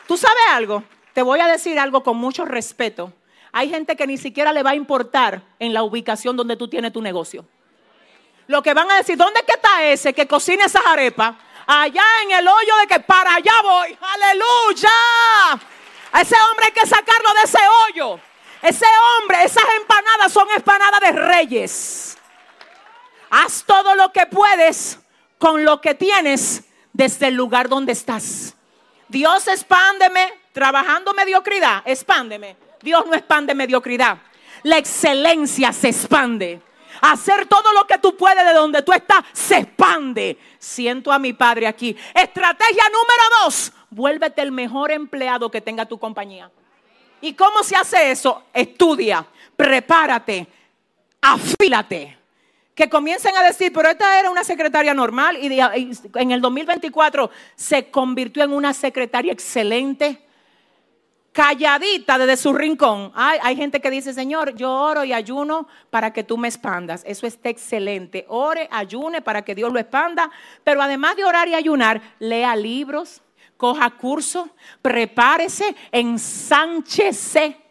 ¿Tú 0.07 0.17
sabes 0.17 0.43
algo? 0.53 0.85
Te 1.13 1.23
voy 1.23 1.41
a 1.41 1.47
decir 1.47 1.79
algo 1.79 2.03
con 2.03 2.17
mucho 2.17 2.45
respeto. 2.45 3.13
Hay 3.53 3.69
gente 3.69 3.97
que 3.97 4.07
ni 4.07 4.17
siquiera 4.17 4.53
le 4.53 4.63
va 4.63 4.71
a 4.71 4.75
importar 4.75 5.43
en 5.59 5.75
la 5.75 5.83
ubicación 5.83 6.37
donde 6.37 6.57
tú 6.57 6.69
tienes 6.69 6.93
tu 6.93 7.03
negocio. 7.03 7.45
Lo 8.47 8.63
que 8.63 8.75
van 8.75 8.91
a 8.91 8.97
decir, 8.97 9.17
¿dónde 9.17 9.41
está 9.47 9.85
ese 9.85 10.13
que 10.13 10.27
cocina 10.27 10.65
esas 10.65 10.85
arepas? 10.87 11.35
Allá 11.67 12.05
en 12.25 12.31
el 12.33 12.49
hoyo 12.49 12.77
de 12.81 12.87
que 12.87 13.01
para 13.01 13.35
allá 13.35 13.53
voy. 13.63 13.99
Aleluya. 14.01 14.89
A 16.13 16.21
ese 16.21 16.35
hombre 16.35 16.67
hay 16.67 16.73
que 16.73 16.87
sacarlo 16.87 17.31
de 17.35 17.43
ese 17.45 17.59
hoyo. 17.59 18.21
Ese 18.63 18.87
hombre, 19.21 19.45
esas 19.45 19.65
empanadas 19.81 20.33
son 20.33 20.49
empanadas 20.55 21.01
de 21.01 21.13
reyes. 21.13 22.19
Haz 23.31 23.65
todo 23.65 23.95
lo 23.95 24.13
que 24.13 24.27
puedes 24.27 24.99
con 25.39 25.65
lo 25.65 25.81
que 25.81 25.95
tienes 25.95 26.65
desde 26.93 27.29
el 27.29 27.35
lugar 27.35 27.69
donde 27.69 27.93
estás. 27.93 28.55
Dios 29.09 29.47
expándeme, 29.49 30.33
trabajando 30.53 31.13
mediocridad, 31.15 31.83
expándeme. 31.85 32.57
Dios 32.81 33.07
no 33.07 33.15
expande 33.15 33.55
mediocridad. 33.55 34.19
La 34.63 34.79
excelencia 34.79 35.73
se 35.73 35.89
expande. 35.89 36.61
Hacer 37.01 37.47
todo 37.47 37.73
lo 37.73 37.87
que 37.87 37.99
tú 37.99 38.17
puedes 38.17 38.45
de 38.45 38.53
donde 38.53 38.83
tú 38.83 38.93
estás 38.93 39.25
se 39.33 39.59
expande. 39.59 40.39
Siento 40.59 41.11
a 41.11 41.19
mi 41.19 41.33
padre 41.33 41.67
aquí. 41.67 41.97
Estrategia 42.15 42.85
número 42.85 43.45
dos. 43.45 43.73
Vuélvete 43.91 44.43
el 44.43 44.53
mejor 44.53 44.91
empleado 44.91 45.51
que 45.51 45.61
tenga 45.61 45.87
tu 45.87 45.99
compañía. 45.99 46.51
¿Y 47.21 47.35
cómo 47.35 47.63
se 47.63 47.77
hace 47.77 48.11
eso? 48.11 48.45
Estudia, 48.53 49.25
prepárate, 49.57 50.47
afílate. 51.21 52.22
Que 52.75 52.89
comiencen 52.89 53.37
a 53.37 53.43
decir, 53.43 53.73
pero 53.73 53.91
esta 53.91 54.19
era 54.19 54.31
una 54.31 54.45
secretaria 54.45 54.95
normal 54.95 55.37
y, 55.37 55.61
en 55.61 56.31
el 56.31 56.41
2024 56.41 57.31
se 57.55 57.91
convirtió 57.91 58.45
en 58.45 58.53
una 58.53 58.73
secretaria 58.73 59.33
excelente 59.33 60.25
calladita 61.33 62.19
desde 62.19 62.37
su 62.37 62.53
rincón. 62.53 63.11
Hay, 63.15 63.39
hay 63.43 63.57
gente 63.57 63.81
que 63.81 63.91
dice, 63.91 64.13
Señor, 64.13 64.55
yo 64.55 64.71
oro 64.71 65.05
y 65.05 65.13
ayuno 65.13 65.67
para 65.91 66.13
que 66.13 66.25
tú 66.25 66.37
me 66.37 66.49
expandas. 66.49 67.03
Eso 67.07 67.27
está 67.27 67.49
excelente. 67.49 68.27
Ore, 68.29 68.69
ayune 68.71 69.23
para 69.23 69.43
que 69.43 69.55
Dios 69.55 69.73
lo 69.73 69.79
expanda. 69.79 70.31
Pero 70.63 70.83
además 70.83 71.17
de 71.17 71.25
orar 71.25 71.49
y 71.49 71.55
ayunar, 71.55 72.01
lea 72.19 72.55
libros, 72.55 73.23
coja 73.57 73.91
cursos, 73.91 74.49
prepárese, 74.83 75.75
ensánchese. 75.91 77.62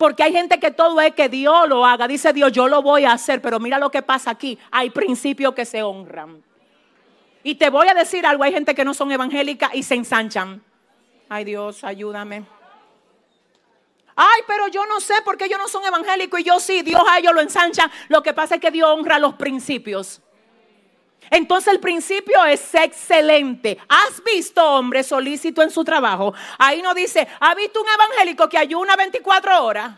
Porque 0.00 0.22
hay 0.22 0.32
gente 0.32 0.58
que 0.58 0.70
todo 0.70 0.98
es 1.02 1.14
que 1.14 1.28
Dios 1.28 1.68
lo 1.68 1.84
haga. 1.84 2.08
Dice 2.08 2.32
Dios, 2.32 2.50
yo 2.52 2.68
lo 2.68 2.80
voy 2.80 3.04
a 3.04 3.12
hacer. 3.12 3.42
Pero 3.42 3.60
mira 3.60 3.78
lo 3.78 3.90
que 3.90 4.00
pasa 4.00 4.30
aquí. 4.30 4.58
Hay 4.70 4.88
principios 4.88 5.52
que 5.52 5.66
se 5.66 5.82
honran. 5.82 6.42
Y 7.42 7.56
te 7.56 7.68
voy 7.68 7.86
a 7.86 7.92
decir 7.92 8.24
algo. 8.24 8.42
Hay 8.42 8.50
gente 8.50 8.74
que 8.74 8.82
no 8.82 8.94
son 8.94 9.12
evangélicas 9.12 9.74
y 9.74 9.82
se 9.82 9.96
ensanchan. 9.96 10.64
Ay 11.28 11.44
Dios, 11.44 11.84
ayúdame. 11.84 12.46
Ay, 14.16 14.40
pero 14.46 14.68
yo 14.68 14.86
no 14.86 15.00
sé 15.00 15.16
por 15.22 15.36
qué 15.36 15.44
ellos 15.44 15.58
no 15.58 15.68
son 15.68 15.84
evangélicos 15.84 16.40
y 16.40 16.44
yo 16.44 16.60
sí, 16.60 16.80
Dios 16.80 17.02
a 17.06 17.18
ellos 17.18 17.34
lo 17.34 17.42
ensancha. 17.42 17.90
Lo 18.08 18.22
que 18.22 18.32
pasa 18.32 18.54
es 18.54 18.60
que 18.62 18.70
Dios 18.70 18.88
honra 18.88 19.18
los 19.18 19.34
principios. 19.34 20.22
Entonces 21.30 21.72
el 21.72 21.80
principio 21.80 22.44
es 22.44 22.74
excelente. 22.74 23.78
¿Has 23.88 24.22
visto 24.24 24.64
hombre 24.64 25.04
solícito 25.04 25.62
en 25.62 25.70
su 25.70 25.84
trabajo? 25.84 26.34
Ahí 26.58 26.82
no 26.82 26.92
dice, 26.92 27.26
¿ha 27.38 27.54
visto 27.54 27.80
un 27.80 27.88
evangélico 27.88 28.48
que 28.48 28.58
ayuna 28.58 28.96
24 28.96 29.64
horas? 29.64 29.92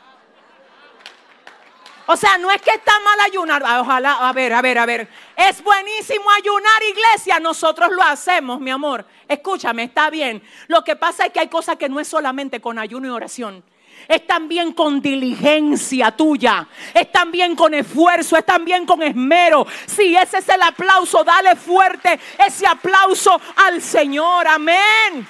O 2.07 2.17
sea, 2.17 2.37
no 2.37 2.51
es 2.51 2.61
que 2.61 2.71
está 2.71 2.93
mal 3.01 3.21
ayunar. 3.27 3.63
Ah, 3.65 3.81
Ojalá, 3.81 4.29
a 4.29 4.33
ver, 4.33 4.53
a 4.53 4.61
ver, 4.61 4.79
a 4.79 4.87
ver. 4.87 5.09
Es 5.37 5.63
buenísimo 5.63 6.31
ayunar, 6.33 6.83
iglesia. 6.91 7.39
Nosotros 7.41 7.91
lo 7.91 8.03
hacemos, 8.03 8.61
mi 8.61 8.71
amor. 8.71 9.07
Escúchame, 9.29 9.85
está 9.85 10.11
bien. 10.11 10.43
Lo 10.67 10.83
que 10.85 10.97
pasa 10.97 11.27
es 11.27 11.33
que 11.33 11.41
hay 11.41 11.49
cosas 11.49 11.77
que 11.77 11.89
no 11.89 12.01
es 12.01 12.09
solamente 12.09 12.61
con 12.61 12.79
ayuno 12.79 13.07
y 13.07 13.11
oración. 13.11 13.65
Es 14.09 14.27
también 14.27 14.73
con 14.73 15.01
diligencia 15.01 16.11
tuya. 16.13 16.67
Es 16.95 17.11
también 17.13 17.55
con 17.57 17.75
esfuerzo. 17.75 18.37
Es 18.37 18.45
también 18.45 18.87
con 18.87 19.03
esmero. 19.03 19.67
Si 19.87 20.17
ese 20.17 20.39
es 20.39 20.49
el 20.49 20.63
aplauso, 20.63 21.25
dale 21.25 21.57
fuerte 21.57 22.19
ese 22.47 22.67
aplauso 22.67 23.41
al 23.57 23.81
Señor. 23.81 24.47
Amén. 24.47 25.27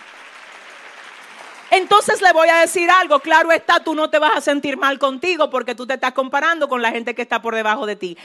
Entonces 1.72 2.20
le 2.20 2.34
voy 2.34 2.50
a 2.50 2.58
decir 2.58 2.90
algo, 2.90 3.20
claro 3.20 3.50
está, 3.50 3.82
tú 3.82 3.94
no 3.94 4.10
te 4.10 4.18
vas 4.18 4.36
a 4.36 4.40
sentir 4.42 4.76
mal 4.76 4.98
contigo 4.98 5.48
porque 5.48 5.74
tú 5.74 5.86
te 5.86 5.94
estás 5.94 6.12
comparando 6.12 6.68
con 6.68 6.82
la 6.82 6.90
gente 6.90 7.14
que 7.14 7.22
está 7.22 7.40
por 7.40 7.54
debajo 7.54 7.86
de 7.86 7.96
ti. 7.96 8.18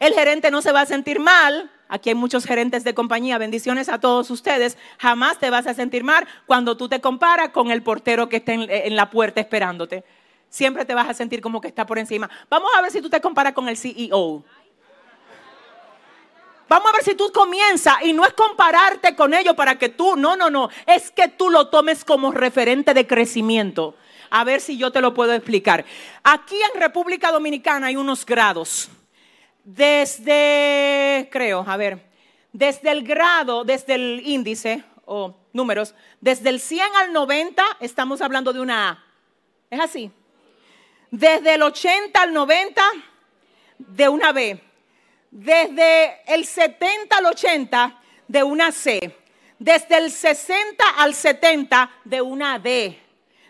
El 0.00 0.14
gerente 0.14 0.50
no 0.50 0.60
se 0.62 0.72
va 0.72 0.80
a 0.80 0.86
sentir 0.86 1.20
mal, 1.20 1.70
aquí 1.92 2.08
hay 2.08 2.14
muchos 2.14 2.46
gerentes 2.46 2.84
de 2.84 2.94
compañía, 2.94 3.36
bendiciones 3.36 3.90
a 3.90 4.00
todos 4.00 4.30
ustedes, 4.30 4.78
jamás 4.98 5.38
te 5.38 5.50
vas 5.50 5.66
a 5.66 5.74
sentir 5.74 6.04
mal 6.04 6.26
cuando 6.46 6.74
tú 6.74 6.88
te 6.88 7.02
comparas 7.02 7.50
con 7.50 7.70
el 7.70 7.82
portero 7.82 8.30
que 8.30 8.36
está 8.36 8.54
en, 8.54 8.96
la 8.96 9.10
puerta 9.10 9.40
esperándote. 9.40 10.02
Siempre 10.48 10.86
te 10.86 10.94
vas 10.94 11.08
a 11.08 11.14
sentir 11.14 11.42
como 11.42 11.60
que 11.60 11.68
está 11.68 11.84
por 11.84 11.98
encima. 11.98 12.30
Vamos 12.48 12.70
a 12.76 12.80
ver 12.80 12.90
si 12.90 13.02
tú 13.02 13.10
te 13.10 13.20
comparas 13.20 13.52
con 13.52 13.68
el 13.68 13.76
CEO. 13.76 14.42
Vamos 16.66 16.88
a 16.88 16.92
ver 16.92 17.04
si 17.04 17.14
tú 17.14 17.30
comienzas 17.30 17.96
y 18.04 18.14
no 18.14 18.24
es 18.24 18.32
compararte 18.32 19.14
con 19.14 19.34
ellos 19.34 19.54
para 19.54 19.78
que 19.78 19.90
tú, 19.90 20.16
no, 20.16 20.34
no, 20.34 20.48
no, 20.48 20.70
es 20.86 21.10
que 21.10 21.28
tú 21.28 21.50
lo 21.50 21.68
tomes 21.68 22.06
como 22.06 22.32
referente 22.32 22.94
de 22.94 23.06
crecimiento. 23.06 23.94
A 24.30 24.44
ver 24.44 24.62
si 24.62 24.78
yo 24.78 24.90
te 24.90 25.02
lo 25.02 25.12
puedo 25.12 25.34
explicar. 25.34 25.84
Aquí 26.22 26.56
en 26.72 26.80
República 26.80 27.30
Dominicana 27.30 27.88
hay 27.88 27.96
unos 27.96 28.24
grados. 28.24 28.88
Desde, 29.64 31.28
creo, 31.30 31.64
a 31.66 31.76
ver, 31.76 32.02
desde 32.52 32.90
el 32.90 33.04
grado, 33.04 33.64
desde 33.64 33.94
el 33.94 34.22
índice 34.24 34.84
o 35.04 35.36
números, 35.52 35.94
desde 36.20 36.48
el 36.50 36.60
100 36.60 36.86
al 37.02 37.12
90 37.12 37.62
estamos 37.80 38.20
hablando 38.20 38.52
de 38.52 38.60
una 38.60 38.90
A. 38.90 39.04
¿Es 39.70 39.80
así? 39.80 40.10
Desde 41.10 41.54
el 41.54 41.62
80 41.62 42.20
al 42.20 42.32
90 42.32 42.82
de 43.78 44.08
una 44.08 44.32
B 44.32 44.60
desde 45.32 46.20
el 46.26 46.44
70 46.44 47.16
al 47.16 47.26
80 47.26 48.00
de 48.28 48.42
una 48.42 48.70
C, 48.70 49.16
desde 49.58 49.96
el 49.96 50.10
60 50.10 50.84
al 50.98 51.14
70 51.14 51.90
de 52.04 52.20
una 52.20 52.58
D, 52.58 52.98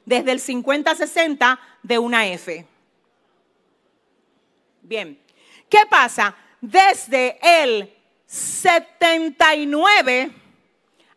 desde 0.07 0.31
el 0.31 0.41
50 0.41 0.93
al 0.93 0.97
60 0.97 1.61
de 1.83 1.99
una 1.99 2.27
F. 2.29 2.65
Bien, 4.81 5.21
¿Qué 5.73 5.87
pasa? 5.89 6.37
Desde 6.61 7.39
el 7.41 7.91
79 8.27 10.31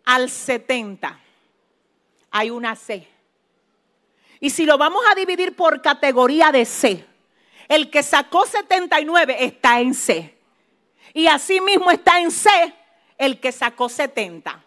al 0.06 0.30
70 0.30 1.19
hay 2.32 2.49
una 2.49 2.73
C. 2.77 3.06
Y 4.40 4.49
si 4.49 4.65
lo 4.65 4.77
vamos 4.77 5.03
a 5.11 5.15
dividir 5.15 5.57
por 5.57 5.82
categoría 5.82 6.53
de 6.53 6.64
C, 6.64 7.06
el 7.68 7.90
que 7.90 8.02
sacó 8.02 8.45
79 8.45 9.36
está 9.41 9.82
en 9.82 9.94
C. 9.94 10.38
Y 11.14 11.27
así 11.27 11.60
mismo 11.60 11.91
está 11.91 12.22
en 12.22 12.32
C 12.32 12.49
el 13.18 13.41
que 13.41 13.52
sacó 13.52 13.90
70. 13.90 14.64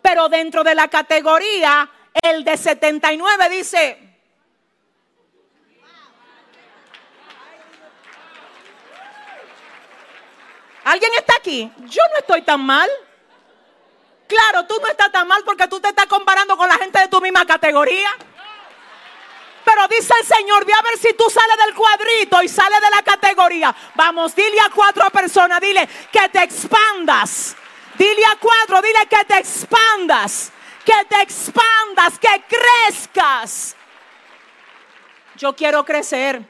Pero 0.00 0.28
dentro 0.28 0.62
de 0.62 0.76
la 0.76 0.86
categoría, 0.86 1.90
el 2.22 2.44
de 2.44 2.56
79 2.56 3.48
dice, 3.48 4.09
¿Alguien 10.90 11.12
está 11.16 11.36
aquí? 11.36 11.70
Yo 11.86 12.02
no 12.10 12.18
estoy 12.18 12.42
tan 12.42 12.60
mal. 12.62 12.90
Claro, 14.26 14.66
tú 14.66 14.74
no 14.80 14.88
estás 14.88 15.12
tan 15.12 15.28
mal 15.28 15.40
porque 15.44 15.68
tú 15.68 15.78
te 15.78 15.88
estás 15.88 16.06
comparando 16.06 16.56
con 16.56 16.68
la 16.68 16.74
gente 16.74 16.98
de 16.98 17.06
tu 17.06 17.20
misma 17.20 17.46
categoría. 17.46 18.10
Pero 19.64 19.86
dice 19.86 20.12
el 20.20 20.26
Señor, 20.26 20.66
ve 20.66 20.72
a 20.72 20.82
ver 20.82 20.98
si 20.98 21.12
tú 21.14 21.30
sales 21.30 21.56
del 21.64 21.76
cuadrito 21.76 22.42
y 22.42 22.48
sales 22.48 22.80
de 22.80 22.90
la 22.90 23.02
categoría. 23.04 23.72
Vamos, 23.94 24.34
dile 24.34 24.60
a 24.62 24.70
cuatro 24.70 25.08
personas, 25.10 25.60
dile 25.60 25.88
que 26.10 26.28
te 26.28 26.42
expandas. 26.42 27.54
Dile 27.96 28.24
a 28.24 28.36
cuatro, 28.40 28.82
dile 28.82 29.06
que 29.08 29.24
te 29.26 29.38
expandas. 29.38 30.50
Que 30.84 31.04
te 31.08 31.22
expandas, 31.22 32.18
que 32.18 32.44
crezcas. 32.48 33.76
Yo 35.36 35.54
quiero 35.54 35.84
crecer. 35.84 36.42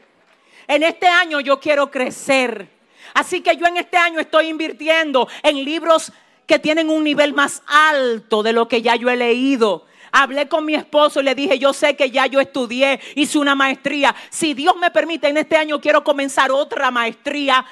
En 0.67 0.83
este 0.83 1.09
año 1.09 1.41
yo 1.41 1.61
quiero 1.61 1.91
crecer. 1.91 2.80
Así 3.15 3.41
que 3.41 3.57
yo 3.57 3.67
en 3.67 3.77
este 3.77 3.97
año 3.97 4.21
estoy 4.21 4.49
invirtiendo 4.49 5.29
en 5.43 5.65
libros 5.65 6.13
que 6.47 6.59
tienen 6.59 6.91
un 6.91 7.05
nivel 7.05 7.33
más 7.33 7.63
alto 7.67 8.43
de 8.43 8.53
lo 8.53 8.67
que 8.67 8.83
ya 8.83 8.97
yo 8.97 9.09
he 9.09 9.17
leído. 9.17 9.87
Hablé 10.13 10.49
con 10.49 10.65
mi 10.65 10.75
esposo 10.75 11.21
y 11.21 11.25
le 11.25 11.35
dije, 11.35 11.59
yo 11.59 11.73
sé 11.73 11.95
que 11.95 12.11
ya 12.11 12.27
yo 12.27 12.41
estudié, 12.41 13.01
hice 13.15 13.39
una 13.39 13.55
maestría. 13.55 14.15
Si 14.29 14.55
Dios 14.55 14.75
me 14.77 14.91
permite, 14.91 15.29
en 15.29 15.37
este 15.37 15.57
año 15.57 15.81
quiero 15.81 16.03
comenzar 16.03 16.51
otra 16.51 16.91
maestría. 16.91 17.65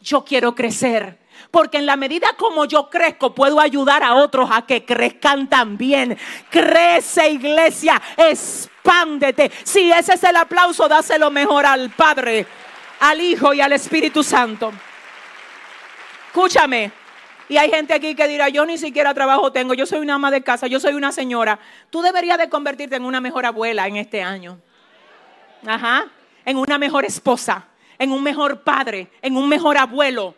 Yo 0.00 0.24
quiero 0.24 0.54
crecer. 0.54 1.18
Porque 1.50 1.78
en 1.78 1.86
la 1.86 1.96
medida 1.96 2.28
como 2.36 2.64
yo 2.64 2.90
crezco, 2.90 3.34
puedo 3.34 3.60
ayudar 3.60 4.02
a 4.02 4.14
otros 4.14 4.50
a 4.52 4.66
que 4.66 4.84
crezcan 4.84 5.48
también. 5.48 6.18
Crece 6.50 7.30
iglesia, 7.30 8.00
expándete. 8.16 9.52
Si 9.62 9.92
ese 9.92 10.14
es 10.14 10.24
el 10.24 10.36
aplauso, 10.36 10.88
dáselo 10.88 11.30
mejor 11.30 11.64
al 11.66 11.90
Padre, 11.90 12.46
al 13.00 13.20
Hijo 13.20 13.54
y 13.54 13.60
al 13.60 13.72
Espíritu 13.72 14.22
Santo. 14.22 14.72
Escúchame. 16.28 16.90
Y 17.48 17.56
hay 17.58 17.70
gente 17.70 17.92
aquí 17.92 18.14
que 18.14 18.26
dirá, 18.26 18.48
yo 18.48 18.64
ni 18.64 18.78
siquiera 18.78 19.12
trabajo 19.12 19.52
tengo, 19.52 19.74
yo 19.74 19.84
soy 19.86 20.00
una 20.00 20.14
ama 20.14 20.30
de 20.30 20.42
casa, 20.42 20.66
yo 20.66 20.80
soy 20.80 20.94
una 20.94 21.12
señora. 21.12 21.58
Tú 21.90 22.00
deberías 22.00 22.38
de 22.38 22.48
convertirte 22.48 22.96
en 22.96 23.04
una 23.04 23.20
mejor 23.20 23.44
abuela 23.44 23.86
en 23.86 23.96
este 23.96 24.22
año. 24.22 24.58
Ajá. 25.66 26.06
En 26.44 26.56
una 26.56 26.78
mejor 26.78 27.04
esposa, 27.04 27.66
en 27.98 28.12
un 28.12 28.22
mejor 28.22 28.62
padre, 28.62 29.08
en 29.20 29.36
un 29.36 29.48
mejor 29.48 29.76
abuelo. 29.76 30.34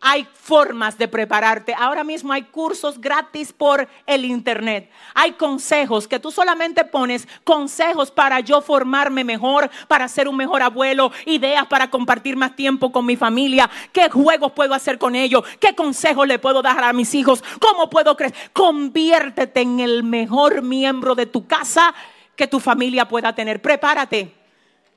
Hay 0.00 0.28
formas 0.34 0.98
de 0.98 1.08
prepararte. 1.08 1.74
Ahora 1.76 2.04
mismo 2.04 2.32
hay 2.32 2.42
cursos 2.42 3.00
gratis 3.00 3.52
por 3.52 3.88
el 4.06 4.24
internet. 4.24 4.90
Hay 5.14 5.32
consejos 5.32 6.06
que 6.06 6.20
tú 6.20 6.30
solamente 6.30 6.84
pones 6.84 7.26
consejos 7.44 8.10
para 8.10 8.40
yo 8.40 8.60
formarme 8.60 9.24
mejor, 9.24 9.70
para 9.88 10.06
ser 10.06 10.28
un 10.28 10.36
mejor 10.36 10.62
abuelo, 10.62 11.12
ideas 11.24 11.66
para 11.66 11.90
compartir 11.90 12.36
más 12.36 12.54
tiempo 12.54 12.92
con 12.92 13.06
mi 13.06 13.16
familia, 13.16 13.70
qué 13.92 14.10
juegos 14.10 14.52
puedo 14.52 14.74
hacer 14.74 14.98
con 14.98 15.16
ellos, 15.16 15.42
qué 15.58 15.74
consejos 15.74 16.26
le 16.28 16.38
puedo 16.38 16.60
dar 16.60 16.84
a 16.84 16.92
mis 16.92 17.14
hijos, 17.14 17.42
cómo 17.58 17.88
puedo 17.88 18.16
crecer. 18.16 18.50
Conviértete 18.52 19.62
en 19.62 19.80
el 19.80 20.02
mejor 20.02 20.62
miembro 20.62 21.14
de 21.14 21.26
tu 21.26 21.46
casa 21.46 21.94
que 22.36 22.46
tu 22.46 22.60
familia 22.60 23.08
pueda 23.08 23.34
tener. 23.34 23.62
Prepárate. 23.62 24.32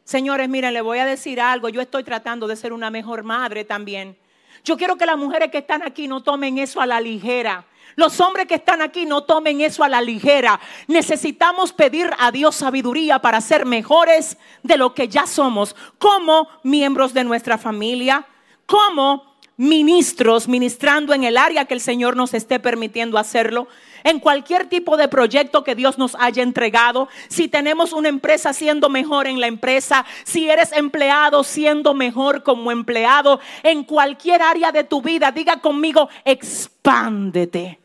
Señores, 0.03 0.49
miren, 0.49 0.73
le 0.73 0.81
voy 0.81 0.99
a 0.99 1.05
decir 1.05 1.39
algo. 1.39 1.69
Yo 1.69 1.81
estoy 1.81 2.03
tratando 2.03 2.47
de 2.47 2.55
ser 2.55 2.73
una 2.73 2.89
mejor 2.89 3.23
madre 3.23 3.63
también. 3.63 4.17
Yo 4.63 4.77
quiero 4.77 4.95
que 4.95 5.05
las 5.05 5.17
mujeres 5.17 5.51
que 5.51 5.59
están 5.59 5.83
aquí 5.83 6.07
no 6.07 6.21
tomen 6.21 6.57
eso 6.57 6.81
a 6.81 6.85
la 6.85 7.01
ligera. 7.01 7.65
Los 7.95 8.19
hombres 8.21 8.47
que 8.47 8.55
están 8.55 8.81
aquí 8.81 9.05
no 9.05 9.23
tomen 9.23 9.61
eso 9.61 9.83
a 9.83 9.89
la 9.89 10.01
ligera. 10.01 10.59
Necesitamos 10.87 11.73
pedir 11.73 12.09
a 12.17 12.31
Dios 12.31 12.55
sabiduría 12.55 13.19
para 13.19 13.41
ser 13.41 13.65
mejores 13.65 14.37
de 14.63 14.77
lo 14.77 14.93
que 14.93 15.07
ya 15.07 15.27
somos 15.27 15.75
como 15.97 16.47
miembros 16.63 17.13
de 17.13 17.23
nuestra 17.23 17.57
familia, 17.57 18.25
como 18.65 19.35
ministros, 19.57 20.47
ministrando 20.47 21.13
en 21.13 21.25
el 21.25 21.35
área 21.35 21.65
que 21.65 21.73
el 21.73 21.81
Señor 21.81 22.15
nos 22.15 22.33
esté 22.33 22.61
permitiendo 22.61 23.17
hacerlo, 23.17 23.67
en 24.03 24.19
cualquier 24.19 24.67
tipo 24.67 24.97
de 24.97 25.07
proyecto 25.07 25.63
que 25.63 25.75
Dios 25.75 25.97
nos 25.97 26.15
haya 26.15 26.43
entregado, 26.43 27.09
si 27.27 27.47
tenemos 27.47 27.93
una 27.93 28.09
empresa 28.09 28.53
siendo 28.53 28.89
mejor 28.89 29.27
en 29.27 29.39
la 29.39 29.47
empresa, 29.47 30.05
si 30.23 30.49
eres 30.49 30.71
empleado 30.71 31.43
siendo 31.43 31.93
mejor 31.93 32.43
como 32.43 32.71
empleado, 32.71 33.39
en 33.63 33.83
cualquier 33.83 34.41
área 34.41 34.71
de 34.71 34.83
tu 34.83 35.01
vida, 35.01 35.31
diga 35.31 35.59
conmigo, 35.59 36.09
expándete. 36.25 37.79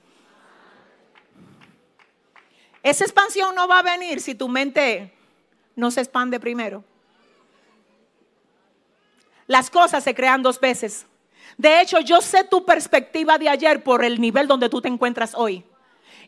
Esa 2.83 3.05
expansión 3.05 3.55
no 3.55 3.67
va 3.67 3.79
a 3.79 3.83
venir 3.83 4.21
si 4.21 4.35
tu 4.35 4.49
mente 4.49 5.15
no 5.75 5.91
se 5.91 6.01
expande 6.01 6.39
primero. 6.39 6.85
Las 9.47 9.71
cosas 9.71 10.05
se 10.05 10.15
crean 10.15 10.43
dos 10.43 10.61
veces. 10.61 11.07
De 11.57 11.81
hecho, 11.81 12.01
yo 12.01 12.21
sé 12.21 12.45
tu 12.45 12.65
perspectiva 12.65 13.39
de 13.39 13.49
ayer 13.49 13.83
por 13.83 14.05
el 14.05 14.21
nivel 14.21 14.47
donde 14.47 14.69
tú 14.69 14.81
te 14.81 14.89
encuentras 14.89 15.35
hoy. 15.35 15.65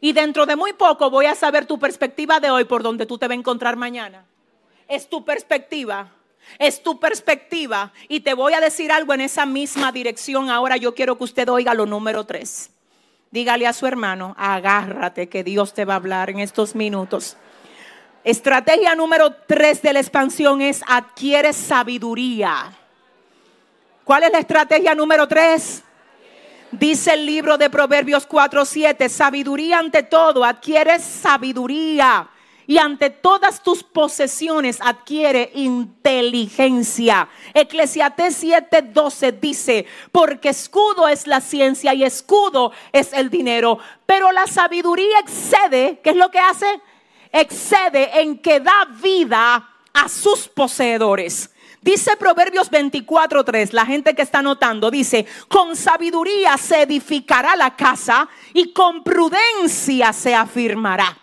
Y 0.00 0.12
dentro 0.12 0.46
de 0.46 0.56
muy 0.56 0.72
poco 0.72 1.10
voy 1.10 1.26
a 1.26 1.34
saber 1.34 1.66
tu 1.66 1.78
perspectiva 1.78 2.40
de 2.40 2.50
hoy 2.50 2.64
por 2.64 2.82
donde 2.82 3.06
tú 3.06 3.18
te 3.18 3.26
vas 3.26 3.36
a 3.36 3.38
encontrar 3.38 3.76
mañana. 3.76 4.24
Es 4.88 5.08
tu 5.08 5.24
perspectiva. 5.24 6.12
Es 6.58 6.82
tu 6.82 7.00
perspectiva. 7.00 7.92
Y 8.08 8.20
te 8.20 8.34
voy 8.34 8.52
a 8.52 8.60
decir 8.60 8.92
algo 8.92 9.14
en 9.14 9.22
esa 9.22 9.46
misma 9.46 9.92
dirección. 9.92 10.50
Ahora 10.50 10.76
yo 10.76 10.94
quiero 10.94 11.18
que 11.18 11.24
usted 11.24 11.48
oiga 11.48 11.74
lo 11.74 11.86
número 11.86 12.24
tres. 12.24 12.70
Dígale 13.30 13.66
a 13.66 13.72
su 13.72 13.86
hermano, 13.86 14.34
agárrate 14.38 15.28
que 15.28 15.42
Dios 15.42 15.74
te 15.74 15.84
va 15.84 15.94
a 15.94 15.96
hablar 15.96 16.30
en 16.30 16.38
estos 16.38 16.74
minutos. 16.74 17.36
Estrategia 18.22 18.94
número 18.94 19.34
tres 19.46 19.82
de 19.82 19.92
la 19.92 20.00
expansión 20.00 20.62
es 20.62 20.82
adquiere 20.86 21.52
sabiduría. 21.52 22.72
¿Cuál 24.04 24.24
es 24.24 24.32
la 24.32 24.38
estrategia 24.38 24.94
número 24.94 25.26
tres? 25.26 25.82
Dice 26.72 27.14
el 27.14 27.26
libro 27.26 27.56
de 27.56 27.70
Proverbios 27.70 28.26
4:7, 28.26 29.08
sabiduría 29.08 29.78
ante 29.78 30.02
todo, 30.02 30.44
adquiere 30.44 30.98
sabiduría. 30.98 32.28
Y 32.68 32.78
ante 32.78 33.10
todas 33.10 33.62
tus 33.62 33.84
posesiones 33.84 34.78
adquiere 34.80 35.52
inteligencia. 35.54 37.28
Eclesiastés 37.54 38.42
7:12 38.42 39.30
dice, 39.40 39.86
porque 40.10 40.48
escudo 40.48 41.06
es 41.06 41.28
la 41.28 41.40
ciencia 41.40 41.94
y 41.94 42.02
escudo 42.02 42.72
es 42.92 43.12
el 43.12 43.30
dinero. 43.30 43.78
Pero 44.04 44.32
la 44.32 44.48
sabiduría 44.48 45.20
excede, 45.20 46.00
¿qué 46.02 46.10
es 46.10 46.16
lo 46.16 46.32
que 46.32 46.40
hace? 46.40 46.66
Excede 47.30 48.20
en 48.20 48.38
que 48.38 48.58
da 48.58 48.88
vida 49.00 49.70
a 49.92 50.08
sus 50.08 50.48
poseedores. 50.48 51.50
Dice 51.82 52.16
Proverbios 52.16 52.70
24:3, 52.70 53.72
la 53.72 53.86
gente 53.86 54.14
que 54.14 54.22
está 54.22 54.42
notando, 54.42 54.90
dice, 54.90 55.26
con 55.48 55.76
sabiduría 55.76 56.56
se 56.56 56.82
edificará 56.82 57.54
la 57.54 57.76
casa 57.76 58.28
y 58.52 58.72
con 58.72 59.04
prudencia 59.04 60.12
se 60.12 60.34
afirmará. 60.34 61.16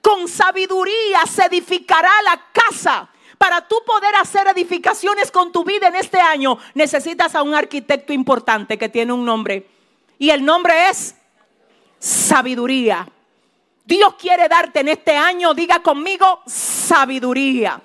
Con 0.00 0.26
sabiduría 0.28 1.20
se 1.30 1.44
edificará 1.44 2.10
la 2.24 2.42
casa. 2.52 3.08
Para 3.38 3.66
tú 3.66 3.76
poder 3.86 4.14
hacer 4.16 4.46
edificaciones 4.48 5.30
con 5.30 5.52
tu 5.52 5.64
vida 5.64 5.88
en 5.88 5.94
este 5.94 6.20
año, 6.20 6.58
necesitas 6.74 7.34
a 7.34 7.42
un 7.42 7.54
arquitecto 7.54 8.12
importante 8.12 8.76
que 8.76 8.88
tiene 8.88 9.12
un 9.12 9.24
nombre. 9.24 9.66
Y 10.18 10.30
el 10.30 10.44
nombre 10.44 10.90
es 10.90 11.14
sabiduría. 11.98 13.08
Dios 13.84 14.14
quiere 14.14 14.48
darte 14.48 14.80
en 14.80 14.88
este 14.88 15.16
año, 15.16 15.54
diga 15.54 15.80
conmigo, 15.82 16.42
sabiduría. 16.46 17.80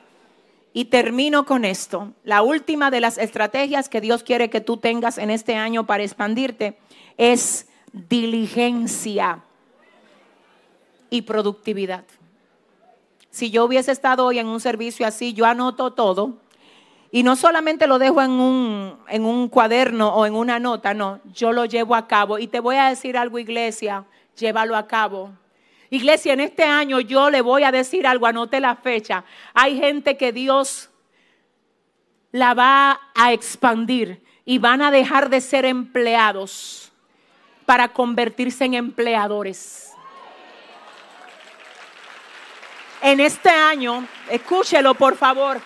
Y 0.77 0.85
termino 0.85 1.45
con 1.45 1.64
esto. 1.64 2.11
La 2.26 2.41
última 2.41 2.91
de 2.91 2.99
las 2.99 3.18
estrategias 3.18 3.88
que 3.88 4.02
Dios 4.02 4.23
quiere 4.23 4.49
que 4.49 4.60
tú 4.60 4.76
tengas 4.76 5.18
en 5.18 5.30
este 5.31 5.56
año 5.56 5.85
para 5.85 6.03
expandirte 6.03 6.77
es 7.15 7.69
diligencia 7.93 9.41
y 11.10 11.22
productividad. 11.22 12.03
Si 13.30 13.52
yo 13.52 13.64
hubiese 13.64 13.93
estado 13.93 14.26
hoy 14.26 14.38
en 14.38 14.47
un 14.47 14.60
servicio 14.60 15.07
así, 15.07 15.34
yo 15.34 15.45
anoto 15.45 15.93
todo 15.93 16.39
y 17.10 17.23
no 17.23 17.38
solamente 17.38 17.88
lo 17.88 17.97
dejo 17.97 18.22
en 18.22 18.31
un, 18.31 18.97
en 19.07 19.23
un 19.23 19.47
cuaderno 19.47 20.14
o 20.14 20.26
en 20.26 20.35
una 20.35 20.60
nota, 20.60 20.93
no, 20.93 21.22
yo 21.34 21.53
lo 21.53 21.64
llevo 21.64 21.95
a 21.95 22.06
cabo. 22.06 22.38
Y 22.38 22.47
te 22.47 22.60
voy 22.60 22.76
a 22.76 22.89
decir 22.89 23.18
algo, 23.18 23.39
iglesia, 23.39 24.03
llévalo 24.35 24.76
a 24.76 24.88
cabo. 24.88 25.31
Iglesia, 25.89 26.33
en 26.33 26.39
este 26.39 26.63
año 26.63 26.99
yo 26.99 27.29
le 27.29 27.41
voy 27.41 27.63
a 27.63 27.71
decir 27.71 28.07
algo, 28.07 28.25
anote 28.25 28.59
la 28.59 28.75
fecha. 28.75 29.23
Hay 29.53 29.77
gente 29.77 30.17
que 30.17 30.31
Dios 30.31 30.89
la 32.31 32.53
va 32.53 32.99
a 33.13 33.31
expandir 33.31 34.21
y 34.43 34.57
van 34.57 34.81
a 34.81 34.91
dejar 34.91 35.29
de 35.29 35.41
ser 35.41 35.65
empleados 35.65 36.91
para 37.65 37.89
convertirse 37.89 38.65
en 38.65 38.73
empleadores. 38.73 39.91
En 43.01 43.19
este 43.19 43.49
año, 43.49 44.07
escúchelo 44.29 44.95
por 44.95 45.15
favor, 45.15 45.61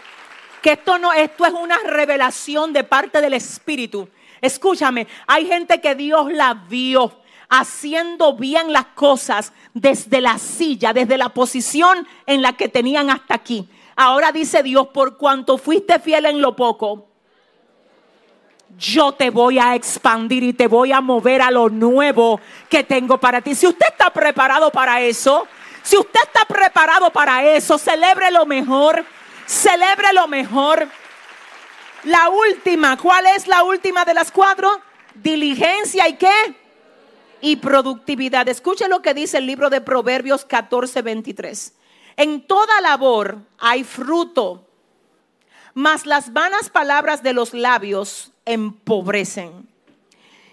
que 0.61 0.73
esto 0.73 0.97
no 0.97 1.13
esto 1.13 1.45
es 1.45 1.53
una 1.53 1.77
revelación 1.85 2.73
de 2.73 2.83
parte 2.83 3.21
del 3.21 3.33
espíritu. 3.33 4.09
Escúchame, 4.41 5.07
hay 5.27 5.47
gente 5.47 5.79
que 5.81 5.95
Dios 5.95 6.31
la 6.31 6.53
vio 6.53 7.18
haciendo 7.49 8.35
bien 8.35 8.71
las 8.71 8.85
cosas 8.85 9.51
desde 9.73 10.21
la 10.21 10.37
silla, 10.37 10.93
desde 10.93 11.17
la 11.17 11.29
posición 11.29 12.07
en 12.25 12.41
la 12.41 12.53
que 12.53 12.69
tenían 12.69 13.09
hasta 13.09 13.33
aquí. 13.33 13.67
Ahora 13.95 14.31
dice 14.31 14.63
Dios, 14.63 14.87
por 14.89 15.17
cuanto 15.17 15.57
fuiste 15.57 15.99
fiel 15.99 16.25
en 16.25 16.41
lo 16.41 16.55
poco, 16.55 17.07
yo 18.77 19.11
te 19.11 19.29
voy 19.29 19.59
a 19.59 19.75
expandir 19.75 20.43
y 20.43 20.53
te 20.53 20.67
voy 20.67 20.91
a 20.91 21.01
mover 21.01 21.41
a 21.41 21.51
lo 21.51 21.69
nuevo 21.69 22.39
que 22.69 22.83
tengo 22.83 23.17
para 23.17 23.41
ti. 23.41 23.55
Si 23.55 23.67
usted 23.67 23.87
está 23.87 24.11
preparado 24.11 24.71
para 24.71 25.01
eso, 25.01 25.47
si 25.81 25.97
usted 25.97 26.19
está 26.23 26.45
preparado 26.45 27.09
para 27.09 27.43
eso, 27.43 27.77
celebre 27.77 28.31
lo 28.31 28.45
mejor, 28.45 29.03
celebre 29.45 30.13
lo 30.13 30.27
mejor. 30.27 30.87
La 32.03 32.29
última, 32.29 32.95
¿cuál 32.95 33.25
es 33.35 33.47
la 33.47 33.63
última 33.63 34.05
de 34.05 34.13
las 34.13 34.31
cuatro? 34.31 34.79
Diligencia 35.15 36.07
y 36.07 36.13
qué? 36.13 36.68
Y 37.41 37.57
productividad. 37.57 38.47
Escuche 38.49 38.87
lo 38.87 39.01
que 39.01 39.13
dice 39.13 39.37
el 39.37 39.45
libro 39.45 39.69
de 39.69 39.81
Proverbios 39.81 40.45
14, 40.45 41.01
23. 41.01 41.73
En 42.17 42.45
toda 42.45 42.81
labor 42.81 43.39
hay 43.57 43.83
fruto, 43.83 44.67
mas 45.73 46.05
las 46.05 46.33
vanas 46.33 46.69
palabras 46.69 47.23
de 47.23 47.33
los 47.33 47.53
labios 47.53 48.33
empobrecen. 48.45 49.69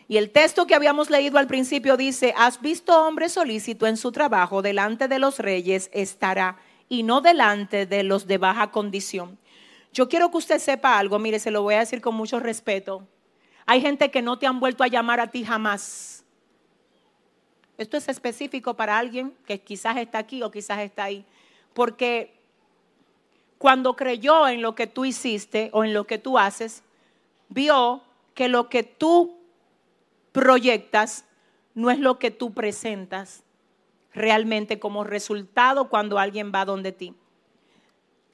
Y 0.08 0.18
el 0.18 0.30
texto 0.30 0.66
que 0.68 0.76
habíamos 0.76 1.10
leído 1.10 1.38
al 1.38 1.48
principio 1.48 1.96
dice, 1.96 2.32
has 2.36 2.60
visto 2.60 3.04
hombre 3.04 3.28
solícito 3.28 3.88
en 3.88 3.96
su 3.96 4.12
trabajo, 4.12 4.62
delante 4.62 5.08
de 5.08 5.18
los 5.18 5.40
reyes 5.40 5.90
estará 5.92 6.58
y 6.88 7.02
no 7.02 7.20
delante 7.20 7.86
de 7.86 8.04
los 8.04 8.28
de 8.28 8.38
baja 8.38 8.70
condición. 8.70 9.36
Yo 9.92 10.08
quiero 10.08 10.30
que 10.30 10.36
usted 10.36 10.58
sepa 10.60 10.98
algo, 10.98 11.18
mire, 11.18 11.40
se 11.40 11.50
lo 11.50 11.62
voy 11.62 11.74
a 11.74 11.80
decir 11.80 12.00
con 12.00 12.14
mucho 12.14 12.38
respeto. 12.38 13.08
Hay 13.64 13.80
gente 13.80 14.12
que 14.12 14.22
no 14.22 14.38
te 14.38 14.46
han 14.46 14.60
vuelto 14.60 14.84
a 14.84 14.88
llamar 14.88 15.18
a 15.18 15.30
ti 15.30 15.44
jamás. 15.44 16.15
Esto 17.78 17.96
es 17.96 18.08
específico 18.08 18.74
para 18.74 18.98
alguien 18.98 19.34
que 19.46 19.60
quizás 19.60 19.96
está 19.96 20.18
aquí 20.18 20.42
o 20.42 20.50
quizás 20.50 20.78
está 20.80 21.04
ahí. 21.04 21.24
Porque 21.74 22.32
cuando 23.58 23.96
creyó 23.96 24.48
en 24.48 24.62
lo 24.62 24.74
que 24.74 24.86
tú 24.86 25.04
hiciste 25.04 25.70
o 25.72 25.84
en 25.84 25.92
lo 25.92 26.06
que 26.06 26.18
tú 26.18 26.38
haces, 26.38 26.82
vio 27.48 28.02
que 28.34 28.48
lo 28.48 28.68
que 28.68 28.82
tú 28.82 29.38
proyectas 30.32 31.24
no 31.74 31.90
es 31.90 31.98
lo 31.98 32.18
que 32.18 32.30
tú 32.30 32.52
presentas 32.52 33.42
realmente 34.14 34.78
como 34.78 35.04
resultado 35.04 35.88
cuando 35.88 36.18
alguien 36.18 36.50
va 36.54 36.64
donde 36.64 36.92
ti. 36.92 37.14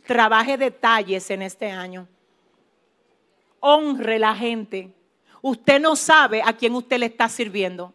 Trabaje 0.06 0.56
detalles 0.56 1.30
en 1.30 1.42
este 1.42 1.70
año. 1.70 2.08
Honre 3.60 4.18
la 4.18 4.34
gente. 4.34 4.92
Usted 5.40 5.80
no 5.80 5.96
sabe 5.96 6.42
a 6.44 6.52
quién 6.56 6.74
usted 6.74 6.98
le 6.98 7.06
está 7.06 7.28
sirviendo. 7.28 7.92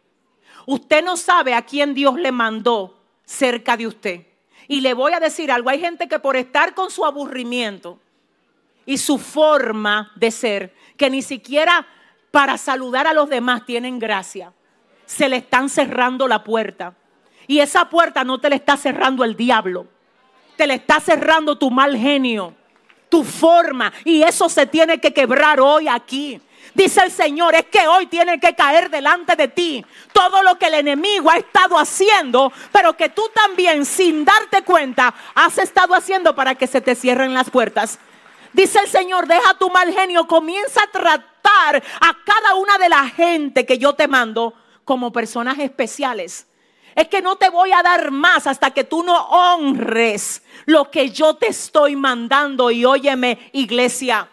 Usted 0.68 1.02
no 1.02 1.15
sabe 1.15 1.53
a 1.53 1.61
quién 1.61 1.94
Dios 1.94 2.19
le 2.19 2.34
mandó 2.34 2.99
cerca 3.23 3.77
de 3.77 3.88
usted. 3.88 4.27
Y 4.68 4.81
le 4.81 4.94
voy 4.94 5.14
a 5.14 5.19
decir 5.22 5.49
algo, 5.49 5.69
hay 5.69 5.80
gente 5.80 6.10
que 6.10 6.19
por 6.19 6.35
estar 6.35 6.73
con 6.73 6.91
su 6.91 7.06
aburrimiento 7.06 7.99
y 8.85 8.98
su 8.98 9.18
forma 9.18 10.11
de 10.15 10.30
ser, 10.30 10.76
que 10.98 11.10
ni 11.10 11.22
siquiera 11.22 11.88
para 12.31 12.57
saludar 12.57 13.07
a 13.07 13.14
los 13.14 13.30
demás 13.30 13.65
tienen 13.65 13.98
gracia, 13.98 14.52
se 15.06 15.30
le 15.30 15.38
están 15.38 15.69
cerrando 15.69 16.27
la 16.27 16.44
puerta. 16.44 16.95
Y 17.48 17.60
esa 17.60 17.89
puerta 17.89 18.26
no 18.26 18.38
te 18.38 18.49
la 18.49 18.57
está 18.57 18.76
cerrando 18.76 19.23
el 19.23 19.38
diablo, 19.38 19.88
te 20.57 20.68
la 20.68 20.73
está 20.73 20.99
cerrando 20.99 21.57
tu 21.57 21.72
mal 21.72 21.95
genio, 21.95 22.53
tu 23.07 23.23
forma. 23.23 23.94
Y 24.03 24.22
eso 24.22 24.49
se 24.49 24.68
tiene 24.68 24.99
que 24.99 25.14
quebrar 25.14 25.61
hoy 25.61 25.88
aquí. 25.88 26.41
Dice 26.73 27.02
el 27.03 27.11
Señor, 27.11 27.56
es 27.56 27.65
que 27.65 27.88
hoy 27.88 28.07
tiene 28.07 28.39
que 28.39 28.56
caer 28.56 28.89
delante 28.89 29.35
de 29.35 29.48
ti 29.48 29.85
todo 30.14 30.44
lo 30.44 30.57
que 30.57 30.68
el 30.68 30.76
enemigo 30.76 31.30
ha 31.30 31.38
estado 31.38 31.77
haciendo, 31.77 32.52
pero 32.72 32.95
que 32.95 33.10
tú 33.10 33.23
también 33.34 33.85
sin 33.85 34.26
darte 34.26 34.64
cuenta 34.64 35.14
has 35.35 35.57
estado 35.57 35.95
haciendo 35.95 36.35
para 36.35 36.56
que 36.56 36.68
se 36.68 36.81
te 36.81 36.95
cierren 36.95 37.34
las 37.34 37.49
puertas. 37.49 37.99
Dice 38.53 38.80
el 38.80 38.88
Señor, 38.88 39.27
deja 39.27 39.53
tu 39.56 39.69
mal 39.69 39.94
genio, 39.94 40.27
comienza 40.27 40.84
a 40.84 40.91
tratar 40.91 41.84
a 42.02 42.18
cada 42.26 42.56
una 42.56 42.77
de 42.77 42.89
la 42.89 43.07
gente 43.10 43.65
que 43.65 43.77
yo 43.77 43.94
te 43.94 44.07
mando 44.07 44.53
como 44.84 45.11
personas 45.11 45.60
especiales. 45.60 46.48
Es 46.95 47.07
que 47.10 47.22
no 47.22 47.35
te 47.35 47.49
voy 47.49 47.72
a 47.72 47.84
dar 47.84 48.10
más 48.10 48.48
hasta 48.48 48.72
que 48.72 48.84
tú 48.84 49.03
no 49.03 49.15
honres 49.27 50.41
lo 50.65 50.89
que 50.89 51.11
yo 51.11 51.35
te 51.35 51.48
estoy 51.48 51.95
mandando. 51.95 52.72
Y 52.72 52.85
óyeme, 52.85 53.52
iglesia, 53.53 54.27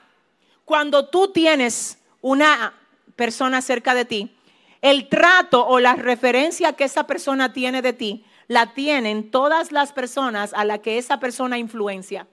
cuando 0.64 1.08
tú 1.08 1.30
tienes 1.30 1.98
una 2.24 2.72
persona 3.16 3.60
cerca 3.60 3.92
de 3.94 4.06
ti, 4.06 4.34
el 4.80 5.10
trato 5.10 5.66
o 5.66 5.78
la 5.78 5.94
referencia 5.94 6.72
que 6.72 6.84
esa 6.84 7.06
persona 7.06 7.52
tiene 7.52 7.82
de 7.82 7.92
ti, 7.92 8.24
la 8.48 8.72
tienen 8.72 9.30
todas 9.30 9.72
las 9.72 9.92
personas 9.92 10.54
a 10.54 10.64
las 10.64 10.78
que 10.78 10.96
esa 10.96 11.20
persona 11.20 11.58
influencia. 11.58 12.26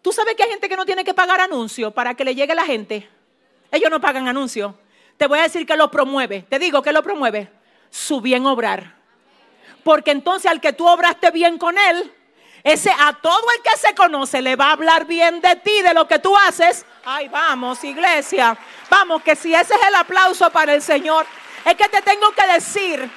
¿Tú 0.00 0.12
sabes 0.12 0.34
que 0.34 0.44
hay 0.44 0.48
gente 0.48 0.66
que 0.66 0.76
no 0.76 0.86
tiene 0.86 1.04
que 1.04 1.12
pagar 1.12 1.42
anuncio 1.42 1.90
para 1.90 2.14
que 2.14 2.24
le 2.24 2.34
llegue 2.34 2.54
la 2.54 2.64
gente? 2.64 3.06
Ellos 3.70 3.90
no 3.90 4.00
pagan 4.00 4.26
anuncio. 4.26 4.78
Te 5.18 5.26
voy 5.26 5.40
a 5.40 5.42
decir 5.42 5.66
que 5.66 5.76
lo 5.76 5.90
promueve. 5.90 6.46
Te 6.48 6.58
digo 6.58 6.80
que 6.80 6.90
lo 6.90 7.02
promueve. 7.02 7.52
Su 7.90 8.22
bien 8.22 8.46
obrar. 8.46 8.96
Porque 9.84 10.10
entonces 10.10 10.50
al 10.50 10.62
que 10.62 10.72
tú 10.72 10.88
obraste 10.88 11.30
bien 11.32 11.58
con 11.58 11.76
él, 11.76 12.10
ese 12.62 12.90
a 12.90 13.14
todo 13.14 13.50
el 13.56 13.62
que 13.62 13.76
se 13.78 13.94
conoce 13.94 14.42
le 14.42 14.56
va 14.56 14.66
a 14.66 14.72
hablar 14.72 15.06
bien 15.06 15.40
de 15.40 15.56
ti, 15.56 15.82
de 15.82 15.94
lo 15.94 16.06
que 16.06 16.18
tú 16.18 16.36
haces. 16.36 16.84
Ay, 17.04 17.28
vamos, 17.28 17.82
iglesia. 17.84 18.56
Vamos, 18.90 19.22
que 19.22 19.34
si 19.34 19.54
ese 19.54 19.74
es 19.74 19.80
el 19.88 19.94
aplauso 19.94 20.50
para 20.50 20.74
el 20.74 20.82
Señor, 20.82 21.26
es 21.64 21.74
que 21.74 21.88
te 21.88 22.02
tengo 22.02 22.30
que 22.32 22.46
decir. 22.52 23.10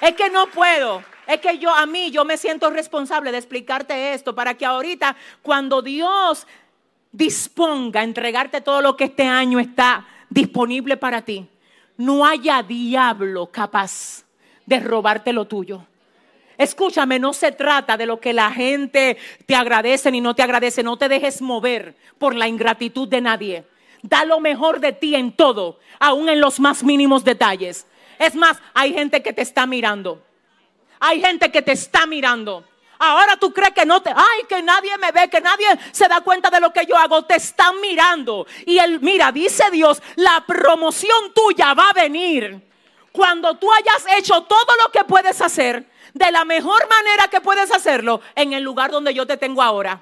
Es 0.00 0.14
que 0.14 0.30
no 0.30 0.48
puedo. 0.48 1.02
Es 1.26 1.40
que 1.40 1.58
yo 1.58 1.72
a 1.72 1.86
mí 1.86 2.10
yo 2.10 2.24
me 2.24 2.36
siento 2.36 2.68
responsable 2.70 3.30
de 3.32 3.38
explicarte 3.38 4.12
esto 4.12 4.34
para 4.34 4.54
que 4.54 4.66
ahorita 4.66 5.16
cuando 5.40 5.80
Dios 5.80 6.46
disponga 7.12 8.00
a 8.00 8.04
entregarte 8.04 8.60
todo 8.60 8.82
lo 8.82 8.96
que 8.96 9.04
este 9.04 9.24
año 9.24 9.60
está 9.60 10.06
disponible 10.28 10.96
para 10.96 11.22
ti, 11.22 11.46
no 11.96 12.26
haya 12.26 12.62
diablo 12.62 13.46
capaz 13.46 14.24
de 14.66 14.80
robarte 14.80 15.32
lo 15.32 15.46
tuyo. 15.46 15.86
Escúchame, 16.62 17.18
no 17.18 17.32
se 17.32 17.50
trata 17.50 17.96
de 17.96 18.06
lo 18.06 18.20
que 18.20 18.32
la 18.32 18.52
gente 18.52 19.16
te 19.46 19.56
agradece 19.56 20.12
ni 20.12 20.20
no 20.20 20.34
te 20.34 20.42
agradece. 20.42 20.84
No 20.84 20.96
te 20.96 21.08
dejes 21.08 21.42
mover 21.42 21.96
por 22.18 22.36
la 22.36 22.46
ingratitud 22.46 23.08
de 23.08 23.20
nadie. 23.20 23.64
Da 24.02 24.24
lo 24.24 24.38
mejor 24.38 24.78
de 24.78 24.92
ti 24.92 25.16
en 25.16 25.32
todo, 25.32 25.80
aún 25.98 26.28
en 26.28 26.40
los 26.40 26.60
más 26.60 26.84
mínimos 26.84 27.24
detalles. 27.24 27.86
Es 28.18 28.36
más, 28.36 28.58
hay 28.74 28.92
gente 28.92 29.22
que 29.22 29.32
te 29.32 29.42
está 29.42 29.66
mirando. 29.66 30.24
Hay 31.00 31.20
gente 31.20 31.50
que 31.50 31.62
te 31.62 31.72
está 31.72 32.06
mirando. 32.06 32.64
Ahora 33.00 33.36
tú 33.36 33.52
crees 33.52 33.72
que 33.72 33.84
no 33.84 34.00
te, 34.00 34.10
ay, 34.10 34.44
que 34.48 34.62
nadie 34.62 34.96
me 34.98 35.10
ve, 35.10 35.28
que 35.28 35.40
nadie 35.40 35.66
se 35.90 36.06
da 36.06 36.20
cuenta 36.20 36.48
de 36.48 36.60
lo 36.60 36.72
que 36.72 36.86
yo 36.86 36.96
hago. 36.96 37.24
Te 37.24 37.34
están 37.34 37.80
mirando. 37.80 38.46
Y 38.66 38.78
él, 38.78 39.00
mira, 39.00 39.32
dice 39.32 39.64
Dios, 39.72 40.00
la 40.14 40.44
promoción 40.46 41.32
tuya 41.34 41.74
va 41.74 41.88
a 41.88 41.92
venir 41.92 42.62
cuando 43.10 43.56
tú 43.56 43.68
hayas 43.72 44.04
hecho 44.16 44.42
todo 44.42 44.76
lo 44.80 44.92
que 44.92 45.02
puedes 45.02 45.40
hacer 45.40 45.91
de 46.14 46.30
la 46.30 46.44
mejor 46.44 46.88
manera 46.88 47.28
que 47.28 47.40
puedes 47.40 47.70
hacerlo 47.72 48.20
en 48.34 48.52
el 48.52 48.62
lugar 48.62 48.90
donde 48.90 49.14
yo 49.14 49.26
te 49.26 49.36
tengo 49.36 49.62
ahora. 49.62 50.00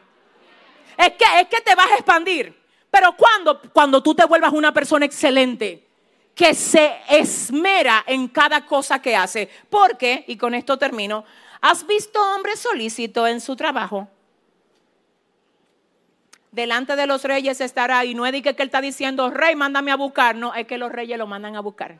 Es 0.96 1.10
que, 1.10 1.24
es 1.40 1.48
que 1.48 1.60
te 1.60 1.74
vas 1.74 1.90
a 1.90 1.94
expandir. 1.94 2.58
Pero 2.90 3.14
cuando, 3.16 3.60
cuando 3.72 4.02
tú 4.02 4.14
te 4.14 4.24
vuelvas 4.24 4.52
una 4.52 4.72
persona 4.72 5.06
excelente, 5.06 5.86
que 6.34 6.54
se 6.54 6.96
esmera 7.08 8.04
en 8.06 8.28
cada 8.28 8.66
cosa 8.66 9.00
que 9.00 9.14
hace. 9.14 9.48
Porque, 9.68 10.24
y 10.26 10.36
con 10.36 10.54
esto 10.54 10.78
termino, 10.78 11.24
¿has 11.60 11.86
visto 11.86 12.20
hombre 12.34 12.56
solícito 12.56 13.26
en 13.26 13.40
su 13.40 13.56
trabajo? 13.56 14.08
Delante 16.50 16.96
de 16.96 17.06
los 17.06 17.22
reyes 17.22 17.60
estará, 17.60 18.04
y 18.04 18.14
no 18.14 18.26
es 18.26 18.32
que 18.42 18.48
él 18.48 18.56
está 18.58 18.80
diciendo, 18.80 19.30
rey, 19.30 19.54
mándame 19.54 19.92
a 19.92 19.96
buscar, 19.96 20.34
no, 20.34 20.52
es 20.54 20.66
que 20.66 20.78
los 20.78 20.90
reyes 20.90 21.16
lo 21.16 21.26
mandan 21.26 21.54
a 21.54 21.60
buscar. 21.60 21.98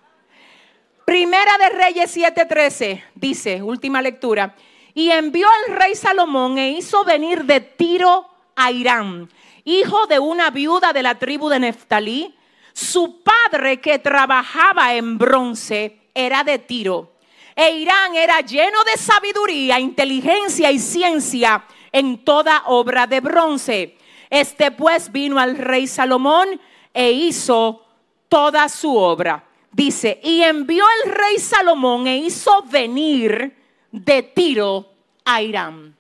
Primera 1.11 1.59
de 1.59 1.71
Reyes 1.71 2.17
7:13 2.17 3.03
dice, 3.17 3.61
última 3.61 4.01
lectura, 4.01 4.55
y 4.95 5.11
envió 5.11 5.49
al 5.49 5.75
rey 5.75 5.97
Salomón 5.97 6.57
e 6.57 6.71
hizo 6.71 7.03
venir 7.03 7.47
de 7.47 7.59
Tiro 7.59 8.29
a 8.55 8.71
Irán, 8.71 9.29
hijo 9.65 10.07
de 10.07 10.21
una 10.21 10.51
viuda 10.51 10.93
de 10.93 11.03
la 11.03 11.19
tribu 11.19 11.49
de 11.49 11.59
Neftalí. 11.59 12.33
Su 12.73 13.25
padre 13.25 13.81
que 13.81 13.99
trabajaba 13.99 14.95
en 14.95 15.19
bronce 15.19 15.99
era 16.15 16.45
de 16.45 16.61
Tiro. 16.61 17.15
E 17.57 17.73
Irán 17.73 18.15
era 18.15 18.41
lleno 18.43 18.79
de 18.85 18.97
sabiduría, 18.97 19.81
inteligencia 19.81 20.71
y 20.71 20.79
ciencia 20.79 21.65
en 21.91 22.25
toda 22.25 22.63
obra 22.67 23.09
de 23.09 23.19
bronce. 23.19 23.99
Este 24.31 24.71
pues 24.71 25.11
vino 25.11 25.41
al 25.41 25.59
rey 25.59 25.89
Salomón 25.89 26.61
e 26.95 27.11
hizo 27.11 27.85
toda 28.29 28.69
su 28.69 28.97
obra. 28.97 29.50
Dice, 29.73 30.21
y 30.23 30.43
envió 30.43 30.85
el 31.05 31.13
rey 31.13 31.39
Salomón 31.39 32.07
e 32.07 32.17
hizo 32.17 32.63
venir 32.63 33.57
de 33.93 34.23
Tiro 34.23 34.93
a 35.25 35.43
Irán. 35.43 35.97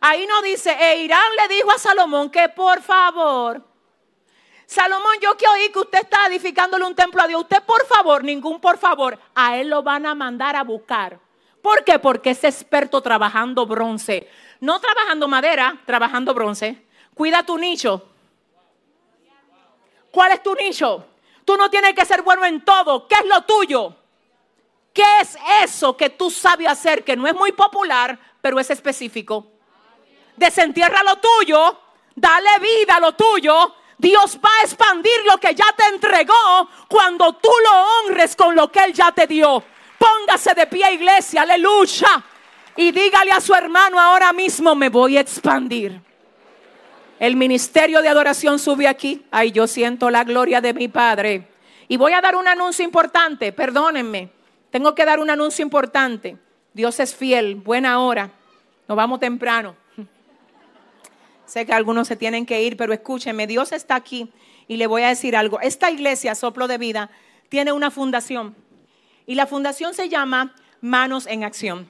Ahí 0.00 0.26
no 0.26 0.42
dice, 0.42 0.76
e 0.78 1.02
Irán 1.02 1.36
le 1.40 1.54
dijo 1.54 1.70
a 1.70 1.78
Salomón 1.78 2.30
que 2.30 2.48
por 2.50 2.82
favor, 2.82 3.64
Salomón, 4.66 5.16
yo 5.22 5.36
que 5.36 5.46
oí 5.46 5.70
que 5.70 5.78
usted 5.78 6.00
está 6.00 6.26
edificándole 6.26 6.84
un 6.84 6.94
templo 6.94 7.22
a 7.22 7.28
Dios, 7.28 7.42
usted 7.42 7.62
por 7.62 7.86
favor, 7.86 8.24
ningún 8.24 8.60
por 8.60 8.78
favor, 8.78 9.18
a 9.34 9.56
él 9.56 9.70
lo 9.70 9.82
van 9.82 10.04
a 10.06 10.14
mandar 10.14 10.56
a 10.56 10.64
buscar. 10.64 11.18
¿Por 11.62 11.82
qué? 11.84 11.98
Porque 11.98 12.30
es 12.30 12.44
experto 12.44 13.00
trabajando 13.00 13.66
bronce. 13.66 14.28
No 14.60 14.80
trabajando 14.80 15.28
madera, 15.28 15.80
trabajando 15.86 16.34
bronce. 16.34 16.84
Cuida 17.14 17.44
tu 17.44 17.56
nicho. 17.58 18.08
¿Cuál 20.10 20.32
es 20.32 20.42
tu 20.42 20.54
nicho? 20.54 21.06
Tú 21.46 21.56
no 21.56 21.70
tienes 21.70 21.94
que 21.94 22.04
ser 22.04 22.22
bueno 22.22 22.44
en 22.44 22.62
todo. 22.64 23.06
¿Qué 23.06 23.14
es 23.14 23.24
lo 23.26 23.42
tuyo? 23.42 23.94
¿Qué 24.92 25.04
es 25.20 25.38
eso 25.62 25.96
que 25.96 26.10
tú 26.10 26.28
sabes 26.28 26.66
hacer 26.66 27.04
que 27.04 27.14
no 27.14 27.26
es 27.26 27.34
muy 27.34 27.52
popular, 27.52 28.18
pero 28.40 28.58
es 28.58 28.68
específico? 28.68 29.46
Desentierra 30.36 31.04
lo 31.04 31.16
tuyo, 31.16 31.78
dale 32.16 32.58
vida 32.58 32.96
a 32.96 33.00
lo 33.00 33.12
tuyo. 33.12 33.74
Dios 33.96 34.38
va 34.44 34.50
a 34.58 34.64
expandir 34.64 35.24
lo 35.30 35.38
que 35.38 35.54
ya 35.54 35.66
te 35.76 35.86
entregó 35.86 36.68
cuando 36.88 37.34
tú 37.34 37.50
lo 37.62 38.08
honres 38.10 38.34
con 38.34 38.56
lo 38.56 38.70
que 38.72 38.80
Él 38.80 38.92
ya 38.92 39.12
te 39.12 39.28
dio. 39.28 39.62
Póngase 39.98 40.52
de 40.52 40.66
pie, 40.66 40.94
iglesia, 40.94 41.42
aleluya. 41.42 42.24
Y 42.76 42.90
dígale 42.90 43.30
a 43.30 43.40
su 43.40 43.54
hermano 43.54 44.00
ahora 44.00 44.32
mismo, 44.32 44.74
me 44.74 44.88
voy 44.88 45.16
a 45.16 45.20
expandir. 45.20 46.05
El 47.18 47.34
ministerio 47.36 48.02
de 48.02 48.08
adoración 48.08 48.58
sube 48.58 48.86
aquí. 48.86 49.24
Ay, 49.30 49.50
yo 49.50 49.66
siento 49.66 50.10
la 50.10 50.24
gloria 50.24 50.60
de 50.60 50.74
mi 50.74 50.88
Padre. 50.88 51.48
Y 51.88 51.96
voy 51.96 52.12
a 52.12 52.20
dar 52.20 52.36
un 52.36 52.46
anuncio 52.46 52.84
importante, 52.84 53.52
perdónenme. 53.52 54.30
Tengo 54.70 54.94
que 54.94 55.04
dar 55.04 55.18
un 55.18 55.30
anuncio 55.30 55.62
importante. 55.62 56.36
Dios 56.74 57.00
es 57.00 57.14
fiel, 57.14 57.54
buena 57.54 58.00
hora. 58.00 58.30
Nos 58.86 58.96
vamos 58.96 59.20
temprano. 59.20 59.76
Sé 61.46 61.64
que 61.64 61.72
algunos 61.72 62.06
se 62.06 62.16
tienen 62.16 62.44
que 62.44 62.62
ir, 62.62 62.76
pero 62.76 62.92
escúchenme, 62.92 63.46
Dios 63.46 63.72
está 63.72 63.94
aquí 63.94 64.30
y 64.68 64.76
le 64.76 64.86
voy 64.86 65.02
a 65.02 65.08
decir 65.08 65.36
algo. 65.36 65.58
Esta 65.60 65.90
iglesia, 65.90 66.34
Soplo 66.34 66.68
de 66.68 66.76
Vida, 66.76 67.10
tiene 67.48 67.72
una 67.72 67.90
fundación 67.90 68.54
y 69.24 69.36
la 69.36 69.46
fundación 69.46 69.94
se 69.94 70.10
llama 70.10 70.54
Manos 70.82 71.26
en 71.26 71.44
Acción. 71.44 71.88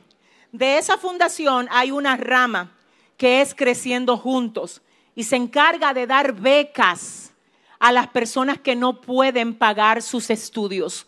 De 0.52 0.78
esa 0.78 0.98
fundación 0.98 1.66
hay 1.72 1.90
una 1.90 2.16
rama 2.16 2.72
que 3.16 3.40
es 3.40 3.54
Creciendo 3.54 4.16
Juntos 4.16 4.82
y 5.16 5.24
se 5.24 5.34
encarga 5.34 5.94
de 5.94 6.06
dar 6.06 6.34
becas 6.34 7.32
a 7.80 7.90
las 7.90 8.06
personas 8.08 8.60
que 8.60 8.76
no 8.76 9.00
pueden 9.00 9.54
pagar 9.54 10.02
sus 10.02 10.30
estudios. 10.30 11.06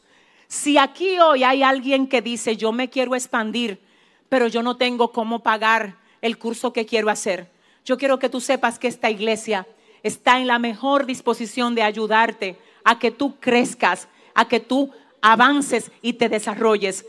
Si 0.49 0.79
aquí 0.79 1.19
hoy 1.21 1.45
hay 1.45 1.63
alguien 1.63 2.09
que 2.09 2.23
dice, 2.23 2.57
yo 2.57 2.73
me 2.73 2.89
quiero 2.89 3.15
expandir, 3.15 3.81
pero 4.29 4.49
yo 4.49 4.63
no 4.63 4.77
tengo 4.77 5.13
cómo 5.13 5.43
pagar 5.43 5.97
el 6.23 6.39
curso 6.39 6.73
que 6.73 6.87
quiero 6.87 7.11
hacer, 7.11 7.51
yo 7.85 7.97
quiero 7.97 8.19
que 8.19 8.29
tú 8.29 8.41
sepas 8.41 8.79
que 8.79 8.89
esta 8.89 9.11
iglesia 9.11 9.67
está 10.03 10.41
en 10.41 10.47
la 10.47 10.59
mejor 10.59 11.07
disposición 11.07 11.75
de 11.75 11.83
ayudarte 11.83 12.59
a 12.85 12.99
que 12.99 13.11
tú 13.11 13.37
crezcas, 13.39 14.09
a 14.35 14.49
que 14.49 14.61
tú 14.61 14.91
avances 15.21 15.91
y 16.01 16.15
te 16.15 16.29
desarrolles. 16.29 17.05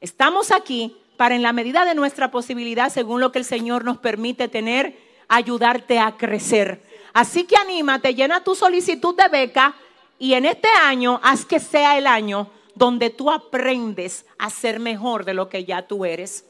Estamos 0.00 0.50
aquí 0.50 0.96
para 1.16 1.34
en 1.34 1.42
la 1.42 1.52
medida 1.52 1.84
de 1.84 1.94
nuestra 1.94 2.30
posibilidad, 2.30 2.90
según 2.90 3.20
lo 3.20 3.30
que 3.30 3.38
el 3.38 3.44
Señor 3.44 3.84
nos 3.84 3.98
permite 3.98 4.48
tener, 4.48 4.96
ayudarte 5.30 5.98
a 5.98 6.16
crecer. 6.16 6.82
Así 7.14 7.44
que 7.44 7.56
anímate, 7.56 8.14
llena 8.14 8.44
tu 8.44 8.54
solicitud 8.54 9.16
de 9.16 9.28
beca 9.28 9.74
y 10.18 10.34
en 10.34 10.44
este 10.44 10.68
año 10.68 11.18
haz 11.22 11.46
que 11.46 11.58
sea 11.58 11.96
el 11.96 12.06
año 12.06 12.50
donde 12.74 13.10
tú 13.10 13.30
aprendes 13.30 14.26
a 14.38 14.50
ser 14.50 14.80
mejor 14.80 15.24
de 15.24 15.34
lo 15.34 15.48
que 15.48 15.64
ya 15.64 15.82
tú 15.82 16.04
eres. 16.04 16.44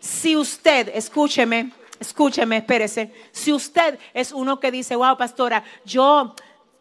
Si 0.00 0.36
usted, 0.36 0.90
escúcheme, 0.94 1.72
escúcheme, 2.00 2.58
espérese, 2.58 3.12
si 3.32 3.52
usted 3.52 3.98
es 4.14 4.32
uno 4.32 4.60
que 4.60 4.70
dice, 4.70 4.96
wow, 4.96 5.16
pastora, 5.16 5.64
yo 5.84 6.34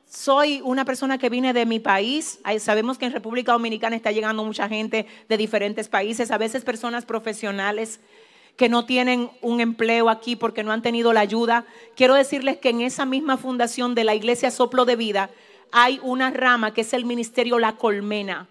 soy 0.09 0.61
una 0.63 0.83
persona 0.83 1.17
que 1.17 1.29
viene 1.29 1.53
de 1.53 1.65
mi 1.65 1.79
país. 1.79 2.39
Sabemos 2.59 2.97
que 2.97 3.05
en 3.05 3.13
República 3.13 3.53
Dominicana 3.53 3.95
está 3.95 4.11
llegando 4.11 4.43
mucha 4.43 4.67
gente 4.67 5.07
de 5.29 5.37
diferentes 5.37 5.87
países, 5.87 6.31
a 6.31 6.37
veces 6.37 6.65
personas 6.65 7.05
profesionales 7.05 7.99
que 8.55 8.69
no 8.69 8.85
tienen 8.85 9.31
un 9.41 9.59
empleo 9.59 10.09
aquí 10.09 10.35
porque 10.35 10.63
no 10.63 10.71
han 10.71 10.81
tenido 10.81 11.13
la 11.13 11.21
ayuda. 11.21 11.65
Quiero 11.95 12.15
decirles 12.15 12.57
que 12.57 12.69
en 12.69 12.81
esa 12.81 13.05
misma 13.05 13.37
fundación 13.37 13.95
de 13.95 14.03
la 14.03 14.15
Iglesia 14.15 14.51
Soplo 14.51 14.85
de 14.85 14.95
Vida 14.95 15.29
hay 15.71 15.99
una 16.03 16.31
rama 16.31 16.73
que 16.73 16.81
es 16.81 16.93
el 16.93 17.05
Ministerio 17.05 17.59
La 17.59 17.77
Colmena. 17.77 18.47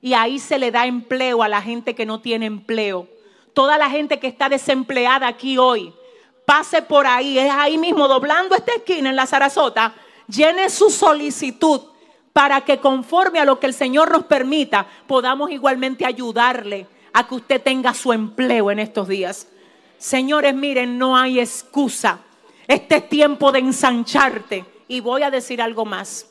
Y 0.00 0.14
ahí 0.14 0.38
se 0.38 0.58
le 0.58 0.70
da 0.70 0.86
empleo 0.86 1.42
a 1.42 1.48
la 1.48 1.60
gente 1.60 1.94
que 1.94 2.06
no 2.06 2.20
tiene 2.20 2.46
empleo. 2.46 3.08
Toda 3.52 3.76
la 3.76 3.90
gente 3.90 4.18
que 4.18 4.28
está 4.28 4.48
desempleada 4.48 5.26
aquí 5.26 5.58
hoy, 5.58 5.92
pase 6.46 6.80
por 6.80 7.06
ahí, 7.06 7.38
es 7.38 7.50
ahí 7.50 7.76
mismo, 7.76 8.08
doblando 8.08 8.54
esta 8.54 8.72
esquina 8.72 9.10
en 9.10 9.16
la 9.16 9.26
Sarasota, 9.26 9.94
llene 10.26 10.70
su 10.70 10.88
solicitud 10.88 11.82
para 12.32 12.62
que 12.62 12.78
conforme 12.78 13.40
a 13.40 13.44
lo 13.44 13.58
que 13.58 13.66
el 13.66 13.74
Señor 13.74 14.10
nos 14.10 14.24
permita, 14.24 14.86
podamos 15.06 15.50
igualmente 15.50 16.06
ayudarle 16.06 16.86
a 17.12 17.26
que 17.26 17.34
usted 17.34 17.62
tenga 17.62 17.94
su 17.94 18.12
empleo 18.12 18.70
en 18.70 18.78
estos 18.78 19.08
días. 19.08 19.48
Señores, 19.98 20.54
miren, 20.54 20.98
no 20.98 21.16
hay 21.16 21.40
excusa. 21.40 22.20
Este 22.66 22.96
es 22.96 23.08
tiempo 23.08 23.52
de 23.52 23.58
ensancharte. 23.60 24.64
Y 24.88 25.00
voy 25.00 25.22
a 25.22 25.30
decir 25.30 25.62
algo 25.62 25.84
más. 25.84 26.26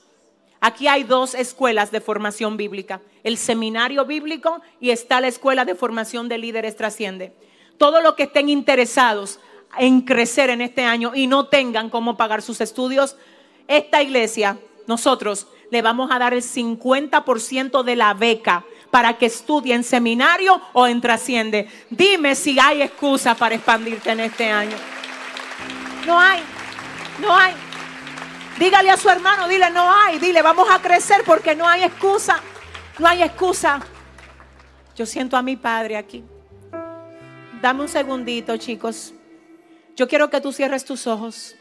Aquí 0.61 0.87
hay 0.87 1.03
dos 1.03 1.35
escuelas 1.35 1.91
de 1.91 2.01
formación 2.01 2.57
bíblica, 2.57 3.01
el 3.23 3.37
seminario 3.37 4.05
bíblico 4.05 4.61
y 4.81 4.89
está 4.89 5.21
la 5.21 5.29
escuela 5.29 5.63
de 5.63 5.75
formación 5.75 6.27
de 6.27 6.37
líderes 6.37 6.75
trasciende. 6.75 7.33
Todo 7.77 8.01
lo 8.01 8.15
que 8.15 8.23
estén 8.23 8.49
interesados 8.49 9.39
en 9.77 10.01
crecer 10.01 10.49
en 10.49 10.59
este 10.59 10.83
año 10.83 11.13
y 11.15 11.27
no 11.27 11.47
tengan 11.47 11.89
cómo 11.89 12.17
pagar 12.17 12.41
sus 12.41 12.59
estudios, 12.59 13.15
esta 13.69 14.01
iglesia, 14.01 14.57
nosotros 14.85 15.47
le 15.71 15.81
vamos 15.81 16.09
a 16.11 16.19
dar 16.19 16.33
el 16.33 16.41
50% 16.41 17.83
de 17.83 17.95
la 17.95 18.13
beca 18.13 18.65
para 18.91 19.17
que 19.17 19.27
estudie 19.27 19.73
en 19.73 19.83
seminario 19.83 20.61
o 20.73 20.87
en 20.87 21.01
trasciende. 21.01 21.69
Dime 21.89 22.35
si 22.35 22.59
hay 22.59 22.81
excusa 22.81 23.35
para 23.35 23.55
expandirte 23.55 24.11
en 24.11 24.19
este 24.21 24.49
año. 24.49 24.75
No 26.05 26.19
hay, 26.19 26.41
no 27.19 27.35
hay. 27.35 27.53
Dígale 28.57 28.89
a 28.89 28.97
su 28.97 29.09
hermano, 29.09 29.47
dile, 29.47 29.69
no 29.69 29.93
hay, 29.93 30.19
dile, 30.19 30.41
vamos 30.41 30.67
a 30.69 30.81
crecer 30.81 31.23
porque 31.25 31.55
no 31.55 31.67
hay 31.67 31.83
excusa, 31.83 32.41
no 32.97 33.07
hay 33.07 33.23
excusa. 33.23 33.79
Yo 34.95 35.05
siento 35.05 35.37
a 35.37 35.41
mi 35.41 35.55
padre 35.55 35.95
aquí. 35.95 36.23
Dame 37.61 37.81
un 37.81 37.87
segundito, 37.87 38.57
chicos. 38.57 39.13
Yo 39.95 40.07
quiero 40.07 40.29
que 40.29 40.41
tú 40.41 40.51
cierres 40.51 40.83
tus 40.83 41.07
ojos. 41.07 41.55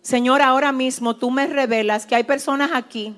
Señor, 0.00 0.40
ahora 0.40 0.72
mismo 0.72 1.16
tú 1.16 1.30
me 1.30 1.46
revelas 1.46 2.06
que 2.06 2.14
hay 2.14 2.22
personas 2.22 2.70
aquí 2.72 3.14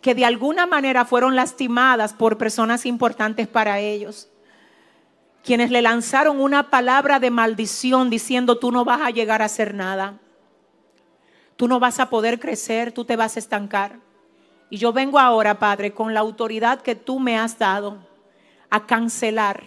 que 0.00 0.14
de 0.14 0.24
alguna 0.24 0.66
manera 0.66 1.04
fueron 1.04 1.36
lastimadas 1.36 2.12
por 2.12 2.38
personas 2.38 2.86
importantes 2.86 3.48
para 3.48 3.80
ellos, 3.80 4.28
quienes 5.42 5.70
le 5.70 5.82
lanzaron 5.82 6.40
una 6.40 6.70
palabra 6.70 7.20
de 7.20 7.30
maldición 7.30 8.10
diciendo 8.10 8.58
tú 8.58 8.72
no 8.72 8.84
vas 8.84 9.00
a 9.00 9.10
llegar 9.10 9.42
a 9.42 9.46
hacer 9.46 9.74
nada, 9.74 10.18
tú 11.56 11.68
no 11.68 11.80
vas 11.80 12.00
a 12.00 12.10
poder 12.10 12.40
crecer, 12.40 12.92
tú 12.92 13.04
te 13.04 13.16
vas 13.16 13.36
a 13.36 13.38
estancar. 13.38 14.00
Y 14.68 14.78
yo 14.78 14.92
vengo 14.92 15.18
ahora, 15.18 15.58
Padre, 15.58 15.92
con 15.92 16.14
la 16.14 16.20
autoridad 16.20 16.82
que 16.82 16.96
tú 16.96 17.20
me 17.20 17.38
has 17.38 17.58
dado 17.58 17.98
a 18.70 18.86
cancelar 18.86 19.62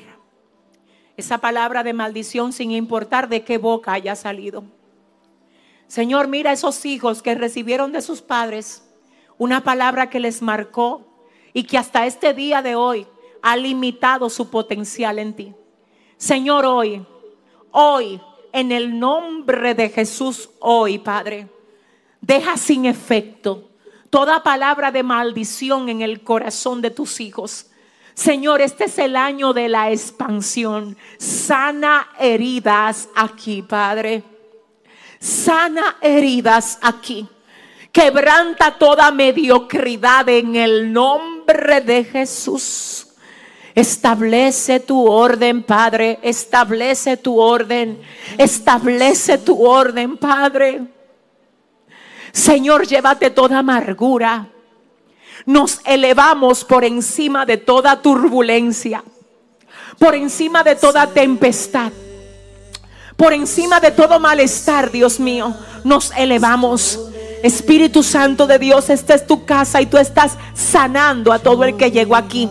esa 1.15 1.38
palabra 1.38 1.84
de 1.84 1.93
maldición 1.93 2.53
sin 2.53 2.72
importar 2.72 3.30
de 3.30 3.43
qué 3.43 3.57
boca 3.57 3.93
haya 3.93 4.15
salido. 4.15 4.64
Señor, 5.88 6.27
mira 6.27 6.51
esos 6.51 6.85
hijos 6.85 7.22
que 7.22 7.35
recibieron 7.35 7.91
de 7.91 8.01
sus 8.01 8.22
padres 8.22 8.89
una 9.40 9.64
palabra 9.64 10.11
que 10.11 10.20
les 10.20 10.44
marcó 10.44 11.07
y 11.53 11.64
que 11.64 11.80
hasta 11.80 12.06
este 12.06 12.36
día 12.36 12.61
de 12.61 12.76
hoy 12.76 13.07
ha 13.41 13.56
limitado 13.56 14.30
su 14.30 14.52
potencial 14.52 15.18
en 15.18 15.34
ti. 15.34 15.53
Señor, 16.18 16.66
hoy, 16.66 17.03
hoy, 17.72 18.22
en 18.52 18.72
el 18.72 18.99
nombre 18.99 19.74
de 19.74 19.90
Jesús, 19.90 20.49
hoy, 20.60 20.99
Padre, 20.99 21.48
deja 22.22 22.57
sin 22.57 22.86
efecto 22.86 23.70
toda 24.10 24.44
palabra 24.44 24.91
de 24.91 25.03
maldición 25.03 25.88
en 25.88 26.02
el 26.02 26.22
corazón 26.22 26.82
de 26.82 26.91
tus 26.91 27.22
hijos. 27.22 27.68
Señor, 28.14 28.60
este 28.60 28.86
es 28.86 28.98
el 28.99 29.16
año 29.16 29.53
de 29.53 29.70
la 29.70 29.91
expansión. 29.91 30.98
Sana 31.18 32.10
heridas 32.20 33.07
aquí, 33.16 33.61
Padre. 33.61 34.24
Sana 35.20 35.98
heridas 36.02 36.80
aquí. 36.82 37.28
Quebranta 38.00 38.78
toda 38.78 39.12
mediocridad 39.12 40.30
en 40.30 40.56
el 40.56 40.94
nombre 40.94 41.82
de 41.82 42.06
Jesús. 42.06 43.08
Establece 43.76 44.80
tu 44.80 45.06
orden, 45.06 45.64
Padre. 45.64 46.18
Establece 46.22 47.18
tu 47.18 47.38
orden. 47.38 48.02
Establece 48.38 49.40
tu 49.40 49.66
orden, 49.68 50.16
Padre. 50.16 50.80
Señor, 52.32 52.88
llévate 52.88 53.32
toda 53.32 53.60
amargura. 53.60 54.48
Nos 55.46 55.82
elevamos 55.84 56.64
por 56.64 56.86
encima 56.86 57.46
de 57.46 57.58
toda 57.58 58.02
turbulencia, 58.02 59.04
por 59.98 60.16
encima 60.16 60.64
de 60.64 60.78
toda 60.78 61.06
tempestad, 61.06 61.92
por 63.18 63.34
encima 63.34 63.82
de 63.82 63.92
todo 63.92 64.22
malestar, 64.22 64.90
Dios 64.90 65.19
mío. 65.19 65.53
Nos 65.84 66.14
elevamos. 66.16 67.10
Espíritu 67.43 68.03
Santo 68.03 68.48
de 68.48 68.59
Dios, 68.59 68.90
esta 68.90 69.14
es 69.14 69.26
tu 69.26 69.45
casa 69.45 69.82
y 69.82 69.85
tú 69.85 69.98
estás 69.98 70.38
sanando 70.53 71.32
a 71.32 71.40
todo 71.40 71.64
el 71.64 71.77
que 71.77 71.92
llegó 71.92 72.16
aquí 72.16 72.50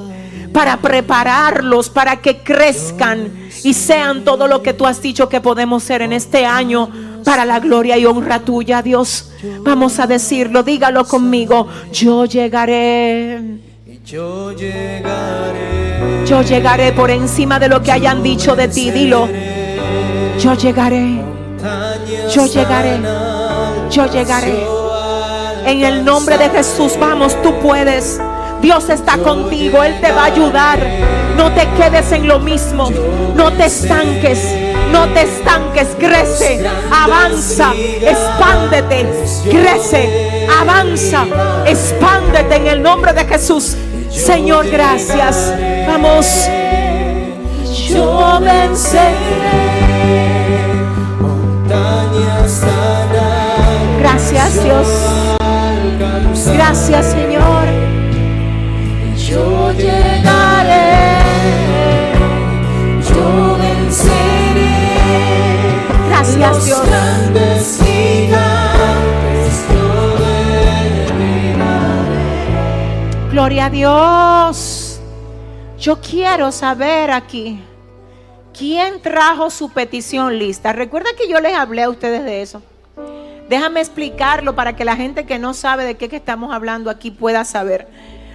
para 0.53 0.79
prepararlos, 0.79 1.91
para 1.91 2.17
que 2.17 2.39
crezcan 2.39 3.31
y 3.65 3.75
sean 3.75 4.25
todo 4.25 4.47
lo 4.47 4.63
que 4.63 4.73
tú 4.73 4.87
has 4.87 5.03
dicho 5.03 5.29
que 5.29 5.41
podemos 5.41 5.83
ser 5.83 6.03
en 6.03 6.13
este 6.13 6.47
año 6.47 6.91
para 7.25 7.45
la 7.45 7.61
gloria 7.61 7.99
y 7.99 8.07
honra 8.07 8.41
tuya, 8.41 8.83
Dios. 8.83 9.31
Vamos 9.61 9.99
a 9.99 10.07
decirlo, 10.07 10.63
dígalo 10.63 11.05
conmigo. 11.05 11.69
Yo 11.93 12.25
llegaré. 12.25 13.59
Yo 14.05 14.53
llegaré. 14.53 16.25
Yo 16.27 16.43
llegaré 16.43 16.93
por 16.93 17.11
encima 17.11 17.59
de 17.59 17.69
lo 17.69 17.83
que 17.83 17.93
hayan 17.93 18.23
dicho 18.23 18.57
de 18.57 18.69
ti. 18.69 18.91
Dilo. 18.91 19.29
Yo 20.39 20.55
llegaré. 20.55 21.21
Yo 22.35 22.47
llegaré. 22.47 22.99
Yo 23.91 24.07
llegaré. 24.07 24.78
En 25.69 25.85
el 25.85 26.03
nombre 26.03 26.39
de 26.39 26.49
Jesús, 26.49 26.95
vamos, 26.99 27.37
tú 27.43 27.53
puedes. 27.61 28.19
Dios 28.63 28.89
está 28.89 29.19
contigo, 29.19 29.83
Él 29.85 30.01
te 30.01 30.11
va 30.13 30.23
a 30.23 30.25
ayudar. 30.25 30.79
No 31.37 31.53
te 31.53 31.69
quedes 31.77 32.11
en 32.11 32.27
lo 32.27 32.39
mismo, 32.39 32.89
no 33.37 33.53
te 33.53 33.67
estanques, 33.67 34.43
no 34.91 35.07
te 35.09 35.25
estanques, 35.25 35.89
crece, 35.99 36.67
avanza, 36.91 37.75
expándete, 38.01 39.13
crece, 39.51 40.49
avanza, 40.59 41.27
expándete 41.67 42.57
en 42.57 42.67
el 42.69 42.83
nombre 42.83 43.13
de 43.13 43.27
Jesús. 43.27 43.77
Señor, 44.09 44.71
gracias. 44.71 45.53
Vamos. 45.87 46.49
Yo 47.91 48.41
venceré. 48.41 49.13
Montañas 51.21 52.63
Gracias, 54.01 54.65
Dios. 54.65 55.08
Gracias, 56.53 57.13
Señor. 57.13 57.65
Yo 59.17 59.73
llegaré, 59.73 61.21
yo 63.09 63.57
venceré. 63.59 64.73
Gracias, 66.09 66.65
Dios. 66.65 66.83
grandes 66.87 67.81
gigantes 67.83 69.65
yo 69.71 70.09
Gloria 73.31 73.67
a 73.67 73.71
Dios. 73.71 75.01
Yo 75.79 76.01
quiero 76.01 76.51
saber 76.53 77.11
aquí. 77.11 77.63
¿Quién 78.57 79.01
trajo 79.01 79.51
su 79.51 79.71
petición 79.71 80.39
lista? 80.39 80.73
Recuerda 80.73 81.11
que 81.17 81.29
yo 81.29 81.39
les 81.41 81.55
hablé 81.57 81.83
a 81.85 81.91
ustedes 81.91 82.25
de 82.25 82.43
eso. 82.43 82.63
Déjame 83.49 83.81
explicarlo 83.81 84.55
para 84.55 84.77
que 84.77 84.85
la 84.85 84.97
gente 84.97 85.25
que 85.25 85.39
no 85.39 85.55
sabe 85.55 85.85
de 85.85 85.97
qué 85.97 86.09
que 86.09 86.17
estamos 86.17 86.53
hablando 86.53 86.91
aquí 86.91 87.11
pueda 87.11 87.45
saber. 87.45 87.89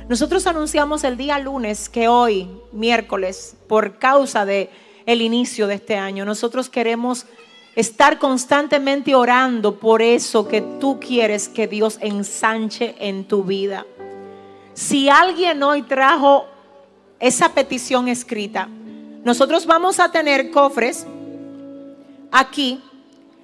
Nosotros 0.10 0.48
anunciamos 0.48 1.04
el 1.04 1.18
día 1.18 1.40
lunes 1.40 1.88
que 1.88 2.08
hoy, 2.08 2.50
miércoles, 2.72 3.56
por 3.68 4.00
causa 4.00 4.46
de 4.46 4.70
el 5.06 5.22
inicio 5.22 5.68
de 5.68 5.76
este 5.76 5.98
año, 5.98 6.26
nosotros 6.26 6.70
queremos 6.70 7.26
estar 7.76 8.20
constantemente 8.20 9.16
orando 9.16 9.80
por 9.80 10.02
eso 10.02 10.48
que 10.48 10.62
tú 10.62 11.00
quieres 11.00 11.48
que 11.48 11.68
Dios 11.68 11.98
ensanche 12.02 12.96
en 13.00 13.26
tu 13.26 13.44
vida. 13.44 13.86
Si 14.74 15.10
alguien 15.10 15.62
hoy 15.62 15.84
trajo 15.84 16.46
esa 17.20 17.54
petición 17.54 18.08
escrita, 18.08 18.68
nosotros 19.24 19.66
vamos 19.66 20.00
a 20.00 20.12
tener 20.12 20.52
cofres 20.52 21.06
aquí, 22.32 22.82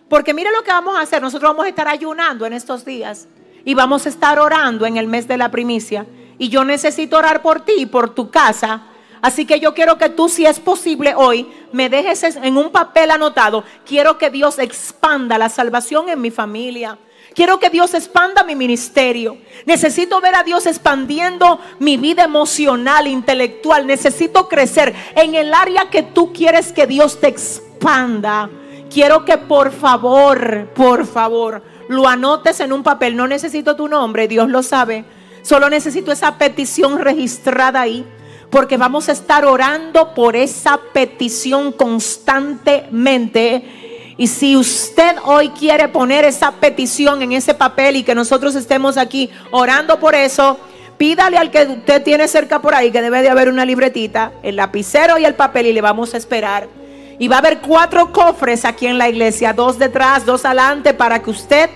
porque 0.09 0.33
mire 0.33 0.51
lo 0.51 0.63
que 0.63 0.71
vamos 0.71 0.97
a 0.97 1.01
hacer, 1.01 1.21
nosotros 1.21 1.51
vamos 1.51 1.65
a 1.65 1.69
estar 1.69 1.87
ayunando 1.87 2.45
en 2.45 2.53
estos 2.53 2.83
días 2.83 3.27
y 3.63 3.73
vamos 3.75 4.05
a 4.05 4.09
estar 4.09 4.39
orando 4.39 4.85
en 4.85 4.97
el 4.97 5.07
mes 5.07 5.27
de 5.27 5.37
la 5.37 5.51
primicia. 5.51 6.05
Y 6.37 6.49
yo 6.49 6.63
necesito 6.63 7.17
orar 7.17 7.41
por 7.41 7.61
ti 7.61 7.73
y 7.77 7.85
por 7.85 8.15
tu 8.15 8.31
casa. 8.31 8.83
Así 9.21 9.45
que 9.45 9.59
yo 9.59 9.73
quiero 9.73 9.97
que 9.97 10.09
tú, 10.09 10.29
si 10.29 10.45
es 10.45 10.59
posible 10.59 11.13
hoy, 11.15 11.47
me 11.73 11.89
dejes 11.89 12.23
en 12.23 12.57
un 12.57 12.71
papel 12.71 13.11
anotado. 13.11 13.63
Quiero 13.85 14.17
que 14.17 14.29
Dios 14.29 14.57
expanda 14.57 15.37
la 15.37 15.49
salvación 15.49 16.09
en 16.09 16.21
mi 16.21 16.31
familia. 16.31 16.97
Quiero 17.35 17.59
que 17.59 17.69
Dios 17.69 17.93
expanda 17.93 18.43
mi 18.43 18.55
ministerio. 18.55 19.37
Necesito 19.65 20.19
ver 20.21 20.35
a 20.35 20.43
Dios 20.43 20.65
expandiendo 20.65 21.59
mi 21.79 21.97
vida 21.97 22.23
emocional, 22.23 23.07
intelectual. 23.07 23.85
Necesito 23.85 24.47
crecer 24.47 24.95
en 25.15 25.35
el 25.35 25.53
área 25.53 25.89
que 25.89 26.01
tú 26.01 26.33
quieres 26.33 26.71
que 26.71 26.87
Dios 26.87 27.19
te 27.19 27.27
expanda. 27.27 28.49
Quiero 28.89 29.23
que 29.23 29.37
por 29.37 29.71
favor, 29.71 30.69
por 30.73 31.05
favor, 31.05 31.61
lo 31.87 32.07
anotes 32.07 32.59
en 32.59 32.73
un 32.73 32.81
papel. 32.81 33.15
No 33.15 33.27
necesito 33.27 33.75
tu 33.75 33.87
nombre, 33.87 34.27
Dios 34.27 34.49
lo 34.49 34.63
sabe. 34.63 35.05
Solo 35.43 35.69
necesito 35.69 36.11
esa 36.11 36.37
petición 36.37 36.99
registrada 36.99 37.81
ahí. 37.81 38.05
Porque 38.49 38.77
vamos 38.77 39.09
a 39.09 39.11
estar 39.11 39.45
orando 39.45 40.15
por 40.15 40.35
esa 40.35 40.79
petición 40.91 41.71
constantemente. 41.71 44.15
Y 44.17 44.25
si 44.25 44.57
usted 44.57 45.17
hoy 45.23 45.49
quiere 45.49 45.87
poner 45.87 46.25
esa 46.25 46.53
petición 46.53 47.21
en 47.21 47.33
ese 47.33 47.53
papel 47.53 47.97
y 47.97 48.03
que 48.03 48.15
nosotros 48.15 48.55
estemos 48.55 48.97
aquí 48.97 49.29
orando 49.51 49.99
por 49.99 50.15
eso, 50.15 50.57
pídale 50.97 51.37
al 51.37 51.51
que 51.51 51.61
usted 51.61 52.03
tiene 52.03 52.27
cerca 52.27 52.59
por 52.59 52.73
ahí, 52.73 52.91
que 52.91 53.03
debe 53.03 53.21
de 53.21 53.29
haber 53.29 53.49
una 53.49 53.65
libretita, 53.65 54.31
el 54.41 54.55
lapicero 54.55 55.19
y 55.19 55.25
el 55.25 55.35
papel 55.35 55.67
y 55.67 55.73
le 55.73 55.81
vamos 55.81 56.15
a 56.15 56.17
esperar. 56.17 56.78
Y 57.19 57.27
va 57.27 57.35
a 57.35 57.39
haber 57.39 57.59
cuatro 57.59 58.13
cofres 58.13 58.63
aquí 58.63 58.87
en 58.87 58.97
la 58.97 59.09
iglesia, 59.09 59.51
dos 59.51 59.77
detrás, 59.77 60.25
dos 60.25 60.45
adelante, 60.45 60.93
para 60.93 61.21
que 61.21 61.29
usted 61.29 61.69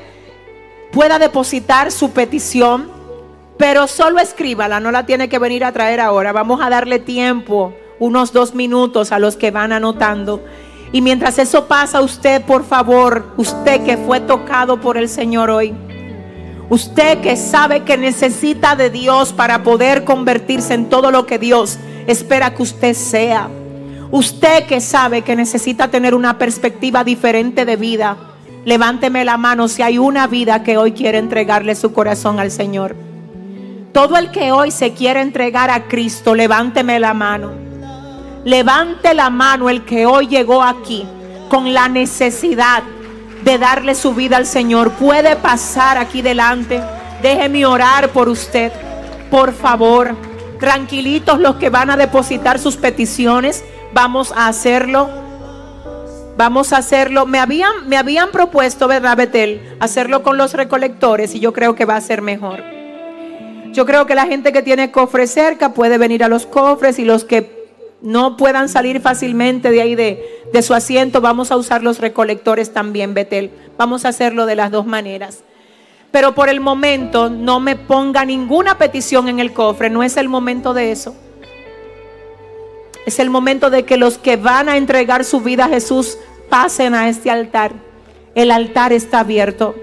pueda 0.93 1.19
depositar 1.19 1.91
su 1.91 2.11
petición. 2.11 2.89
Pero 3.57 3.87
solo 3.87 4.19
escríbala, 4.19 4.79
no 4.79 4.91
la 4.91 5.05
tiene 5.05 5.27
que 5.27 5.39
venir 5.39 5.65
a 5.65 5.73
traer 5.73 5.99
ahora. 5.99 6.31
Vamos 6.31 6.61
a 6.61 6.69
darle 6.69 6.99
tiempo, 6.99 7.73
unos 7.99 8.31
dos 8.31 8.55
minutos 8.55 9.11
a 9.11 9.19
los 9.19 9.35
que 9.35 9.51
van 9.51 9.73
anotando. 9.73 10.41
Y 10.93 11.01
mientras 11.01 11.37
eso 11.37 11.67
pasa, 11.67 12.01
usted, 12.01 12.41
por 12.43 12.63
favor, 12.63 13.33
usted 13.35 13.83
que 13.83 13.97
fue 13.97 14.21
tocado 14.21 14.79
por 14.79 14.95
el 14.95 15.09
Señor 15.09 15.49
hoy, 15.49 15.73
usted 16.69 17.19
que 17.19 17.35
sabe 17.35 17.83
que 17.83 17.97
necesita 17.97 18.75
de 18.75 18.89
Dios 18.89 19.33
para 19.33 19.63
poder 19.63 20.05
convertirse 20.05 20.73
en 20.73 20.89
todo 20.89 21.11
lo 21.11 21.25
que 21.25 21.37
Dios 21.37 21.79
espera 22.07 22.53
que 22.53 22.63
usted 22.63 22.93
sea. 22.93 23.49
Usted 24.13 24.67
que 24.67 24.79
sabe 24.79 25.23
que 25.23 25.35
necesita 25.35 25.87
tener 25.87 26.13
una 26.13 26.37
perspectiva 26.37 27.03
diferente 27.03 27.65
de 27.65 27.77
vida, 27.77 28.15
levánteme 28.63 29.25
la 29.25 29.37
mano 29.37 29.67
si 29.67 29.81
hay 29.81 29.97
una 29.97 30.27
vida 30.27 30.61
que 30.61 30.77
hoy 30.77 30.91
quiere 30.91 31.17
entregarle 31.17 31.73
su 31.73 31.93
corazón 31.93 32.39
al 32.39 32.51
Señor. 32.51 32.95
Todo 33.91 34.17
el 34.17 34.29
que 34.29 34.51
hoy 34.51 34.69
se 34.69 34.93
quiere 34.93 35.19
entregar 35.19 35.71
a 35.71 35.85
Cristo, 35.85 36.35
levánteme 36.35 36.99
la 36.99 37.15
mano. 37.15 37.53
Levante 38.45 39.15
la 39.15 39.31
mano 39.31 39.67
el 39.67 39.83
que 39.83 40.05
hoy 40.05 40.27
llegó 40.27 40.61
aquí 40.61 41.07
con 41.49 41.73
la 41.73 41.89
necesidad 41.89 42.83
de 43.43 43.57
darle 43.57 43.95
su 43.95 44.13
vida 44.13 44.37
al 44.37 44.45
Señor. 44.45 44.91
Puede 44.91 45.37
pasar 45.37 45.97
aquí 45.97 46.21
delante. 46.21 46.83
Déjeme 47.23 47.65
orar 47.65 48.09
por 48.09 48.29
usted. 48.29 48.71
Por 49.31 49.53
favor, 49.53 50.15
tranquilitos 50.59 51.39
los 51.39 51.55
que 51.55 51.71
van 51.71 51.89
a 51.89 51.97
depositar 51.97 52.59
sus 52.59 52.77
peticiones. 52.77 53.63
Vamos 53.93 54.33
a 54.35 54.47
hacerlo. 54.47 55.07
Vamos 56.35 56.73
a 56.73 56.77
hacerlo. 56.77 57.27
Me 57.27 57.37
habían, 57.37 57.87
me 57.87 57.97
habían 57.97 58.31
propuesto, 58.31 58.87
¿verdad, 58.87 59.15
Betel? 59.15 59.75
Hacerlo 59.79 60.23
con 60.23 60.37
los 60.37 60.53
recolectores 60.53 61.35
y 61.35 61.39
yo 61.39 61.53
creo 61.53 61.75
que 61.75 61.85
va 61.85 61.95
a 61.95 62.01
ser 62.01 62.23
mejor. 62.23 62.63
Yo 63.71 63.85
creo 63.85 64.05
que 64.07 64.15
la 64.15 64.25
gente 64.25 64.51
que 64.51 64.63
tiene 64.63 64.91
cofres 64.91 65.31
cerca 65.31 65.73
puede 65.73 65.97
venir 65.97 66.23
a 66.23 66.27
los 66.27 66.45
cofres 66.45 66.97
y 66.97 67.05
los 67.05 67.23
que 67.23 67.63
no 68.01 68.35
puedan 68.35 68.67
salir 68.67 68.99
fácilmente 68.99 69.71
de 69.71 69.81
ahí 69.81 69.95
de, 69.95 70.43
de, 70.51 70.61
su 70.61 70.73
asiento, 70.73 71.21
vamos 71.21 71.51
a 71.51 71.55
usar 71.55 71.83
los 71.83 71.99
recolectores 71.99 72.73
también, 72.73 73.13
Betel. 73.13 73.51
Vamos 73.77 74.05
a 74.05 74.09
hacerlo 74.09 74.45
de 74.45 74.55
las 74.55 74.71
dos 74.71 74.85
maneras. 74.85 75.43
Pero 76.11 76.35
por 76.35 76.49
el 76.49 76.59
momento 76.59 77.29
no 77.29 77.59
me 77.59 77.75
ponga 77.75 78.25
ninguna 78.25 78.77
petición 78.77 79.29
en 79.29 79.39
el 79.39 79.53
cofre, 79.53 79.89
no 79.89 80.03
es 80.03 80.17
el 80.17 80.29
momento 80.29 80.73
de 80.73 80.91
eso. 80.91 81.15
Es 83.05 83.19
el 83.19 83.29
momento 83.29 83.69
de 83.69 83.83
que 83.83 83.97
los 83.97 84.17
que 84.17 84.37
van 84.37 84.69
a 84.69 84.77
entregar 84.77 85.25
su 85.25 85.41
vida 85.41 85.65
a 85.65 85.69
Jesús 85.69 86.17
pasen 86.49 86.95
a 86.95 87.09
este 87.09 87.29
altar. 87.29 87.73
El 88.35 88.51
altar 88.51 88.93
está 88.93 89.19
abierto. 89.19 89.75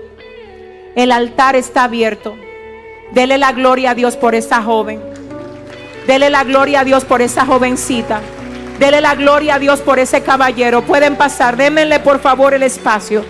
El 0.97 1.13
altar 1.13 1.55
está 1.55 1.85
abierto. 1.85 2.35
Dele 3.13 3.39
la 3.39 3.53
gloria 3.53 3.91
a 3.91 3.95
Dios 3.95 4.17
por 4.17 4.35
esta 4.35 4.63
joven. 4.63 5.01
Dele 6.07 6.31
la 6.31 6.45
gloria 6.45 6.81
a 6.81 6.85
Dios 6.85 7.05
por 7.05 7.23
esa 7.23 7.45
jovencita. 7.45 8.21
Dele 8.79 9.01
la 9.01 9.15
gloria 9.15 9.57
a 9.57 9.59
Dios 9.59 9.81
por 9.81 9.99
ese 9.99 10.23
caballero. 10.23 10.83
Pueden 10.83 11.17
pasar. 11.17 11.57
Démenle 11.57 12.01
por 12.01 12.21
favor 12.21 12.55
el 12.55 12.63
espacio. 12.63 13.25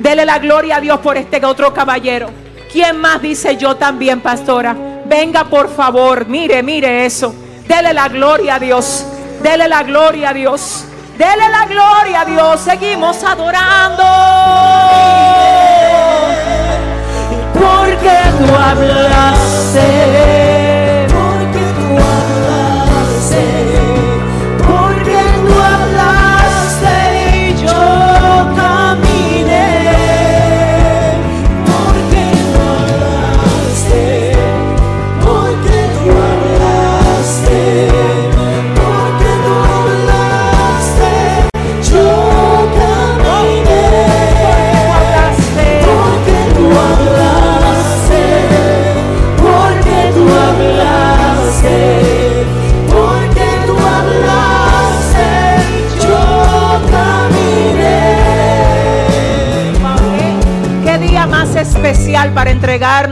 Dele 0.00 0.24
la 0.24 0.38
gloria 0.38 0.76
a 0.76 0.80
Dios 0.80 0.98
por 1.00 1.16
este 1.16 1.44
otro 1.44 1.72
caballero. 1.72 2.28
¿Quién 2.72 3.00
más 3.00 3.22
dice 3.22 3.56
yo 3.56 3.76
también, 3.76 4.20
pastora? 4.20 4.76
Venga 5.06 5.44
por 5.44 5.74
favor. 5.74 6.26
Mire, 6.26 6.62
mire 6.62 7.06
eso. 7.06 7.34
Dele 7.68 7.94
la 7.94 8.08
gloria 8.08 8.56
a 8.56 8.58
Dios. 8.58 9.06
Dele 9.42 9.68
la 9.68 9.82
gloria 9.82 10.30
a 10.30 10.32
Dios. 10.32 10.84
Dele 11.16 11.48
la 11.48 11.66
gloria 11.66 12.20
a 12.20 12.24
Dios. 12.24 12.60
Seguimos 12.60 13.22
adorando. 13.24 14.02
Porque 17.52 18.18
tú 18.38 18.54
hablaste. 18.54 20.45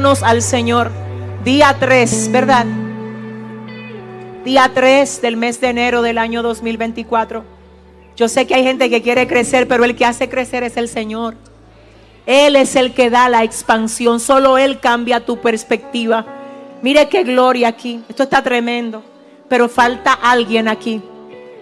Al 0.04 0.42
Señor. 0.42 0.90
Día 1.44 1.74
3, 1.80 2.30
¿verdad? 2.30 2.66
Día 4.44 4.70
3 4.74 5.22
del 5.22 5.38
mes 5.38 5.62
de 5.62 5.68
enero 5.68 6.02
del 6.02 6.18
año 6.18 6.42
2024. 6.42 7.42
Yo 8.14 8.28
sé 8.28 8.46
que 8.46 8.54
hay 8.54 8.64
gente 8.64 8.90
que 8.90 9.00
quiere 9.00 9.26
crecer, 9.26 9.66
pero 9.66 9.82
el 9.84 9.96
que 9.96 10.04
hace 10.04 10.28
crecer 10.28 10.62
es 10.62 10.76
el 10.76 10.90
Señor. 10.90 11.36
Él 12.26 12.54
es 12.54 12.76
el 12.76 12.92
que 12.92 13.08
da 13.08 13.30
la 13.30 13.44
expansión, 13.44 14.20
solo 14.20 14.58
Él 14.58 14.78
cambia 14.78 15.24
tu 15.24 15.40
perspectiva. 15.40 16.26
Mire 16.82 17.08
qué 17.08 17.22
gloria 17.24 17.68
aquí, 17.68 18.02
esto 18.06 18.24
está 18.24 18.42
tremendo, 18.42 19.02
pero 19.48 19.70
falta 19.70 20.12
alguien 20.12 20.68
aquí. 20.68 21.00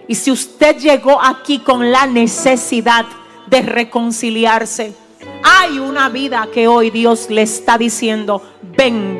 Y 0.05 0.15
si 0.15 0.31
usted 0.31 0.77
llegó 0.79 1.23
aquí 1.23 1.59
con 1.59 1.93
la 1.93 2.07
necesidad 2.07 3.05
de 3.47 3.61
reconciliarse, 3.61 4.93
hay 5.43 5.79
una 5.79 6.09
vida 6.09 6.47
que 6.53 6.67
hoy 6.67 6.89
Dios 6.89 7.29
le 7.29 7.41
está 7.41 7.77
diciendo, 7.77 8.41
ven, 8.61 9.19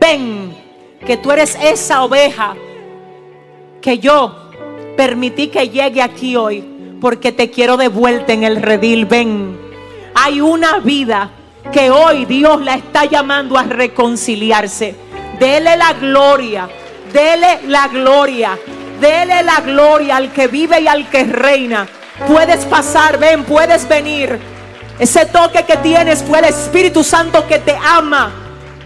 ven, 0.00 0.56
que 1.06 1.16
tú 1.16 1.32
eres 1.32 1.56
esa 1.62 2.04
oveja 2.04 2.54
que 3.80 3.98
yo 3.98 4.50
permití 4.96 5.48
que 5.48 5.68
llegue 5.68 6.02
aquí 6.02 6.36
hoy 6.36 6.64
porque 7.00 7.32
te 7.32 7.50
quiero 7.50 7.76
de 7.76 7.88
vuelta 7.88 8.32
en 8.32 8.44
el 8.44 8.60
redil. 8.60 9.06
Ven, 9.06 9.58
hay 10.14 10.40
una 10.40 10.78
vida 10.78 11.30
que 11.72 11.90
hoy 11.90 12.24
Dios 12.24 12.60
la 12.62 12.74
está 12.74 13.04
llamando 13.04 13.56
a 13.56 13.62
reconciliarse. 13.62 14.94
Dele 15.38 15.76
la 15.76 15.92
gloria, 15.92 16.68
dele 17.12 17.60
la 17.66 17.88
gloria, 17.88 18.58
dele 19.00 19.42
la 19.42 19.60
gloria 19.60 20.16
al 20.16 20.32
que 20.32 20.48
vive 20.48 20.80
y 20.80 20.88
al 20.88 21.08
que 21.08 21.24
reina. 21.24 21.86
Puedes 22.26 22.64
pasar, 22.66 23.18
ven, 23.18 23.44
puedes 23.44 23.86
venir. 23.88 24.38
Ese 24.98 25.26
toque 25.26 25.64
que 25.64 25.76
tienes 25.76 26.22
fue 26.24 26.40
el 26.40 26.46
Espíritu 26.46 27.04
Santo 27.04 27.46
que 27.46 27.60
te 27.60 27.76
ama, 27.76 28.32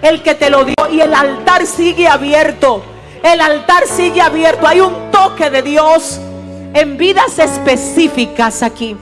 el 0.02 0.22
que 0.22 0.34
te 0.34 0.50
lo 0.50 0.64
dio. 0.64 0.74
Y 0.90 1.00
el 1.00 1.14
altar 1.14 1.66
sigue 1.66 2.06
abierto. 2.06 2.84
El 3.22 3.40
altar 3.40 3.86
sigue 3.86 4.20
abierto. 4.20 4.66
Hay 4.66 4.80
un 4.80 5.10
toque 5.10 5.48
de 5.48 5.62
Dios 5.62 6.20
en 6.74 6.98
vidas 6.98 7.38
específicas 7.38 8.62
aquí. 8.62 8.96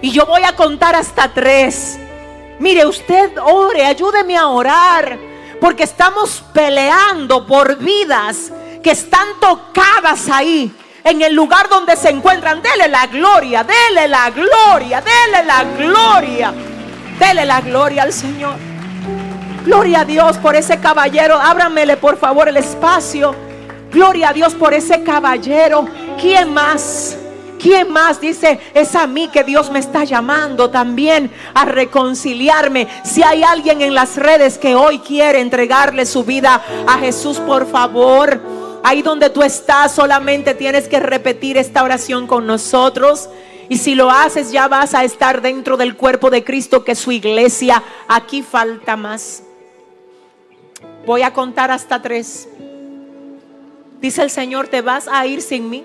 Y 0.00 0.10
yo 0.10 0.24
voy 0.24 0.44
a 0.44 0.56
contar 0.56 0.94
hasta 0.94 1.32
tres. 1.34 1.98
Mire, 2.58 2.86
usted 2.86 3.32
ore, 3.42 3.84
ayúdeme 3.84 4.36
a 4.36 4.46
orar. 4.48 5.18
Porque 5.60 5.82
estamos 5.82 6.42
peleando 6.54 7.46
por 7.46 7.76
vidas 7.76 8.52
que 8.82 8.92
están 8.92 9.28
tocadas 9.40 10.28
ahí. 10.30 10.74
En 11.06 11.22
el 11.22 11.34
lugar 11.34 11.68
donde 11.68 11.94
se 11.94 12.10
encuentran. 12.10 12.60
Dele 12.60 12.88
la 12.88 13.06
gloria, 13.06 13.62
dele 13.62 14.08
la 14.08 14.28
gloria, 14.30 15.00
dele 15.00 15.44
la 15.46 15.62
gloria. 15.62 16.52
Dele 17.16 17.44
la 17.44 17.60
gloria 17.60 18.02
al 18.02 18.12
Señor. 18.12 18.56
Gloria 19.64 20.00
a 20.00 20.04
Dios 20.04 20.36
por 20.38 20.56
ese 20.56 20.80
caballero. 20.80 21.36
Ábramele 21.36 21.96
por 21.96 22.18
favor 22.18 22.48
el 22.48 22.56
espacio. 22.56 23.36
Gloria 23.92 24.30
a 24.30 24.32
Dios 24.32 24.56
por 24.56 24.74
ese 24.74 25.04
caballero. 25.04 25.86
¿Quién 26.20 26.52
más? 26.52 27.16
¿Quién 27.60 27.88
más 27.92 28.20
dice, 28.20 28.58
es 28.74 28.96
a 28.96 29.06
mí 29.06 29.28
que 29.28 29.44
Dios 29.44 29.70
me 29.70 29.78
está 29.78 30.02
llamando 30.02 30.70
también 30.70 31.30
a 31.54 31.64
reconciliarme? 31.66 32.88
Si 33.04 33.22
hay 33.22 33.44
alguien 33.44 33.80
en 33.80 33.94
las 33.94 34.16
redes 34.16 34.58
que 34.58 34.74
hoy 34.74 34.98
quiere 34.98 35.40
entregarle 35.40 36.04
su 36.04 36.24
vida 36.24 36.60
a 36.86 36.98
Jesús, 36.98 37.38
por 37.38 37.66
favor, 37.70 38.40
ahí 38.82 39.02
donde 39.02 39.30
tú 39.30 39.42
estás, 39.42 39.92
solamente 39.92 40.54
tienes 40.54 40.88
que 40.88 41.00
repetir 41.00 41.56
esta 41.56 41.82
oración 41.82 42.26
con 42.26 42.46
nosotros. 42.46 43.28
Y 43.68 43.78
si 43.78 43.94
lo 43.94 44.10
haces, 44.10 44.52
ya 44.52 44.68
vas 44.68 44.94
a 44.94 45.04
estar 45.04 45.42
dentro 45.42 45.76
del 45.76 45.96
cuerpo 45.96 46.30
de 46.30 46.44
Cristo, 46.44 46.84
que 46.84 46.92
es 46.92 46.98
su 46.98 47.12
iglesia. 47.12 47.82
Aquí 48.06 48.42
falta 48.42 48.96
más. 48.96 49.42
Voy 51.04 51.22
a 51.22 51.32
contar 51.32 51.70
hasta 51.70 52.00
tres. 52.00 52.48
Dice 54.00 54.22
el 54.22 54.30
Señor, 54.30 54.68
te 54.68 54.82
vas 54.82 55.08
a 55.08 55.26
ir 55.26 55.42
sin 55.42 55.68
mí 55.68 55.84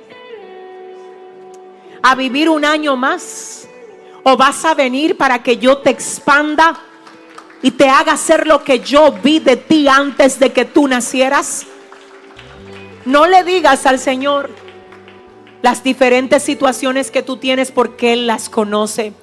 a 2.02 2.16
vivir 2.16 2.50
un 2.50 2.66
año 2.66 2.96
más? 2.96 3.68
¿O 4.24 4.38
vas 4.38 4.64
a 4.66 4.74
venir 4.74 5.18
para 5.18 5.42
que 5.42 5.58
yo 5.58 5.80
te 5.80 5.90
expanda 5.90 6.80
y 7.62 7.72
te 7.72 7.90
haga 7.90 8.14
hacer 8.14 8.48
lo 8.48 8.64
que 8.64 8.80
yo 8.80 9.12
vi 9.12 9.40
de 9.40 9.58
ti 9.58 9.88
antes 9.88 10.40
de 10.40 10.52
que 10.52 10.66
tú 10.66 10.88
nacieras? 10.88 11.66
No 13.06 13.28
le 13.28 13.44
digas 13.44 13.86
al 13.86 14.00
Señor 14.00 14.50
las 15.62 15.84
diferentes 15.84 16.44
situaciones 16.44 17.12
que 17.12 17.24
tú 17.24 17.38
tienes 17.38 17.72
porque 17.72 18.14
Él 18.14 18.28
las 18.28 18.50
conoce. 18.50 19.14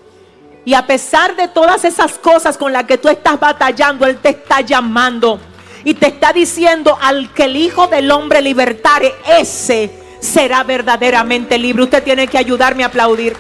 Y 0.65 0.75
a 0.75 0.87
pesar 0.87 1.37
de 1.37 1.49
todas 1.49 1.85
esas 1.85 2.19
cosas 2.19 2.59
con 2.59 2.73
las 2.73 2.85
que 2.85 2.99
tú 2.99 3.09
estás 3.09 3.39
batallando, 3.41 4.07
Él 4.07 4.19
te 4.19 4.31
está 4.31 4.61
llamando 4.61 5.41
y 5.85 5.95
te 5.95 6.09
está 6.09 6.33
diciendo 6.33 6.99
al 7.01 7.33
que 7.33 7.45
el 7.45 7.57
Hijo 7.57 7.87
del 7.87 8.11
Hombre 8.11 8.43
libertare, 8.43 9.15
ese 9.39 9.91
será 10.21 10.65
verdaderamente 10.65 11.59
libre. 11.59 11.85
Usted 11.85 12.03
tiene 12.03 12.27
que 12.27 12.39
ayudarme 12.39 12.83
a 12.83 12.89
aplaudir. 12.89 13.37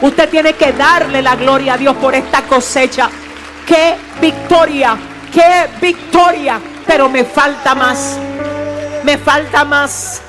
Usted 0.00 0.28
tiene 0.30 0.54
que 0.54 0.72
darle 0.72 1.20
la 1.20 1.36
gloria 1.36 1.74
a 1.74 1.78
Dios 1.78 1.96
por 1.96 2.14
esta 2.14 2.42
cosecha. 2.42 3.10
Qué 3.66 3.96
victoria, 4.20 4.96
qué 5.32 5.68
victoria. 5.80 6.60
Pero 6.86 7.08
me 7.08 7.24
falta 7.24 7.74
más. 7.74 8.18
Me 9.04 9.18
falta 9.18 9.64
más. 9.64 10.20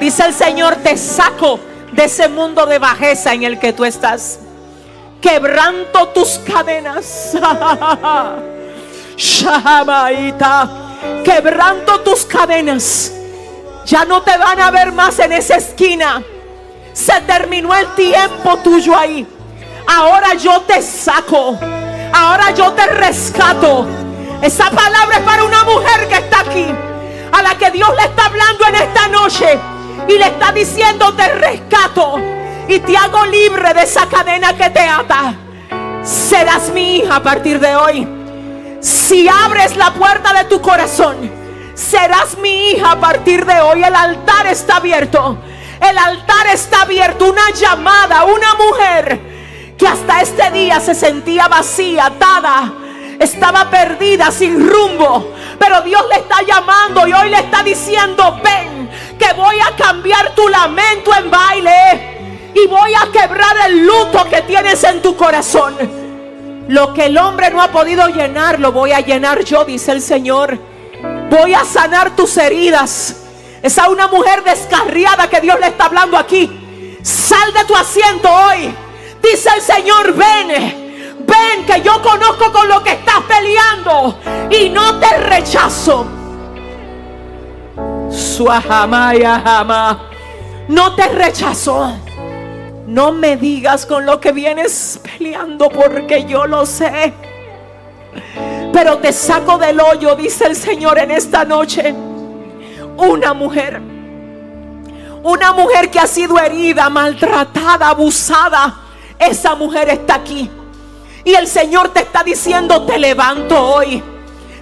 Dice 0.00 0.24
el 0.24 0.34
Señor, 0.34 0.76
te 0.76 0.96
saco 0.96 1.58
de 1.92 2.04
ese 2.04 2.28
mundo 2.28 2.66
de 2.66 2.78
bajeza 2.78 3.32
en 3.34 3.44
el 3.44 3.58
que 3.58 3.72
tú 3.72 3.84
estás. 3.84 4.38
Quebranto 5.20 6.08
tus 6.08 6.38
cadenas. 6.38 7.32
Quebranto 11.24 12.00
tus 12.00 12.24
cadenas. 12.24 13.12
Ya 13.86 14.04
no 14.04 14.22
te 14.22 14.36
van 14.36 14.60
a 14.60 14.70
ver 14.70 14.92
más 14.92 15.18
en 15.18 15.32
esa 15.32 15.56
esquina. 15.56 16.22
Se 16.92 17.20
terminó 17.22 17.74
el 17.74 17.86
tiempo 17.94 18.56
tuyo 18.58 18.96
ahí. 18.96 19.26
Ahora 19.86 20.34
yo 20.34 20.60
te 20.62 20.82
saco. 20.82 21.58
Ahora 22.12 22.50
yo 22.52 22.72
te 22.72 22.86
rescato. 22.86 23.86
Esa 24.42 24.70
palabra 24.70 25.18
es 25.18 25.22
para 25.22 25.44
una 25.44 25.64
mujer 25.64 26.08
que 26.08 26.16
está 26.16 26.40
aquí. 26.40 26.66
A 27.36 27.42
la 27.42 27.56
que 27.56 27.70
Dios 27.70 27.88
le 27.96 28.04
está 28.04 28.26
hablando 28.26 28.66
en 28.66 28.74
esta 28.74 29.08
noche. 29.08 29.58
Y 30.08 30.18
le 30.18 30.26
está 30.26 30.52
diciendo 30.52 31.14
te 31.14 31.28
rescato. 31.34 32.18
Y 32.68 32.80
te 32.80 32.96
hago 32.96 33.24
libre 33.26 33.74
de 33.74 33.82
esa 33.82 34.06
cadena 34.06 34.56
que 34.56 34.70
te 34.70 34.80
ata. 34.80 35.34
Serás 36.02 36.70
mi 36.70 36.96
hija 36.96 37.16
a 37.16 37.22
partir 37.22 37.60
de 37.60 37.76
hoy. 37.76 38.08
Si 38.80 39.28
abres 39.28 39.76
la 39.76 39.92
puerta 39.94 40.32
de 40.32 40.44
tu 40.44 40.60
corazón 40.60 41.46
serás 41.76 42.38
mi 42.38 42.70
hija 42.70 42.92
a 42.92 43.00
partir 43.00 43.44
de 43.44 43.60
hoy. 43.60 43.84
El 43.84 43.94
altar 43.94 44.46
está 44.46 44.76
abierto. 44.76 45.38
El 45.80 45.96
altar 45.96 46.46
está 46.52 46.82
abierto. 46.82 47.30
Una 47.30 47.50
llamada, 47.50 48.24
una 48.24 48.54
mujer 48.54 49.20
que 49.78 49.86
hasta 49.86 50.22
este 50.22 50.50
día 50.50 50.80
se 50.80 50.94
sentía 50.94 51.46
vacía, 51.48 52.06
atada. 52.06 52.72
Estaba 53.18 53.70
perdida, 53.70 54.30
sin 54.30 54.68
rumbo. 54.68 55.32
Pero 55.58 55.80
Dios 55.82 56.02
le 56.08 56.16
está 56.16 56.42
llamando 56.42 57.06
y 57.06 57.12
hoy 57.12 57.30
le 57.30 57.38
está 57.38 57.62
diciendo, 57.62 58.38
ven, 58.42 58.90
que 59.18 59.32
voy 59.34 59.56
a 59.60 59.74
cambiar 59.76 60.34
tu 60.34 60.48
lamento 60.48 61.10
en 61.14 61.30
baile. 61.30 62.52
Y 62.54 62.66
voy 62.66 62.92
a 62.94 63.10
quebrar 63.12 63.56
el 63.66 63.86
luto 63.86 64.26
que 64.30 64.42
tienes 64.42 64.82
en 64.84 65.02
tu 65.02 65.16
corazón. 65.16 65.76
Lo 66.68 66.92
que 66.92 67.06
el 67.06 67.18
hombre 67.18 67.50
no 67.50 67.62
ha 67.62 67.68
podido 67.68 68.08
llenar, 68.08 68.58
lo 68.58 68.72
voy 68.72 68.92
a 68.92 69.00
llenar 69.00 69.44
yo, 69.44 69.64
dice 69.64 69.92
el 69.92 70.02
Señor. 70.02 70.58
Voy 71.30 71.54
a 71.54 71.64
sanar 71.64 72.16
tus 72.16 72.36
heridas. 72.36 73.22
Es 73.62 73.78
una 73.78 74.08
mujer 74.08 74.42
descarriada 74.44 75.28
que 75.28 75.40
Dios 75.40 75.58
le 75.60 75.68
está 75.68 75.86
hablando 75.86 76.16
aquí. 76.16 76.98
Sal 77.02 77.52
de 77.52 77.64
tu 77.64 77.74
asiento 77.74 78.28
hoy. 78.30 78.74
Dice 79.22 79.48
el 79.54 79.62
Señor, 79.62 80.12
ven. 80.12 80.85
Ven 81.26 81.66
que 81.66 81.82
yo 81.82 82.00
conozco 82.02 82.52
con 82.52 82.68
lo 82.68 82.82
que 82.82 82.92
estás 82.92 83.20
peleando 83.28 84.18
y 84.50 84.70
no 84.70 84.98
te 84.98 85.18
rechazo. 85.18 86.06
Suahamaya 88.10 89.40
jama. 89.40 90.10
No 90.68 90.94
te 90.94 91.08
rechazo. 91.08 91.96
No 92.86 93.12
me 93.12 93.36
digas 93.36 93.84
con 93.84 94.06
lo 94.06 94.20
que 94.20 94.32
vienes 94.32 95.00
peleando 95.02 95.68
porque 95.68 96.24
yo 96.24 96.46
lo 96.46 96.64
sé. 96.64 97.12
Pero 98.72 98.98
te 98.98 99.12
saco 99.12 99.58
del 99.58 99.80
hoyo, 99.80 100.14
dice 100.14 100.46
el 100.46 100.56
Señor 100.56 100.98
en 100.98 101.10
esta 101.10 101.44
noche. 101.44 101.94
Una 102.96 103.34
mujer. 103.34 103.80
Una 105.22 105.52
mujer 105.52 105.90
que 105.90 105.98
ha 105.98 106.06
sido 106.06 106.38
herida, 106.38 106.88
maltratada, 106.88 107.88
abusada. 107.88 108.76
Esa 109.18 109.54
mujer 109.54 109.88
está 109.88 110.16
aquí. 110.16 110.50
Y 111.26 111.34
el 111.34 111.48
Señor 111.48 111.88
te 111.88 112.02
está 112.02 112.22
diciendo, 112.22 112.82
te 112.82 113.00
levanto 113.00 113.60
hoy. 113.60 114.00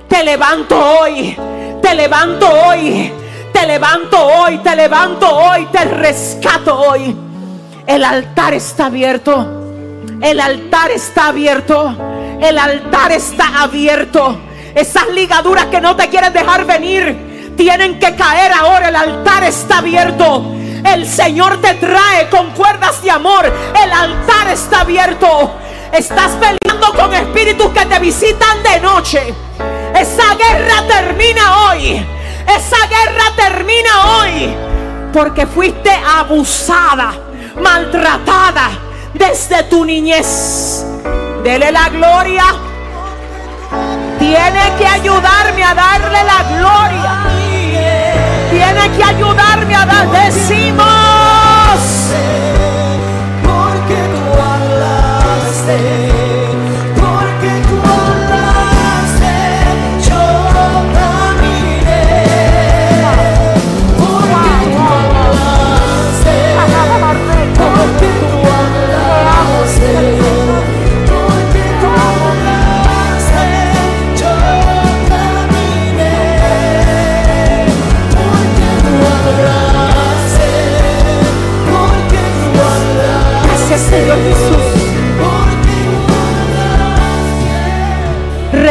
Te 0.08 0.24
levanto 0.24 0.98
hoy. 0.98 1.36
Te 1.82 1.94
levanto 1.94 2.50
hoy. 2.50 3.12
Te 3.52 3.66
levanto 3.66 4.26
hoy. 4.26 4.56
Te 4.56 4.74
levanto 4.74 5.28
hoy. 5.28 5.66
Te 5.66 5.84
rescato 5.84 6.74
hoy. 6.74 7.14
El 7.86 8.02
altar 8.02 8.54
está 8.54 8.86
abierto. 8.86 9.46
El 10.22 10.40
altar 10.40 10.90
está 10.90 11.26
abierto. 11.26 11.94
El 12.40 12.56
altar 12.56 13.12
está 13.12 13.62
abierto. 13.62 14.40
Esas 14.74 15.08
ligaduras 15.08 15.66
que 15.66 15.82
no 15.82 15.94
te 15.94 16.08
quieren 16.08 16.32
dejar 16.32 16.64
venir 16.64 17.52
tienen 17.58 17.98
que 17.98 18.14
caer 18.14 18.52
ahora. 18.52 18.88
El 18.88 18.96
altar 18.96 19.44
está 19.44 19.78
abierto. 19.80 20.46
El 20.82 21.06
Señor 21.06 21.60
te 21.60 21.74
trae 21.74 22.30
con 22.30 22.52
cuerdas 22.52 23.02
de 23.02 23.10
amor. 23.10 23.44
El 23.44 23.92
altar 23.92 24.48
está 24.50 24.80
abierto. 24.80 25.58
Estás 25.96 26.32
peleando 26.32 26.92
con 26.92 27.14
espíritus 27.14 27.70
que 27.70 27.86
te 27.86 28.00
visitan 28.00 28.64
de 28.64 28.80
noche. 28.80 29.32
Esa 29.94 30.34
guerra 30.34 30.82
termina 30.88 31.68
hoy. 31.68 32.04
Esa 32.48 32.84
guerra 32.88 33.30
termina 33.36 34.18
hoy. 34.18 34.56
Porque 35.12 35.46
fuiste 35.46 35.90
abusada, 35.90 37.14
maltratada 37.62 38.70
desde 39.14 39.62
tu 39.64 39.84
niñez. 39.84 40.84
Dele 41.44 41.70
la 41.70 41.88
gloria. 41.90 42.44
Tiene 44.18 44.72
que 44.76 44.86
ayudarme 44.88 45.62
a 45.62 45.74
darle 45.74 46.24
la 46.24 46.42
gloria. 46.58 47.24
Tiene 48.50 48.96
que 48.96 49.04
ayudarme 49.04 49.76
a 49.76 49.86
dar. 49.86 50.10
Decimos. 50.10 50.84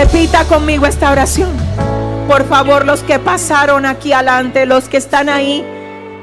Repita 0.04 0.44
conmigo 0.44 0.86
esta 0.86 1.14
oración. 1.14 1.50
Por 2.28 2.46
favor, 2.50 2.86
los 2.86 3.04
que 3.04 3.20
pasaron 3.20 3.86
aquí 3.86 4.12
adelante, 4.12 4.66
los 4.66 4.90
que 4.90 4.98
están 4.98 5.30
ahí 5.30 5.64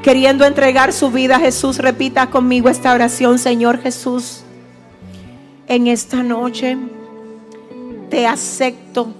queriendo 0.03 0.45
entregar 0.45 0.93
su 0.93 1.09
vida 1.09 1.37
a 1.37 1.39
Jesús, 1.39 1.79
repita 1.79 2.29
conmigo 2.29 2.69
esta 2.69 2.93
oración, 2.93 3.39
Señor 3.39 3.81
Jesús. 3.81 4.43
En 5.67 5.87
esta 5.87 6.21
noche 6.21 6.77
te 8.11 8.27
acepto 8.27 9.15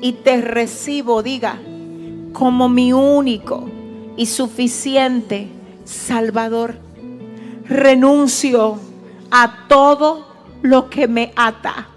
y 0.00 0.12
te 0.12 0.40
recibo, 0.40 1.22
diga, 1.22 1.58
como 2.32 2.70
mi 2.70 2.94
único 2.94 3.68
y 4.16 4.24
suficiente 4.24 5.48
Salvador. 5.84 6.76
Renuncio 7.66 8.80
a 9.30 9.66
todo 9.68 10.26
lo 10.62 10.88
que 10.88 11.06
me 11.06 11.34
ata. 11.36 11.88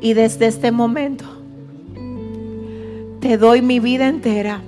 Y 0.00 0.14
desde 0.14 0.46
este 0.46 0.70
momento 0.70 1.24
te 3.20 3.36
doy 3.36 3.62
mi 3.62 3.80
vida 3.80 4.08
entera 4.08 4.62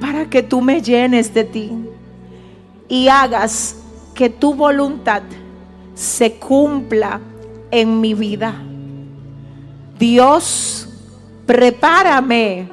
para 0.00 0.30
que 0.30 0.42
tú 0.42 0.60
me 0.60 0.80
llenes 0.80 1.34
de 1.34 1.44
ti 1.44 1.72
y 2.88 3.08
hagas 3.08 3.76
que 4.14 4.30
tu 4.30 4.54
voluntad 4.54 5.22
se 5.94 6.34
cumpla 6.34 7.20
en 7.70 8.00
mi 8.00 8.14
vida. 8.14 8.54
Dios, 9.98 10.88
prepárame 11.44 12.68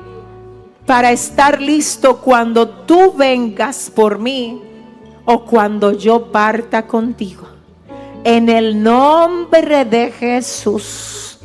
para 0.85 1.11
estar 1.11 1.59
listo 1.59 2.17
cuando 2.21 2.69
tú 2.69 3.13
vengas 3.13 3.89
por 3.89 4.19
mí 4.19 4.61
o 5.25 5.43
cuando 5.43 5.91
yo 5.91 6.31
parta 6.31 6.85
contigo. 6.85 7.54
En 8.27 8.49
el 8.49 8.81
nombre 8.81 9.85
de 9.85 10.11
Jesús. 10.11 11.37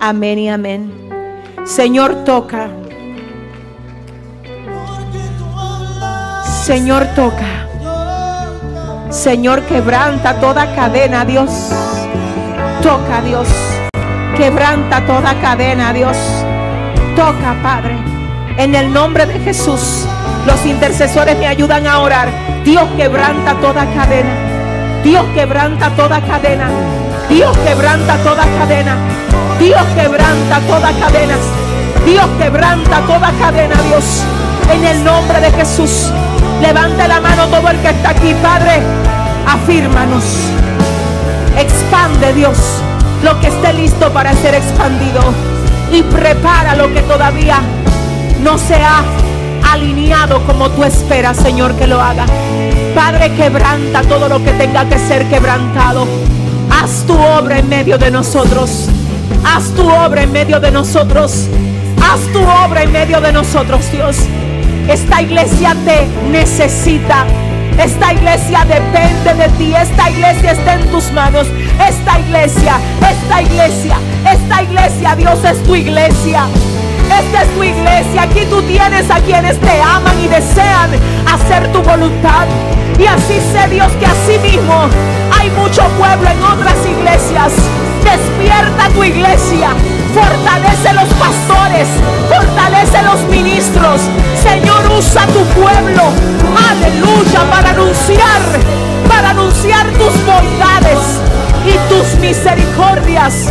Amén 0.00 0.40
y 0.40 0.50
amén. 0.50 0.92
Señor, 1.64 2.24
toca. 2.24 2.66
Señor, 6.64 7.06
toca. 7.14 7.68
Señor, 9.10 9.62
quebranta 9.66 10.40
toda 10.40 10.74
cadena, 10.74 11.24
Dios. 11.24 11.50
Toca, 12.82 13.22
Dios. 13.22 13.46
Quebranta 14.36 15.06
toda 15.06 15.40
cadena, 15.40 15.92
Dios. 15.92 16.16
Toca, 17.14 17.54
Padre. 17.62 17.96
En 18.56 18.74
el 18.74 18.92
nombre 18.92 19.24
de 19.24 19.38
Jesús, 19.38 20.04
los 20.48 20.66
intercesores 20.66 21.38
me 21.38 21.46
ayudan 21.46 21.86
a 21.86 22.00
orar. 22.00 22.28
Dios 22.64 22.88
quebranta 22.96 23.54
toda 23.60 23.86
cadena. 23.94 24.47
Dios 25.02 25.24
quebranta 25.34 25.90
toda 25.90 26.20
cadena. 26.20 26.68
Dios 27.28 27.56
quebranta 27.58 28.16
toda 28.18 28.44
cadena. 28.58 28.96
Dios 29.58 29.82
quebranta 29.94 30.60
toda 30.66 30.92
cadena. 30.92 31.36
Dios 32.04 32.26
quebranta 32.38 33.00
toda 33.02 33.32
cadena, 33.38 33.74
Dios. 33.82 34.22
En 34.72 34.84
el 34.84 35.04
nombre 35.04 35.40
de 35.40 35.50
Jesús. 35.52 36.10
Levante 36.60 37.06
la 37.06 37.20
mano 37.20 37.46
todo 37.46 37.68
el 37.70 37.78
que 37.78 37.90
está 37.90 38.10
aquí, 38.10 38.34
Padre. 38.42 38.82
Afírmanos. 39.46 40.24
Expande, 41.56 42.32
Dios, 42.34 42.58
lo 43.22 43.38
que 43.40 43.48
esté 43.48 43.72
listo 43.72 44.12
para 44.12 44.32
ser 44.34 44.54
expandido. 44.54 45.20
Y 45.92 46.02
prepara 46.02 46.76
lo 46.76 46.92
que 46.92 47.02
todavía 47.02 47.60
no 48.42 48.58
se 48.58 48.76
ha 48.76 49.02
alineado 49.72 50.44
como 50.44 50.70
tú 50.70 50.84
esperas, 50.84 51.36
Señor, 51.36 51.74
que 51.74 51.86
lo 51.86 52.00
haga. 52.00 52.26
Padre, 52.98 53.30
quebranta 53.36 54.02
todo 54.02 54.28
lo 54.28 54.42
que 54.42 54.50
tenga 54.54 54.84
que 54.88 54.98
ser 54.98 55.24
quebrantado. 55.28 56.04
Haz 56.68 57.04
tu 57.06 57.14
obra 57.14 57.60
en 57.60 57.68
medio 57.68 57.96
de 57.96 58.10
nosotros. 58.10 58.88
Haz 59.44 59.70
tu 59.76 59.88
obra 59.88 60.24
en 60.24 60.32
medio 60.32 60.58
de 60.58 60.72
nosotros. 60.72 61.46
Haz 62.02 62.20
tu 62.32 62.40
obra 62.40 62.82
en 62.82 62.90
medio 62.90 63.20
de 63.20 63.32
nosotros, 63.32 63.88
Dios. 63.92 64.16
Esta 64.88 65.22
iglesia 65.22 65.76
te 65.84 66.08
necesita. 66.28 67.24
Esta 67.78 68.14
iglesia 68.14 68.64
depende 68.64 69.44
de 69.44 69.48
ti. 69.50 69.74
Esta 69.76 70.10
iglesia 70.10 70.50
está 70.50 70.74
en 70.74 70.90
tus 70.90 71.12
manos. 71.12 71.46
Esta 71.88 72.18
iglesia, 72.18 72.80
esta 73.00 73.42
iglesia, 73.42 73.96
esta 74.28 74.62
iglesia, 74.64 75.14
Dios 75.14 75.38
es 75.44 75.62
tu 75.62 75.76
iglesia. 75.76 76.48
Esta 77.18 77.42
es 77.42 77.54
tu 77.54 77.64
iglesia. 77.64 78.22
Aquí 78.22 78.46
tú 78.48 78.62
tienes 78.62 79.10
a 79.10 79.20
quienes 79.20 79.58
te 79.58 79.80
aman 79.80 80.18
y 80.20 80.28
desean 80.28 80.90
hacer 81.26 81.72
tu 81.72 81.82
voluntad. 81.82 82.46
Y 82.96 83.06
así 83.06 83.40
sé 83.52 83.68
Dios 83.68 83.90
que 83.98 84.06
así 84.06 84.38
mismo 84.38 84.88
hay 85.36 85.50
mucho 85.50 85.82
pueblo 85.98 86.28
en 86.30 86.42
otras 86.44 86.76
iglesias. 86.86 87.52
Despierta 88.04 88.88
tu 88.94 89.02
iglesia. 89.02 89.70
Fortalece 90.14 90.92
los 90.94 91.08
pastores. 91.14 91.88
Fortalece 92.28 93.02
los 93.02 93.20
ministros. 93.28 94.00
Señor, 94.40 94.82
usa 94.96 95.26
tu 95.26 95.42
pueblo. 95.60 96.02
Aleluya. 96.70 97.50
Para 97.50 97.70
anunciar. 97.70 98.42
Para 99.08 99.30
anunciar 99.30 99.86
tus 99.92 100.14
bondades 100.24 101.20
y 101.66 101.88
tus 101.88 102.20
misericordias 102.20 103.48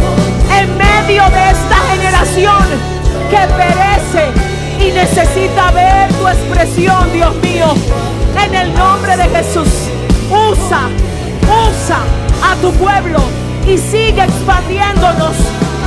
en 0.58 0.78
medio 0.78 1.24
de 1.30 1.50
esta 1.50 1.76
generación 1.92 2.97
que 3.30 3.38
perece 3.56 4.32
y 4.80 4.92
necesita 4.92 5.72
ver 5.72 6.12
tu 6.14 6.28
expresión, 6.28 7.12
Dios 7.12 7.36
mío. 7.38 7.74
En 8.44 8.54
el 8.54 8.74
nombre 8.74 9.18
de 9.18 9.24
Jesús, 9.26 9.70
usa, 10.30 10.90
usa 11.44 12.00
a 12.44 12.56
tu 12.62 12.72
pueblo 12.74 13.20
y 13.66 13.78
sigue 13.78 14.24
expandiéndonos 14.24 15.36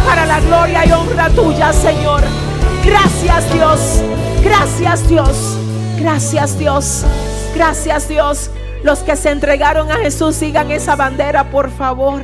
para 0.06 0.26
la 0.26 0.40
gloria 0.40 0.84
y 0.86 0.92
honra 0.92 1.28
tuya, 1.30 1.72
Señor. 1.72 2.22
Gracias, 2.84 3.52
Dios. 3.52 4.02
Gracias, 4.42 5.08
Dios. 5.08 5.56
Gracias, 5.98 6.58
Dios. 6.58 7.04
Gracias, 7.54 8.08
Dios. 8.08 8.50
Los 8.82 9.00
que 9.00 9.16
se 9.16 9.30
entregaron 9.30 9.90
a 9.92 9.96
Jesús, 9.96 10.36
sigan 10.36 10.70
esa 10.70 10.96
bandera, 10.96 11.50
por 11.50 11.70
favor. 11.70 12.22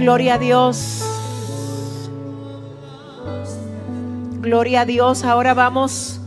Gloria 0.00 0.36
a 0.36 0.38
Dios. 0.38 1.04
Gloria 4.40 4.80
a 4.80 4.84
Dios. 4.86 5.24
Ahora 5.24 5.52
vamos, 5.52 6.22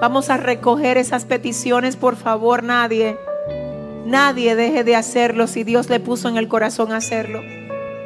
vamos 0.00 0.30
a 0.30 0.36
recoger 0.36 0.96
esas 0.98 1.24
peticiones, 1.24 1.96
por 1.96 2.14
favor, 2.14 2.62
nadie. 2.62 3.18
Nadie 4.06 4.54
deje 4.54 4.84
de 4.84 4.94
hacerlo 4.94 5.48
si 5.48 5.64
Dios 5.64 5.90
le 5.90 5.98
puso 5.98 6.28
en 6.28 6.36
el 6.36 6.46
corazón 6.46 6.92
hacerlo. 6.92 7.40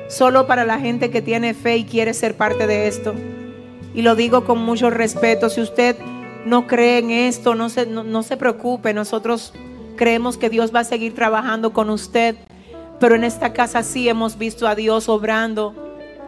Solo 0.09 0.47
para 0.47 0.65
la 0.65 0.81
gente 0.81 1.11
que 1.11 1.21
tiene 1.21 1.53
fe 1.53 1.77
y 1.77 1.85
quiere 1.85 2.15
ser 2.15 2.35
parte 2.35 2.67
de 2.67 2.89
esto. 2.89 3.13
Y 3.95 4.01
lo 4.01 4.15
digo 4.15 4.47
con 4.47 4.63
mucho 4.65 4.89
respeto. 4.89 5.51
Si 5.51 5.61
usted 5.61 5.95
no 6.47 6.67
cree 6.67 7.01
en 7.01 7.11
esto, 7.11 7.55
no 7.55 7.69
se, 7.69 7.85
no, 7.85 8.03
no 8.03 8.23
se 8.23 8.39
preocupe. 8.39 8.95
Nosotros 8.95 9.53
creemos 9.97 10.39
que 10.39 10.49
Dios 10.49 10.75
va 10.75 10.81
a 10.81 10.85
seguir 10.85 11.15
trabajando 11.15 11.75
con 11.75 11.91
usted. 11.91 12.35
Pero 13.03 13.17
en 13.17 13.25
esta 13.25 13.53
casa 13.53 13.83
sí 13.83 14.09
hemos 14.09 14.39
visto 14.39 14.69
a 14.69 14.77
Dios 14.77 15.09
obrando 15.09 15.75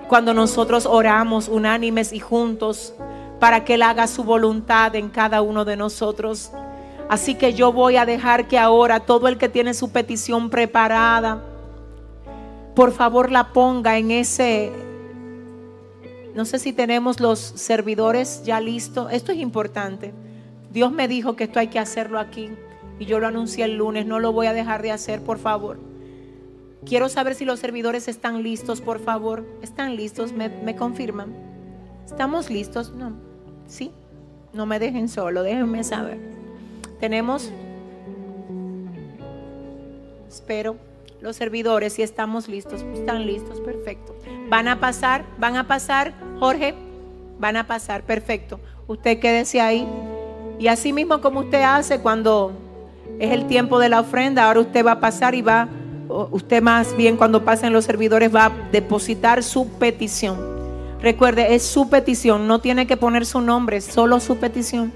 cuando 0.09 0.35
nosotros 0.35 0.87
oramos 0.87 1.47
unánimes 1.47 2.13
y 2.13 2.19
juntos 2.19 2.93
para 3.39 3.65
que 3.65 3.75
Él 3.75 3.83
haga 3.83 4.09
su 4.09 4.25
voluntad 4.25 4.97
en 4.97 5.09
cada 5.09 5.41
uno 5.41 5.65
de 5.65 5.77
nosotros. 5.77 6.51
Así 7.09 7.37
que 7.37 7.55
yo 7.55 7.73
voy 7.73 7.95
a 7.95 8.05
dejar 8.05 8.49
que 8.49 8.59
ahora 8.59 8.99
todo 8.99 9.29
el 9.29 9.39
que 9.39 9.49
tiene 9.49 9.73
su 9.73 9.93
petición 9.93 10.51
preparada, 10.51 11.45
por 12.75 12.91
favor 12.91 13.31
la 13.31 13.53
ponga 13.53 13.97
en 13.97 14.11
ese... 14.11 14.73
No 16.35 16.45
sé 16.45 16.59
si 16.59 16.73
tenemos 16.73 17.21
los 17.21 17.39
servidores 17.39 18.43
ya 18.43 18.61
listos. 18.61 19.13
Esto 19.13 19.31
es 19.31 19.39
importante. 19.39 20.13
Dios 20.73 20.91
me 20.91 21.07
dijo 21.07 21.37
que 21.37 21.45
esto 21.45 21.61
hay 21.61 21.69
que 21.69 21.79
hacerlo 21.79 22.19
aquí 22.19 22.51
y 22.99 23.05
yo 23.05 23.21
lo 23.21 23.29
anuncié 23.29 23.65
el 23.65 23.77
lunes. 23.77 24.07
No 24.07 24.19
lo 24.19 24.33
voy 24.33 24.49
a 24.49 24.53
dejar 24.53 24.83
de 24.83 24.91
hacer, 24.91 25.23
por 25.23 25.39
favor. 25.39 25.94
Quiero 26.87 27.09
saber 27.09 27.35
si 27.35 27.47
los 27.47 27.61
servidores 27.61 28.09
están 28.09 28.43
listos, 28.43 28.83
por 28.83 29.01
favor. 29.01 29.47
¿Están 29.63 29.97
listos? 29.97 30.33
¿Me, 30.33 30.77
confirman? 30.77 31.35
¿Estamos 32.05 32.51
listos? 32.51 32.93
No. 32.93 33.13
¿Sí? 33.67 33.91
No 34.53 34.67
me 34.67 34.79
dejen 34.79 35.09
solo, 35.09 35.43
déjenme 35.43 35.83
saber. 35.83 36.19
Tenemos, 37.01 37.51
espero, 40.29 40.77
los 41.23 41.37
servidores, 41.37 41.95
si 41.95 42.03
estamos 42.03 42.49
listos. 42.49 42.83
¿Están 42.93 43.27
listos? 43.27 43.61
Perfecto. 43.61 44.15
¿Van 44.51 44.69
a 44.69 44.79
pasar? 44.79 45.25
¿Van 45.39 45.57
a 45.57 45.67
pasar, 45.67 46.13
Jorge? 46.39 46.75
Van 47.39 47.57
a 47.57 47.67
pasar, 47.67 48.03
perfecto. 48.03 48.61
Usted 48.87 49.19
quédese 49.21 49.61
ahí. 49.61 49.89
Y 50.59 50.69
así 50.69 50.93
mismo 50.93 51.23
como 51.23 51.41
usted 51.41 51.63
hace 51.63 52.01
cuando 52.01 52.53
es 53.19 53.33
el 53.33 53.47
tiempo 53.47 53.79
de 53.79 53.89
la 53.89 54.01
ofrenda, 54.01 54.47
ahora 54.47 54.61
usted 54.61 54.85
va 54.85 54.93
a 54.93 55.01
pasar 55.01 55.35
y 55.35 55.41
va 55.41 55.69
usted 56.09 56.63
más 56.63 56.97
bien 56.97 57.17
cuando 57.17 57.45
pasen 57.45 57.73
los 57.73 57.85
servidores 57.85 58.35
va 58.35 58.47
a 58.47 58.53
depositar 58.73 59.43
su 59.43 59.69
petición. 59.69 60.39
Recuerde, 61.01 61.55
es 61.55 61.63
su 61.63 61.91
petición, 61.91 62.47
no 62.47 62.61
tiene 62.61 62.87
que 62.87 62.97
poner 62.97 63.27
su 63.27 63.41
nombre, 63.41 63.81
solo 63.81 64.21
su 64.21 64.37
petición. 64.37 64.93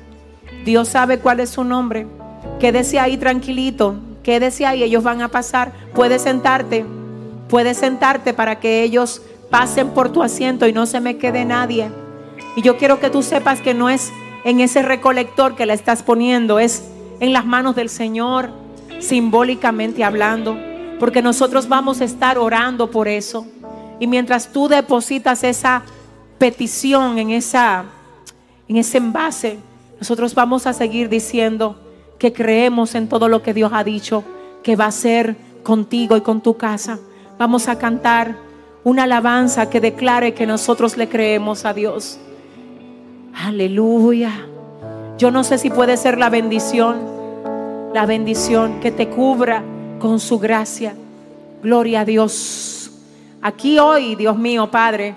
Dios 0.65 0.89
sabe 0.89 1.19
cuál 1.19 1.41
es 1.41 1.51
su 1.51 1.65
nombre. 1.65 2.07
Quédese 2.61 2.99
ahí 2.99 3.17
tranquilito, 3.17 3.97
quédese 4.23 4.65
ahí, 4.65 4.83
ellos 4.83 5.03
van 5.03 5.21
a 5.21 5.29
pasar. 5.29 5.73
Puedes 5.95 6.23
sentarte, 6.23 6.85
puedes 7.49 7.77
sentarte 7.77 8.33
para 8.33 8.59
que 8.59 8.83
ellos 8.83 9.23
pasen 9.51 9.91
por 9.91 10.11
tu 10.11 10.23
asiento 10.23 10.67
y 10.67 10.73
no 10.73 10.87
se 10.87 11.01
me 11.01 11.19
quede 11.19 11.45
nadie. 11.45 11.91
Y 12.57 12.63
yo 12.63 12.77
quiero 12.79 13.01
que 13.01 13.11
tú 13.11 13.23
sepas 13.23 13.61
que 13.61 13.75
no 13.75 13.91
es 13.91 14.11
en 14.45 14.61
ese 14.61 14.83
recolector 14.83 15.57
que 15.57 15.67
la 15.67 15.75
estás 15.75 16.03
poniendo, 16.03 16.59
es 16.59 16.85
en 17.21 17.33
las 17.33 17.45
manos 17.45 17.77
del 17.77 17.89
Señor, 17.89 18.51
simbólicamente 19.01 20.05
hablando 20.05 20.57
porque 20.99 21.23
nosotros 21.23 21.69
vamos 21.69 22.01
a 22.01 22.05
estar 22.05 22.39
orando 22.39 22.91
por 22.91 23.09
eso. 23.09 23.47
Y 24.01 24.07
mientras 24.07 24.53
tú 24.53 24.69
depositas 24.69 25.45
esa 25.45 25.83
petición 26.39 27.19
en 27.19 27.31
esa 27.31 27.85
en 28.69 28.77
ese 28.77 28.99
envase, 28.99 29.59
nosotros 29.99 30.35
vamos 30.35 30.67
a 30.67 30.73
seguir 30.73 31.09
diciendo 31.09 31.77
que 32.19 32.33
creemos 32.33 32.95
en 32.95 33.09
todo 33.09 33.29
lo 33.29 33.43
que 33.43 33.55
Dios 33.55 33.73
ha 33.75 33.83
dicho 33.83 34.25
que 34.63 34.77
va 34.77 34.87
a 34.87 34.93
ser 34.93 35.37
contigo 35.63 36.17
y 36.17 36.21
con 36.21 36.43
tu 36.43 36.57
casa. 36.57 36.99
Vamos 37.39 37.69
a 37.69 37.79
cantar 37.79 38.37
una 38.85 39.05
alabanza 39.05 39.71
que 39.71 39.81
declare 39.81 40.35
que 40.35 40.47
nosotros 40.47 40.97
le 40.97 41.09
creemos 41.09 41.65
a 41.65 41.73
Dios. 41.73 42.19
Aleluya. 43.35 44.33
Yo 45.17 45.31
no 45.31 45.45
sé 45.45 45.59
si 45.59 45.71
puede 45.71 45.97
ser 45.97 46.19
la 46.19 46.29
bendición, 46.29 46.99
la 47.95 48.07
bendición 48.07 48.81
que 48.81 48.91
te 48.91 49.09
cubra 49.09 49.63
con 49.99 50.21
su 50.21 50.39
gracia. 50.39 50.95
Gloria 51.63 52.01
a 52.01 52.05
Dios. 52.05 52.91
Aquí 53.43 53.79
hoy, 53.79 54.15
Dios 54.15 54.37
mío, 54.39 54.71
Padre, 54.71 55.15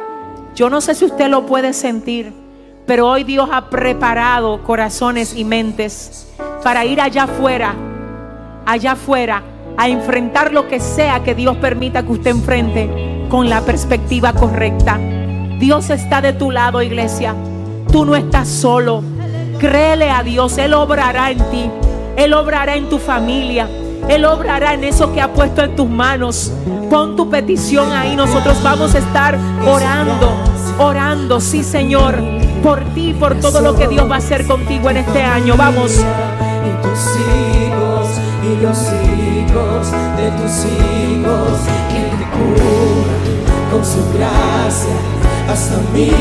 yo 0.55 0.69
no 0.69 0.81
sé 0.81 0.95
si 0.95 1.05
usted 1.05 1.27
lo 1.27 1.45
puede 1.45 1.73
sentir, 1.73 2.33
pero 2.85 3.07
hoy 3.07 3.23
Dios 3.23 3.49
ha 3.51 3.69
preparado 3.69 4.63
corazones 4.63 5.35
y 5.35 5.45
mentes 5.45 6.27
para 6.63 6.85
ir 6.85 6.99
allá 6.99 7.23
afuera, 7.23 7.73
allá 8.65 8.93
afuera, 8.93 9.43
a 9.77 9.87
enfrentar 9.87 10.51
lo 10.53 10.67
que 10.67 10.79
sea 10.79 11.23
que 11.23 11.33
Dios 11.33 11.57
permita 11.57 12.03
que 12.03 12.11
usted 12.11 12.31
enfrente 12.31 12.89
con 13.29 13.49
la 13.49 13.61
perspectiva 13.61 14.33
correcta. 14.33 14.99
Dios 15.59 15.89
está 15.89 16.21
de 16.21 16.33
tu 16.33 16.51
lado, 16.51 16.81
iglesia. 16.81 17.35
Tú 17.91 18.05
no 18.05 18.15
estás 18.15 18.47
solo. 18.47 19.03
Créele 19.59 20.09
a 20.09 20.23
Dios, 20.23 20.57
Él 20.57 20.73
obrará 20.73 21.31
en 21.31 21.37
ti. 21.49 21.69
Él 22.17 22.33
obrará 22.33 22.75
en 22.75 22.89
tu 22.89 22.97
familia. 22.97 23.67
Él 24.09 24.25
obrará 24.25 24.73
en 24.73 24.83
eso 24.83 25.13
que 25.13 25.21
ha 25.21 25.33
puesto 25.33 25.61
en 25.61 25.75
tus 25.75 25.89
manos. 25.89 26.51
Pon 26.89 27.15
tu 27.15 27.29
petición 27.29 27.91
ahí. 27.91 28.15
Nosotros 28.15 28.61
vamos 28.63 28.95
a 28.95 28.99
estar 28.99 29.37
orando, 29.65 30.33
orando, 30.77 31.39
sí 31.39 31.63
Señor, 31.63 32.21
por 32.63 32.83
ti, 32.93 33.13
por 33.13 33.35
todo 33.35 33.61
lo 33.61 33.75
que 33.75 33.87
Dios 33.87 34.09
va 34.09 34.15
a 34.15 34.19
hacer 34.19 34.45
contigo 34.45 34.89
en 34.89 34.97
este 34.97 35.21
año. 35.21 35.55
Vamos. 35.55 35.93
Y 35.93 36.81
tus 36.81 36.99
hijos 37.15 38.07
y 38.43 38.61
los 38.61 38.77
hijos 38.79 39.91
de 40.17 40.31
tus 40.31 40.65
hijos 40.65 41.59
que 41.89 42.01
te 42.17 42.25
cubran 42.31 43.21
con 43.71 43.85
su 43.85 44.03
gracia 44.13 44.95
hasta 45.49 45.77
mil 45.93 46.13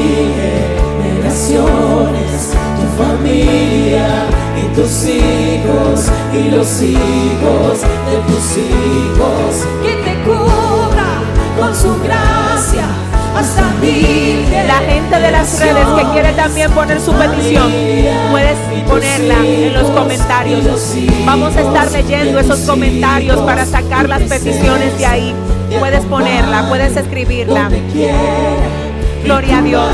generaciones. 1.03 2.70
Familia 3.01 4.27
y 4.59 4.75
tus 4.75 5.05
hijos 5.07 6.11
y 6.35 6.51
los 6.51 6.83
hijos 6.83 7.81
de 7.81 8.17
tus 8.27 8.59
hijos 8.59 9.67
que 9.83 9.95
te 10.05 10.23
cubra 10.23 11.23
con 11.59 11.75
su 11.75 11.99
gracia 12.03 12.85
hasta 13.35 13.71
mil 13.81 14.45
La 14.67 14.81
gente 14.81 15.19
de 15.19 15.31
las 15.31 15.59
redes 15.61 15.87
que 15.97 16.13
quiere 16.13 16.33
también 16.35 16.71
poner 16.73 17.01
su 17.01 17.13
petición, 17.15 17.73
puedes 18.31 18.59
ponerla 18.87 19.47
en 19.47 19.73
los 19.73 19.91
comentarios. 19.91 20.95
Vamos 21.25 21.57
a 21.57 21.61
estar 21.63 21.91
leyendo 21.91 22.39
esos 22.39 22.61
comentarios 22.61 23.41
para 23.41 23.65
sacar 23.65 24.09
las 24.09 24.23
peticiones 24.23 24.99
de 24.99 25.07
ahí. 25.07 25.35
Puedes 25.79 26.05
ponerla, 26.05 26.69
puedes 26.69 26.97
escribirla. 26.97 27.71
Gloria 29.25 29.59
a 29.59 29.63
Dios. 29.63 29.91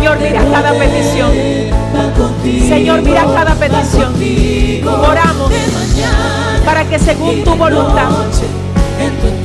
Señor, 0.00 0.18
mira 0.18 0.42
cada 0.50 0.72
petición. 0.72 1.30
Señor, 2.42 3.02
mira 3.02 3.22
cada 3.34 3.54
petición. 3.54 4.14
Oramos 5.06 5.52
para 6.64 6.84
que 6.86 6.98
según 6.98 7.44
tu 7.44 7.54
voluntad, 7.54 8.08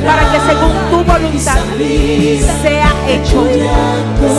para 0.06 0.22
que 0.32 0.40
según 0.48 0.72
tu 0.90 1.12
voluntad 1.12 1.58
sea 2.62 2.90
hecho, 3.06 3.46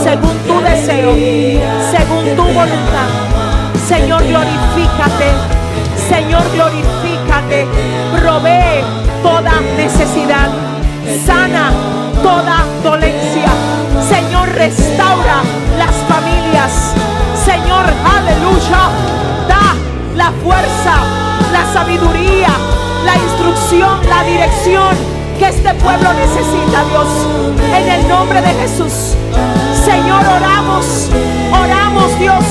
según 0.03 0.39
tu 0.47 0.61
deseo, 0.62 1.15
según 1.91 2.35
tu 2.35 2.45
voluntad, 2.45 3.11
Señor, 3.86 4.23
glorifícate. 4.27 5.33
Señor, 6.09 6.45
glorifícate. 6.55 7.67
Provee 8.19 8.83
toda 9.23 9.61
necesidad. 9.77 10.49
Sana 11.27 11.73
toda 12.23 12.65
dolencia. 12.83 13.56
Restaura 14.57 15.43
las 15.76 15.94
familias. 16.09 16.94
Señor, 17.44 17.85
aleluya. 18.17 18.89
Da 19.47 19.76
la 20.17 20.33
fuerza, 20.43 20.97
la 21.52 21.70
sabiduría, 21.75 22.49
la 23.05 23.17
instrucción, 23.17 24.01
la 24.09 24.25
dirección 24.25 24.97
que 25.39 25.49
este 25.49 25.75
pueblo 25.75 26.10
necesita, 26.15 26.85
Dios. 26.89 27.07
En 27.76 28.01
el 28.01 28.09
nombre 28.09 28.41
de 28.41 28.55
Jesús. 28.55 29.15
Señor, 29.85 30.25
oramos, 30.25 31.10
oramos, 31.52 32.18
Dios, 32.18 32.44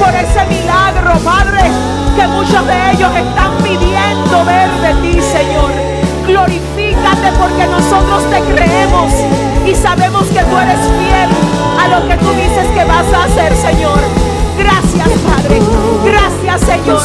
por 0.00 0.12
ese 0.12 0.44
milagro, 0.46 1.12
Padre, 1.20 1.70
que 2.16 2.26
muchos 2.26 2.66
de 2.66 2.90
ellos 2.90 3.12
están 3.14 3.56
pidiendo 3.62 4.44
ver 4.44 4.70
de 4.82 4.94
ti, 5.02 5.22
Señor. 5.22 5.70
Glorifícate 6.26 7.30
porque 7.38 7.64
nosotros 7.68 8.28
te 8.28 8.40
creemos 8.40 9.12
y 9.66 9.74
sabemos 9.74 10.26
que 10.28 10.40
tú 10.40 10.58
eres 10.58 10.78
fiel 10.98 11.28
a 11.80 11.88
lo 11.88 12.06
que 12.06 12.16
tú 12.18 12.30
dices 12.32 12.66
que 12.74 12.84
vas 12.84 13.06
a 13.12 13.24
hacer, 13.24 13.54
Señor. 13.56 13.98
Gracias, 14.58 15.08
Padre. 15.20 15.60
Gracias, 16.04 16.60
Señor. 16.60 17.00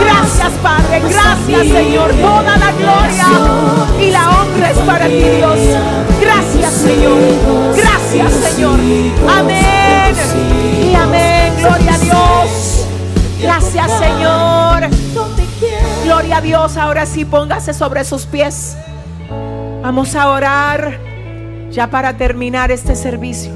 Gracias, 0.00 0.52
Padre. 0.62 1.00
Gracias, 1.00 1.66
Señor. 1.66 2.12
Toda 2.14 2.56
la 2.56 2.72
gloria 2.72 3.26
y 4.00 4.10
la 4.10 4.30
honra 4.30 4.70
es 4.70 4.78
para 4.78 5.06
ti, 5.06 5.14
Dios. 5.14 5.58
Gracias, 6.20 6.72
Señor. 6.72 7.18
Gracias, 7.76 8.32
Señor. 8.32 8.78
Amén. 9.38 10.14
Y 10.90 10.94
amén. 10.94 11.52
Gloria 11.58 11.94
a 11.94 11.98
Dios. 11.98 12.86
Gracias, 13.40 13.90
Señor. 13.98 14.88
Gloria 16.04 16.36
a 16.36 16.40
Dios. 16.40 16.76
Ahora 16.76 17.04
sí, 17.04 17.24
póngase 17.24 17.74
sobre 17.74 18.04
sus 18.04 18.26
pies. 18.26 18.76
Vamos 19.82 20.14
a 20.14 20.30
orar 20.30 21.15
ya 21.70 21.90
para 21.90 22.16
terminar 22.16 22.70
este 22.70 22.94
servicio. 22.96 23.52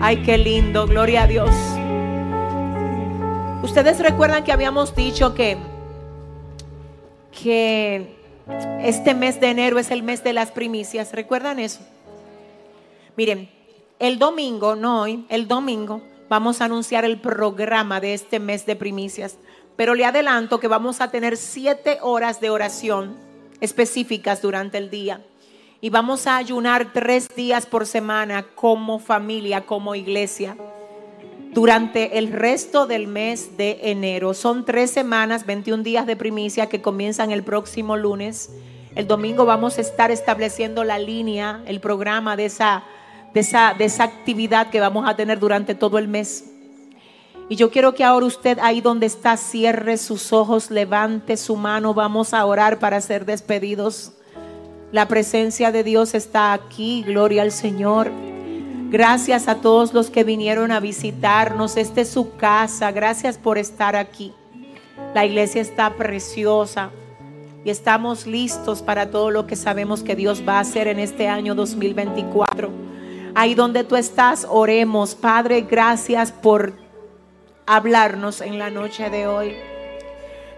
Ay, 0.00 0.22
qué 0.24 0.36
lindo. 0.36 0.86
Gloria 0.86 1.22
a 1.22 1.26
Dios. 1.26 1.50
Ustedes 3.62 4.00
recuerdan 4.00 4.42
que 4.42 4.52
habíamos 4.52 4.96
dicho 4.96 5.34
que, 5.34 5.56
que 7.30 8.16
este 8.80 9.14
mes 9.14 9.40
de 9.40 9.50
enero 9.50 9.78
es 9.78 9.90
el 9.90 10.02
mes 10.02 10.24
de 10.24 10.32
las 10.32 10.50
primicias. 10.50 11.12
¿Recuerdan 11.12 11.60
eso? 11.60 11.80
Miren, 13.16 13.48
el 14.00 14.18
domingo, 14.18 14.74
no 14.74 15.02
hoy, 15.02 15.24
el 15.28 15.46
domingo 15.46 16.02
vamos 16.28 16.60
a 16.60 16.64
anunciar 16.64 17.04
el 17.04 17.20
programa 17.20 18.00
de 18.00 18.14
este 18.14 18.40
mes 18.40 18.66
de 18.66 18.74
primicias. 18.74 19.36
Pero 19.76 19.94
le 19.94 20.04
adelanto 20.04 20.58
que 20.58 20.66
vamos 20.66 21.00
a 21.00 21.10
tener 21.10 21.36
siete 21.36 21.98
horas 22.02 22.40
de 22.40 22.50
oración 22.50 23.16
específicas 23.60 24.42
durante 24.42 24.78
el 24.78 24.90
día. 24.90 25.20
Y 25.84 25.90
vamos 25.90 26.28
a 26.28 26.36
ayunar 26.36 26.92
tres 26.92 27.28
días 27.34 27.66
por 27.66 27.86
semana 27.88 28.44
como 28.54 29.00
familia, 29.00 29.66
como 29.66 29.96
iglesia 29.96 30.56
durante 31.52 32.18
el 32.18 32.30
resto 32.30 32.86
del 32.86 33.08
mes 33.08 33.56
de 33.56 33.80
enero. 33.82 34.32
Son 34.32 34.64
tres 34.64 34.92
semanas, 34.92 35.44
21 35.44 35.82
días 35.82 36.06
de 36.06 36.14
primicia 36.14 36.68
que 36.68 36.80
comienzan 36.80 37.32
el 37.32 37.42
próximo 37.42 37.96
lunes. 37.96 38.50
El 38.94 39.08
domingo 39.08 39.44
vamos 39.44 39.76
a 39.76 39.80
estar 39.80 40.12
estableciendo 40.12 40.84
la 40.84 41.00
línea, 41.00 41.64
el 41.66 41.80
programa 41.80 42.36
de 42.36 42.44
esa, 42.44 42.84
de 43.34 43.40
esa, 43.40 43.74
de 43.76 43.86
esa 43.86 44.04
actividad 44.04 44.70
que 44.70 44.78
vamos 44.78 45.08
a 45.08 45.16
tener 45.16 45.40
durante 45.40 45.74
todo 45.74 45.98
el 45.98 46.06
mes. 46.06 46.48
Y 47.48 47.56
yo 47.56 47.72
quiero 47.72 47.92
que 47.96 48.04
ahora 48.04 48.26
usted 48.26 48.56
ahí 48.60 48.80
donde 48.80 49.06
está 49.06 49.36
cierre 49.36 49.96
sus 49.96 50.32
ojos, 50.32 50.70
levante 50.70 51.36
su 51.36 51.56
mano, 51.56 51.92
vamos 51.92 52.34
a 52.34 52.46
orar 52.46 52.78
para 52.78 53.00
ser 53.00 53.26
despedidos. 53.26 54.12
La 54.92 55.08
presencia 55.08 55.72
de 55.72 55.84
Dios 55.84 56.14
está 56.14 56.52
aquí, 56.52 57.02
gloria 57.02 57.40
al 57.40 57.50
Señor. 57.50 58.10
Gracias 58.90 59.48
a 59.48 59.54
todos 59.54 59.94
los 59.94 60.10
que 60.10 60.22
vinieron 60.22 60.70
a 60.70 60.80
visitarnos. 60.80 61.78
Esta 61.78 62.02
es 62.02 62.10
su 62.10 62.36
casa. 62.36 62.92
Gracias 62.92 63.38
por 63.38 63.56
estar 63.56 63.96
aquí. 63.96 64.34
La 65.14 65.24
iglesia 65.24 65.62
está 65.62 65.94
preciosa 65.94 66.90
y 67.64 67.70
estamos 67.70 68.26
listos 68.26 68.82
para 68.82 69.10
todo 69.10 69.30
lo 69.30 69.46
que 69.46 69.56
sabemos 69.56 70.02
que 70.02 70.14
Dios 70.14 70.42
va 70.46 70.58
a 70.58 70.60
hacer 70.60 70.88
en 70.88 70.98
este 70.98 71.26
año 71.26 71.54
2024. 71.54 72.70
Ahí 73.34 73.54
donde 73.54 73.84
tú 73.84 73.96
estás, 73.96 74.46
oremos. 74.46 75.14
Padre, 75.14 75.62
gracias 75.62 76.32
por 76.32 76.74
hablarnos 77.64 78.42
en 78.42 78.58
la 78.58 78.68
noche 78.68 79.08
de 79.08 79.26
hoy. 79.26 79.54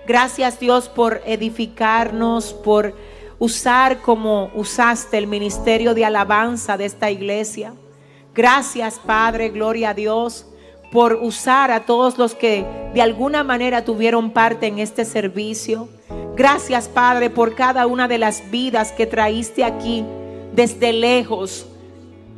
Gracias 0.09 0.59
Dios 0.59 0.89
por 0.89 1.23
edificarnos, 1.25 2.53
por 2.53 2.97
usar 3.39 4.01
como 4.01 4.51
usaste 4.55 5.19
el 5.19 5.27
ministerio 5.27 5.95
de 5.95 6.05
alabanza 6.05 6.77
de 6.77 6.85
esta 6.87 7.11
iglesia. 7.11 7.75
Gracias, 8.35 8.99
Padre, 8.99 9.51
gloria 9.51 9.91
a 9.91 9.95
Dios, 9.95 10.47
por 10.91 11.15
usar 11.15 11.71
a 11.71 11.87
todos 11.87 12.19
los 12.19 12.35
que 12.35 12.65
de 12.95 13.03
alguna 13.03 13.45
manera 13.45 13.85
tuvieron 13.85 14.31
parte 14.31 14.67
en 14.67 14.79
este 14.79 15.05
servicio. 15.05 15.89
Gracias, 16.37 16.89
Padre, 16.89 17.31
por 17.31 17.55
cada 17.55 17.87
una 17.87 18.09
de 18.09 18.19
las 18.19 18.51
vidas 18.51 18.93
que 18.93 19.07
traíste 19.07 19.65
aquí 19.65 20.05
desde 20.53 20.93
lejos. 20.93 21.67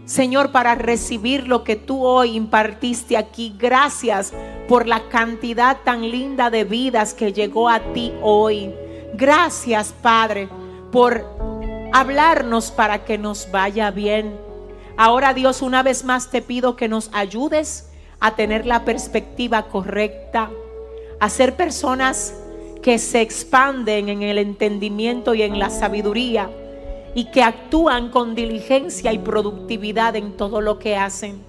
Señor, 0.06 0.52
para 0.52 0.74
recibir 0.74 1.48
lo 1.48 1.64
que 1.64 1.76
tú 1.76 2.04
hoy 2.04 2.36
impartiste 2.36 3.16
aquí. 3.16 3.54
Gracias 3.58 4.32
por 4.68 4.86
la 4.86 5.08
cantidad 5.08 5.78
tan 5.84 6.08
linda 6.10 6.48
de 6.48 6.64
vidas 6.64 7.12
que 7.12 7.32
llegó 7.32 7.68
a 7.68 7.80
ti 7.92 8.12
hoy. 8.22 8.72
Gracias, 9.14 9.92
Padre, 10.02 10.48
por 10.96 11.26
hablarnos 11.92 12.70
para 12.70 13.04
que 13.04 13.18
nos 13.18 13.50
vaya 13.50 13.90
bien. 13.90 14.34
Ahora 14.96 15.34
Dios, 15.34 15.60
una 15.60 15.82
vez 15.82 16.04
más 16.04 16.30
te 16.30 16.40
pido 16.40 16.74
que 16.74 16.88
nos 16.88 17.10
ayudes 17.12 17.90
a 18.18 18.34
tener 18.34 18.64
la 18.64 18.86
perspectiva 18.86 19.64
correcta, 19.64 20.48
a 21.20 21.28
ser 21.28 21.54
personas 21.54 22.32
que 22.80 22.98
se 22.98 23.20
expanden 23.20 24.08
en 24.08 24.22
el 24.22 24.38
entendimiento 24.38 25.34
y 25.34 25.42
en 25.42 25.58
la 25.58 25.68
sabiduría 25.68 26.48
y 27.14 27.26
que 27.26 27.42
actúan 27.42 28.08
con 28.08 28.34
diligencia 28.34 29.12
y 29.12 29.18
productividad 29.18 30.16
en 30.16 30.34
todo 30.34 30.62
lo 30.62 30.78
que 30.78 30.96
hacen. 30.96 31.42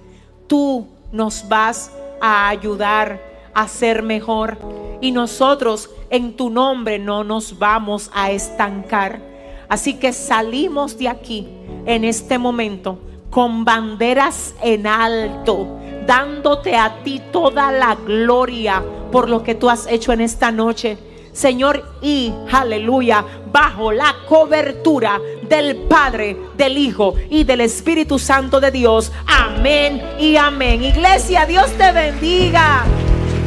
Tú 0.46 0.88
nos 1.10 1.48
vas 1.48 1.90
a 2.20 2.50
ayudar 2.50 3.18
a 3.54 3.66
ser 3.66 4.02
mejor 4.02 4.58
y 5.00 5.10
nosotros 5.10 5.88
en 6.10 6.36
tu 6.36 6.50
nombre 6.50 6.98
no 6.98 7.24
nos 7.24 7.58
vamos 7.58 8.10
a 8.12 8.30
estancar. 8.30 9.27
Así 9.68 9.94
que 9.94 10.12
salimos 10.12 10.98
de 10.98 11.08
aquí 11.08 11.46
en 11.86 12.04
este 12.04 12.38
momento 12.38 12.98
con 13.30 13.64
banderas 13.64 14.54
en 14.62 14.86
alto, 14.86 15.78
dándote 16.06 16.76
a 16.76 17.02
ti 17.02 17.20
toda 17.30 17.70
la 17.70 17.94
gloria 17.94 18.82
por 19.12 19.28
lo 19.28 19.42
que 19.42 19.54
tú 19.54 19.68
has 19.68 19.86
hecho 19.86 20.12
en 20.12 20.20
esta 20.20 20.50
noche. 20.50 20.96
Señor, 21.32 21.84
y 22.02 22.32
aleluya, 22.50 23.24
bajo 23.52 23.92
la 23.92 24.16
cobertura 24.28 25.20
del 25.48 25.76
Padre, 25.76 26.36
del 26.56 26.76
Hijo 26.76 27.14
y 27.30 27.44
del 27.44 27.60
Espíritu 27.60 28.18
Santo 28.18 28.60
de 28.60 28.70
Dios. 28.70 29.12
Amén 29.26 30.02
y 30.18 30.36
amén. 30.36 30.82
Iglesia, 30.82 31.46
Dios 31.46 31.70
te 31.72 31.92
bendiga. 31.92 32.84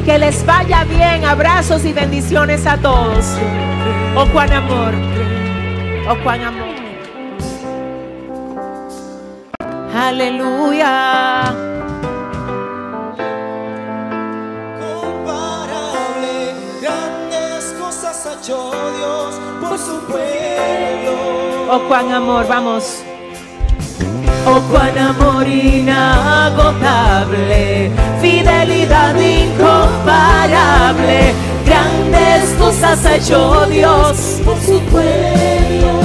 Que 0.06 0.18
les 0.18 0.46
vaya 0.46 0.84
bien. 0.86 1.26
Abrazos 1.26 1.84
y 1.86 1.94
bendiciones 1.94 2.66
a 2.66 2.78
todos. 2.78 3.26
Oh, 4.16 4.26
cuán 4.32 4.52
amor. 4.54 5.41
Oh, 6.12 6.18
cuán 6.24 6.42
amor. 6.42 6.76
Aleluya. 9.96 11.54
Comparable, 14.82 16.36
grandes 16.82 17.74
cosas 17.80 18.26
ha 18.26 18.34
hecho 18.34 18.72
Dios 18.98 19.40
por 19.62 19.78
su 19.80 20.02
pueblo. 20.02 21.14
Oh, 21.72 21.80
cuán 21.88 22.12
amor, 22.12 22.46
vamos. 22.46 23.04
Oh, 24.46 24.60
cuán 24.70 24.98
amor 24.98 25.48
inagotable, 25.48 27.90
fidelidad 28.20 29.16
incomparable, 29.16 31.34
grandes 31.66 32.54
cosas 32.60 33.06
ha 33.06 33.16
hecho 33.16 33.66
Dios 33.68 34.42
por 34.44 34.60
su 34.60 34.78
pueblo. 34.92 36.01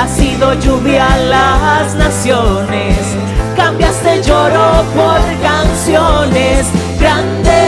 Ha 0.00 0.08
sido 0.08 0.54
lluvia 0.54 1.12
a 1.12 1.18
las 1.18 1.94
naciones, 1.94 2.96
cambiaste 3.54 4.22
lloro 4.22 4.82
por 4.94 5.20
canciones 5.42 6.66
grandes. 6.98 7.59